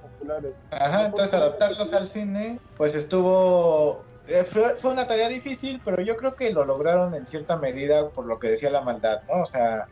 Ajá, 0.71 1.07
entonces 1.07 1.35
adaptarlos 1.35 1.93
al 1.93 2.07
cine, 2.07 2.61
pues 2.77 2.95
estuvo. 2.95 4.05
Eh, 4.29 4.45
fue, 4.45 4.75
fue, 4.75 4.93
una 4.93 5.07
tarea 5.07 5.29
difícil, 5.29 5.81
pero 5.85 6.03
yo 6.03 6.17
creo 6.17 6.37
que 6.37 6.53
lo 6.53 6.65
lograron 6.65 7.15
en 7.15 7.27
cierta 7.27 7.57
medida 7.57 8.11
por 8.11 8.27
lo 8.27 8.39
que 8.39 8.51
decía 8.51 8.71
la 8.71 8.83
maldad, 8.83 9.23
¿no? 9.27 9.43
O 9.43 9.47
sea, 9.47 9.89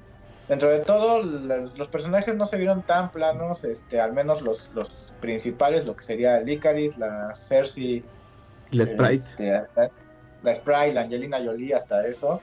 dentro 0.48 0.68
de 0.68 0.80
todo, 0.80 1.22
los, 1.22 1.78
los 1.78 1.88
personajes 1.88 2.36
no 2.36 2.44
se 2.44 2.58
vieron 2.58 2.82
tan 2.82 3.10
planos, 3.10 3.64
este, 3.64 3.98
al 3.98 4.12
menos 4.12 4.42
los, 4.42 4.70
los 4.74 5.14
principales, 5.20 5.86
lo 5.86 5.96
que 5.96 6.04
sería 6.04 6.38
el 6.38 6.48
Icaris, 6.48 6.98
la 6.98 7.34
Cersei. 7.34 8.04
Y 8.70 8.76
la 8.76 8.84
Sprite. 8.84 9.14
Este, 9.14 9.64
la 10.42 10.54
Sprite, 10.54 10.92
la 10.92 11.02
Angelina 11.02 11.38
Jolie, 11.42 11.74
hasta 11.74 12.06
eso. 12.06 12.40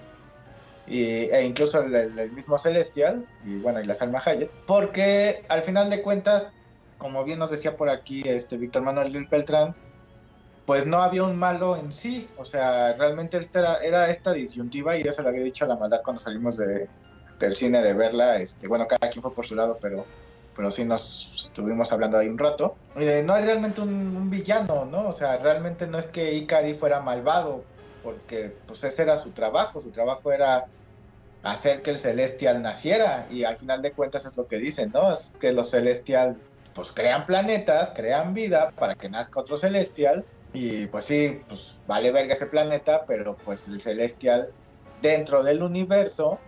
Y, 0.88 1.04
e 1.04 1.46
incluso 1.46 1.82
el, 1.82 2.32
mismo 2.32 2.58
Celestial, 2.58 3.26
y 3.46 3.58
bueno, 3.60 3.80
y 3.80 3.86
la 3.86 3.96
Salma 3.96 4.22
Hayek, 4.24 4.52
porque 4.66 5.44
al 5.48 5.62
final 5.62 5.90
de 5.90 6.02
cuentas, 6.02 6.52
como 6.98 7.24
bien 7.24 7.40
nos 7.40 7.52
decía 7.52 7.78
por 7.78 7.90
aquí 7.90 8.22
este 8.26 8.58
Víctor 8.58 8.82
Manuel 8.84 9.28
Beltrán, 9.30 9.76
pues 10.66 10.86
no 10.86 10.98
había 11.02 11.24
un 11.24 11.38
malo 11.38 11.78
en 11.78 11.92
sí, 11.92 12.28
o 12.38 12.46
sea, 12.46 12.94
realmente 12.94 13.38
esta 13.38 13.78
era, 13.78 14.10
esta 14.10 14.34
disyuntiva, 14.34 14.98
y 14.98 15.02
eso 15.02 15.22
lo 15.24 15.30
había 15.30 15.44
dicho 15.44 15.66
a 15.66 15.70
la 15.70 15.78
maldad 15.78 16.02
cuando 16.04 16.22
salimos 16.22 16.58
de, 16.58 16.88
del 17.40 17.54
cine 17.54 17.82
de 17.82 17.94
verla, 17.94 18.38
este, 18.38 18.68
bueno, 18.68 18.88
cada 18.88 19.10
quien 19.10 19.22
fue 19.22 19.34
por 19.34 19.46
su 19.46 19.56
lado, 19.56 19.78
pero 19.82 20.06
pero 20.56 20.72
sí 20.72 20.86
nos 20.86 21.46
estuvimos 21.48 21.92
hablando 21.92 22.18
ahí 22.18 22.28
un 22.28 22.38
rato. 22.38 22.76
No 22.96 23.34
hay 23.34 23.44
realmente 23.44 23.82
un, 23.82 24.16
un, 24.16 24.30
villano, 24.30 24.86
¿no? 24.86 25.08
O 25.08 25.12
sea, 25.12 25.38
realmente 25.38 25.88
no 25.88 25.98
es 25.98 26.08
que 26.08 26.34
Ikari 26.34 26.74
fuera 26.76 27.02
malvado, 27.02 27.64
porque 28.04 28.56
pues 28.68 28.84
ese 28.84 29.04
era 29.04 29.18
su 29.18 29.32
trabajo, 29.32 29.82
su 29.82 29.92
trabajo 29.92 30.32
era 30.32 30.66
hacer 31.44 31.82
que 31.82 31.92
el 31.92 32.00
celestial 32.00 32.62
naciera 32.62 33.28
y 33.30 33.44
al 33.44 33.58
final 33.58 33.82
de 33.82 33.92
cuentas 33.92 34.26
es 34.26 34.38
lo 34.38 34.48
que 34.48 34.58
dicen, 34.58 34.92
¿no? 34.94 35.14
Es 35.14 35.34
que 35.40 35.52
los 35.52 35.70
celestial 35.72 36.38
pues 36.74 36.92
crean 36.92 37.26
planetas, 37.26 37.92
crean 37.96 38.34
vida 38.34 38.72
para 38.72 38.96
que 38.96 39.10
nazca 39.10 39.42
otro 39.42 39.58
celestial 39.58 40.26
y 40.54 40.88
pues 40.88 41.06
sí, 41.06 41.42
pues 41.48 41.80
vale 41.88 42.12
verga 42.12 42.34
ese 42.34 42.46
planeta, 42.46 43.06
pero 43.06 43.36
pues 43.36 43.68
el 43.68 43.82
celestial 43.82 44.52
dentro 45.02 45.44
del 45.44 45.64
universo 45.64 46.40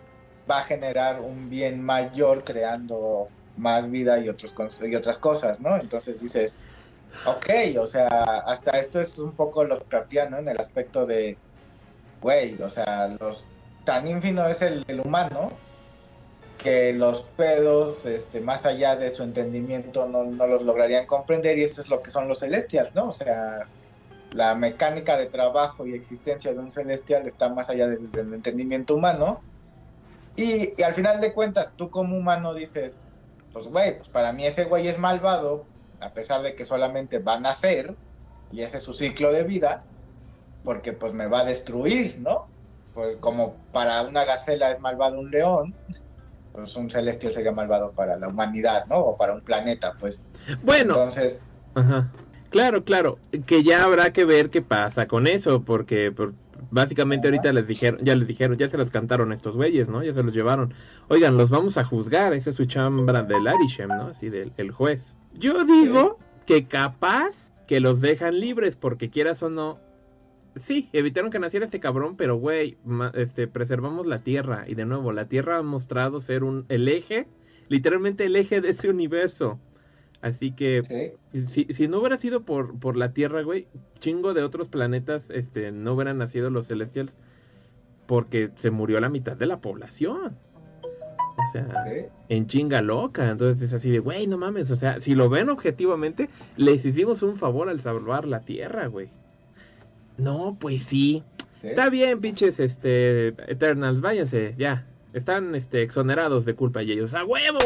va 0.49 0.59
a 0.59 0.63
generar 0.63 1.19
un 1.21 1.49
bien 1.49 1.83
mayor 1.83 2.43
creando 2.43 3.27
más 3.57 3.89
vida 3.89 4.19
y, 4.19 4.29
otros, 4.29 4.53
y 4.81 4.95
otras 4.95 5.17
cosas, 5.17 5.59
¿no? 5.59 5.75
Entonces 5.75 6.21
dices, 6.21 6.55
ok, 7.25 7.77
o 7.79 7.87
sea, 7.87 8.07
hasta 8.45 8.79
esto 8.79 8.99
es 8.99 9.17
un 9.17 9.31
poco 9.31 9.63
lo 9.63 9.83
¿no? 10.29 10.37
En 10.37 10.47
el 10.47 10.59
aspecto 10.59 11.05
de, 11.05 11.37
güey, 12.25 12.59
o 12.59 12.69
sea, 12.71 13.15
los 13.19 13.45
tan 13.83 14.07
ínfimo 14.07 14.45
es 14.45 14.63
el, 14.63 14.83
humano 15.05 15.51
que 16.57 16.91
los 16.91 17.21
pedos, 17.21 18.07
este, 18.07 18.41
más 18.41 18.65
allá 18.65 18.95
de 18.95 19.11
su 19.11 19.21
entendimiento, 19.21 20.09
no, 20.09 20.23
no, 20.23 20.47
los 20.47 20.63
lograrían 20.63 21.05
comprender 21.05 21.59
y 21.59 21.65
eso 21.65 21.83
es 21.83 21.89
lo 21.89 22.01
que 22.01 22.09
son 22.09 22.27
los 22.27 22.39
celestials, 22.39 22.95
¿no? 22.95 23.09
O 23.09 23.11
sea, 23.11 23.67
la 24.31 24.55
mecánica 24.55 25.17
de 25.17 25.27
trabajo 25.27 25.85
y 25.85 25.93
existencia 25.93 26.51
de 26.51 26.57
un 26.57 26.71
celestial 26.71 27.27
está 27.27 27.49
más 27.49 27.69
allá 27.69 27.87
del, 27.87 28.09
entendimiento 28.33 28.95
humano. 28.95 29.41
Y, 30.35 30.73
y, 30.79 30.81
al 30.81 30.93
final 30.93 31.21
de 31.21 31.31
cuentas, 31.31 31.73
tú 31.75 31.91
como 31.91 32.17
humano 32.17 32.55
dices, 32.55 32.95
pues 33.53 33.67
güey, 33.67 33.97
pues 33.97 34.09
para 34.09 34.33
mí 34.33 34.47
ese 34.47 34.63
güey 34.63 34.87
es 34.87 34.97
malvado, 34.97 35.65
a 35.99 36.09
pesar 36.09 36.41
de 36.41 36.55
que 36.55 36.65
solamente 36.65 37.19
va 37.19 37.35
a 37.35 37.39
nacer, 37.39 37.95
y 38.51 38.61
ese 38.61 38.77
es 38.77 38.83
su 38.83 38.93
ciclo 38.93 39.31
de 39.31 39.43
vida, 39.43 39.83
porque 40.65 40.91
pues 40.91 41.13
me 41.13 41.27
va 41.27 41.41
a 41.41 41.45
destruir, 41.45 42.17
¿no? 42.19 42.47
Pues 42.93 43.15
como 43.17 43.55
para 43.71 44.01
una 44.01 44.25
gacela 44.25 44.71
es 44.71 44.81
malvado 44.81 45.19
un 45.19 45.31
león, 45.31 45.73
pues 46.51 46.75
un 46.75 46.89
celestial 46.89 47.31
sería 47.31 47.51
malvado 47.51 47.91
para 47.91 48.17
la 48.17 48.27
humanidad, 48.27 48.85
¿no? 48.87 48.97
O 48.97 49.15
para 49.15 49.33
un 49.33 49.41
planeta, 49.41 49.93
pues. 49.99 50.23
Bueno. 50.63 50.93
Entonces. 50.95 51.43
Ajá. 51.75 52.11
Claro, 52.49 52.85
claro, 52.85 53.19
que 53.45 53.63
ya 53.63 53.83
habrá 53.83 54.13
que 54.13 54.23
ver 54.23 54.49
qué 54.49 54.61
pasa 54.61 55.07
con 55.07 55.27
eso, 55.27 55.63
porque 55.63 56.11
por, 56.11 56.33
básicamente 56.71 57.27
ahorita 57.27 57.51
les 57.51 57.67
dijeron, 57.67 57.99
ya 58.01 58.15
les 58.15 58.27
dijeron, 58.27 58.57
ya 58.57 58.69
se 58.69 58.77
los 58.77 58.91
cantaron 58.91 59.33
estos 59.33 59.55
güeyes, 59.55 59.89
¿no? 59.89 60.03
Ya 60.03 60.13
se 60.13 60.23
los 60.23 60.33
llevaron. 60.33 60.73
Oigan, 61.09 61.35
los 61.35 61.49
vamos 61.49 61.77
a 61.77 61.83
juzgar, 61.83 62.33
esa 62.33 62.51
es 62.51 62.55
su 62.55 62.63
chambra 62.63 63.23
del 63.23 63.45
Arishem, 63.47 63.89
¿no? 63.89 64.07
Así 64.07 64.29
del 64.29 64.53
el 64.55 64.71
juez. 64.71 65.15
Yo 65.33 65.65
digo 65.65 66.17
que 66.45 66.65
capaz 66.65 67.51
que 67.67 67.81
los 67.81 67.99
dejan 67.99 68.39
libres, 68.39 68.77
porque 68.77 69.09
quieras 69.09 69.43
o 69.43 69.49
no, 69.49 69.79
sí, 70.55 70.89
evitaron 70.93 71.31
que 71.31 71.39
naciera 71.39 71.65
este 71.65 71.79
cabrón, 71.79 72.15
pero 72.15 72.37
güey, 72.37 72.77
este, 73.13 73.47
preservamos 73.47 74.05
la 74.05 74.19
Tierra. 74.23 74.65
Y 74.67 74.75
de 74.75 74.85
nuevo, 74.85 75.11
la 75.11 75.27
Tierra 75.27 75.57
ha 75.57 75.63
mostrado 75.63 76.19
ser 76.19 76.43
un, 76.43 76.65
el 76.69 76.87
eje, 76.87 77.27
literalmente 77.67 78.25
el 78.25 78.35
eje 78.35 78.61
de 78.61 78.69
ese 78.69 78.89
universo. 78.89 79.59
Así 80.21 80.51
que, 80.51 80.81
¿Sí? 80.83 81.41
si, 81.45 81.65
si, 81.73 81.87
no 81.87 81.99
hubiera 81.99 82.17
sido 82.17 82.43
por, 82.43 82.79
por 82.79 82.97
la 82.97 83.13
Tierra, 83.13 83.43
güey, 83.43 83.67
chingo 83.99 84.33
de 84.33 84.43
otros 84.43 84.67
planetas, 84.67 85.29
este, 85.29 85.71
no 85.71 85.93
hubieran 85.93 86.17
nacido 86.17 86.49
los 86.49 86.67
Celestials, 86.67 87.15
porque 88.07 88.49
se 88.55 88.71
murió 88.71 88.99
la 88.99 89.09
mitad 89.09 89.35
de 89.35 89.45
la 89.45 89.61
población. 89.61 90.35
O 91.37 91.51
sea, 91.51 91.67
¿Sí? 91.85 92.05
en 92.29 92.47
chinga 92.47 92.81
loca. 92.81 93.29
Entonces 93.29 93.61
es 93.61 93.73
así 93.73 93.91
de, 93.91 93.99
güey, 93.99 94.25
no 94.25 94.37
mames. 94.37 94.71
O 94.71 94.75
sea, 94.75 94.99
si 94.99 95.15
lo 95.15 95.29
ven 95.29 95.49
objetivamente, 95.49 96.29
les 96.57 96.85
hicimos 96.85 97.21
un 97.21 97.35
favor 97.35 97.69
al 97.69 97.79
salvar 97.79 98.25
la 98.25 98.39
Tierra, 98.39 98.87
güey. 98.87 99.09
No, 100.17 100.57
pues 100.59 100.83
sí. 100.83 101.23
¿Sí? 101.61 101.67
Está 101.67 101.89
bien, 101.89 102.19
pinches, 102.21 102.59
este, 102.59 103.29
Eternals, 103.51 104.01
váyanse, 104.01 104.55
ya. 104.57 104.85
Están, 105.13 105.55
este, 105.55 105.81
exonerados 105.81 106.45
de 106.45 106.55
culpa 106.55 106.83
y 106.83 106.91
ellos, 106.91 107.13
¡a 107.13 107.23
huevo! 107.23 107.59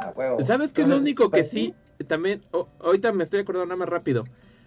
A 0.00 0.10
huevo. 0.10 0.42
¿Sabes 0.44 0.72
qué 0.72 0.82
es 0.82 0.88
lo 0.88 0.98
único 0.98 1.30
que 1.30 1.44
sí? 1.44 1.74
También, 2.06 2.42
oh, 2.52 2.68
ahorita 2.80 3.12
me 3.12 3.24
estoy 3.24 3.40
acordando 3.40 3.66
nada 3.66 3.76
más 3.78 3.88
rápido. 3.88 4.24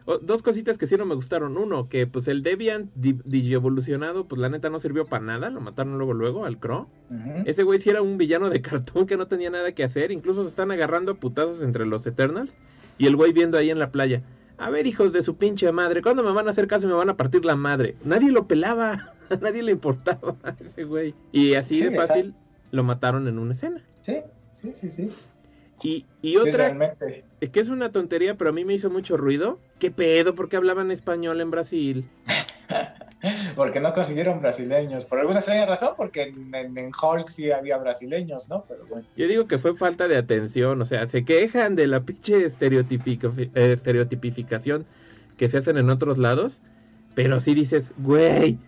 Oh, 0.10 0.20
dos 0.20 0.42
cositas 0.42 0.78
que 0.78 0.88
sí 0.88 0.96
no 0.96 1.06
me 1.06 1.16
gustaron. 1.16 1.58
Uno, 1.58 1.90
que 1.90 2.08
pues 2.08 2.30
el 2.30 2.42
Debian 2.42 2.90
digievolucionado, 2.96 4.26
pues 4.26 4.40
la 4.40 4.48
neta 4.48 4.70
no 4.70 4.80
sirvió 4.80 5.06
para 5.06 5.26
nada. 5.26 5.50
Lo 5.50 5.60
mataron 5.60 5.98
luego, 5.98 6.14
luego 6.14 6.46
al 6.46 6.60
Crow. 6.60 6.88
Uh 7.10 7.14
-huh. 7.14 7.44
Ese 7.46 7.64
güey 7.64 7.82
sí 7.82 7.90
era 7.90 8.02
un 8.02 8.18
villano 8.18 8.50
de 8.50 8.62
cartón 8.62 9.06
que 9.06 9.18
no 9.18 9.28
tenía 9.28 9.50
nada 9.50 9.74
que 9.74 9.84
hacer. 9.84 10.12
Incluso 10.12 10.44
se 10.44 10.50
están 10.50 10.72
agarrando 10.72 11.12
a 11.12 11.16
putazos 11.16 11.62
entre 11.62 11.86
los 11.86 12.08
Eternals. 12.08 12.56
Y 12.98 13.08
el 13.08 13.18
güey 13.18 13.34
viendo 13.34 13.58
ahí 13.58 13.70
en 13.70 13.80
la 13.80 13.92
playa. 13.92 14.24
A 14.58 14.70
ver, 14.70 14.88
hijos 14.88 15.14
de 15.14 15.22
su 15.22 15.38
pinche 15.38 15.72
madre, 15.72 16.02
¿cuándo 16.02 16.24
me 16.24 16.32
van 16.32 16.48
a 16.48 16.52
hacer 16.52 16.68
caso 16.68 16.86
y 16.86 16.90
me 16.90 16.96
van 16.96 17.10
a 17.10 17.18
partir 17.18 17.46
la 17.46 17.56
madre? 17.56 17.96
Nadie 18.04 18.32
lo 18.32 18.48
pelaba, 18.48 19.14
a 19.30 19.36
nadie 19.36 19.62
le 19.64 19.72
importaba 19.72 20.36
a 20.44 20.50
ese 20.60 20.84
güey. 20.84 21.14
Y 21.32 21.54
así 21.54 21.76
sí, 21.76 21.84
de 21.84 21.92
fácil 21.92 22.28
exacto. 22.28 22.48
lo 22.72 22.84
mataron 22.84 23.28
en 23.28 23.38
una 23.38 23.54
escena. 23.54 23.82
Sí, 24.02 24.18
sí, 24.54 24.72
sí, 24.74 24.90
sí. 24.90 25.12
Y, 25.84 26.06
y 26.24 26.38
otra, 26.38 26.96
sí, 27.08 27.48
que 27.50 27.60
es 27.60 27.70
una 27.70 27.92
tontería, 27.92 28.36
pero 28.36 28.50
a 28.50 28.54
mí 28.54 28.66
me 28.66 28.74
hizo 28.74 28.90
mucho 28.90 29.16
ruido. 29.16 29.60
¿Qué 29.80 29.92
pedo? 29.92 30.34
¿Por 30.34 30.50
qué 30.50 30.58
hablaban 30.58 30.90
español 30.90 31.40
en 31.40 31.52
Brasil? 31.52 32.06
porque 33.56 33.80
no 33.80 33.94
consiguieron 33.94 34.40
brasileños. 34.42 35.06
Por 35.06 35.20
alguna 35.20 35.40
extraña 35.40 35.66
razón, 35.66 35.94
porque 35.98 36.24
en, 36.24 36.92
Hulk 37.02 37.30
sí 37.30 37.52
había 37.52 37.78
brasileños, 37.78 38.50
¿no? 38.50 38.66
Pero 38.68 38.86
bueno. 38.86 39.08
Yo 39.16 39.28
digo 39.28 39.48
que 39.48 39.58
fue 39.58 39.76
falta 39.76 40.08
de 40.08 40.18
atención. 40.18 40.82
O 40.82 40.86
sea, 40.86 41.08
se 41.08 41.26
quejan 41.26 41.76
de 41.76 41.88
la 41.88 42.02
pinche 42.02 42.46
eh, 42.46 43.72
estereotipificación 43.72 44.86
que 45.38 45.48
se 45.48 45.58
hacen 45.58 45.78
en 45.78 45.90
otros 45.90 46.18
lados. 46.18 46.62
Pero 47.16 47.40
sí 47.40 47.56
dices, 47.56 47.92
güey, 47.98 48.60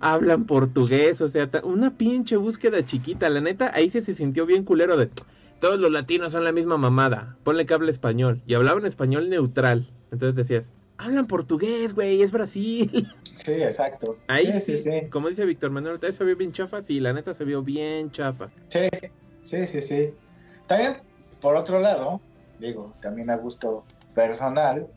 hablan 0.00 0.44
portugués. 0.44 1.20
O 1.20 1.28
sea, 1.28 1.48
una 1.62 1.96
pinche 1.96 2.36
búsqueda 2.36 2.84
chiquita. 2.84 3.30
La 3.30 3.40
neta, 3.40 3.72
ahí 3.74 3.90
se 3.90 4.02
sintió 4.14 4.44
bien 4.44 4.64
culero 4.64 4.96
de 4.96 5.10
todos 5.60 5.80
los 5.80 5.90
latinos 5.90 6.32
son 6.32 6.44
la 6.44 6.52
misma 6.52 6.76
mamada. 6.76 7.36
Ponle 7.42 7.64
que 7.64 7.74
hable 7.74 7.90
español. 7.90 8.42
Y 8.46 8.54
hablaban 8.54 8.84
español 8.84 9.30
neutral. 9.30 9.88
Entonces 10.12 10.36
decías, 10.36 10.72
hablan 10.98 11.26
portugués, 11.26 11.94
güey, 11.94 12.22
es 12.22 12.32
Brasil. 12.32 13.08
Sí, 13.34 13.52
exacto. 13.52 14.18
Ahí 14.28 14.52
sí, 14.54 14.60
sí, 14.60 14.76
sí. 14.76 15.08
Como 15.10 15.28
dice 15.28 15.44
Víctor 15.44 15.70
Manuel, 15.70 16.00
¿se 16.00 16.24
vio 16.24 16.36
bien 16.36 16.52
chafa? 16.52 16.82
Sí, 16.82 17.00
la 17.00 17.12
neta 17.12 17.34
se 17.34 17.44
vio 17.44 17.62
bien 17.62 18.10
chafa. 18.10 18.50
Sí, 18.68 18.88
sí, 19.42 19.66
sí, 19.66 19.82
sí. 19.82 20.14
También, 20.66 20.96
por 21.40 21.54
otro 21.54 21.78
lado, 21.78 22.20
digo, 22.58 22.94
también 23.00 23.30
a 23.30 23.36
gusto 23.36 23.84
personal, 24.14 24.88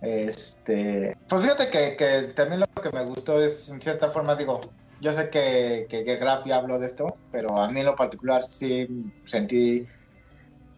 Este, 0.00 1.16
pues 1.28 1.42
fíjate 1.42 1.70
que, 1.70 1.96
que 1.96 2.32
también 2.34 2.60
lo 2.60 2.82
que 2.82 2.90
me 2.90 3.04
gustó 3.04 3.42
es, 3.42 3.68
en 3.68 3.80
cierta 3.80 4.10
forma, 4.10 4.36
digo, 4.36 4.60
yo 5.00 5.12
sé 5.12 5.28
que, 5.30 5.86
que, 5.88 6.04
que 6.04 6.16
Graf 6.16 6.46
ya 6.46 6.56
habló 6.56 6.78
de 6.78 6.86
esto, 6.86 7.16
pero 7.32 7.56
a 7.56 7.70
mí 7.70 7.80
en 7.80 7.86
lo 7.86 7.96
particular 7.96 8.44
sí 8.44 8.86
sentí 9.24 9.86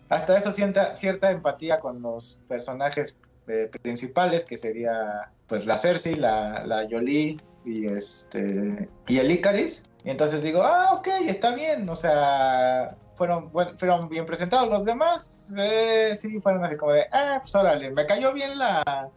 hasta 0.09 0.37
eso 0.37 0.53
cierta, 0.53 0.95
cierta 0.95 1.31
empatía 1.31 1.78
con 1.81 2.03
los 2.03 2.43
personajes 2.49 3.19
eh, 3.51 3.71
principales, 3.83 4.45
que 4.45 4.57
sería 4.57 5.33
pues 5.47 5.67
la 5.67 5.77
Cersei, 5.77 6.15
la, 6.15 6.65
la 6.65 6.87
Jolie 6.89 7.39
y 7.65 7.87
este 7.87 8.89
y 9.09 9.19
el 9.19 9.31
Icaris. 9.31 9.83
Y 10.05 10.11
entonces 10.11 10.43
digo, 10.43 10.63
ah, 10.63 10.91
ok, 10.95 11.09
está 11.27 11.55
bien, 11.55 11.87
o 11.89 11.95
sea, 11.95 12.97
fueron, 13.17 13.53
bueno, 13.53 13.73
fueron 13.77 14.09
bien 14.09 14.25
presentados 14.25 14.69
los 14.71 14.87
demás, 14.87 15.53
eh, 15.59 16.17
sí, 16.19 16.41
fueron 16.41 16.65
así 16.65 16.77
como 16.77 16.93
de, 16.93 17.07
ah, 17.13 17.39
pues 17.43 17.55
órale, 17.55 17.91
me 17.91 18.07
cayó 18.07 18.33
bien 18.33 18.59
la, 18.59 19.11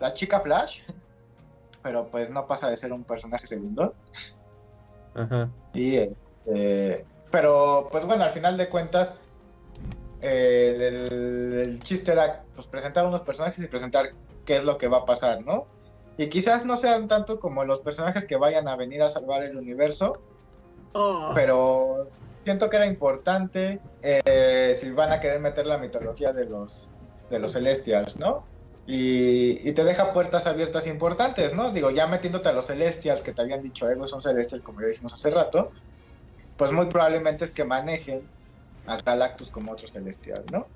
la 0.00 0.12
chica 0.12 0.40
Flash, 0.40 0.82
pero 1.82 2.10
pues 2.10 2.28
no 2.28 2.46
pasa 2.46 2.68
de 2.68 2.76
ser 2.76 2.92
un 2.92 3.04
personaje 3.04 3.46
segundo. 3.46 3.94
Ajá. 5.14 5.48
Y, 5.72 5.96
eh, 6.46 7.06
pero 7.30 7.88
pues 7.90 8.04
bueno, 8.04 8.24
al 8.24 8.32
final 8.32 8.58
de 8.58 8.68
cuentas, 8.68 9.14
eh, 10.20 11.08
el, 11.10 11.58
el 11.58 11.80
chiste 11.80 12.12
era 12.12 12.41
pues 12.54 12.66
presentar 12.66 13.06
unos 13.06 13.22
personajes 13.22 13.62
y 13.62 13.68
presentar 13.68 14.12
qué 14.44 14.56
es 14.56 14.64
lo 14.64 14.78
que 14.78 14.88
va 14.88 14.98
a 14.98 15.04
pasar, 15.04 15.44
¿no? 15.44 15.66
Y 16.18 16.26
quizás 16.28 16.64
no 16.66 16.76
sean 16.76 17.08
tanto 17.08 17.40
como 17.40 17.64
los 17.64 17.80
personajes 17.80 18.26
que 18.26 18.36
vayan 18.36 18.68
a 18.68 18.76
venir 18.76 19.02
a 19.02 19.08
salvar 19.08 19.42
el 19.42 19.56
universo, 19.56 20.20
Oh. 20.94 21.30
pero 21.34 22.08
siento 22.44 22.68
que 22.68 22.76
era 22.76 22.86
importante 22.86 23.80
eh, 24.02 24.76
si 24.78 24.90
van 24.90 25.10
a 25.10 25.20
querer 25.20 25.40
meter 25.40 25.64
la 25.66 25.78
mitología 25.78 26.34
de 26.34 26.44
los 26.44 26.90
de 27.30 27.38
los 27.38 27.52
Celestials, 27.52 28.18
¿no? 28.18 28.44
Y, 28.86 29.66
y 29.66 29.72
te 29.72 29.84
deja 29.84 30.12
puertas 30.12 30.46
abiertas 30.46 30.86
importantes, 30.86 31.54
¿no? 31.54 31.70
Digo, 31.70 31.90
ya 31.90 32.06
metiéndote 32.08 32.50
a 32.50 32.52
los 32.52 32.66
Celestials 32.66 33.22
que 33.22 33.32
te 33.32 33.40
habían 33.40 33.62
dicho, 33.62 33.88
Ego 33.88 34.04
es 34.04 34.12
un 34.12 34.20
Celestial, 34.20 34.62
como 34.62 34.82
ya 34.82 34.88
dijimos 34.88 35.14
hace 35.14 35.30
rato, 35.30 35.70
pues 36.58 36.72
muy 36.72 36.86
probablemente 36.86 37.46
es 37.46 37.52
que 37.52 37.64
manejen 37.64 38.28
a 38.86 38.98
Galactus 38.98 39.50
como 39.50 39.72
otro 39.72 39.88
Celestial, 39.88 40.44
¿no? 40.52 40.66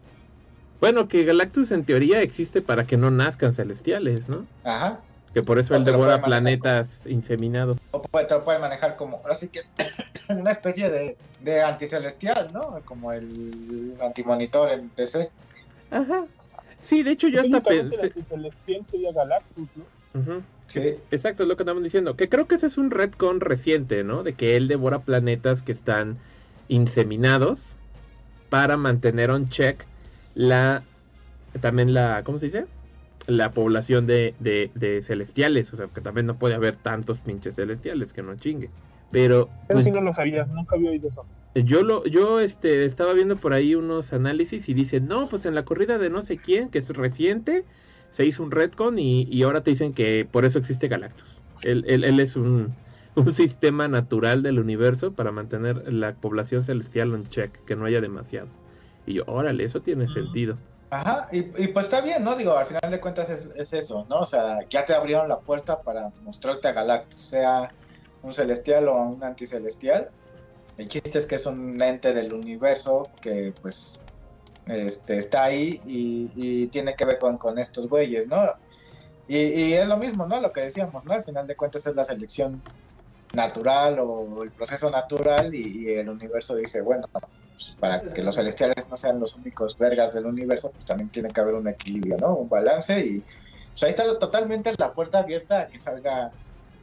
Bueno, 0.81 1.09
que 1.09 1.24
Galactus 1.24 1.73
en 1.73 1.85
teoría 1.85 2.20
existe 2.23 2.61
para 2.62 2.86
que 2.86 2.97
no 2.97 3.11
nazcan 3.11 3.53
celestiales, 3.53 4.28
¿no? 4.28 4.47
Ajá. 4.65 5.01
Que 5.32 5.43
por 5.43 5.59
eso 5.59 5.74
O 5.74 5.77
él 5.77 5.85
devora 5.85 6.23
planetas 6.23 7.07
inseminados. 7.07 7.78
O 7.90 8.03
puede, 8.03 8.27
te 8.27 8.35
lo 8.35 8.44
pueden 8.44 8.61
manejar 8.61 8.97
como, 8.97 9.20
así 9.28 9.48
que 9.48 9.61
una 10.28 10.51
especie 10.51 10.90
de, 10.90 11.16
de 11.40 11.62
anticelestial, 11.62 12.51
¿no? 12.53 12.81
Como 12.85 13.12
el 13.12 13.94
antimonitor 14.03 14.70
en 14.73 14.90
DC. 14.97 15.31
Ajá. 15.90 16.24
Sí, 16.85 17.03
de 17.03 17.11
hecho 17.11 17.28
yo 17.28 17.40
hasta 17.40 17.61
pensé... 17.61 17.97
el 17.97 18.03
anticelestial 18.05 18.86
sería 18.86 19.12
Galactus, 19.12 19.69
¿no? 19.77 20.20
Ujú. 20.20 20.43
Sí. 20.69 20.97
Exacto, 21.11 21.43
es 21.43 21.48
lo 21.48 21.57
que 21.57 21.62
estamos 21.62 21.82
diciendo. 21.82 22.16
Que 22.16 22.28
creo 22.28 22.47
que 22.47 22.57
ese 22.57 22.66
es 22.66 22.77
un 22.77 22.90
retcon 22.90 23.40
reciente, 23.40 24.05
¿no? 24.05 24.23
De 24.23 24.35
que 24.35 24.57
él 24.57 24.69
devora 24.69 25.01
planetas 25.01 25.62
que 25.62 25.73
están 25.73 26.19
inseminados 26.69 27.77
para 28.51 28.77
mantener 28.77 29.31
on 29.31 29.48
check 29.48 29.85
la. 30.37 30.85
También 31.61 31.95
la. 31.95 32.23
¿Cómo 32.25 32.39
se 32.39 32.47
dice? 32.47 32.67
La 33.27 33.51
población 33.51 34.07
de, 34.07 34.35
de, 34.39 34.71
de 34.75 35.03
celestiales. 35.03 35.73
O 35.73 35.77
sea, 35.77 35.89
que 35.89 36.01
también 36.01 36.27
no 36.27 36.39
puede 36.39 36.55
haber 36.55 36.77
tantos 36.77 37.19
pinches 37.19 37.57
celestiales 37.57 38.13
que 38.13 38.23
no 38.23 38.37
chingue. 38.37 38.71
Pero. 39.11 39.49
Pero 39.67 39.79
pues, 39.79 39.85
sí 39.85 39.91
no 39.91 40.01
lo 40.01 40.13
sabía, 40.13 40.45
nunca 40.45 40.77
había 40.77 40.91
oído 40.91 41.09
eso. 41.09 41.25
yo 41.55 41.83
lo, 41.83 42.05
yo 42.07 42.41
este 42.41 42.85
estaba 42.85 43.13
viendo 43.15 43.37
por 43.37 43.53
ahí 43.55 43.75
unos 43.75 44.13
análisis 44.13 44.69
y 44.69 44.75
dicen, 44.75 45.09
no, 45.09 45.29
pues 45.29 45.47
en 45.47 45.55
la 45.55 45.65
corrida 45.65 45.99
de 45.99 46.11
no 46.11 46.23
sé 46.23 46.39
quién, 46.39 46.71
que 46.71 46.79
es 46.79 46.89
reciente, 46.91 47.65
se 48.11 48.27
hizo 48.27 48.43
un 48.43 48.51
retcon 48.51 48.99
y, 48.99 49.25
y 49.25 49.43
ahora 49.43 49.63
te 49.63 49.71
dicen 49.71 49.95
que 49.95 50.29
por 50.31 50.45
eso 50.45 50.59
existe 50.59 50.89
Galactus. 50.89 51.43
Él, 51.63 51.85
él, 51.89 52.05
él 52.05 52.21
es 52.21 52.37
un, 52.37 52.77
un 53.15 53.33
sistema 53.33 53.89
natural 53.89 54.43
del 54.43 54.59
universo 54.59 55.15
para 55.15 55.33
mantener 55.33 55.91
la 55.93 56.15
población 56.17 56.63
celestial 56.63 57.15
en 57.15 57.25
check, 57.27 57.65
que 57.65 57.75
no 57.77 57.87
haya 57.87 58.01
demasiados. 58.01 58.61
Y 59.07 59.15
yo, 59.15 59.23
órale, 59.27 59.65
eso 59.65 59.81
tiene 59.81 60.09
sentido. 60.09 60.59
Ajá, 60.91 61.28
y, 61.33 61.39
y 61.62 61.69
pues 61.69 61.87
está 61.87 62.01
bien, 62.01 62.23
¿no? 62.23 62.37
Digo, 62.37 62.57
al 62.57 62.66
final 62.66 62.91
de 62.91 63.01
cuentas 63.01 63.28
es, 63.31 63.49
es 63.57 63.73
eso, 63.73 64.07
¿no? 64.09 64.20
O 64.20 64.24
sea, 64.24 64.59
ya 64.69 64.85
te 64.85 64.95
abrieron 64.95 65.28
la 65.28 65.41
puerta 65.41 65.81
para 65.81 66.11
mostrarte 66.23 66.69
a 66.69 66.73
Galactus, 66.73 67.20
sea 67.20 67.73
un 68.23 68.33
celestial 68.33 68.89
o 68.89 68.97
un 68.97 69.23
anticelestial. 69.23 70.11
El 70.77 70.89
chiste 70.89 71.19
es 71.19 71.27
que 71.27 71.37
es 71.37 71.47
un 71.47 71.81
ente 71.81 72.12
del 72.12 72.33
universo 72.33 73.09
que, 73.20 73.55
pues, 73.62 74.01
este, 74.66 75.16
está 75.16 75.45
ahí 75.45 75.81
y, 75.87 76.31
y 76.35 76.66
tiene 76.69 76.95
que 76.95 77.05
ver 77.05 77.19
con, 77.19 77.39
con 77.39 77.59
estos 77.59 77.89
güeyes, 77.89 78.27
¿no? 78.27 78.39
Y, 79.28 79.37
y 79.39 79.73
es 79.73 79.89
lo 79.89 79.97
mismo, 79.97 80.27
¿no? 80.27 80.41
Lo 80.41 80.53
que 80.53 80.61
decíamos, 80.62 81.05
¿no? 81.05 81.15
Al 81.15 81.23
final 81.24 81.47
de 81.47 81.57
cuentas 81.57 81.87
es 81.87 81.95
la 81.97 82.05
selección 82.05 82.62
natural 83.33 83.99
o 84.01 84.43
el 84.43 84.53
proceso 84.53 84.91
natural 84.91 85.55
y, 85.55 85.85
y 85.85 85.91
el 85.91 86.09
universo 86.09 86.55
dice, 86.55 86.81
bueno, 86.81 87.07
pues, 87.57 87.74
para 87.81 88.03
que 88.03 88.23
los 88.23 88.37
celestiales 88.37 88.89
no 88.91 88.97
sean 88.97 89.19
los 89.19 89.35
únicos 89.35 89.78
vergas 89.78 90.12
del 90.12 90.27
universo, 90.27 90.70
pues 90.70 90.85
también 90.85 91.09
tiene 91.09 91.31
que 91.31 91.41
haber 91.41 91.55
un 91.55 91.66
equilibrio, 91.66 92.19
¿no? 92.19 92.35
Un 92.35 92.49
balance 92.51 93.01
y 93.01 93.24
pues 93.70 93.83
ahí 93.85 93.91
está 93.91 94.19
totalmente 94.19 94.73
la 94.77 94.93
puerta 94.93 95.20
abierta 95.20 95.62
a 95.62 95.69
que 95.69 95.78
salga 95.78 96.33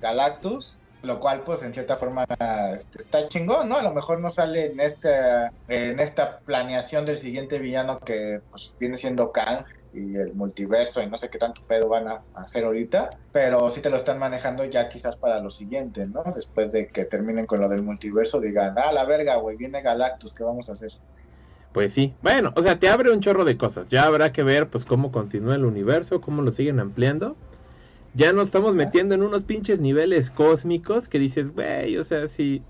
Galactus, 0.01 0.77
lo 1.03 1.19
cual 1.19 1.41
pues 1.41 1.61
en 1.61 1.73
cierta 1.73 1.97
forma 1.97 2.25
este, 2.73 3.01
está 3.01 3.27
chingón, 3.27 3.69
¿no? 3.69 3.77
A 3.77 3.83
lo 3.83 3.93
mejor 3.93 4.19
no 4.19 4.31
sale 4.31 4.71
en 4.71 4.79
esta, 4.79 5.53
en 5.67 5.99
esta 5.99 6.39
planeación 6.39 7.05
del 7.05 7.19
siguiente 7.19 7.59
villano 7.59 7.99
que 7.99 8.41
pues 8.49 8.73
viene 8.79 8.97
siendo 8.97 9.31
Kang 9.31 9.65
y 9.93 10.15
el 10.15 10.33
multiverso 10.33 11.01
y 11.01 11.07
no 11.07 11.17
sé 11.17 11.29
qué 11.29 11.37
tanto 11.37 11.61
pedo 11.67 11.87
van 11.87 12.07
a 12.07 12.21
hacer 12.35 12.65
ahorita, 12.65 13.11
pero 13.31 13.69
sí 13.69 13.81
te 13.81 13.89
lo 13.89 13.97
están 13.97 14.19
manejando 14.19 14.65
ya 14.65 14.89
quizás 14.89 15.17
para 15.17 15.39
lo 15.39 15.49
siguiente, 15.49 16.07
¿no? 16.07 16.23
Después 16.33 16.71
de 16.71 16.87
que 16.87 17.05
terminen 17.05 17.45
con 17.45 17.61
lo 17.61 17.69
del 17.69 17.81
multiverso, 17.81 18.39
digan, 18.39 18.75
ah, 18.77 18.91
la 18.91 19.05
verga, 19.05 19.35
güey, 19.35 19.57
viene 19.57 19.81
Galactus, 19.81 20.33
¿qué 20.33 20.43
vamos 20.43 20.69
a 20.69 20.73
hacer? 20.73 20.91
Pues 21.73 21.91
sí. 21.91 22.13
Bueno, 22.21 22.53
o 22.55 22.61
sea, 22.61 22.79
te 22.79 22.87
abre 22.87 23.11
un 23.11 23.19
chorro 23.19 23.45
de 23.45 23.57
cosas. 23.57 23.89
Ya 23.89 24.03
habrá 24.03 24.31
que 24.31 24.43
ver 24.43 24.69
pues 24.69 24.85
cómo 24.85 25.11
continúa 25.11 25.55
el 25.55 25.65
universo, 25.65 26.21
cómo 26.21 26.43
lo 26.43 26.51
siguen 26.51 26.79
ampliando. 26.79 27.35
Ya 28.13 28.31
nos 28.31 28.45
estamos 28.45 28.75
metiendo 28.75 29.15
en 29.15 29.23
unos 29.23 29.43
pinches 29.43 29.79
niveles 29.79 30.29
cósmicos 30.29 31.07
que 31.07 31.17
dices, 31.17 31.51
güey, 31.51 31.97
o 31.97 32.03
sea, 32.03 32.27
si, 32.27 32.61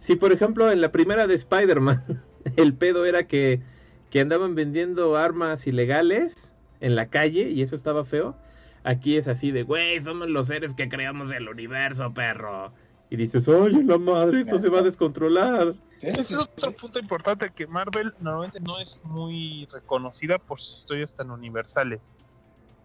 si 0.00 0.16
por 0.16 0.32
ejemplo 0.32 0.72
en 0.72 0.80
la 0.80 0.90
primera 0.90 1.28
de 1.28 1.34
Spider-Man 1.34 2.24
el 2.56 2.74
pedo 2.74 3.06
era 3.06 3.28
que, 3.28 3.60
que 4.10 4.20
andaban 4.20 4.56
vendiendo 4.56 5.16
armas 5.16 5.68
ilegales 5.68 6.49
en 6.80 6.94
la 6.94 7.08
calle 7.08 7.50
y 7.50 7.62
eso 7.62 7.76
estaba 7.76 8.04
feo, 8.04 8.36
aquí 8.84 9.16
es 9.16 9.28
así 9.28 9.50
de, 9.50 9.62
güey, 9.62 10.00
somos 10.00 10.28
los 10.28 10.48
seres 10.48 10.74
que 10.74 10.88
creamos 10.88 11.30
el 11.30 11.48
universo, 11.48 12.12
perro. 12.12 12.72
Y 13.10 13.16
dices, 13.16 13.48
oye, 13.48 13.82
la 13.82 13.98
madre, 13.98 14.40
esto 14.40 14.58
se 14.58 14.68
va 14.68 14.78
a 14.78 14.82
descontrolar. 14.82 15.74
Es 16.00 16.32
otro 16.32 16.72
punto 16.72 16.98
importante 16.98 17.50
que 17.50 17.66
Marvel 17.66 18.14
normalmente 18.20 18.60
no 18.60 18.78
es 18.78 18.98
muy 19.02 19.66
reconocida 19.72 20.38
por 20.38 20.60
sus 20.60 20.78
historias 20.78 21.12
tan 21.12 21.30
universales. 21.30 22.00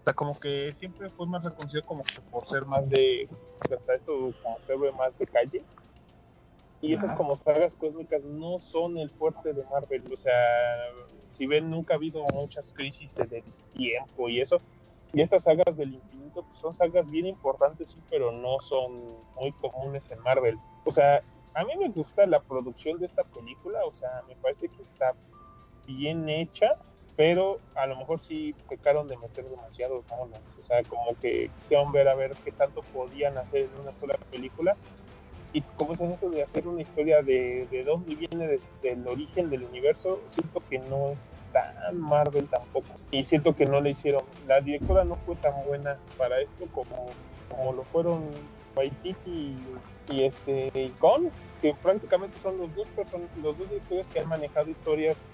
O 0.01 0.03
sea, 0.03 0.13
como 0.13 0.37
que 0.39 0.71
siempre 0.71 1.09
fue 1.09 1.27
más 1.27 1.45
reconocido 1.45 1.83
como 1.85 2.03
que 2.03 2.19
por 2.31 2.45
ser 2.45 2.65
más 2.65 2.87
de 2.89 3.29
hasta 3.61 3.95
eso 3.95 4.33
como 4.41 4.59
ve 4.67 4.91
más 4.91 5.17
de 5.17 5.27
calle. 5.27 5.63
Y 6.81 6.93
esas 6.93 7.09
Ajá. 7.09 7.17
como 7.17 7.35
sagas 7.35 7.73
cósmicas 7.73 8.23
no 8.23 8.59
son 8.59 8.97
el 8.97 9.09
fuerte 9.09 9.53
de 9.53 9.63
Marvel. 9.65 10.03
O 10.11 10.15
sea, 10.15 10.33
si 11.27 11.45
ven, 11.45 11.69
nunca 11.69 11.93
ha 11.93 11.97
habido 11.97 12.23
muchas 12.33 12.71
crisis 12.71 13.15
del 13.15 13.43
tiempo 13.73 14.29
y 14.29 14.41
eso. 14.41 14.59
Y 15.13 15.21
estas 15.21 15.43
sagas 15.43 15.77
del 15.77 15.93
infinito 15.93 16.43
pues, 16.43 16.57
son 16.57 16.73
sagas 16.73 17.09
bien 17.09 17.25
importantes, 17.25 17.89
sí, 17.89 17.97
pero 18.09 18.31
no 18.31 18.59
son 18.59 19.15
muy 19.35 19.51
comunes 19.53 20.05
en 20.09 20.19
Marvel. 20.19 20.57
O 20.83 20.91
sea, 20.91 21.23
a 21.53 21.63
mí 21.63 21.71
me 21.79 21.89
gusta 21.89 22.25
la 22.25 22.41
producción 22.41 22.99
de 22.99 23.05
esta 23.05 23.23
película, 23.23 23.79
o 23.85 23.91
sea, 23.91 24.23
me 24.27 24.35
parece 24.35 24.67
que 24.67 24.81
está 24.81 25.13
bien 25.87 26.27
hecha, 26.27 26.77
pero 27.15 27.59
a 27.75 27.87
lo 27.87 27.95
mejor 27.95 28.19
sí 28.19 28.53
pecaron 28.67 29.07
de 29.07 29.17
meter 29.17 29.49
demasiados 29.49 30.03
monos, 30.09 30.41
o 30.59 30.61
sea, 30.61 30.83
como 30.83 31.17
que 31.21 31.49
quisieron 31.55 31.93
ver 31.93 32.09
a 32.09 32.15
ver 32.15 32.33
qué 32.43 32.51
tanto 32.51 32.81
podían 32.93 33.37
hacer 33.37 33.69
en 33.73 33.79
una 33.79 33.91
sola 33.91 34.17
película. 34.29 34.75
Y 35.55 35.61
como 35.77 35.93
es 35.93 36.01
eso 36.01 36.29
de 36.31 36.43
hacer 36.43 36.67
una 36.67 36.81
historia 36.81 37.21
de, 37.23 37.65
de 37.71 37.83
dónde 37.85 38.13
viene 38.13 38.45
des- 38.45 38.67
del 38.81 39.07
origen 39.07 39.49
del 39.49 39.63
universo, 39.63 40.21
siento 40.27 40.61
que 40.69 40.79
no 40.79 41.11
es 41.11 41.25
tan 41.53 41.97
Marvel 41.97 42.49
tampoco. 42.49 42.99
Y 43.11 43.23
siento 43.23 43.55
que 43.55 43.65
no 43.65 43.79
le 43.79 43.91
hicieron, 43.91 44.25
la 44.45 44.59
directora 44.59 45.05
no 45.05 45.15
fue 45.15 45.37
tan 45.37 45.53
buena 45.65 45.97
para 46.17 46.41
esto 46.41 46.67
como, 46.71 47.15
como 47.47 47.71
lo 47.71 47.85
fueron 47.85 48.49
Waititi 48.75 49.31
y, 49.31 49.65
y 50.09 50.25
este 50.25 50.67
y 50.73 50.93
Gon, 50.99 51.31
que 51.61 51.73
prácticamente 51.81 52.37
son 52.37 52.57
los 52.57 52.75
dos 52.75 52.89
person 52.89 53.29
los 53.35 53.57
dos 53.57 53.69
directores 53.69 54.09
que 54.09 54.19
han 54.19 54.27
manejado 54.27 54.69
historias 54.69 55.25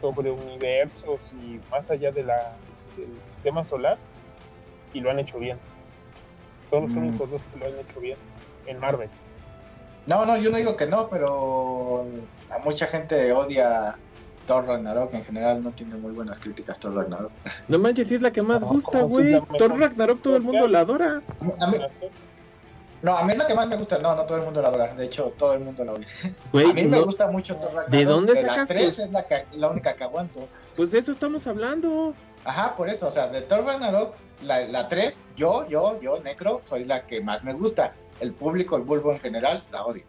sobre 0.00 0.30
universos 0.30 1.28
y 1.34 1.58
más 1.70 1.90
allá 1.90 2.12
de 2.12 2.22
la, 2.22 2.58
del 2.96 3.22
sistema 3.22 3.62
solar 3.62 3.98
y 4.94 5.00
lo 5.00 5.10
han 5.10 5.18
hecho 5.18 5.38
bien. 5.38 5.60
Son 6.70 6.80
los 6.80 6.96
Mm. 6.96 6.98
únicos 7.00 7.30
dos 7.30 7.42
que 7.44 7.58
lo 7.58 7.66
han 7.66 7.78
hecho 7.78 8.00
bien 8.00 8.18
en 8.64 8.78
Marvel. 8.78 9.10
No, 10.06 10.24
no, 10.26 10.36
yo 10.36 10.50
no 10.50 10.56
digo 10.56 10.76
que 10.76 10.86
no, 10.86 11.08
pero 11.08 12.04
a 12.50 12.58
mucha 12.64 12.86
gente 12.86 13.32
odia 13.32 13.96
Thor 14.46 14.66
Ragnarok 14.66 15.14
en 15.14 15.24
general 15.24 15.62
no 15.62 15.70
tiene 15.70 15.94
muy 15.96 16.12
buenas 16.12 16.40
críticas 16.40 16.80
Thor 16.80 16.94
Ragnarok. 16.94 17.30
No 17.68 17.78
manches, 17.78 18.08
sí 18.08 18.16
es 18.16 18.22
la 18.22 18.32
que 18.32 18.42
más 18.42 18.60
No, 18.60 18.68
gusta, 18.68 19.00
¿cómo 19.02 19.16
que 19.18 19.22
es 19.22 19.28
güey. 19.30 19.40
mejor? 19.40 19.56
Thor 19.58 19.78
Ragnarok 19.78 20.22
todo 20.22 20.36
el 20.36 20.42
mundo 20.42 20.66
la 20.66 20.80
adora. 20.80 21.22
A 21.60 21.66
mí, 21.68 21.76
no, 23.02 23.16
a 23.16 23.24
mí 23.24 23.32
es 23.32 23.38
la 23.38 23.46
que 23.46 23.54
más 23.54 23.68
me 23.68 23.76
gusta. 23.76 23.98
No, 23.98 24.14
no 24.16 24.24
todo 24.24 24.38
el 24.38 24.44
mundo 24.44 24.60
la 24.60 24.68
adora. 24.68 24.94
De 24.94 25.04
hecho, 25.06 25.24
todo 25.38 25.54
el 25.54 25.60
mundo 25.60 25.84
la 25.84 25.92
odia. 25.92 26.06
Güey, 26.52 26.70
a 26.70 26.74
mí 26.74 26.82
me 26.84 26.96
no- 26.98 27.04
gusta 27.04 27.30
mucho 27.30 27.54
Thor 27.56 27.68
Ragnarok. 27.72 27.90
¿De 27.90 28.04
dónde 28.04 28.34
de 28.34 28.42
las 28.42 28.50
sacas 28.52 28.68
tres 28.68 28.88
tus- 28.96 28.98
es 29.04 29.10
la, 29.12 29.22
que- 29.26 29.46
la 29.52 29.68
única 29.68 29.94
que 29.94 30.04
aguanto. 30.04 30.48
Pues 30.76 30.90
de 30.90 30.98
eso 30.98 31.12
estamos 31.12 31.46
hablando. 31.46 32.14
Ajá, 32.44 32.74
por 32.74 32.88
eso, 32.88 33.06
o 33.08 33.12
sea, 33.12 33.28
de 33.28 33.42
Thor 33.42 33.64
Ragnarok, 33.64 34.14
la, 34.42 34.60
la 34.66 34.88
3, 34.88 35.18
yo, 35.36 35.66
yo, 35.68 36.00
yo, 36.00 36.20
Necro, 36.22 36.62
soy 36.64 36.84
la 36.84 37.06
que 37.06 37.22
más 37.22 37.44
me 37.44 37.52
gusta. 37.52 37.92
El 38.20 38.32
público, 38.32 38.76
el 38.76 38.82
bulbo 38.82 39.12
en 39.12 39.18
general, 39.20 39.62
la 39.72 39.84
odia. 39.84 40.04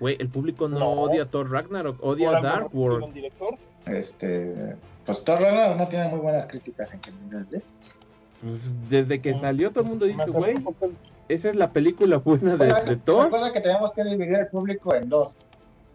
Güey, 0.00 0.16
el 0.18 0.28
público 0.28 0.68
no, 0.68 0.78
No. 0.78 0.90
odia 1.02 1.22
a 1.22 1.26
Thor 1.26 1.50
Ragnarok, 1.50 2.02
odia 2.02 2.36
a 2.36 2.40
Dark 2.40 2.74
World. 2.74 3.12
director. 3.12 3.56
Este, 3.86 4.76
pues 5.04 5.24
Thor 5.24 5.40
Ragnarok 5.40 5.76
no 5.78 5.88
tiene 5.88 6.08
muy 6.08 6.18
buenas 6.20 6.46
críticas 6.46 6.92
en 6.94 7.02
general, 7.02 7.46
¿eh? 7.52 7.62
Pues, 8.42 8.60
desde 8.90 9.20
que 9.22 9.32
salió 9.34 9.70
todo 9.70 9.84
el 9.84 9.90
mundo 9.90 10.04
dice, 10.06 10.30
güey, 10.30 10.56
esa 11.28 11.48
es 11.50 11.56
la 11.56 11.72
película 11.72 12.18
buena 12.18 12.52
de, 12.56 12.68
Bueno, 12.68 12.82
de 12.84 12.96
Thor. 12.96 13.24
Recuerda 13.24 13.52
que 13.52 13.60
tenemos 13.60 13.92
que 13.92 14.04
dividir 14.04 14.34
el 14.36 14.48
público 14.48 14.94
en 14.94 15.08
dos. 15.08 15.36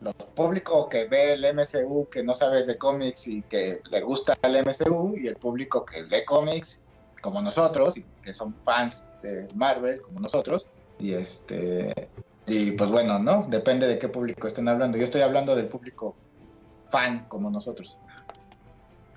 Los 0.01 0.15
público 0.15 0.87
que 0.87 1.05
ve 1.05 1.33
el 1.33 1.45
MCU, 1.53 2.07
que 2.09 2.23
no 2.23 2.33
sabe 2.33 2.63
de 2.63 2.77
cómics 2.77 3.27
y 3.27 3.41
que 3.43 3.81
le 3.91 4.01
gusta 4.01 4.35
el 4.41 4.63
MCU, 4.65 5.17
y 5.17 5.27
el 5.27 5.35
público 5.35 5.85
que 5.85 6.03
lee 6.03 6.23
cómics, 6.25 6.81
como 7.21 7.41
nosotros, 7.41 7.97
y 7.97 8.05
que 8.23 8.33
son 8.33 8.55
fans 8.63 9.11
de 9.21 9.49
Marvel, 9.53 10.01
como 10.01 10.21
nosotros. 10.21 10.65
Y 10.99 11.13
este. 11.13 11.93
Y 12.47 12.71
pues 12.71 12.89
bueno, 12.91 13.19
¿no? 13.19 13.43
Depende 13.43 13.87
de 13.87 13.99
qué 13.99 14.09
público 14.09 14.47
estén 14.47 14.67
hablando. 14.67 14.97
Yo 14.97 15.03
estoy 15.03 15.21
hablando 15.21 15.55
del 15.55 15.67
público 15.67 16.15
fan, 16.89 17.25
como 17.27 17.49
nosotros. 17.51 17.99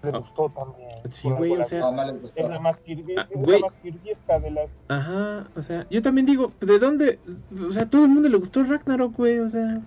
Les 0.03 0.13
gustó 0.15 0.49
también. 0.51 0.91
Sí, 1.13 1.29
Por 1.29 1.37
güey, 1.39 1.53
o 1.53 1.57
la- 1.57 1.65
sea- 1.67 1.81
No, 1.81 1.93
no 1.93 2.05
les 2.05 2.21
gustó. 2.21 2.41
Es 2.41 2.49
la 2.49 2.59
más 2.61 2.77
Ah, 2.77 2.83
es 2.91 3.07
la 3.17 3.25
güey. 3.37 3.61
más 3.61 3.73
kirguiesca 3.75 4.39
de 4.41 4.51
las. 4.51 4.71
Ajá, 4.89 5.47
o 5.57 5.63
sea, 5.63 5.87
yo 5.91 6.03
también 6.03 6.27
digo, 6.27 6.53
¿de 6.61 6.79
dónde? 6.79 7.21
O 7.69 7.73
sea, 7.73 7.89
todo 7.89 8.05
el 8.05 8.11
mundo 8.11 8.29
le 8.29 8.37
gustó 8.37 8.65
Ragnarok, 8.65 9.17
güey, 9.17 9.39
o 9.39 9.49
sea. 9.49 9.81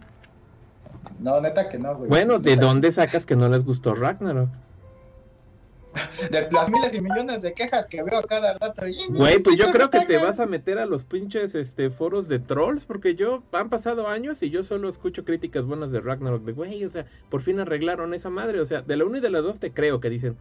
No, 1.19 1.39
neta 1.41 1.69
que 1.69 1.77
no, 1.77 1.95
güey. 1.95 2.09
Bueno, 2.09 2.39
¿de 2.39 2.51
Neta. 2.51 2.65
dónde 2.65 2.91
sacas 2.91 3.25
que 3.25 3.35
no 3.35 3.47
les 3.49 3.63
gustó 3.63 3.93
Ragnarok? 3.93 4.49
De 6.31 6.47
las 6.51 6.69
miles 6.69 6.93
y 6.93 7.01
millones 7.01 7.41
de 7.41 7.53
quejas 7.53 7.85
que 7.87 8.03
veo 8.03 8.19
a 8.19 8.23
cada 8.23 8.57
rato. 8.57 8.83
Güey, 9.09 9.39
pues 9.39 9.57
yo 9.57 9.71
creo 9.71 9.89
que 9.89 10.05
te 10.05 10.17
vas 10.17 10.39
a 10.39 10.45
meter 10.45 10.77
a 10.77 10.85
los 10.85 11.03
pinches 11.03 11.55
este 11.55 11.89
foros 11.89 12.27
de 12.27 12.39
trolls, 12.39 12.85
porque 12.85 13.15
yo 13.15 13.43
han 13.51 13.69
pasado 13.69 14.07
años 14.07 14.41
y 14.43 14.49
yo 14.49 14.63
solo 14.63 14.89
escucho 14.89 15.25
críticas 15.25 15.65
buenas 15.65 15.91
de 15.91 16.01
Ragnarok, 16.01 16.43
de 16.43 16.51
güey, 16.51 16.83
o 16.83 16.89
sea, 16.89 17.05
por 17.29 17.41
fin 17.41 17.59
arreglaron 17.59 18.13
esa 18.13 18.29
madre, 18.29 18.59
o 18.59 18.65
sea, 18.65 18.81
de 18.81 18.97
la 18.97 19.05
1 19.05 19.17
y 19.17 19.21
de 19.21 19.29
la 19.29 19.41
2 19.41 19.59
te 19.59 19.71
creo 19.71 19.99
que 19.99 20.09
dicen, 20.09 20.35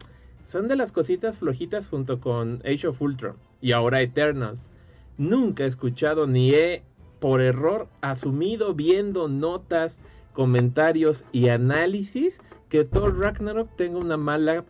son 0.47 0.67
de 0.67 0.75
las 0.75 0.91
cositas 0.91 1.37
flojitas 1.37 1.87
junto 1.87 2.19
con 2.19 2.61
Age 2.65 2.87
of 2.87 3.01
Ultron 3.01 3.35
y 3.61 3.71
ahora 3.71 4.01
Eternals. 4.01 4.69
Nunca 5.17 5.63
he 5.63 5.67
escuchado 5.67 6.27
ni 6.27 6.53
he 6.53 6.83
por 7.19 7.41
error 7.41 7.87
asumido 8.01 8.73
viendo 8.73 9.27
notas, 9.27 9.99
comentarios 10.33 11.25
y 11.31 11.47
análisis 11.47 12.39
que 12.69 12.83
Thor 12.83 13.17
Ragnarok 13.17 13.75
tenga 13.75 13.97
una 13.97 14.17
mala 14.17 14.65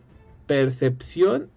percepción 0.46 1.50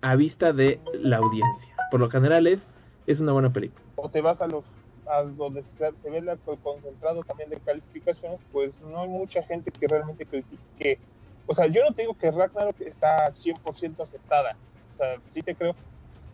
a 0.00 0.16
vista 0.16 0.52
de 0.52 0.80
la 0.94 1.18
audiencia. 1.18 1.74
Por 1.90 2.00
lo 2.00 2.10
general 2.10 2.46
es, 2.46 2.66
es 3.06 3.20
una 3.20 3.32
buena 3.32 3.52
película. 3.52 3.84
O 3.96 4.08
te 4.08 4.20
vas 4.20 4.40
a 4.40 4.46
los. 4.46 4.64
A 5.06 5.22
donde 5.22 5.62
se, 5.62 6.10
ve 6.10 6.18
el 6.18 6.38
concentrado 6.62 7.22
también 7.22 7.48
de 7.48 7.56
calificaciones, 7.60 8.40
pues 8.52 8.78
no 8.82 9.00
hay 9.00 9.08
mucha 9.08 9.42
gente 9.42 9.70
que 9.70 9.88
realmente 9.88 10.26
critique. 10.26 10.98
O 11.46 11.54
sea, 11.54 11.66
yo 11.66 11.82
no 11.82 11.94
te 11.94 12.02
digo 12.02 12.12
que 12.12 12.30
Ragnarok 12.30 12.78
está 12.82 13.26
100% 13.30 14.00
aceptada. 14.00 14.54
O 14.90 14.94
sea, 14.94 15.16
sí 15.30 15.40
te 15.40 15.54
creo, 15.54 15.74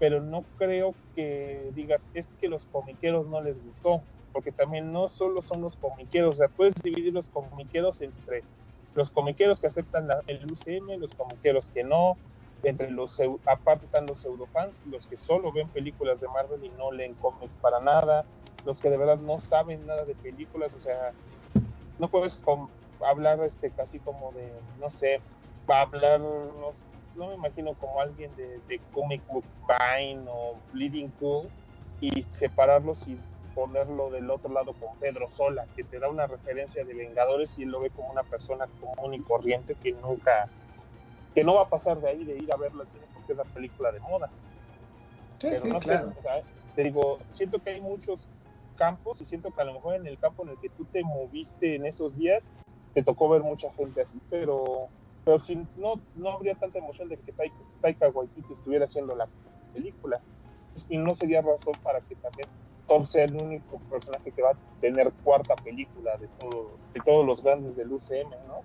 pero 0.00 0.20
no 0.20 0.44
creo 0.58 0.92
que 1.14 1.70
digas, 1.76 2.08
es 2.14 2.26
que 2.40 2.48
los 2.48 2.64
comiqueros 2.64 3.28
no 3.28 3.40
les 3.40 3.64
gustó. 3.64 4.02
Porque 4.32 4.50
también 4.50 4.92
no 4.92 5.06
solo 5.06 5.40
son 5.40 5.60
los 5.60 5.76
comiqueros, 5.76 6.34
o 6.34 6.38
sea, 6.38 6.48
puedes 6.48 6.74
dividir 6.82 7.14
los 7.14 7.26
comiqueros 7.26 8.00
entre 8.00 8.42
los 8.94 9.10
comiqueros 9.10 9.58
que 9.58 9.66
aceptan 9.66 10.06
la- 10.08 10.22
el 10.26 10.46
UCM, 10.46 10.98
los 10.98 11.12
comiqueros 11.12 11.66
que 11.66 11.84
no, 11.84 12.18
entre 12.62 12.90
los 12.90 13.18
aparte 13.44 13.84
están 13.84 14.06
los 14.06 14.20
pseudofans, 14.20 14.80
los 14.86 15.06
que 15.06 15.16
solo 15.16 15.52
ven 15.52 15.70
películas 15.70 16.20
de 16.20 16.28
Marvel 16.28 16.64
y 16.64 16.70
no 16.70 16.90
leen 16.92 17.14
cómics 17.16 17.54
para 17.56 17.80
nada, 17.80 18.26
los 18.64 18.78
que 18.78 18.88
de 18.88 18.96
verdad 18.96 19.18
no 19.18 19.36
saben 19.36 19.84
nada 19.84 20.04
de 20.04 20.14
películas, 20.16 20.72
o 20.72 20.78
sea, 20.78 21.14
no 21.98 22.08
puedes 22.08 22.38
hablar 23.00 23.42
este 23.44 23.70
casi 23.72 24.00
como 24.00 24.32
de, 24.32 24.62
no 24.78 24.88
sé, 24.88 25.22
va 25.70 25.82
hablar, 25.82 26.20
no, 26.20 26.70
no 27.14 27.28
me 27.28 27.34
imagino 27.34 27.74
como 27.74 28.00
alguien 28.00 28.34
de, 28.34 28.60
de 28.66 28.80
Comic 28.92 29.24
Book 29.26 29.46
Vine 29.68 30.24
o 30.28 30.62
Bleeding 30.72 31.10
Cool 31.12 31.50
y 32.00 32.22
separarlos 32.32 33.06
y 33.06 33.18
ponerlo 33.54 34.10
del 34.10 34.30
otro 34.30 34.52
lado 34.52 34.74
con 34.74 34.96
Pedro 34.98 35.26
Sola, 35.26 35.66
que 35.76 35.84
te 35.84 35.98
da 35.98 36.08
una 36.08 36.26
referencia 36.26 36.84
de 36.84 36.94
Vengadores 36.94 37.56
y 37.58 37.62
él 37.62 37.70
lo 37.70 37.80
ve 37.80 37.90
como 37.90 38.10
una 38.10 38.22
persona 38.22 38.66
común 38.80 39.14
y 39.14 39.20
corriente 39.20 39.74
que 39.74 39.92
nunca, 39.92 40.48
que 41.34 41.44
no 41.44 41.54
va 41.54 41.62
a 41.62 41.68
pasar 41.68 42.00
de 42.00 42.08
ahí 42.08 42.24
de 42.24 42.36
ir 42.36 42.52
a 42.52 42.56
verla 42.56 42.82
al 42.82 42.88
cine 42.88 43.04
porque 43.14 43.32
es 43.32 43.38
la 43.38 43.44
película 43.44 43.92
de 43.92 44.00
moda. 44.00 44.28
Sí, 45.38 45.48
Pero 45.48 45.60
sí, 45.60 45.68
no 45.70 45.80
sé, 45.80 45.86
claro. 45.86 46.12
o 46.16 46.20
sea, 46.20 46.42
te 46.74 46.82
digo, 46.82 47.18
siento 47.28 47.58
que 47.60 47.70
hay 47.70 47.80
muchos 47.80 48.26
campos 48.76 49.20
y 49.20 49.24
siento 49.24 49.50
que 49.52 49.60
a 49.60 49.64
lo 49.64 49.74
mejor 49.74 49.94
en 49.94 50.06
el 50.06 50.18
campo 50.18 50.42
en 50.42 50.50
el 50.50 50.58
que 50.58 50.68
tú 50.70 50.84
te 50.86 51.02
moviste 51.04 51.76
en 51.76 51.86
esos 51.86 52.16
días, 52.16 52.50
te 52.92 53.02
tocó 53.02 53.28
ver 53.28 53.42
mucha 53.42 53.70
gente 53.72 54.00
así, 54.00 54.20
pero 54.30 54.88
pero 55.24 55.38
si 55.38 55.56
no, 55.76 56.00
no 56.14 56.30
habría 56.30 56.54
tanta 56.54 56.78
emoción 56.78 57.08
de 57.08 57.16
que 57.16 57.32
Taika, 57.32 57.56
Taika 57.80 58.08
Waititi 58.10 58.52
estuviera 58.52 58.84
haciendo 58.84 59.14
la 59.16 59.26
película. 59.72 60.20
Y 60.88 60.98
no 60.98 61.14
sería 61.14 61.40
razón 61.40 61.72
para 61.82 62.00
que 62.02 62.14
también 62.16 62.48
Thor 62.86 63.06
sea 63.06 63.24
el 63.24 63.34
único 63.34 63.78
personaje 63.90 64.30
que 64.30 64.42
va 64.42 64.50
a 64.50 64.80
tener 64.80 65.12
cuarta 65.24 65.54
película 65.56 66.16
de, 66.16 66.28
todo, 66.38 66.70
de 66.92 67.00
todos 67.00 67.26
los 67.26 67.42
grandes 67.42 67.76
del 67.76 67.92
UCM, 67.92 68.30
¿no? 68.46 68.62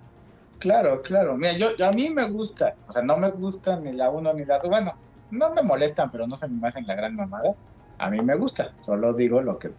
Claro, 0.59 1.01
claro. 1.01 1.37
Mira, 1.37 1.53
yo, 1.53 1.67
a 1.85 1.91
mí 1.91 2.09
me 2.09 2.29
gusta. 2.29 2.75
O 2.87 2.93
sea, 2.93 3.01
no 3.01 3.17
me 3.17 3.29
gusta 3.29 3.79
ni 3.79 3.93
la 3.93 4.09
uno 4.09 4.33
ni 4.33 4.45
la 4.45 4.59
dos. 4.59 4.69
Bueno, 4.69 4.93
no 5.31 5.53
me 5.53 5.61
molestan, 5.61 6.11
pero 6.11 6.27
no 6.27 6.35
se 6.35 6.47
me 6.47 6.67
hacen 6.67 6.85
la 6.85 6.95
gran 6.95 7.15
mamada. 7.15 7.55
A 7.97 8.09
mí 8.09 8.19
me 8.19 8.35
gusta. 8.35 8.73
Solo 8.81 9.13
digo 9.13 9.41
lo 9.41 9.57
que, 9.57 9.71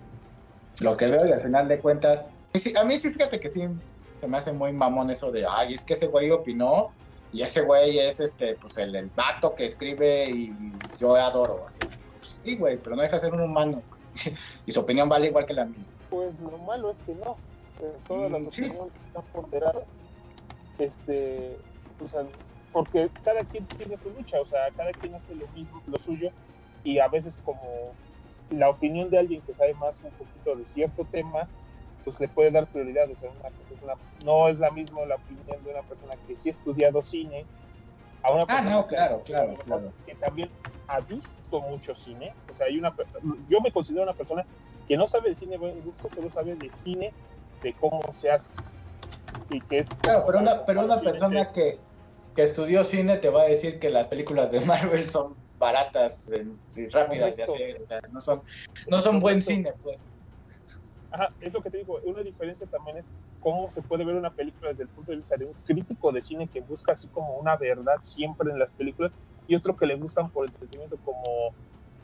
lo 0.81 0.97
que 0.97 1.07
veo 1.07 1.27
y 1.27 1.33
al 1.33 1.43
final 1.43 1.69
de 1.69 1.81
cuentas. 1.81 2.27
a 2.81 2.85
mí 2.85 2.99
sí, 2.99 3.11
fíjate 3.11 3.39
que 3.39 3.51
sí 3.51 3.69
se 4.21 4.29
me 4.29 4.37
hace 4.37 4.53
muy 4.53 4.73
mamón 4.73 5.09
eso 5.11 5.33
de, 5.33 5.47
ay, 5.49 5.73
es 5.73 5.83
que 5.83 5.95
ese 5.95 6.09
güey 6.09 6.31
opinó 6.31 6.91
y 7.33 7.41
ese 7.41 7.63
güey 7.63 7.99
es 7.99 8.21
este, 8.21 8.55
pues 8.55 8.77
el, 8.77 8.95
el 8.95 9.11
vato 9.17 9.55
que 9.55 9.65
escribe 9.65 10.29
y 10.29 10.55
yo 10.99 11.17
adoro. 11.17 11.65
Así. 11.67 11.79
Sí, 12.45 12.57
güey, 12.57 12.77
pero 12.77 12.97
no 12.97 13.03
deja 13.03 13.17
de 13.17 13.21
ser 13.21 13.33
un 13.33 13.41
humano. 13.41 13.83
y 14.67 14.73
su 14.73 14.81
opinión 14.81 15.09
vale 15.09 15.27
igual 15.29 15.47
que 15.47 15.55
la 15.55 15.67
mía. 15.67 15.85
Pues 16.09 16.39
lo 16.41 16.59
malo 16.59 16.91
es 16.91 16.99
que 16.99 17.15
no. 17.15 17.37
todas 18.07 18.31
las 18.31 18.41
Mm, 18.41 18.49
sí. 18.51 18.63
opiniones 18.65 18.95
están 19.07 19.25
ponderadas. 19.33 19.85
Este, 20.79 21.59
o 21.99 22.07
sea, 22.07 22.27
porque 22.73 23.11
cada 23.23 23.45
quien 23.45 23.67
tiene 23.67 23.97
su 23.97 24.11
lucha, 24.11 24.41
o 24.41 24.45
sea, 24.45 24.71
cada 24.77 24.93
quien 24.93 25.15
hace 25.15 25.35
lo 25.35 25.47
mismo, 25.49 25.83
lo 25.87 25.99
suyo, 25.99 26.31
y 26.85 26.99
a 26.99 27.09
veces 27.09 27.37
como 27.45 27.95
la 28.51 28.71
opinión 28.71 29.11
de 29.11 29.19
alguien 29.19 29.43
que 29.43 29.53
sabe 29.53 29.75
más 29.75 29.99
un 30.03 30.11
poquito 30.13 30.57
de 30.57 30.65
cierto 30.65 31.05
tema, 31.11 31.49
pues 32.05 32.19
le 32.19 32.29
puede 32.29 32.51
dar 32.51 32.67
prioridad. 32.69 33.11
O 33.11 33.15
sea, 33.15 33.31
una 33.31 33.51
cosa 33.51 33.73
es 33.75 33.81
una, 33.83 33.95
no 34.25 34.49
es 34.49 34.59
la 34.59 34.71
misma 34.71 35.05
la 35.05 35.17
opinión 35.17 35.63
de 35.63 35.71
una 35.71 35.83
persona 35.83 36.15
que 36.27 36.35
sí 36.35 36.49
ha 36.49 36.53
estudiado 36.53 37.03
cine 37.03 37.47
a 38.23 38.33
una 38.33 38.45
Ah, 38.49 38.63
no, 38.63 38.87
claro, 38.87 39.23
claro, 39.25 39.57
claro. 39.65 39.93
que 40.07 40.15
también 40.17 40.51
ha 40.89 41.01
visto 41.01 41.61
mucho 41.61 41.95
cine. 41.95 42.33
O 42.51 42.55
sea, 42.55 42.67
hay 42.67 42.79
una, 42.79 42.95
yo 43.49 43.61
me 43.61 43.73
considero 43.73 44.03
una 44.03 44.13
persona 44.13 44.45
que 44.89 44.97
no 44.97 45.07
sabe 45.07 45.31
de 45.31 45.35
cine 45.35 45.57
buen 45.57 45.81
gusto, 45.83 46.09
solo 46.09 46.31
sabe 46.31 46.57
de 46.57 46.71
cine, 46.75 47.13
de 47.63 47.73
cómo 47.75 48.01
se 48.13 48.31
hace. 48.31 48.51
Y 49.49 49.61
que 49.63 49.79
es 49.79 49.89
Claro, 50.03 50.25
pero 50.27 50.39
una, 50.39 50.65
pero 50.65 50.85
una 50.85 51.01
persona 51.01 51.53
que, 51.53 51.79
que 52.35 52.43
estudió 52.43 52.85
cine 52.85 53.17
te 53.19 53.31
va 53.31 53.43
a 53.43 53.47
decir 53.47 53.79
que 53.79 53.91
las 53.91 54.07
películas 54.09 54.51
de 54.51 54.61
Marvel 54.61 55.09
son 55.09 55.37
baratas 55.59 56.29
y 56.75 56.89
rápidas 56.89 57.37
de 57.37 57.43
hacer, 57.43 57.83
o 57.83 57.87
sea, 57.87 58.01
no 58.11 58.21
son, 58.21 58.43
no 58.89 59.01
son 59.01 59.21
buen 59.21 59.43
cine, 59.43 59.73
pues. 59.83 60.03
Ajá, 61.11 61.33
es 61.41 61.53
lo 61.53 61.61
que 61.61 61.71
te 61.71 61.79
digo. 61.79 62.01
Una 62.05 62.23
diferencia 62.23 62.67
también 62.67 62.99
es 62.99 63.11
cómo 63.41 63.69
se 63.69 63.83
puede 63.83 64.05
ver 64.05 64.15
una 64.15 64.31
película 64.31 64.71
desde 64.71 64.85
el 64.85 64.89
punto 64.91 65.11
de 65.13 65.17
vista 65.17 65.37
de 65.37 65.47
un 65.47 65.55
crítico 65.65 66.13
de 66.13 66.21
cine 66.21 66.49
que 66.49 66.61
busca 66.61 66.93
así 66.93 67.09
como 67.09 67.37
una 67.39 67.57
verdad 67.57 67.97
siempre 68.03 68.51
en 68.53 68.59
las 68.59 68.71
películas 68.71 69.13
y 69.47 69.57
otro 69.57 69.75
que 69.77 69.87
le 69.87 69.97
gustan 69.97 70.31
por 70.31 70.47
entretenimiento 70.47 70.99
como 70.99 71.55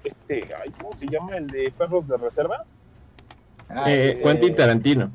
este, 0.03 0.49
ay, 0.63 0.73
¿cómo 0.73 0.93
se 0.93 1.07
llama? 1.07 1.37
El 1.37 1.47
de 1.49 1.73
Perros 1.77 2.09
de 2.09 2.17
Reserva. 2.17 2.65
Ah, 3.69 3.91
Eh, 3.91 4.11
este, 4.11 4.23
Quentin 4.23 4.55
Tarantino. 4.57 5.13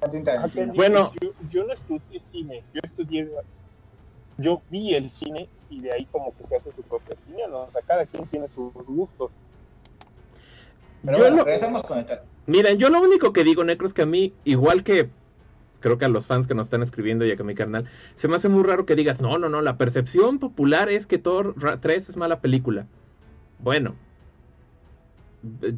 Quentin 0.00 0.20
Ah, 0.22 0.24
Tarantino. 0.24 0.72
Bueno. 0.74 1.12
yo, 1.20 1.30
yo 1.40 1.64
no 1.64 1.72
estudié 1.72 2.20
cine, 2.20 2.64
yo 2.72 2.80
estudié, 2.82 3.30
yo 4.38 4.62
vi 4.68 4.94
el 4.94 5.10
cine 5.10 5.48
y 5.68 5.80
de 5.82 5.92
ahí 5.92 6.06
como 6.06 6.34
que 6.34 6.44
se 6.44 6.56
hace 6.56 6.70
su 6.70 6.82
propia 6.82 7.14
opinión, 7.14 7.50
¿no? 7.50 7.64
o 7.64 7.68
sea, 7.68 7.82
cada 7.82 8.06
quien 8.06 8.26
tiene 8.26 8.46
sus 8.48 8.72
gustos. 8.86 9.32
Pero 11.02 11.18
Yo 11.18 11.22
bueno, 11.24 11.36
lo- 11.38 11.44
regresamos 11.44 11.82
con 11.82 11.98
el 11.98 12.06
tar- 12.06 12.24
Miren, 12.46 12.78
yo 12.78 12.88
lo 12.90 13.00
único 13.00 13.32
que 13.32 13.44
digo, 13.44 13.64
Necro, 13.64 13.86
es 13.86 13.94
que 13.94 14.02
a 14.02 14.06
mí, 14.06 14.34
igual 14.44 14.84
que 14.84 15.10
creo 15.84 15.98
que 15.98 16.06
a 16.06 16.08
los 16.08 16.24
fans 16.24 16.46
que 16.46 16.54
nos 16.54 16.68
están 16.68 16.82
escribiendo 16.82 17.26
y 17.26 17.30
a 17.30 17.36
que 17.36 17.44
mi 17.44 17.54
carnal, 17.54 17.84
se 18.14 18.26
me 18.26 18.36
hace 18.36 18.48
muy 18.48 18.62
raro 18.62 18.86
que 18.86 18.96
digas, 18.96 19.20
no, 19.20 19.36
no, 19.36 19.50
no, 19.50 19.60
la 19.60 19.76
percepción 19.76 20.38
popular 20.38 20.88
es 20.88 21.06
que 21.06 21.18
Thor 21.18 21.54
3 21.78 22.08
es 22.08 22.16
mala 22.16 22.40
película. 22.40 22.86
Bueno, 23.58 23.94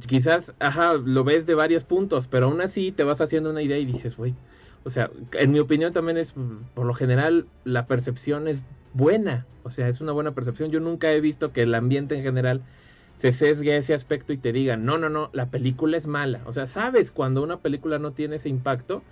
quizás, 0.06 0.54
ajá, 0.60 0.94
lo 0.94 1.24
ves 1.24 1.44
de 1.46 1.56
varios 1.56 1.82
puntos, 1.82 2.28
pero 2.28 2.46
aún 2.46 2.60
así 2.60 2.92
te 2.92 3.02
vas 3.02 3.20
haciendo 3.20 3.50
una 3.50 3.62
idea 3.62 3.78
y 3.78 3.84
dices, 3.84 4.16
güey, 4.16 4.36
o 4.84 4.90
sea, 4.90 5.10
en 5.32 5.50
mi 5.50 5.58
opinión 5.58 5.92
también 5.92 6.18
es, 6.18 6.34
por 6.74 6.86
lo 6.86 6.94
general, 6.94 7.48
la 7.64 7.88
percepción 7.88 8.46
es 8.46 8.62
buena, 8.92 9.44
o 9.64 9.72
sea, 9.72 9.88
es 9.88 10.00
una 10.00 10.12
buena 10.12 10.34
percepción. 10.34 10.70
Yo 10.70 10.78
nunca 10.78 11.10
he 11.10 11.20
visto 11.20 11.52
que 11.52 11.62
el 11.62 11.74
ambiente 11.74 12.14
en 12.14 12.22
general 12.22 12.62
se 13.16 13.32
sesgue 13.32 13.76
ese 13.76 13.92
aspecto 13.92 14.32
y 14.32 14.38
te 14.38 14.52
diga, 14.52 14.76
no, 14.76 14.98
no, 14.98 15.08
no, 15.08 15.30
la 15.32 15.50
película 15.50 15.96
es 15.96 16.06
mala. 16.06 16.42
O 16.46 16.52
sea, 16.52 16.68
sabes 16.68 17.10
cuando 17.10 17.42
una 17.42 17.58
película 17.58 17.98
no 17.98 18.12
tiene 18.12 18.36
ese 18.36 18.48
impacto 18.48 19.02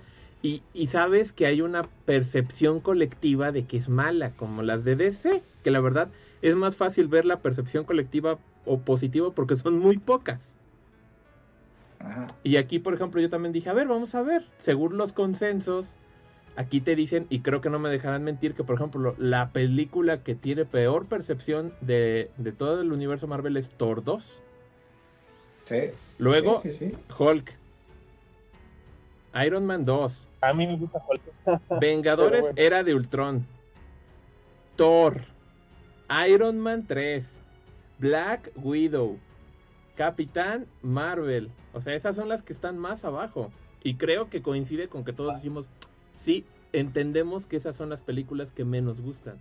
y, 0.44 0.62
y 0.74 0.88
sabes 0.88 1.32
que 1.32 1.46
hay 1.46 1.62
una 1.62 1.88
percepción 2.04 2.80
colectiva 2.80 3.50
de 3.50 3.64
que 3.64 3.78
es 3.78 3.88
mala, 3.88 4.30
como 4.32 4.62
las 4.62 4.84
de 4.84 4.94
DC, 4.94 5.42
que 5.62 5.70
la 5.70 5.80
verdad 5.80 6.08
es 6.42 6.54
más 6.54 6.76
fácil 6.76 7.08
ver 7.08 7.24
la 7.24 7.38
percepción 7.38 7.84
colectiva 7.84 8.38
o 8.66 8.78
positiva 8.78 9.30
porque 9.30 9.56
son 9.56 9.78
muy 9.78 9.96
pocas. 9.96 10.52
Y 12.42 12.58
aquí, 12.58 12.78
por 12.78 12.92
ejemplo, 12.92 13.22
yo 13.22 13.30
también 13.30 13.54
dije, 13.54 13.70
a 13.70 13.72
ver, 13.72 13.88
vamos 13.88 14.14
a 14.14 14.20
ver, 14.20 14.44
según 14.60 14.98
los 14.98 15.14
consensos, 15.14 15.86
aquí 16.56 16.82
te 16.82 16.94
dicen, 16.94 17.26
y 17.30 17.40
creo 17.40 17.62
que 17.62 17.70
no 17.70 17.78
me 17.78 17.88
dejarán 17.88 18.22
mentir, 18.22 18.52
que 18.52 18.64
por 18.64 18.74
ejemplo, 18.74 19.14
la 19.16 19.48
película 19.48 20.22
que 20.22 20.34
tiene 20.34 20.66
peor 20.66 21.06
percepción 21.06 21.72
de, 21.80 22.30
todo 22.58 22.82
el 22.82 22.92
universo 22.92 23.26
Marvel 23.26 23.56
es 23.56 23.70
Thor 23.70 24.04
2. 24.04 24.42
Sí. 25.64 25.76
Luego, 26.18 26.60
Hulk. 27.18 27.63
Iron 29.42 29.66
Man 29.66 29.84
2. 29.84 30.26
A 30.42 30.52
mí 30.52 30.66
me 30.66 30.76
gusta. 30.76 31.02
Vengadores 31.80 32.46
Era 32.56 32.82
de 32.82 32.94
Ultron. 32.94 33.46
Thor. 34.76 35.22
Iron 36.28 36.58
Man 36.58 36.86
3. 36.86 37.24
Black 37.98 38.50
Widow. 38.56 39.18
Capitán 39.96 40.66
Marvel. 40.82 41.50
O 41.72 41.80
sea, 41.80 41.94
esas 41.94 42.16
son 42.16 42.28
las 42.28 42.42
que 42.42 42.52
están 42.52 42.78
más 42.78 43.04
abajo. 43.04 43.50
Y 43.82 43.96
creo 43.96 44.30
que 44.30 44.42
coincide 44.42 44.88
con 44.88 45.04
que 45.04 45.12
todos 45.12 45.34
decimos, 45.34 45.68
sí, 46.16 46.44
entendemos 46.72 47.46
que 47.46 47.56
esas 47.56 47.76
son 47.76 47.90
las 47.90 48.00
películas 48.00 48.50
que 48.50 48.64
menos 48.64 49.00
gustan. 49.00 49.38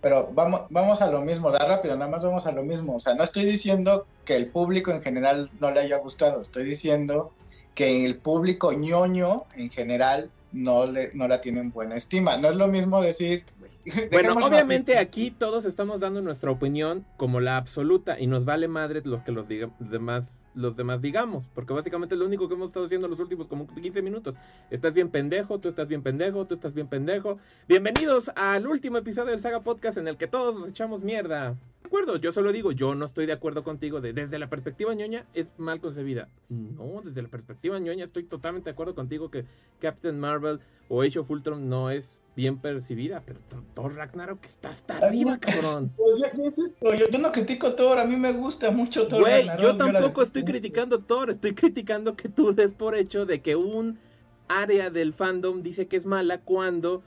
Pero 0.00 0.30
vamos, 0.32 0.62
vamos 0.70 1.02
a 1.02 1.10
lo 1.10 1.20
mismo, 1.20 1.50
da 1.50 1.58
rápido, 1.58 1.94
nada 1.96 2.10
más 2.10 2.24
vamos 2.24 2.46
a 2.46 2.52
lo 2.52 2.62
mismo. 2.62 2.96
O 2.96 3.00
sea, 3.00 3.14
no 3.14 3.22
estoy 3.22 3.44
diciendo 3.44 4.06
que 4.24 4.36
el 4.36 4.46
público 4.46 4.90
en 4.90 5.02
general 5.02 5.50
no 5.60 5.70
le 5.70 5.80
haya 5.80 5.98
gustado, 5.98 6.40
estoy 6.40 6.64
diciendo 6.64 7.32
que 7.74 8.04
el 8.04 8.16
público 8.16 8.72
ñoño 8.72 9.44
en 9.56 9.70
general 9.70 10.30
no, 10.52 10.86
le, 10.86 11.10
no 11.14 11.28
la 11.28 11.40
tienen 11.40 11.70
buena 11.70 11.96
estima. 11.96 12.36
No 12.36 12.48
es 12.48 12.56
lo 12.56 12.66
mismo 12.68 13.02
decir, 13.02 13.44
bueno, 14.10 14.34
obviamente 14.34 14.98
aquí 14.98 15.30
todos 15.30 15.64
estamos 15.64 16.00
dando 16.00 16.20
nuestra 16.20 16.50
opinión 16.50 17.04
como 17.16 17.40
la 17.40 17.56
absoluta 17.56 18.18
y 18.18 18.26
nos 18.26 18.44
vale 18.44 18.68
madre 18.68 19.02
lo 19.04 19.24
que 19.24 19.32
los 19.32 19.46
demás 19.78 20.26
los 20.54 20.76
demás 20.76 21.00
digamos, 21.00 21.44
porque 21.54 21.72
básicamente 21.72 22.16
es 22.16 22.18
lo 22.18 22.26
único 22.26 22.48
que 22.48 22.54
hemos 22.54 22.68
estado 22.68 22.86
haciendo 22.86 23.06
los 23.06 23.20
últimos 23.20 23.46
como 23.46 23.66
15 23.66 24.02
minutos. 24.02 24.34
Estás 24.70 24.92
bien 24.92 25.08
pendejo, 25.08 25.60
tú 25.60 25.68
estás 25.68 25.86
bien 25.86 26.02
pendejo, 26.02 26.44
tú 26.44 26.54
estás 26.54 26.74
bien 26.74 26.88
pendejo. 26.88 27.38
Bienvenidos 27.68 28.30
al 28.34 28.66
último 28.66 28.98
episodio 28.98 29.30
del 29.30 29.40
Saga 29.40 29.60
Podcast 29.60 29.98
en 29.98 30.08
el 30.08 30.16
que 30.16 30.26
todos 30.26 30.58
nos 30.58 30.68
echamos 30.68 31.02
mierda. 31.02 31.54
Acuerdo, 31.90 32.18
yo 32.18 32.30
solo 32.30 32.52
digo, 32.52 32.70
yo 32.70 32.94
no 32.94 33.04
estoy 33.04 33.26
de 33.26 33.32
acuerdo 33.32 33.64
contigo 33.64 34.00
de 34.00 34.12
desde 34.12 34.38
la 34.38 34.48
perspectiva 34.48 34.94
ñoña 34.94 35.26
es 35.34 35.48
mal 35.58 35.80
concebida. 35.80 36.28
No, 36.48 37.02
desde 37.02 37.20
la 37.20 37.26
perspectiva 37.26 37.80
ñoña 37.80 38.04
estoy 38.04 38.22
totalmente 38.22 38.66
de 38.66 38.74
acuerdo 38.74 38.94
contigo 38.94 39.28
que 39.28 39.44
Captain 39.80 40.20
Marvel 40.20 40.60
o 40.88 41.02
Age 41.02 41.18
of 41.18 41.28
Ultron 41.28 41.68
no 41.68 41.90
es 41.90 42.20
bien 42.36 42.58
percibida, 42.58 43.24
pero 43.26 43.40
Thor 43.74 43.96
Ragnarok 43.96 44.44
está 44.44 44.70
hasta 44.70 44.98
arriba, 44.98 45.38
cabrón. 45.40 45.90
Yo, 46.80 47.18
no 47.18 47.32
critico 47.32 47.74
Thor, 47.74 47.98
a 47.98 48.04
mí 48.04 48.16
me 48.16 48.34
gusta 48.34 48.70
mucho 48.70 49.08
Thor 49.08 49.22
Güey, 49.22 49.48
yo 49.60 49.76
tampoco 49.76 50.22
estoy 50.22 50.44
criticando 50.44 51.00
Thor, 51.00 51.30
estoy 51.30 51.54
criticando 51.54 52.14
que 52.14 52.28
tú 52.28 52.54
des 52.54 52.72
por 52.72 52.94
hecho 52.94 53.26
de 53.26 53.42
que 53.42 53.56
un 53.56 53.98
área 54.46 54.90
del 54.90 55.12
fandom 55.12 55.64
dice 55.64 55.88
que 55.88 55.96
es 55.96 56.06
mala 56.06 56.38
cuando 56.38 57.02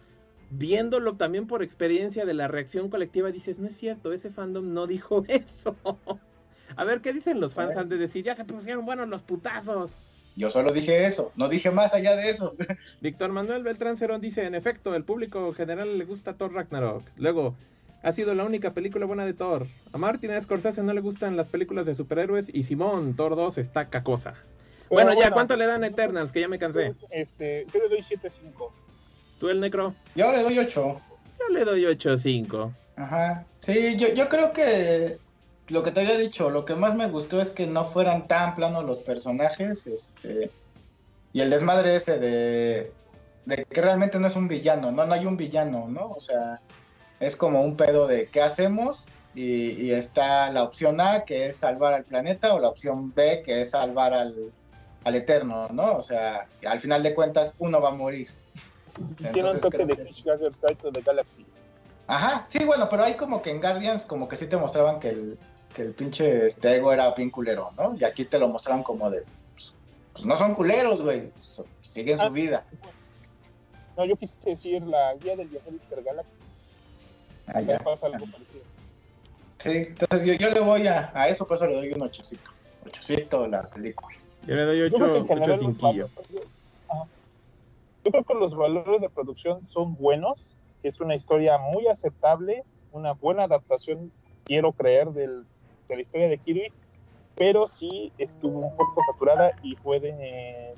viéndolo 0.58 1.16
también 1.16 1.48
por 1.48 1.64
experiencia 1.64 2.26
de 2.26 2.34
la 2.34 2.48
reacción 2.48 2.90
colectiva 2.90 3.32
dices, 3.32 3.60
no 3.60 3.68
es 3.68 3.76
cierto, 3.76 4.14
ese 4.14 4.30
fandom 4.30 4.74
no 4.74 4.88
dijo 4.88 5.24
eso. 5.28 5.76
A 6.76 6.84
ver, 6.84 7.02
¿qué 7.02 7.14
dicen 7.14 7.40
los 7.40 7.54
fans 7.54 7.76
antes 7.76 7.98
de 7.98 8.06
decir, 8.06 8.24
ya 8.24 8.36
se 8.36 8.46
pusieron 8.46 8.86
buenos 8.86 9.08
los 9.08 9.22
putazos? 9.22 9.92
Yo 10.36 10.50
solo 10.50 10.72
dije 10.72 11.06
eso, 11.06 11.32
no 11.36 11.48
dije 11.48 11.70
más 11.70 11.94
allá 11.94 12.16
de 12.16 12.30
eso. 12.30 12.56
Víctor 13.02 13.32
Manuel 13.32 13.64
Beltrán 13.64 13.98
Cerón 13.98 14.22
dice, 14.22 14.46
en 14.46 14.56
efecto, 14.56 14.96
el 14.96 15.04
público 15.04 15.54
general 15.54 15.98
le 15.98 16.06
gusta 16.06 16.34
Thor 16.34 16.54
Ragnarok. 16.54 17.04
Luego, 17.18 17.56
ha 18.02 18.12
sido 18.12 18.34
la 18.34 18.44
única 18.44 18.74
película 18.74 19.06
buena 19.06 19.26
de 19.26 19.34
Thor. 19.34 19.68
A 19.92 19.98
Martin 19.98 20.32
Scorsese 20.42 20.82
no 20.82 20.94
le 20.94 21.02
gustan 21.02 21.38
las 21.38 21.50
películas 21.50 21.86
de 21.86 21.94
superhéroes 21.94 22.48
y 22.52 22.64
Simón, 22.64 23.16
Thor 23.16 23.36
2 23.36 23.60
está 23.60 23.90
cacosa. 23.90 24.34
Bueno, 24.90 25.14
ya, 25.20 25.32
¿cuánto 25.32 25.56
le 25.56 25.66
dan 25.66 25.84
a 25.84 25.88
Eternals? 25.88 26.32
Que 26.32 26.42
ya 26.42 26.48
me 26.48 26.60
cansé. 26.60 26.96
Este, 27.10 27.66
yo 27.74 27.80
le 27.80 27.90
doy 27.90 28.00
7-5. 28.00 28.72
¿Tú 29.44 29.50
el 29.50 29.60
necro? 29.60 29.94
Yo 30.16 30.32
le 30.32 30.42
doy 30.42 30.58
8. 30.58 31.02
Yo 31.38 31.50
le 31.50 31.66
doy 31.66 31.82
8-5. 31.84 32.74
Ajá. 32.96 33.46
Sí, 33.58 33.98
yo, 33.98 34.08
yo 34.14 34.30
creo 34.30 34.54
que 34.54 35.18
lo 35.68 35.84
que 35.84 35.92
te 35.92 36.00
había 36.00 36.18
dicho, 36.18 36.50
lo 36.50 36.64
que 36.64 36.76
más 36.76 36.96
me 36.96 37.08
gustó 37.08 37.42
es 37.42 37.50
que 37.50 37.68
no 37.68 37.84
fueran 37.84 38.30
tan 38.30 38.56
planos 38.56 38.86
los 38.86 39.00
personajes, 39.00 39.86
este, 39.86 40.50
y 41.34 41.42
el 41.42 41.50
desmadre 41.50 41.94
ese 41.94 42.20
de, 42.20 42.94
de 43.44 43.66
que 43.66 43.82
realmente 43.82 44.18
no 44.18 44.28
es 44.28 44.38
un 44.38 44.48
villano, 44.48 44.94
no, 44.94 45.06
no 45.06 45.14
hay 45.14 45.26
un 45.26 45.36
villano, 45.36 45.90
¿no? 45.90 46.12
O 46.12 46.22
sea, 46.22 46.62
es 47.20 47.36
como 47.36 47.64
un 47.64 47.76
pedo 47.76 48.08
de 48.08 48.28
qué 48.28 48.42
hacemos 48.42 49.10
y, 49.36 49.92
está 49.92 50.52
la 50.52 50.64
opción 50.64 51.02
A 51.02 51.26
que 51.26 51.48
es 51.48 51.58
salvar 51.58 51.94
al 51.94 52.06
planeta 52.06 52.54
o 52.54 52.62
la 52.62 52.70
opción 52.70 53.14
B 53.14 53.42
que 53.44 53.60
es 53.60 53.72
salvar 53.72 54.14
al, 54.14 54.54
al 55.04 55.16
Eterno, 55.16 55.68
¿no? 55.68 55.98
O 55.98 56.02
sea, 56.02 56.48
al 56.66 56.80
final 56.80 57.04
de 57.04 57.14
cuentas 57.14 57.56
uno 57.60 57.82
va 57.82 57.90
a 57.90 57.94
morir. 57.94 58.30
Tiene 59.32 59.52
un 59.52 59.60
toque 59.60 59.86
de 59.86 59.96
de 59.96 61.02
Galaxy. 61.02 61.46
Ajá, 62.08 62.46
sí, 62.48 62.64
bueno, 62.66 62.88
pero 62.90 63.04
hay 63.04 63.14
como 63.14 63.42
que 63.42 63.52
en 63.52 63.62
Guardians 63.62 64.06
como 64.06 64.28
que 64.28 64.36
sí 64.36 64.48
te 64.48 64.58
mostraban 64.58 65.00
que 65.00 65.10
el, 65.10 65.40
que 65.74 65.84
el 65.84 65.94
pinche 65.94 66.48
este 66.48 66.76
ego 66.76 66.92
era 66.92 67.12
bien 67.12 67.30
culero, 67.30 67.72
¿no? 67.78 67.96
Y 67.98 68.04
aquí 68.04 68.26
te 68.26 68.38
lo 68.40 68.50
mostraron 68.50 68.84
como 68.84 69.10
de, 69.10 69.24
pues, 69.54 69.74
pues 70.12 70.26
no 70.26 70.36
son 70.36 70.54
culeros, 70.54 71.02
güey, 71.02 71.32
siguen 71.82 72.18
su 72.18 72.26
ah, 72.26 72.30
vida. 72.30 72.66
No, 73.96 74.06
yo 74.06 74.16
quise 74.18 74.34
decir 74.44 74.84
la 74.84 75.14
guía 75.16 75.36
del 75.36 75.48
viajero 75.48 75.76
intergaláctico. 75.76 76.46
Ah, 77.48 77.62
ya. 77.62 77.80
Pasa 77.80 78.08
algo 78.08 78.26
parecido. 78.32 78.64
Sí, 79.60 79.70
entonces 79.88 80.26
yo, 80.26 80.34
yo 80.34 80.50
le 80.54 80.60
voy 80.60 80.88
a, 80.88 81.12
a 81.14 81.30
eso, 81.30 81.48
por 81.48 81.56
eso 81.56 81.68
le 81.68 81.76
doy 81.76 81.94
un 81.94 82.02
ochocito. 82.02 82.52
Ochocito 82.86 83.48
la 83.48 83.64
película. 83.70 84.16
Yo 84.46 84.56
le 84.56 84.64
doy 84.66 84.82
ocho, 84.82 85.26
ocho 85.30 85.58
cinquillo. 85.58 86.10
Yo 88.04 88.12
creo 88.12 88.24
que 88.24 88.34
los 88.34 88.56
valores 88.56 89.02
de 89.02 89.10
producción 89.10 89.64
son 89.64 89.96
buenos, 89.96 90.56
es 90.84 91.00
una 91.00 91.16
historia 91.16 91.58
muy 91.58 91.88
aceptable, 91.88 92.64
una 92.92 93.14
buena 93.14 93.44
adaptación, 93.44 94.12
quiero 94.46 94.74
creer, 94.74 95.12
del 95.12 95.46
de 95.88 95.96
la 95.96 96.02
historia 96.02 96.28
de 96.28 96.38
Kirby, 96.38 96.74
pero 97.36 97.66
sí 97.66 98.14
estuvo 98.18 98.60
un 98.60 98.76
poco 98.76 99.02
saturada 99.12 99.52
y 99.64 99.76
fue 99.78 100.00
de... 100.00 100.76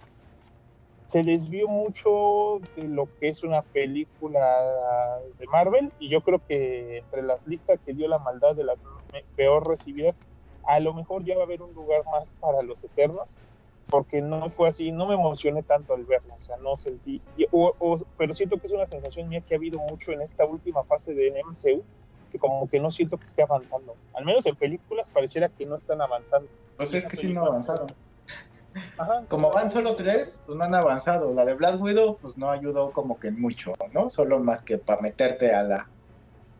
se 1.07 1.23
desvió 1.23 1.67
mucho 1.67 2.59
de 2.75 2.87
lo 2.87 3.09
que 3.19 3.27
es 3.27 3.43
una 3.43 3.61
película 3.61 5.19
de 5.37 5.47
Marvel 5.47 5.91
y 5.99 6.09
yo 6.09 6.21
creo 6.21 6.41
que 6.47 6.99
entre 6.99 7.23
las 7.23 7.45
listas 7.45 7.79
que 7.85 7.93
dio 7.93 8.07
la 8.07 8.19
maldad 8.19 8.55
de 8.55 8.63
las 8.63 8.81
peor 9.35 9.67
recibidas, 9.67 10.17
a 10.63 10.79
lo 10.79 10.93
mejor 10.93 11.23
ya 11.23 11.35
va 11.35 11.41
a 11.41 11.45
haber 11.45 11.61
un 11.61 11.73
lugar 11.73 12.03
más 12.11 12.29
para 12.39 12.61
los 12.61 12.83
Eternos, 12.83 13.35
porque 13.89 14.21
no 14.21 14.49
fue 14.49 14.67
así, 14.67 14.91
no 14.91 15.07
me 15.07 15.13
emocioné 15.13 15.63
tanto 15.63 15.93
al 15.93 16.05
verlo, 16.05 16.33
o 16.35 16.39
sea, 16.39 16.57
no 16.57 16.75
sentí, 16.75 17.21
pero 18.17 18.33
siento 18.33 18.57
que 18.57 18.67
es 18.67 18.73
una 18.73 18.85
sensación 18.85 19.29
mía 19.29 19.41
que 19.41 19.53
ha 19.53 19.57
habido 19.57 19.79
mucho 19.79 20.11
en 20.11 20.21
esta 20.21 20.45
última 20.45 20.83
fase 20.83 21.13
de 21.13 21.41
MCU, 21.43 21.83
como 22.37 22.67
que 22.67 22.79
no 22.79 22.89
siento 22.89 23.17
que 23.17 23.25
esté 23.25 23.43
avanzando. 23.43 23.95
Al 24.13 24.25
menos 24.25 24.45
en 24.45 24.55
películas 24.55 25.07
pareciera 25.07 25.49
que 25.49 25.65
no 25.65 25.75
están 25.75 26.01
avanzando. 26.01 26.49
Pues 26.77 26.93
es 26.93 27.05
que 27.05 27.15
sí 27.15 27.33
no 27.33 27.45
avanzaron. 27.45 27.87
como 29.29 29.51
van 29.51 29.71
solo 29.71 29.95
tres, 29.95 30.41
pues 30.45 30.57
no 30.57 30.63
han 30.63 30.75
avanzado. 30.75 31.33
La 31.33 31.45
de 31.45 31.53
Black 31.53 31.81
Widow, 31.81 32.17
pues 32.17 32.37
no 32.37 32.49
ayudó 32.49 32.91
como 32.91 33.19
que 33.19 33.31
mucho, 33.31 33.73
¿no? 33.93 34.09
Solo 34.09 34.39
más 34.39 34.61
que 34.61 34.77
para 34.77 35.01
meterte 35.01 35.53
a 35.53 35.63
la, 35.63 35.89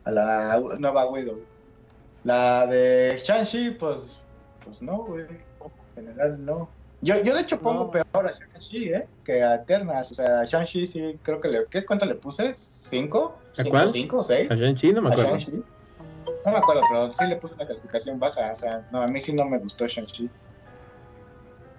a 0.04 0.12
la 0.12 0.62
nueva 0.80 1.10
Widow. 1.10 1.40
La 2.24 2.66
de 2.66 3.18
Shang-Chi, 3.18 3.72
pues, 3.72 4.26
pues 4.64 4.82
no, 4.82 5.04
güey. 5.04 5.26
En 5.96 6.08
general 6.08 6.44
no. 6.44 6.70
Yo, 7.06 7.14
yo 7.24 7.36
de 7.36 7.42
hecho 7.42 7.60
pongo 7.60 7.92
peor 7.92 8.06
a 8.14 8.32
Shang-Chi, 8.32 8.90
¿eh? 8.92 9.08
Que 9.24 9.44
a 9.44 9.56
Eternals. 9.56 10.12
O 10.14 10.16
sea, 10.16 10.40
a 10.40 10.44
Shang-Chi 10.44 10.88
sí 10.88 11.20
creo 11.22 11.40
que 11.40 11.50
le... 11.50 11.66
¿Qué 11.68 11.86
cuánto 11.86 12.08
le 12.08 12.16
puse? 12.16 12.52
¿Cinco? 12.56 13.38
¿A 13.60 13.64
cuál? 13.64 13.92
¿Cinco 13.92 14.18
o 14.18 14.24
seis? 14.24 14.50
A 14.50 14.56
Shang-Chi 14.56 14.92
no 14.92 15.04
me 15.04 15.12
acuerdo. 15.12 15.38
No 16.46 16.52
me 16.52 16.58
acuerdo, 16.58 16.82
pero 16.90 17.14
sí 17.14 17.28
le 17.28 17.36
puse 17.36 17.54
una 17.54 17.68
calificación 17.68 18.20
baja. 18.20 18.52
O 18.52 18.56
sea, 18.56 18.88
no, 18.92 19.04
a 19.04 19.08
mí 19.08 19.20
sí 19.20 19.34
no 19.34 19.46
me 19.46 19.60
gustó 19.60 19.86
Shang-Chi. 19.86 20.32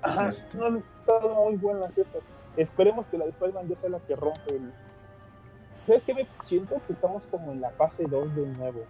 Ajá, 0.03 0.29
este. 0.29 0.59
no 0.59 0.67
ha 0.67 0.77
estado 0.77 1.35
muy 1.35 1.57
buena, 1.57 1.91
¿cierto? 1.91 2.23
esperemos 2.57 3.07
que 3.07 3.19
la 3.19 3.25
de 3.25 3.31
Spider-Man 3.31 3.69
ya 3.69 3.75
sea 3.75 3.91
la 3.91 3.99
que 3.99 4.15
rompe 4.15 4.55
el... 4.55 4.73
¿Sabes 5.89 6.05
qué 6.05 6.15
me 6.15 6.27
siento? 6.41 6.81
Que 6.87 6.93
estamos 6.93 7.25
como 7.25 7.51
en 7.51 7.61
la 7.61 7.71
fase 7.71 8.05
2 8.09 8.37
de 8.37 8.47
nuevo. 8.47 8.85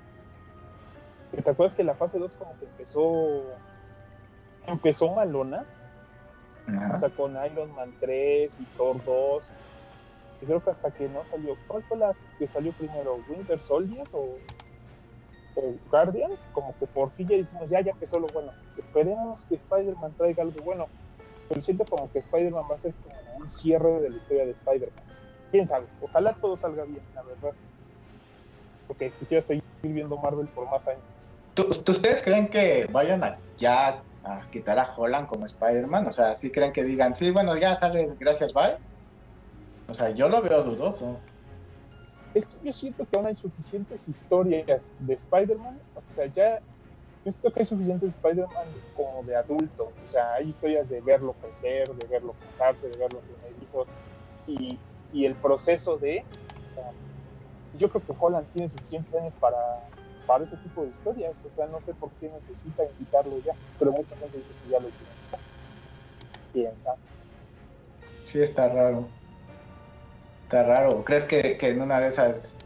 ¿Te 1.33 1.51
acuerdas 1.51 1.75
que 1.75 1.83
la 1.83 1.95
fase 1.95 2.19
2 2.19 2.31
como 2.35 2.59
que 2.59 2.67
empezó... 2.67 3.43
Empezó 4.67 5.11
malona? 5.13 5.65
O 6.95 6.99
sea, 6.99 7.09
con 7.11 7.37
Iron 7.47 7.75
Man 7.75 7.95
3 8.01 8.57
y 8.59 8.65
Thor 8.77 9.03
2. 9.05 9.49
Y 10.43 10.47
creo 10.47 10.63
que 10.63 10.71
hasta 10.71 10.91
que 10.91 11.09
no 11.09 11.23
salió... 11.23 11.57
¿Cuál 11.67 11.83
fue 11.85 11.97
la 11.97 12.15
que 12.39 12.47
salió 12.47 12.73
primero? 12.73 13.21
¿Winter 13.29 13.59
Soldier 13.59 14.07
o, 14.13 14.35
o 15.55 15.75
Guardians? 15.91 16.47
Como 16.53 16.77
que 16.79 16.87
por 16.87 17.11
fin 17.11 17.29
ya 17.29 17.37
dijimos, 17.37 17.71
ya, 17.71 17.81
ya 17.81 17.93
que 17.93 18.07
solo 18.07 18.27
bueno. 18.33 18.53
Esperemos 18.77 19.41
que 19.43 19.55
Spider-Man 19.55 20.15
traiga 20.17 20.43
algo 20.43 20.63
bueno 20.63 20.87
pero 21.49 21.61
siento 21.61 21.85
como 21.85 22.11
que 22.11 22.19
Spider-Man 22.19 22.65
va 22.71 22.75
a 22.75 22.79
ser 22.79 22.93
como 22.95 23.39
un 23.39 23.49
cierre 23.49 24.01
de 24.01 24.11
la 24.11 24.17
historia 24.17 24.45
de 24.45 24.51
Spider-Man. 24.51 25.05
Quién 25.51 25.67
sabe, 25.67 25.87
ojalá 26.01 26.35
todo 26.35 26.57
salga 26.57 26.85
bien, 26.85 27.01
la 27.15 27.23
verdad. 27.23 27.53
Porque 28.89 29.11
quisiera 29.13 29.43
seguir 29.43 29.63
viendo 29.83 30.17
Marvel 30.17 30.49
por 30.49 30.69
más 30.71 30.87
años. 30.87 31.03
¿Ustedes 31.89 32.23
creen 32.23 32.49
que 32.49 32.87
vayan 32.93 33.25
a 33.25 33.39
ya 33.57 34.03
a 34.27 34.49
quitar 34.51 34.79
a 34.79 34.89
Holland 34.95 35.29
como 35.29 35.47
Spider-Man? 35.47 36.07
O 36.07 36.13
sea, 36.13 36.35
¿sí 36.35 36.51
creen 36.51 36.73
que 36.73 36.85
digan, 36.85 37.15
sí, 37.15 37.31
bueno, 37.31 37.57
ya 37.57 37.75
sale, 37.75 38.09
gracias, 38.19 38.53
bye? 38.53 38.77
O 39.89 39.95
sea, 39.95 40.11
yo 40.11 40.29
lo 40.29 40.43
veo 40.43 40.63
dudoso. 40.63 41.21
Es 42.35 42.45
que 42.45 42.57
yo 42.63 42.73
siento 42.73 43.07
que 43.07 43.17
aún 43.17 43.27
hay 43.27 43.35
suficientes 43.35 44.07
historias 44.09 44.95
de 44.99 45.15
Spider-Man. 45.15 45.81
O 45.95 46.13
sea, 46.13 46.27
ya 46.27 46.61
esto 47.25 47.53
que 47.53 47.63
es 47.63 47.69
suficiente 47.69 48.07
Spider-Man 48.07 48.69
como 48.95 49.23
de 49.25 49.37
adulto. 49.37 49.93
O 50.03 50.07
sea, 50.07 50.35
hay 50.35 50.49
historias 50.49 50.89
de 50.89 51.01
verlo 51.01 51.35
crecer, 51.41 51.89
de 51.89 52.07
verlo 52.07 52.35
casarse, 52.45 52.89
de 52.89 52.97
verlo 52.97 53.21
tener 53.21 53.63
hijos. 53.63 53.89
Y, 54.47 54.79
y 55.13 55.25
el 55.25 55.35
proceso 55.35 55.97
de. 55.97 56.25
yo 57.75 57.89
creo 57.89 58.05
que 58.05 58.15
Holland 58.19 58.47
tiene 58.53 58.69
suficientes 58.69 59.15
años 59.15 59.35
para, 59.41 59.57
para 60.27 60.45
ese 60.45 60.57
tipo 60.57 60.83
de 60.83 60.89
historias. 60.89 61.41
O 61.45 61.57
sea, 61.57 61.67
no 61.67 61.81
sé 61.81 61.95
por 61.95 62.11
qué 62.21 62.29
necesita 62.29 62.85
invitarlo 62.85 63.39
ya. 63.45 63.53
Pero 63.79 63.93
mucha 63.93 64.17
gente 64.17 64.39
dice 64.39 64.51
que 64.65 64.71
ya 64.71 64.81
lo 64.81 64.89
tiene. 64.89 65.13
Piensa. 66.53 66.95
Sí, 68.25 68.41
está 68.41 68.69
raro. 68.69 69.07
Está 70.45 70.65
raro. 70.65 71.05
¿Crees 71.05 71.25
que, 71.25 71.57
que 71.59 71.69
en 71.71 71.83
una 71.83 72.01
de 72.01 72.09
esas 72.09 72.57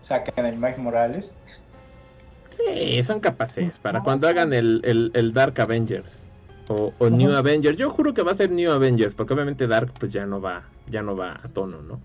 saquen 0.00 0.46
a 0.46 0.50
Mike 0.52 0.80
Morales? 0.80 1.34
Sí, 2.56 3.02
son 3.02 3.20
capaces 3.20 3.78
para 3.78 4.02
cuando 4.02 4.28
hagan 4.28 4.52
el, 4.52 5.10
el, 5.14 5.32
Dark 5.32 5.60
Avengers 5.60 6.24
o, 6.68 6.92
New 7.10 7.34
Avengers. 7.34 7.76
Yo 7.76 7.90
juro 7.90 8.14
que 8.14 8.22
va 8.22 8.32
a 8.32 8.34
ser 8.34 8.50
New 8.50 8.70
Avengers, 8.70 9.14
porque 9.14 9.34
obviamente 9.34 9.66
Dark 9.66 9.92
pues 9.98 10.12
ya 10.12 10.24
no 10.24 10.40
va, 10.40 10.64
ya 10.88 11.02
no 11.02 11.16
va 11.16 11.40
a 11.42 11.48
tono, 11.48 11.82
¿no? 11.82 12.00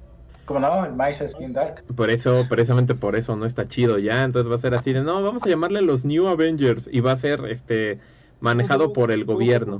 Como 0.49 0.61
no, 0.61 0.83
el 0.83 0.93
Mice 0.93 1.25
es 1.25 1.37
bien 1.37 1.53
Dark. 1.53 1.83
Por 1.95 2.09
eso, 2.09 2.43
precisamente 2.49 2.95
por 2.95 3.15
eso 3.15 3.35
no 3.35 3.45
está 3.45 3.67
chido 3.67 3.99
ya. 3.99 4.23
Entonces 4.23 4.51
va 4.51 4.55
a 4.55 4.59
ser 4.59 4.73
así 4.73 4.93
de 4.93 5.01
no, 5.01 5.21
vamos 5.21 5.43
a 5.43 5.47
llamarle 5.47 5.83
los 5.83 6.05
New 6.05 6.27
Avengers 6.27 6.89
y 6.91 7.01
va 7.01 7.11
a 7.11 7.17
ser 7.17 7.45
este 7.51 7.99
manejado 8.39 8.91
por 8.91 9.11
el 9.11 9.25
gobierno. 9.25 9.79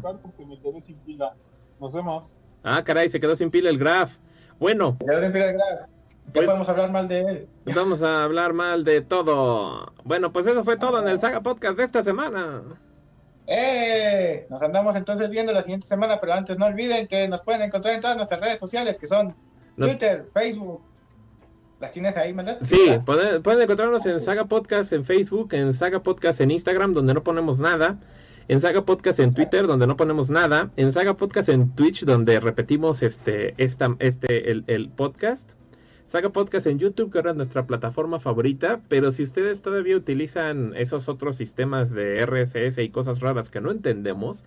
Nos 1.79 1.91
vemos. 1.91 2.33
Ah, 2.63 2.83
caray, 2.83 3.09
se 3.09 3.19
quedó 3.19 3.35
sin 3.35 3.49
pila 3.49 3.71
el 3.71 3.79
Graf. 3.79 4.17
Bueno. 4.59 4.95
Se 4.99 5.07
quedó 5.07 5.21
sin 5.23 5.31
pila 5.31 5.49
el 5.49 5.53
Graf. 5.55 5.79
Ya 5.79 6.33
pues, 6.33 6.45
podemos 6.45 6.69
hablar 6.69 6.91
mal 6.91 7.07
de 7.07 7.19
él. 7.21 7.47
Vamos 7.75 8.03
a 8.03 8.23
hablar 8.23 8.53
mal 8.53 8.83
de 8.83 9.01
todo. 9.01 9.91
Bueno, 10.03 10.31
pues 10.31 10.45
eso 10.45 10.63
fue 10.63 10.77
todo 10.77 11.01
en 11.01 11.07
el 11.07 11.19
Saga 11.19 11.41
Podcast 11.41 11.77
de 11.79 11.85
esta 11.85 12.03
semana. 12.03 12.61
¡Eh! 13.47 14.45
Nos 14.51 14.61
andamos 14.61 14.95
entonces 14.95 15.31
viendo 15.31 15.51
la 15.51 15.63
siguiente 15.63 15.87
semana, 15.87 16.19
pero 16.21 16.33
antes 16.33 16.59
no 16.59 16.67
olviden 16.67 17.07
que 17.07 17.27
nos 17.27 17.41
pueden 17.41 17.63
encontrar 17.63 17.95
en 17.95 18.01
todas 18.01 18.17
nuestras 18.17 18.39
redes 18.39 18.59
sociales, 18.59 18.95
que 18.97 19.07
son 19.07 19.33
Twitter, 19.79 20.29
Facebook. 20.33 20.81
¿Las 21.79 21.91
tienes 21.91 22.17
ahí, 22.17 22.33
verdad? 22.33 22.59
Sí, 22.63 22.89
pueden, 23.05 23.61
encontrarnos 23.61 24.05
en 24.05 24.19
Saga 24.19 24.45
Podcast 24.45 24.91
en 24.91 25.05
Facebook, 25.05 25.53
en 25.53 25.73
Saga 25.73 26.03
Podcast 26.03 26.41
en 26.41 26.51
Instagram, 26.51 26.93
donde 26.93 27.13
no 27.13 27.23
ponemos 27.23 27.59
nada, 27.59 27.99
en 28.49 28.59
Saga 28.59 28.83
Podcast 28.83 29.19
en 29.19 29.33
Twitter, 29.33 29.65
donde 29.65 29.87
no 29.87 29.95
ponemos 29.95 30.29
nada, 30.29 30.71
en 30.75 30.91
Saga 30.91 31.15
Podcast 31.15 31.47
en 31.47 31.73
Twitch, 31.75 32.03
donde 32.03 32.39
repetimos 32.41 33.01
este, 33.01 33.53
esta, 33.57 33.95
este, 33.99 34.51
el, 34.51 34.65
el 34.67 34.89
podcast 34.89 35.51
Saga 36.09 36.29
Podcast 36.31 36.65
en 36.65 36.79
YouTube, 36.79 37.11
que 37.11 37.19
ahora 37.19 37.29
es 37.29 37.37
nuestra 37.37 37.67
plataforma 37.67 38.19
favorita, 38.19 38.81
pero 38.87 39.11
si 39.11 39.21
ustedes 39.21 39.61
todavía 39.61 39.95
utilizan 39.95 40.73
esos 40.75 41.07
otros 41.07 41.35
sistemas 41.35 41.91
de 41.91 42.25
RSS 42.25 42.79
y 42.79 42.89
cosas 42.89 43.19
raras 43.19 43.51
que 43.51 43.61
no 43.61 43.69
entendemos, 43.69 44.43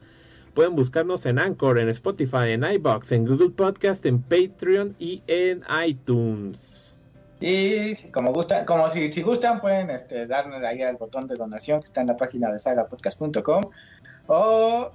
pueden 0.54 0.76
buscarnos 0.76 1.26
en 1.26 1.38
Anchor, 1.38 1.78
en 1.78 1.88
Spotify, 1.88 2.50
en 2.50 2.64
iBox, 2.64 3.12
en 3.12 3.26
Google 3.26 3.50
Podcast, 3.50 4.04
en 4.06 4.22
Patreon 4.22 4.94
y 4.98 5.22
en 5.26 5.62
iTunes. 5.86 6.96
Y 7.40 7.94
como 8.12 8.32
gustan, 8.32 8.64
como 8.66 8.88
si, 8.88 9.22
gustan, 9.22 9.60
pueden 9.60 9.90
este, 9.90 10.26
darle 10.26 10.64
ahí 10.66 10.82
al 10.82 10.96
botón 10.96 11.26
de 11.26 11.36
donación 11.36 11.80
que 11.80 11.86
está 11.86 12.00
en 12.00 12.06
la 12.08 12.16
página 12.16 12.52
de 12.52 12.58
sagapodcast.com 12.58 13.64
o 14.28 14.92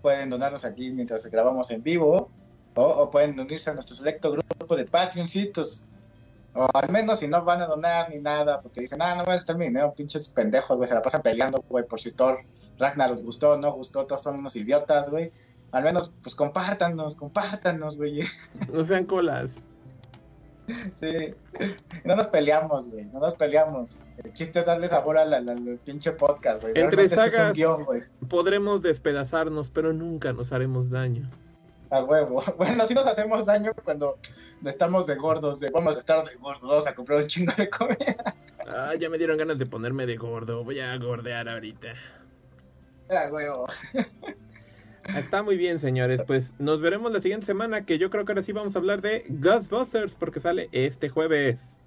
pueden 0.00 0.30
donarnos 0.30 0.64
aquí 0.64 0.90
mientras 0.90 1.26
grabamos 1.26 1.72
en 1.72 1.82
vivo 1.82 2.30
o, 2.74 3.10
pueden 3.10 3.38
unirse 3.40 3.70
a 3.70 3.74
nuestro 3.74 3.96
selecto 3.96 4.30
grupo 4.30 4.76
de 4.76 4.84
Patreoncitos 4.84 5.84
o 6.54 6.68
al 6.72 6.90
menos 6.90 7.18
si 7.18 7.26
no 7.26 7.44
van 7.44 7.62
a 7.62 7.66
donar 7.66 8.10
ni 8.10 8.20
nada, 8.20 8.60
porque 8.60 8.82
dicen, 8.82 9.02
ah, 9.02 9.16
no 9.16 9.24
voy 9.24 9.32
a 9.32 9.36
gastar 9.36 9.56
mi 9.58 9.66
dinero, 9.66 9.92
pinches 9.92 10.28
pendejos, 10.28 10.76
güey, 10.76 10.88
se 10.88 10.94
la 10.94 11.02
pasan 11.02 11.22
peleando, 11.22 11.64
güey, 11.68 11.84
por 11.84 12.00
si 12.00 12.12
Thor 12.12 12.38
Ragnar 12.78 13.12
os 13.12 13.22
gustó 13.22 13.56
no 13.58 13.72
gustó, 13.72 14.06
todos 14.06 14.22
son 14.22 14.38
unos 14.38 14.56
idiotas, 14.56 15.10
güey. 15.10 15.32
Al 15.72 15.84
menos, 15.84 16.14
pues 16.22 16.34
compártanos, 16.34 17.14
compártanos, 17.14 17.96
güey. 17.96 18.22
No 18.72 18.84
sean 18.84 19.04
colas. 19.04 19.52
Sí, 20.94 21.34
no 22.04 22.14
nos 22.14 22.26
peleamos, 22.26 22.92
güey, 22.92 23.06
no 23.06 23.20
nos 23.20 23.34
peleamos. 23.34 24.00
El 24.22 24.32
chiste 24.34 24.60
es 24.60 24.66
darle 24.66 24.86
sabor 24.86 25.16
al, 25.16 25.80
pinche 25.84 26.12
podcast, 26.12 26.60
güey. 26.60 26.74
Entre 26.76 27.08
sagas 27.08 27.56
podremos 28.28 28.82
despedazarnos, 28.82 29.70
pero 29.70 29.94
nunca 29.94 30.32
nos 30.32 30.52
haremos 30.52 30.90
daño. 30.90 31.30
A 31.90 32.02
huevo. 32.02 32.42
Bueno, 32.58 32.84
si 32.86 32.94
nos 32.94 33.06
hacemos 33.06 33.46
daño 33.46 33.72
cuando 33.82 34.18
estamos 34.64 35.06
de 35.06 35.14
gordos, 35.14 35.60
de 35.60 35.70
vamos 35.70 35.96
a 35.96 36.00
estar 36.00 36.22
de 36.24 36.34
gordos, 36.36 36.68
vamos 36.68 36.86
a 36.86 36.94
comprar 36.94 37.22
un 37.22 37.26
chingo 37.26 37.52
de 37.56 37.70
comida. 37.70 38.16
Ah, 38.74 38.92
ya 38.98 39.08
me 39.08 39.16
dieron 39.16 39.38
ganas 39.38 39.58
de 39.58 39.64
ponerme 39.64 40.04
de 40.04 40.16
gordo, 40.16 40.64
voy 40.64 40.80
a 40.80 40.94
gordear 40.98 41.48
ahorita. 41.48 41.94
A 43.10 43.32
huevo. 43.32 43.66
Está 45.16 45.42
muy 45.42 45.56
bien, 45.56 45.78
señores. 45.78 46.22
Pues 46.26 46.52
nos 46.58 46.80
veremos 46.80 47.12
la 47.12 47.20
siguiente 47.20 47.46
semana, 47.46 47.86
que 47.86 47.98
yo 47.98 48.10
creo 48.10 48.24
que 48.24 48.32
ahora 48.32 48.42
sí 48.42 48.52
vamos 48.52 48.76
a 48.76 48.78
hablar 48.78 49.00
de 49.00 49.24
Ghostbusters, 49.28 50.14
porque 50.14 50.40
sale 50.40 50.68
este 50.72 51.08
jueves. 51.08 51.78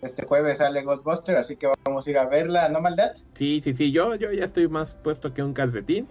Este 0.00 0.24
jueves 0.24 0.58
sale 0.58 0.82
Ghostbusters, 0.82 1.38
así 1.38 1.56
que 1.56 1.70
vamos 1.84 2.06
a 2.06 2.10
ir 2.10 2.18
a 2.18 2.26
verla, 2.26 2.68
¿no 2.70 2.80
maldad? 2.80 3.12
Sí, 3.34 3.60
sí, 3.62 3.74
sí, 3.74 3.92
yo, 3.92 4.14
yo 4.14 4.32
ya 4.32 4.46
estoy 4.46 4.66
más 4.68 4.94
puesto 4.94 5.34
que 5.34 5.42
un 5.42 5.52
calcetín 5.52 6.08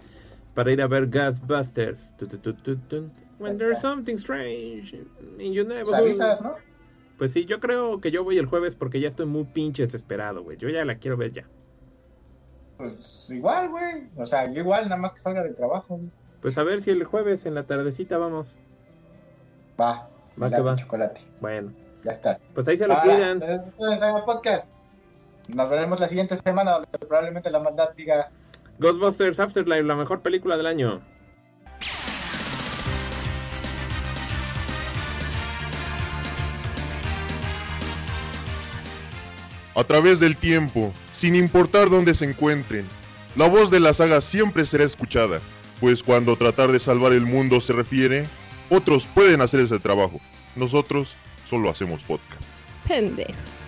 para 0.54 0.70
ir 0.70 0.80
a 0.80 0.86
ver 0.86 1.08
Ghostbusters. 1.08 2.12
When 3.38 3.56
there's 3.56 3.80
something 3.80 4.16
strange 4.16 4.94
in 5.38 5.52
your 5.52 5.66
avisas, 5.66 6.40
¿no? 6.42 6.54
Pues 7.18 7.32
sí, 7.32 7.44
yo 7.44 7.58
creo 7.58 8.00
que 8.00 8.10
yo 8.10 8.22
voy 8.24 8.38
el 8.38 8.46
jueves 8.46 8.74
porque 8.74 9.00
ya 9.00 9.08
estoy 9.08 9.26
muy 9.26 9.44
pinche 9.44 9.82
desesperado, 9.82 10.42
güey. 10.42 10.56
Yo 10.56 10.68
ya 10.68 10.84
la 10.84 10.96
quiero 10.98 11.16
ver 11.16 11.32
ya. 11.32 11.46
Pues 12.80 13.28
igual, 13.30 13.68
güey. 13.68 14.08
O 14.16 14.24
sea, 14.24 14.50
yo 14.50 14.60
igual, 14.60 14.84
nada 14.84 14.96
más 14.96 15.12
que 15.12 15.20
salga 15.20 15.42
del 15.42 15.54
trabajo. 15.54 16.00
Pues 16.40 16.56
a 16.56 16.62
ver 16.62 16.80
si 16.80 16.90
el 16.90 17.04
jueves 17.04 17.44
en 17.44 17.54
la 17.54 17.64
tardecita 17.64 18.16
vamos. 18.16 18.48
Va. 19.78 20.08
Va 20.42 20.48
que 20.48 20.62
va. 20.62 20.74
chocolate. 20.74 21.20
Bueno. 21.42 21.74
Ya 22.04 22.12
está. 22.12 22.38
Pues 22.54 22.66
ahí 22.68 22.78
se 22.78 22.86
lo 22.86 22.98
cuidan. 23.02 23.40
podcast. 24.24 24.72
Nos 25.48 25.68
veremos 25.68 26.00
la 26.00 26.08
siguiente 26.08 26.36
semana 26.36 26.72
donde 26.72 26.98
probablemente 27.06 27.50
la 27.50 27.58
maldad 27.60 27.90
diga 27.94 28.30
Ghostbusters 28.78 29.38
Afterlife, 29.38 29.82
la 29.82 29.96
mejor 29.96 30.22
película 30.22 30.56
del 30.56 30.66
año. 30.66 31.02
A 39.74 39.84
través 39.84 40.18
del 40.18 40.36
tiempo, 40.36 40.92
sin 41.20 41.36
importar 41.36 41.90
dónde 41.90 42.14
se 42.14 42.24
encuentren, 42.24 42.86
la 43.36 43.46
voz 43.46 43.70
de 43.70 43.78
la 43.78 43.92
saga 43.92 44.22
siempre 44.22 44.64
será 44.64 44.84
escuchada, 44.84 45.42
pues 45.78 46.02
cuando 46.02 46.34
tratar 46.34 46.72
de 46.72 46.80
salvar 46.80 47.12
el 47.12 47.26
mundo 47.26 47.60
se 47.60 47.74
refiere, 47.74 48.24
otros 48.70 49.04
pueden 49.04 49.42
hacer 49.42 49.60
ese 49.60 49.78
trabajo. 49.78 50.18
Nosotros 50.56 51.14
solo 51.46 51.68
hacemos 51.68 52.00
podcast. 52.00 52.42
Pendejo. 52.88 53.59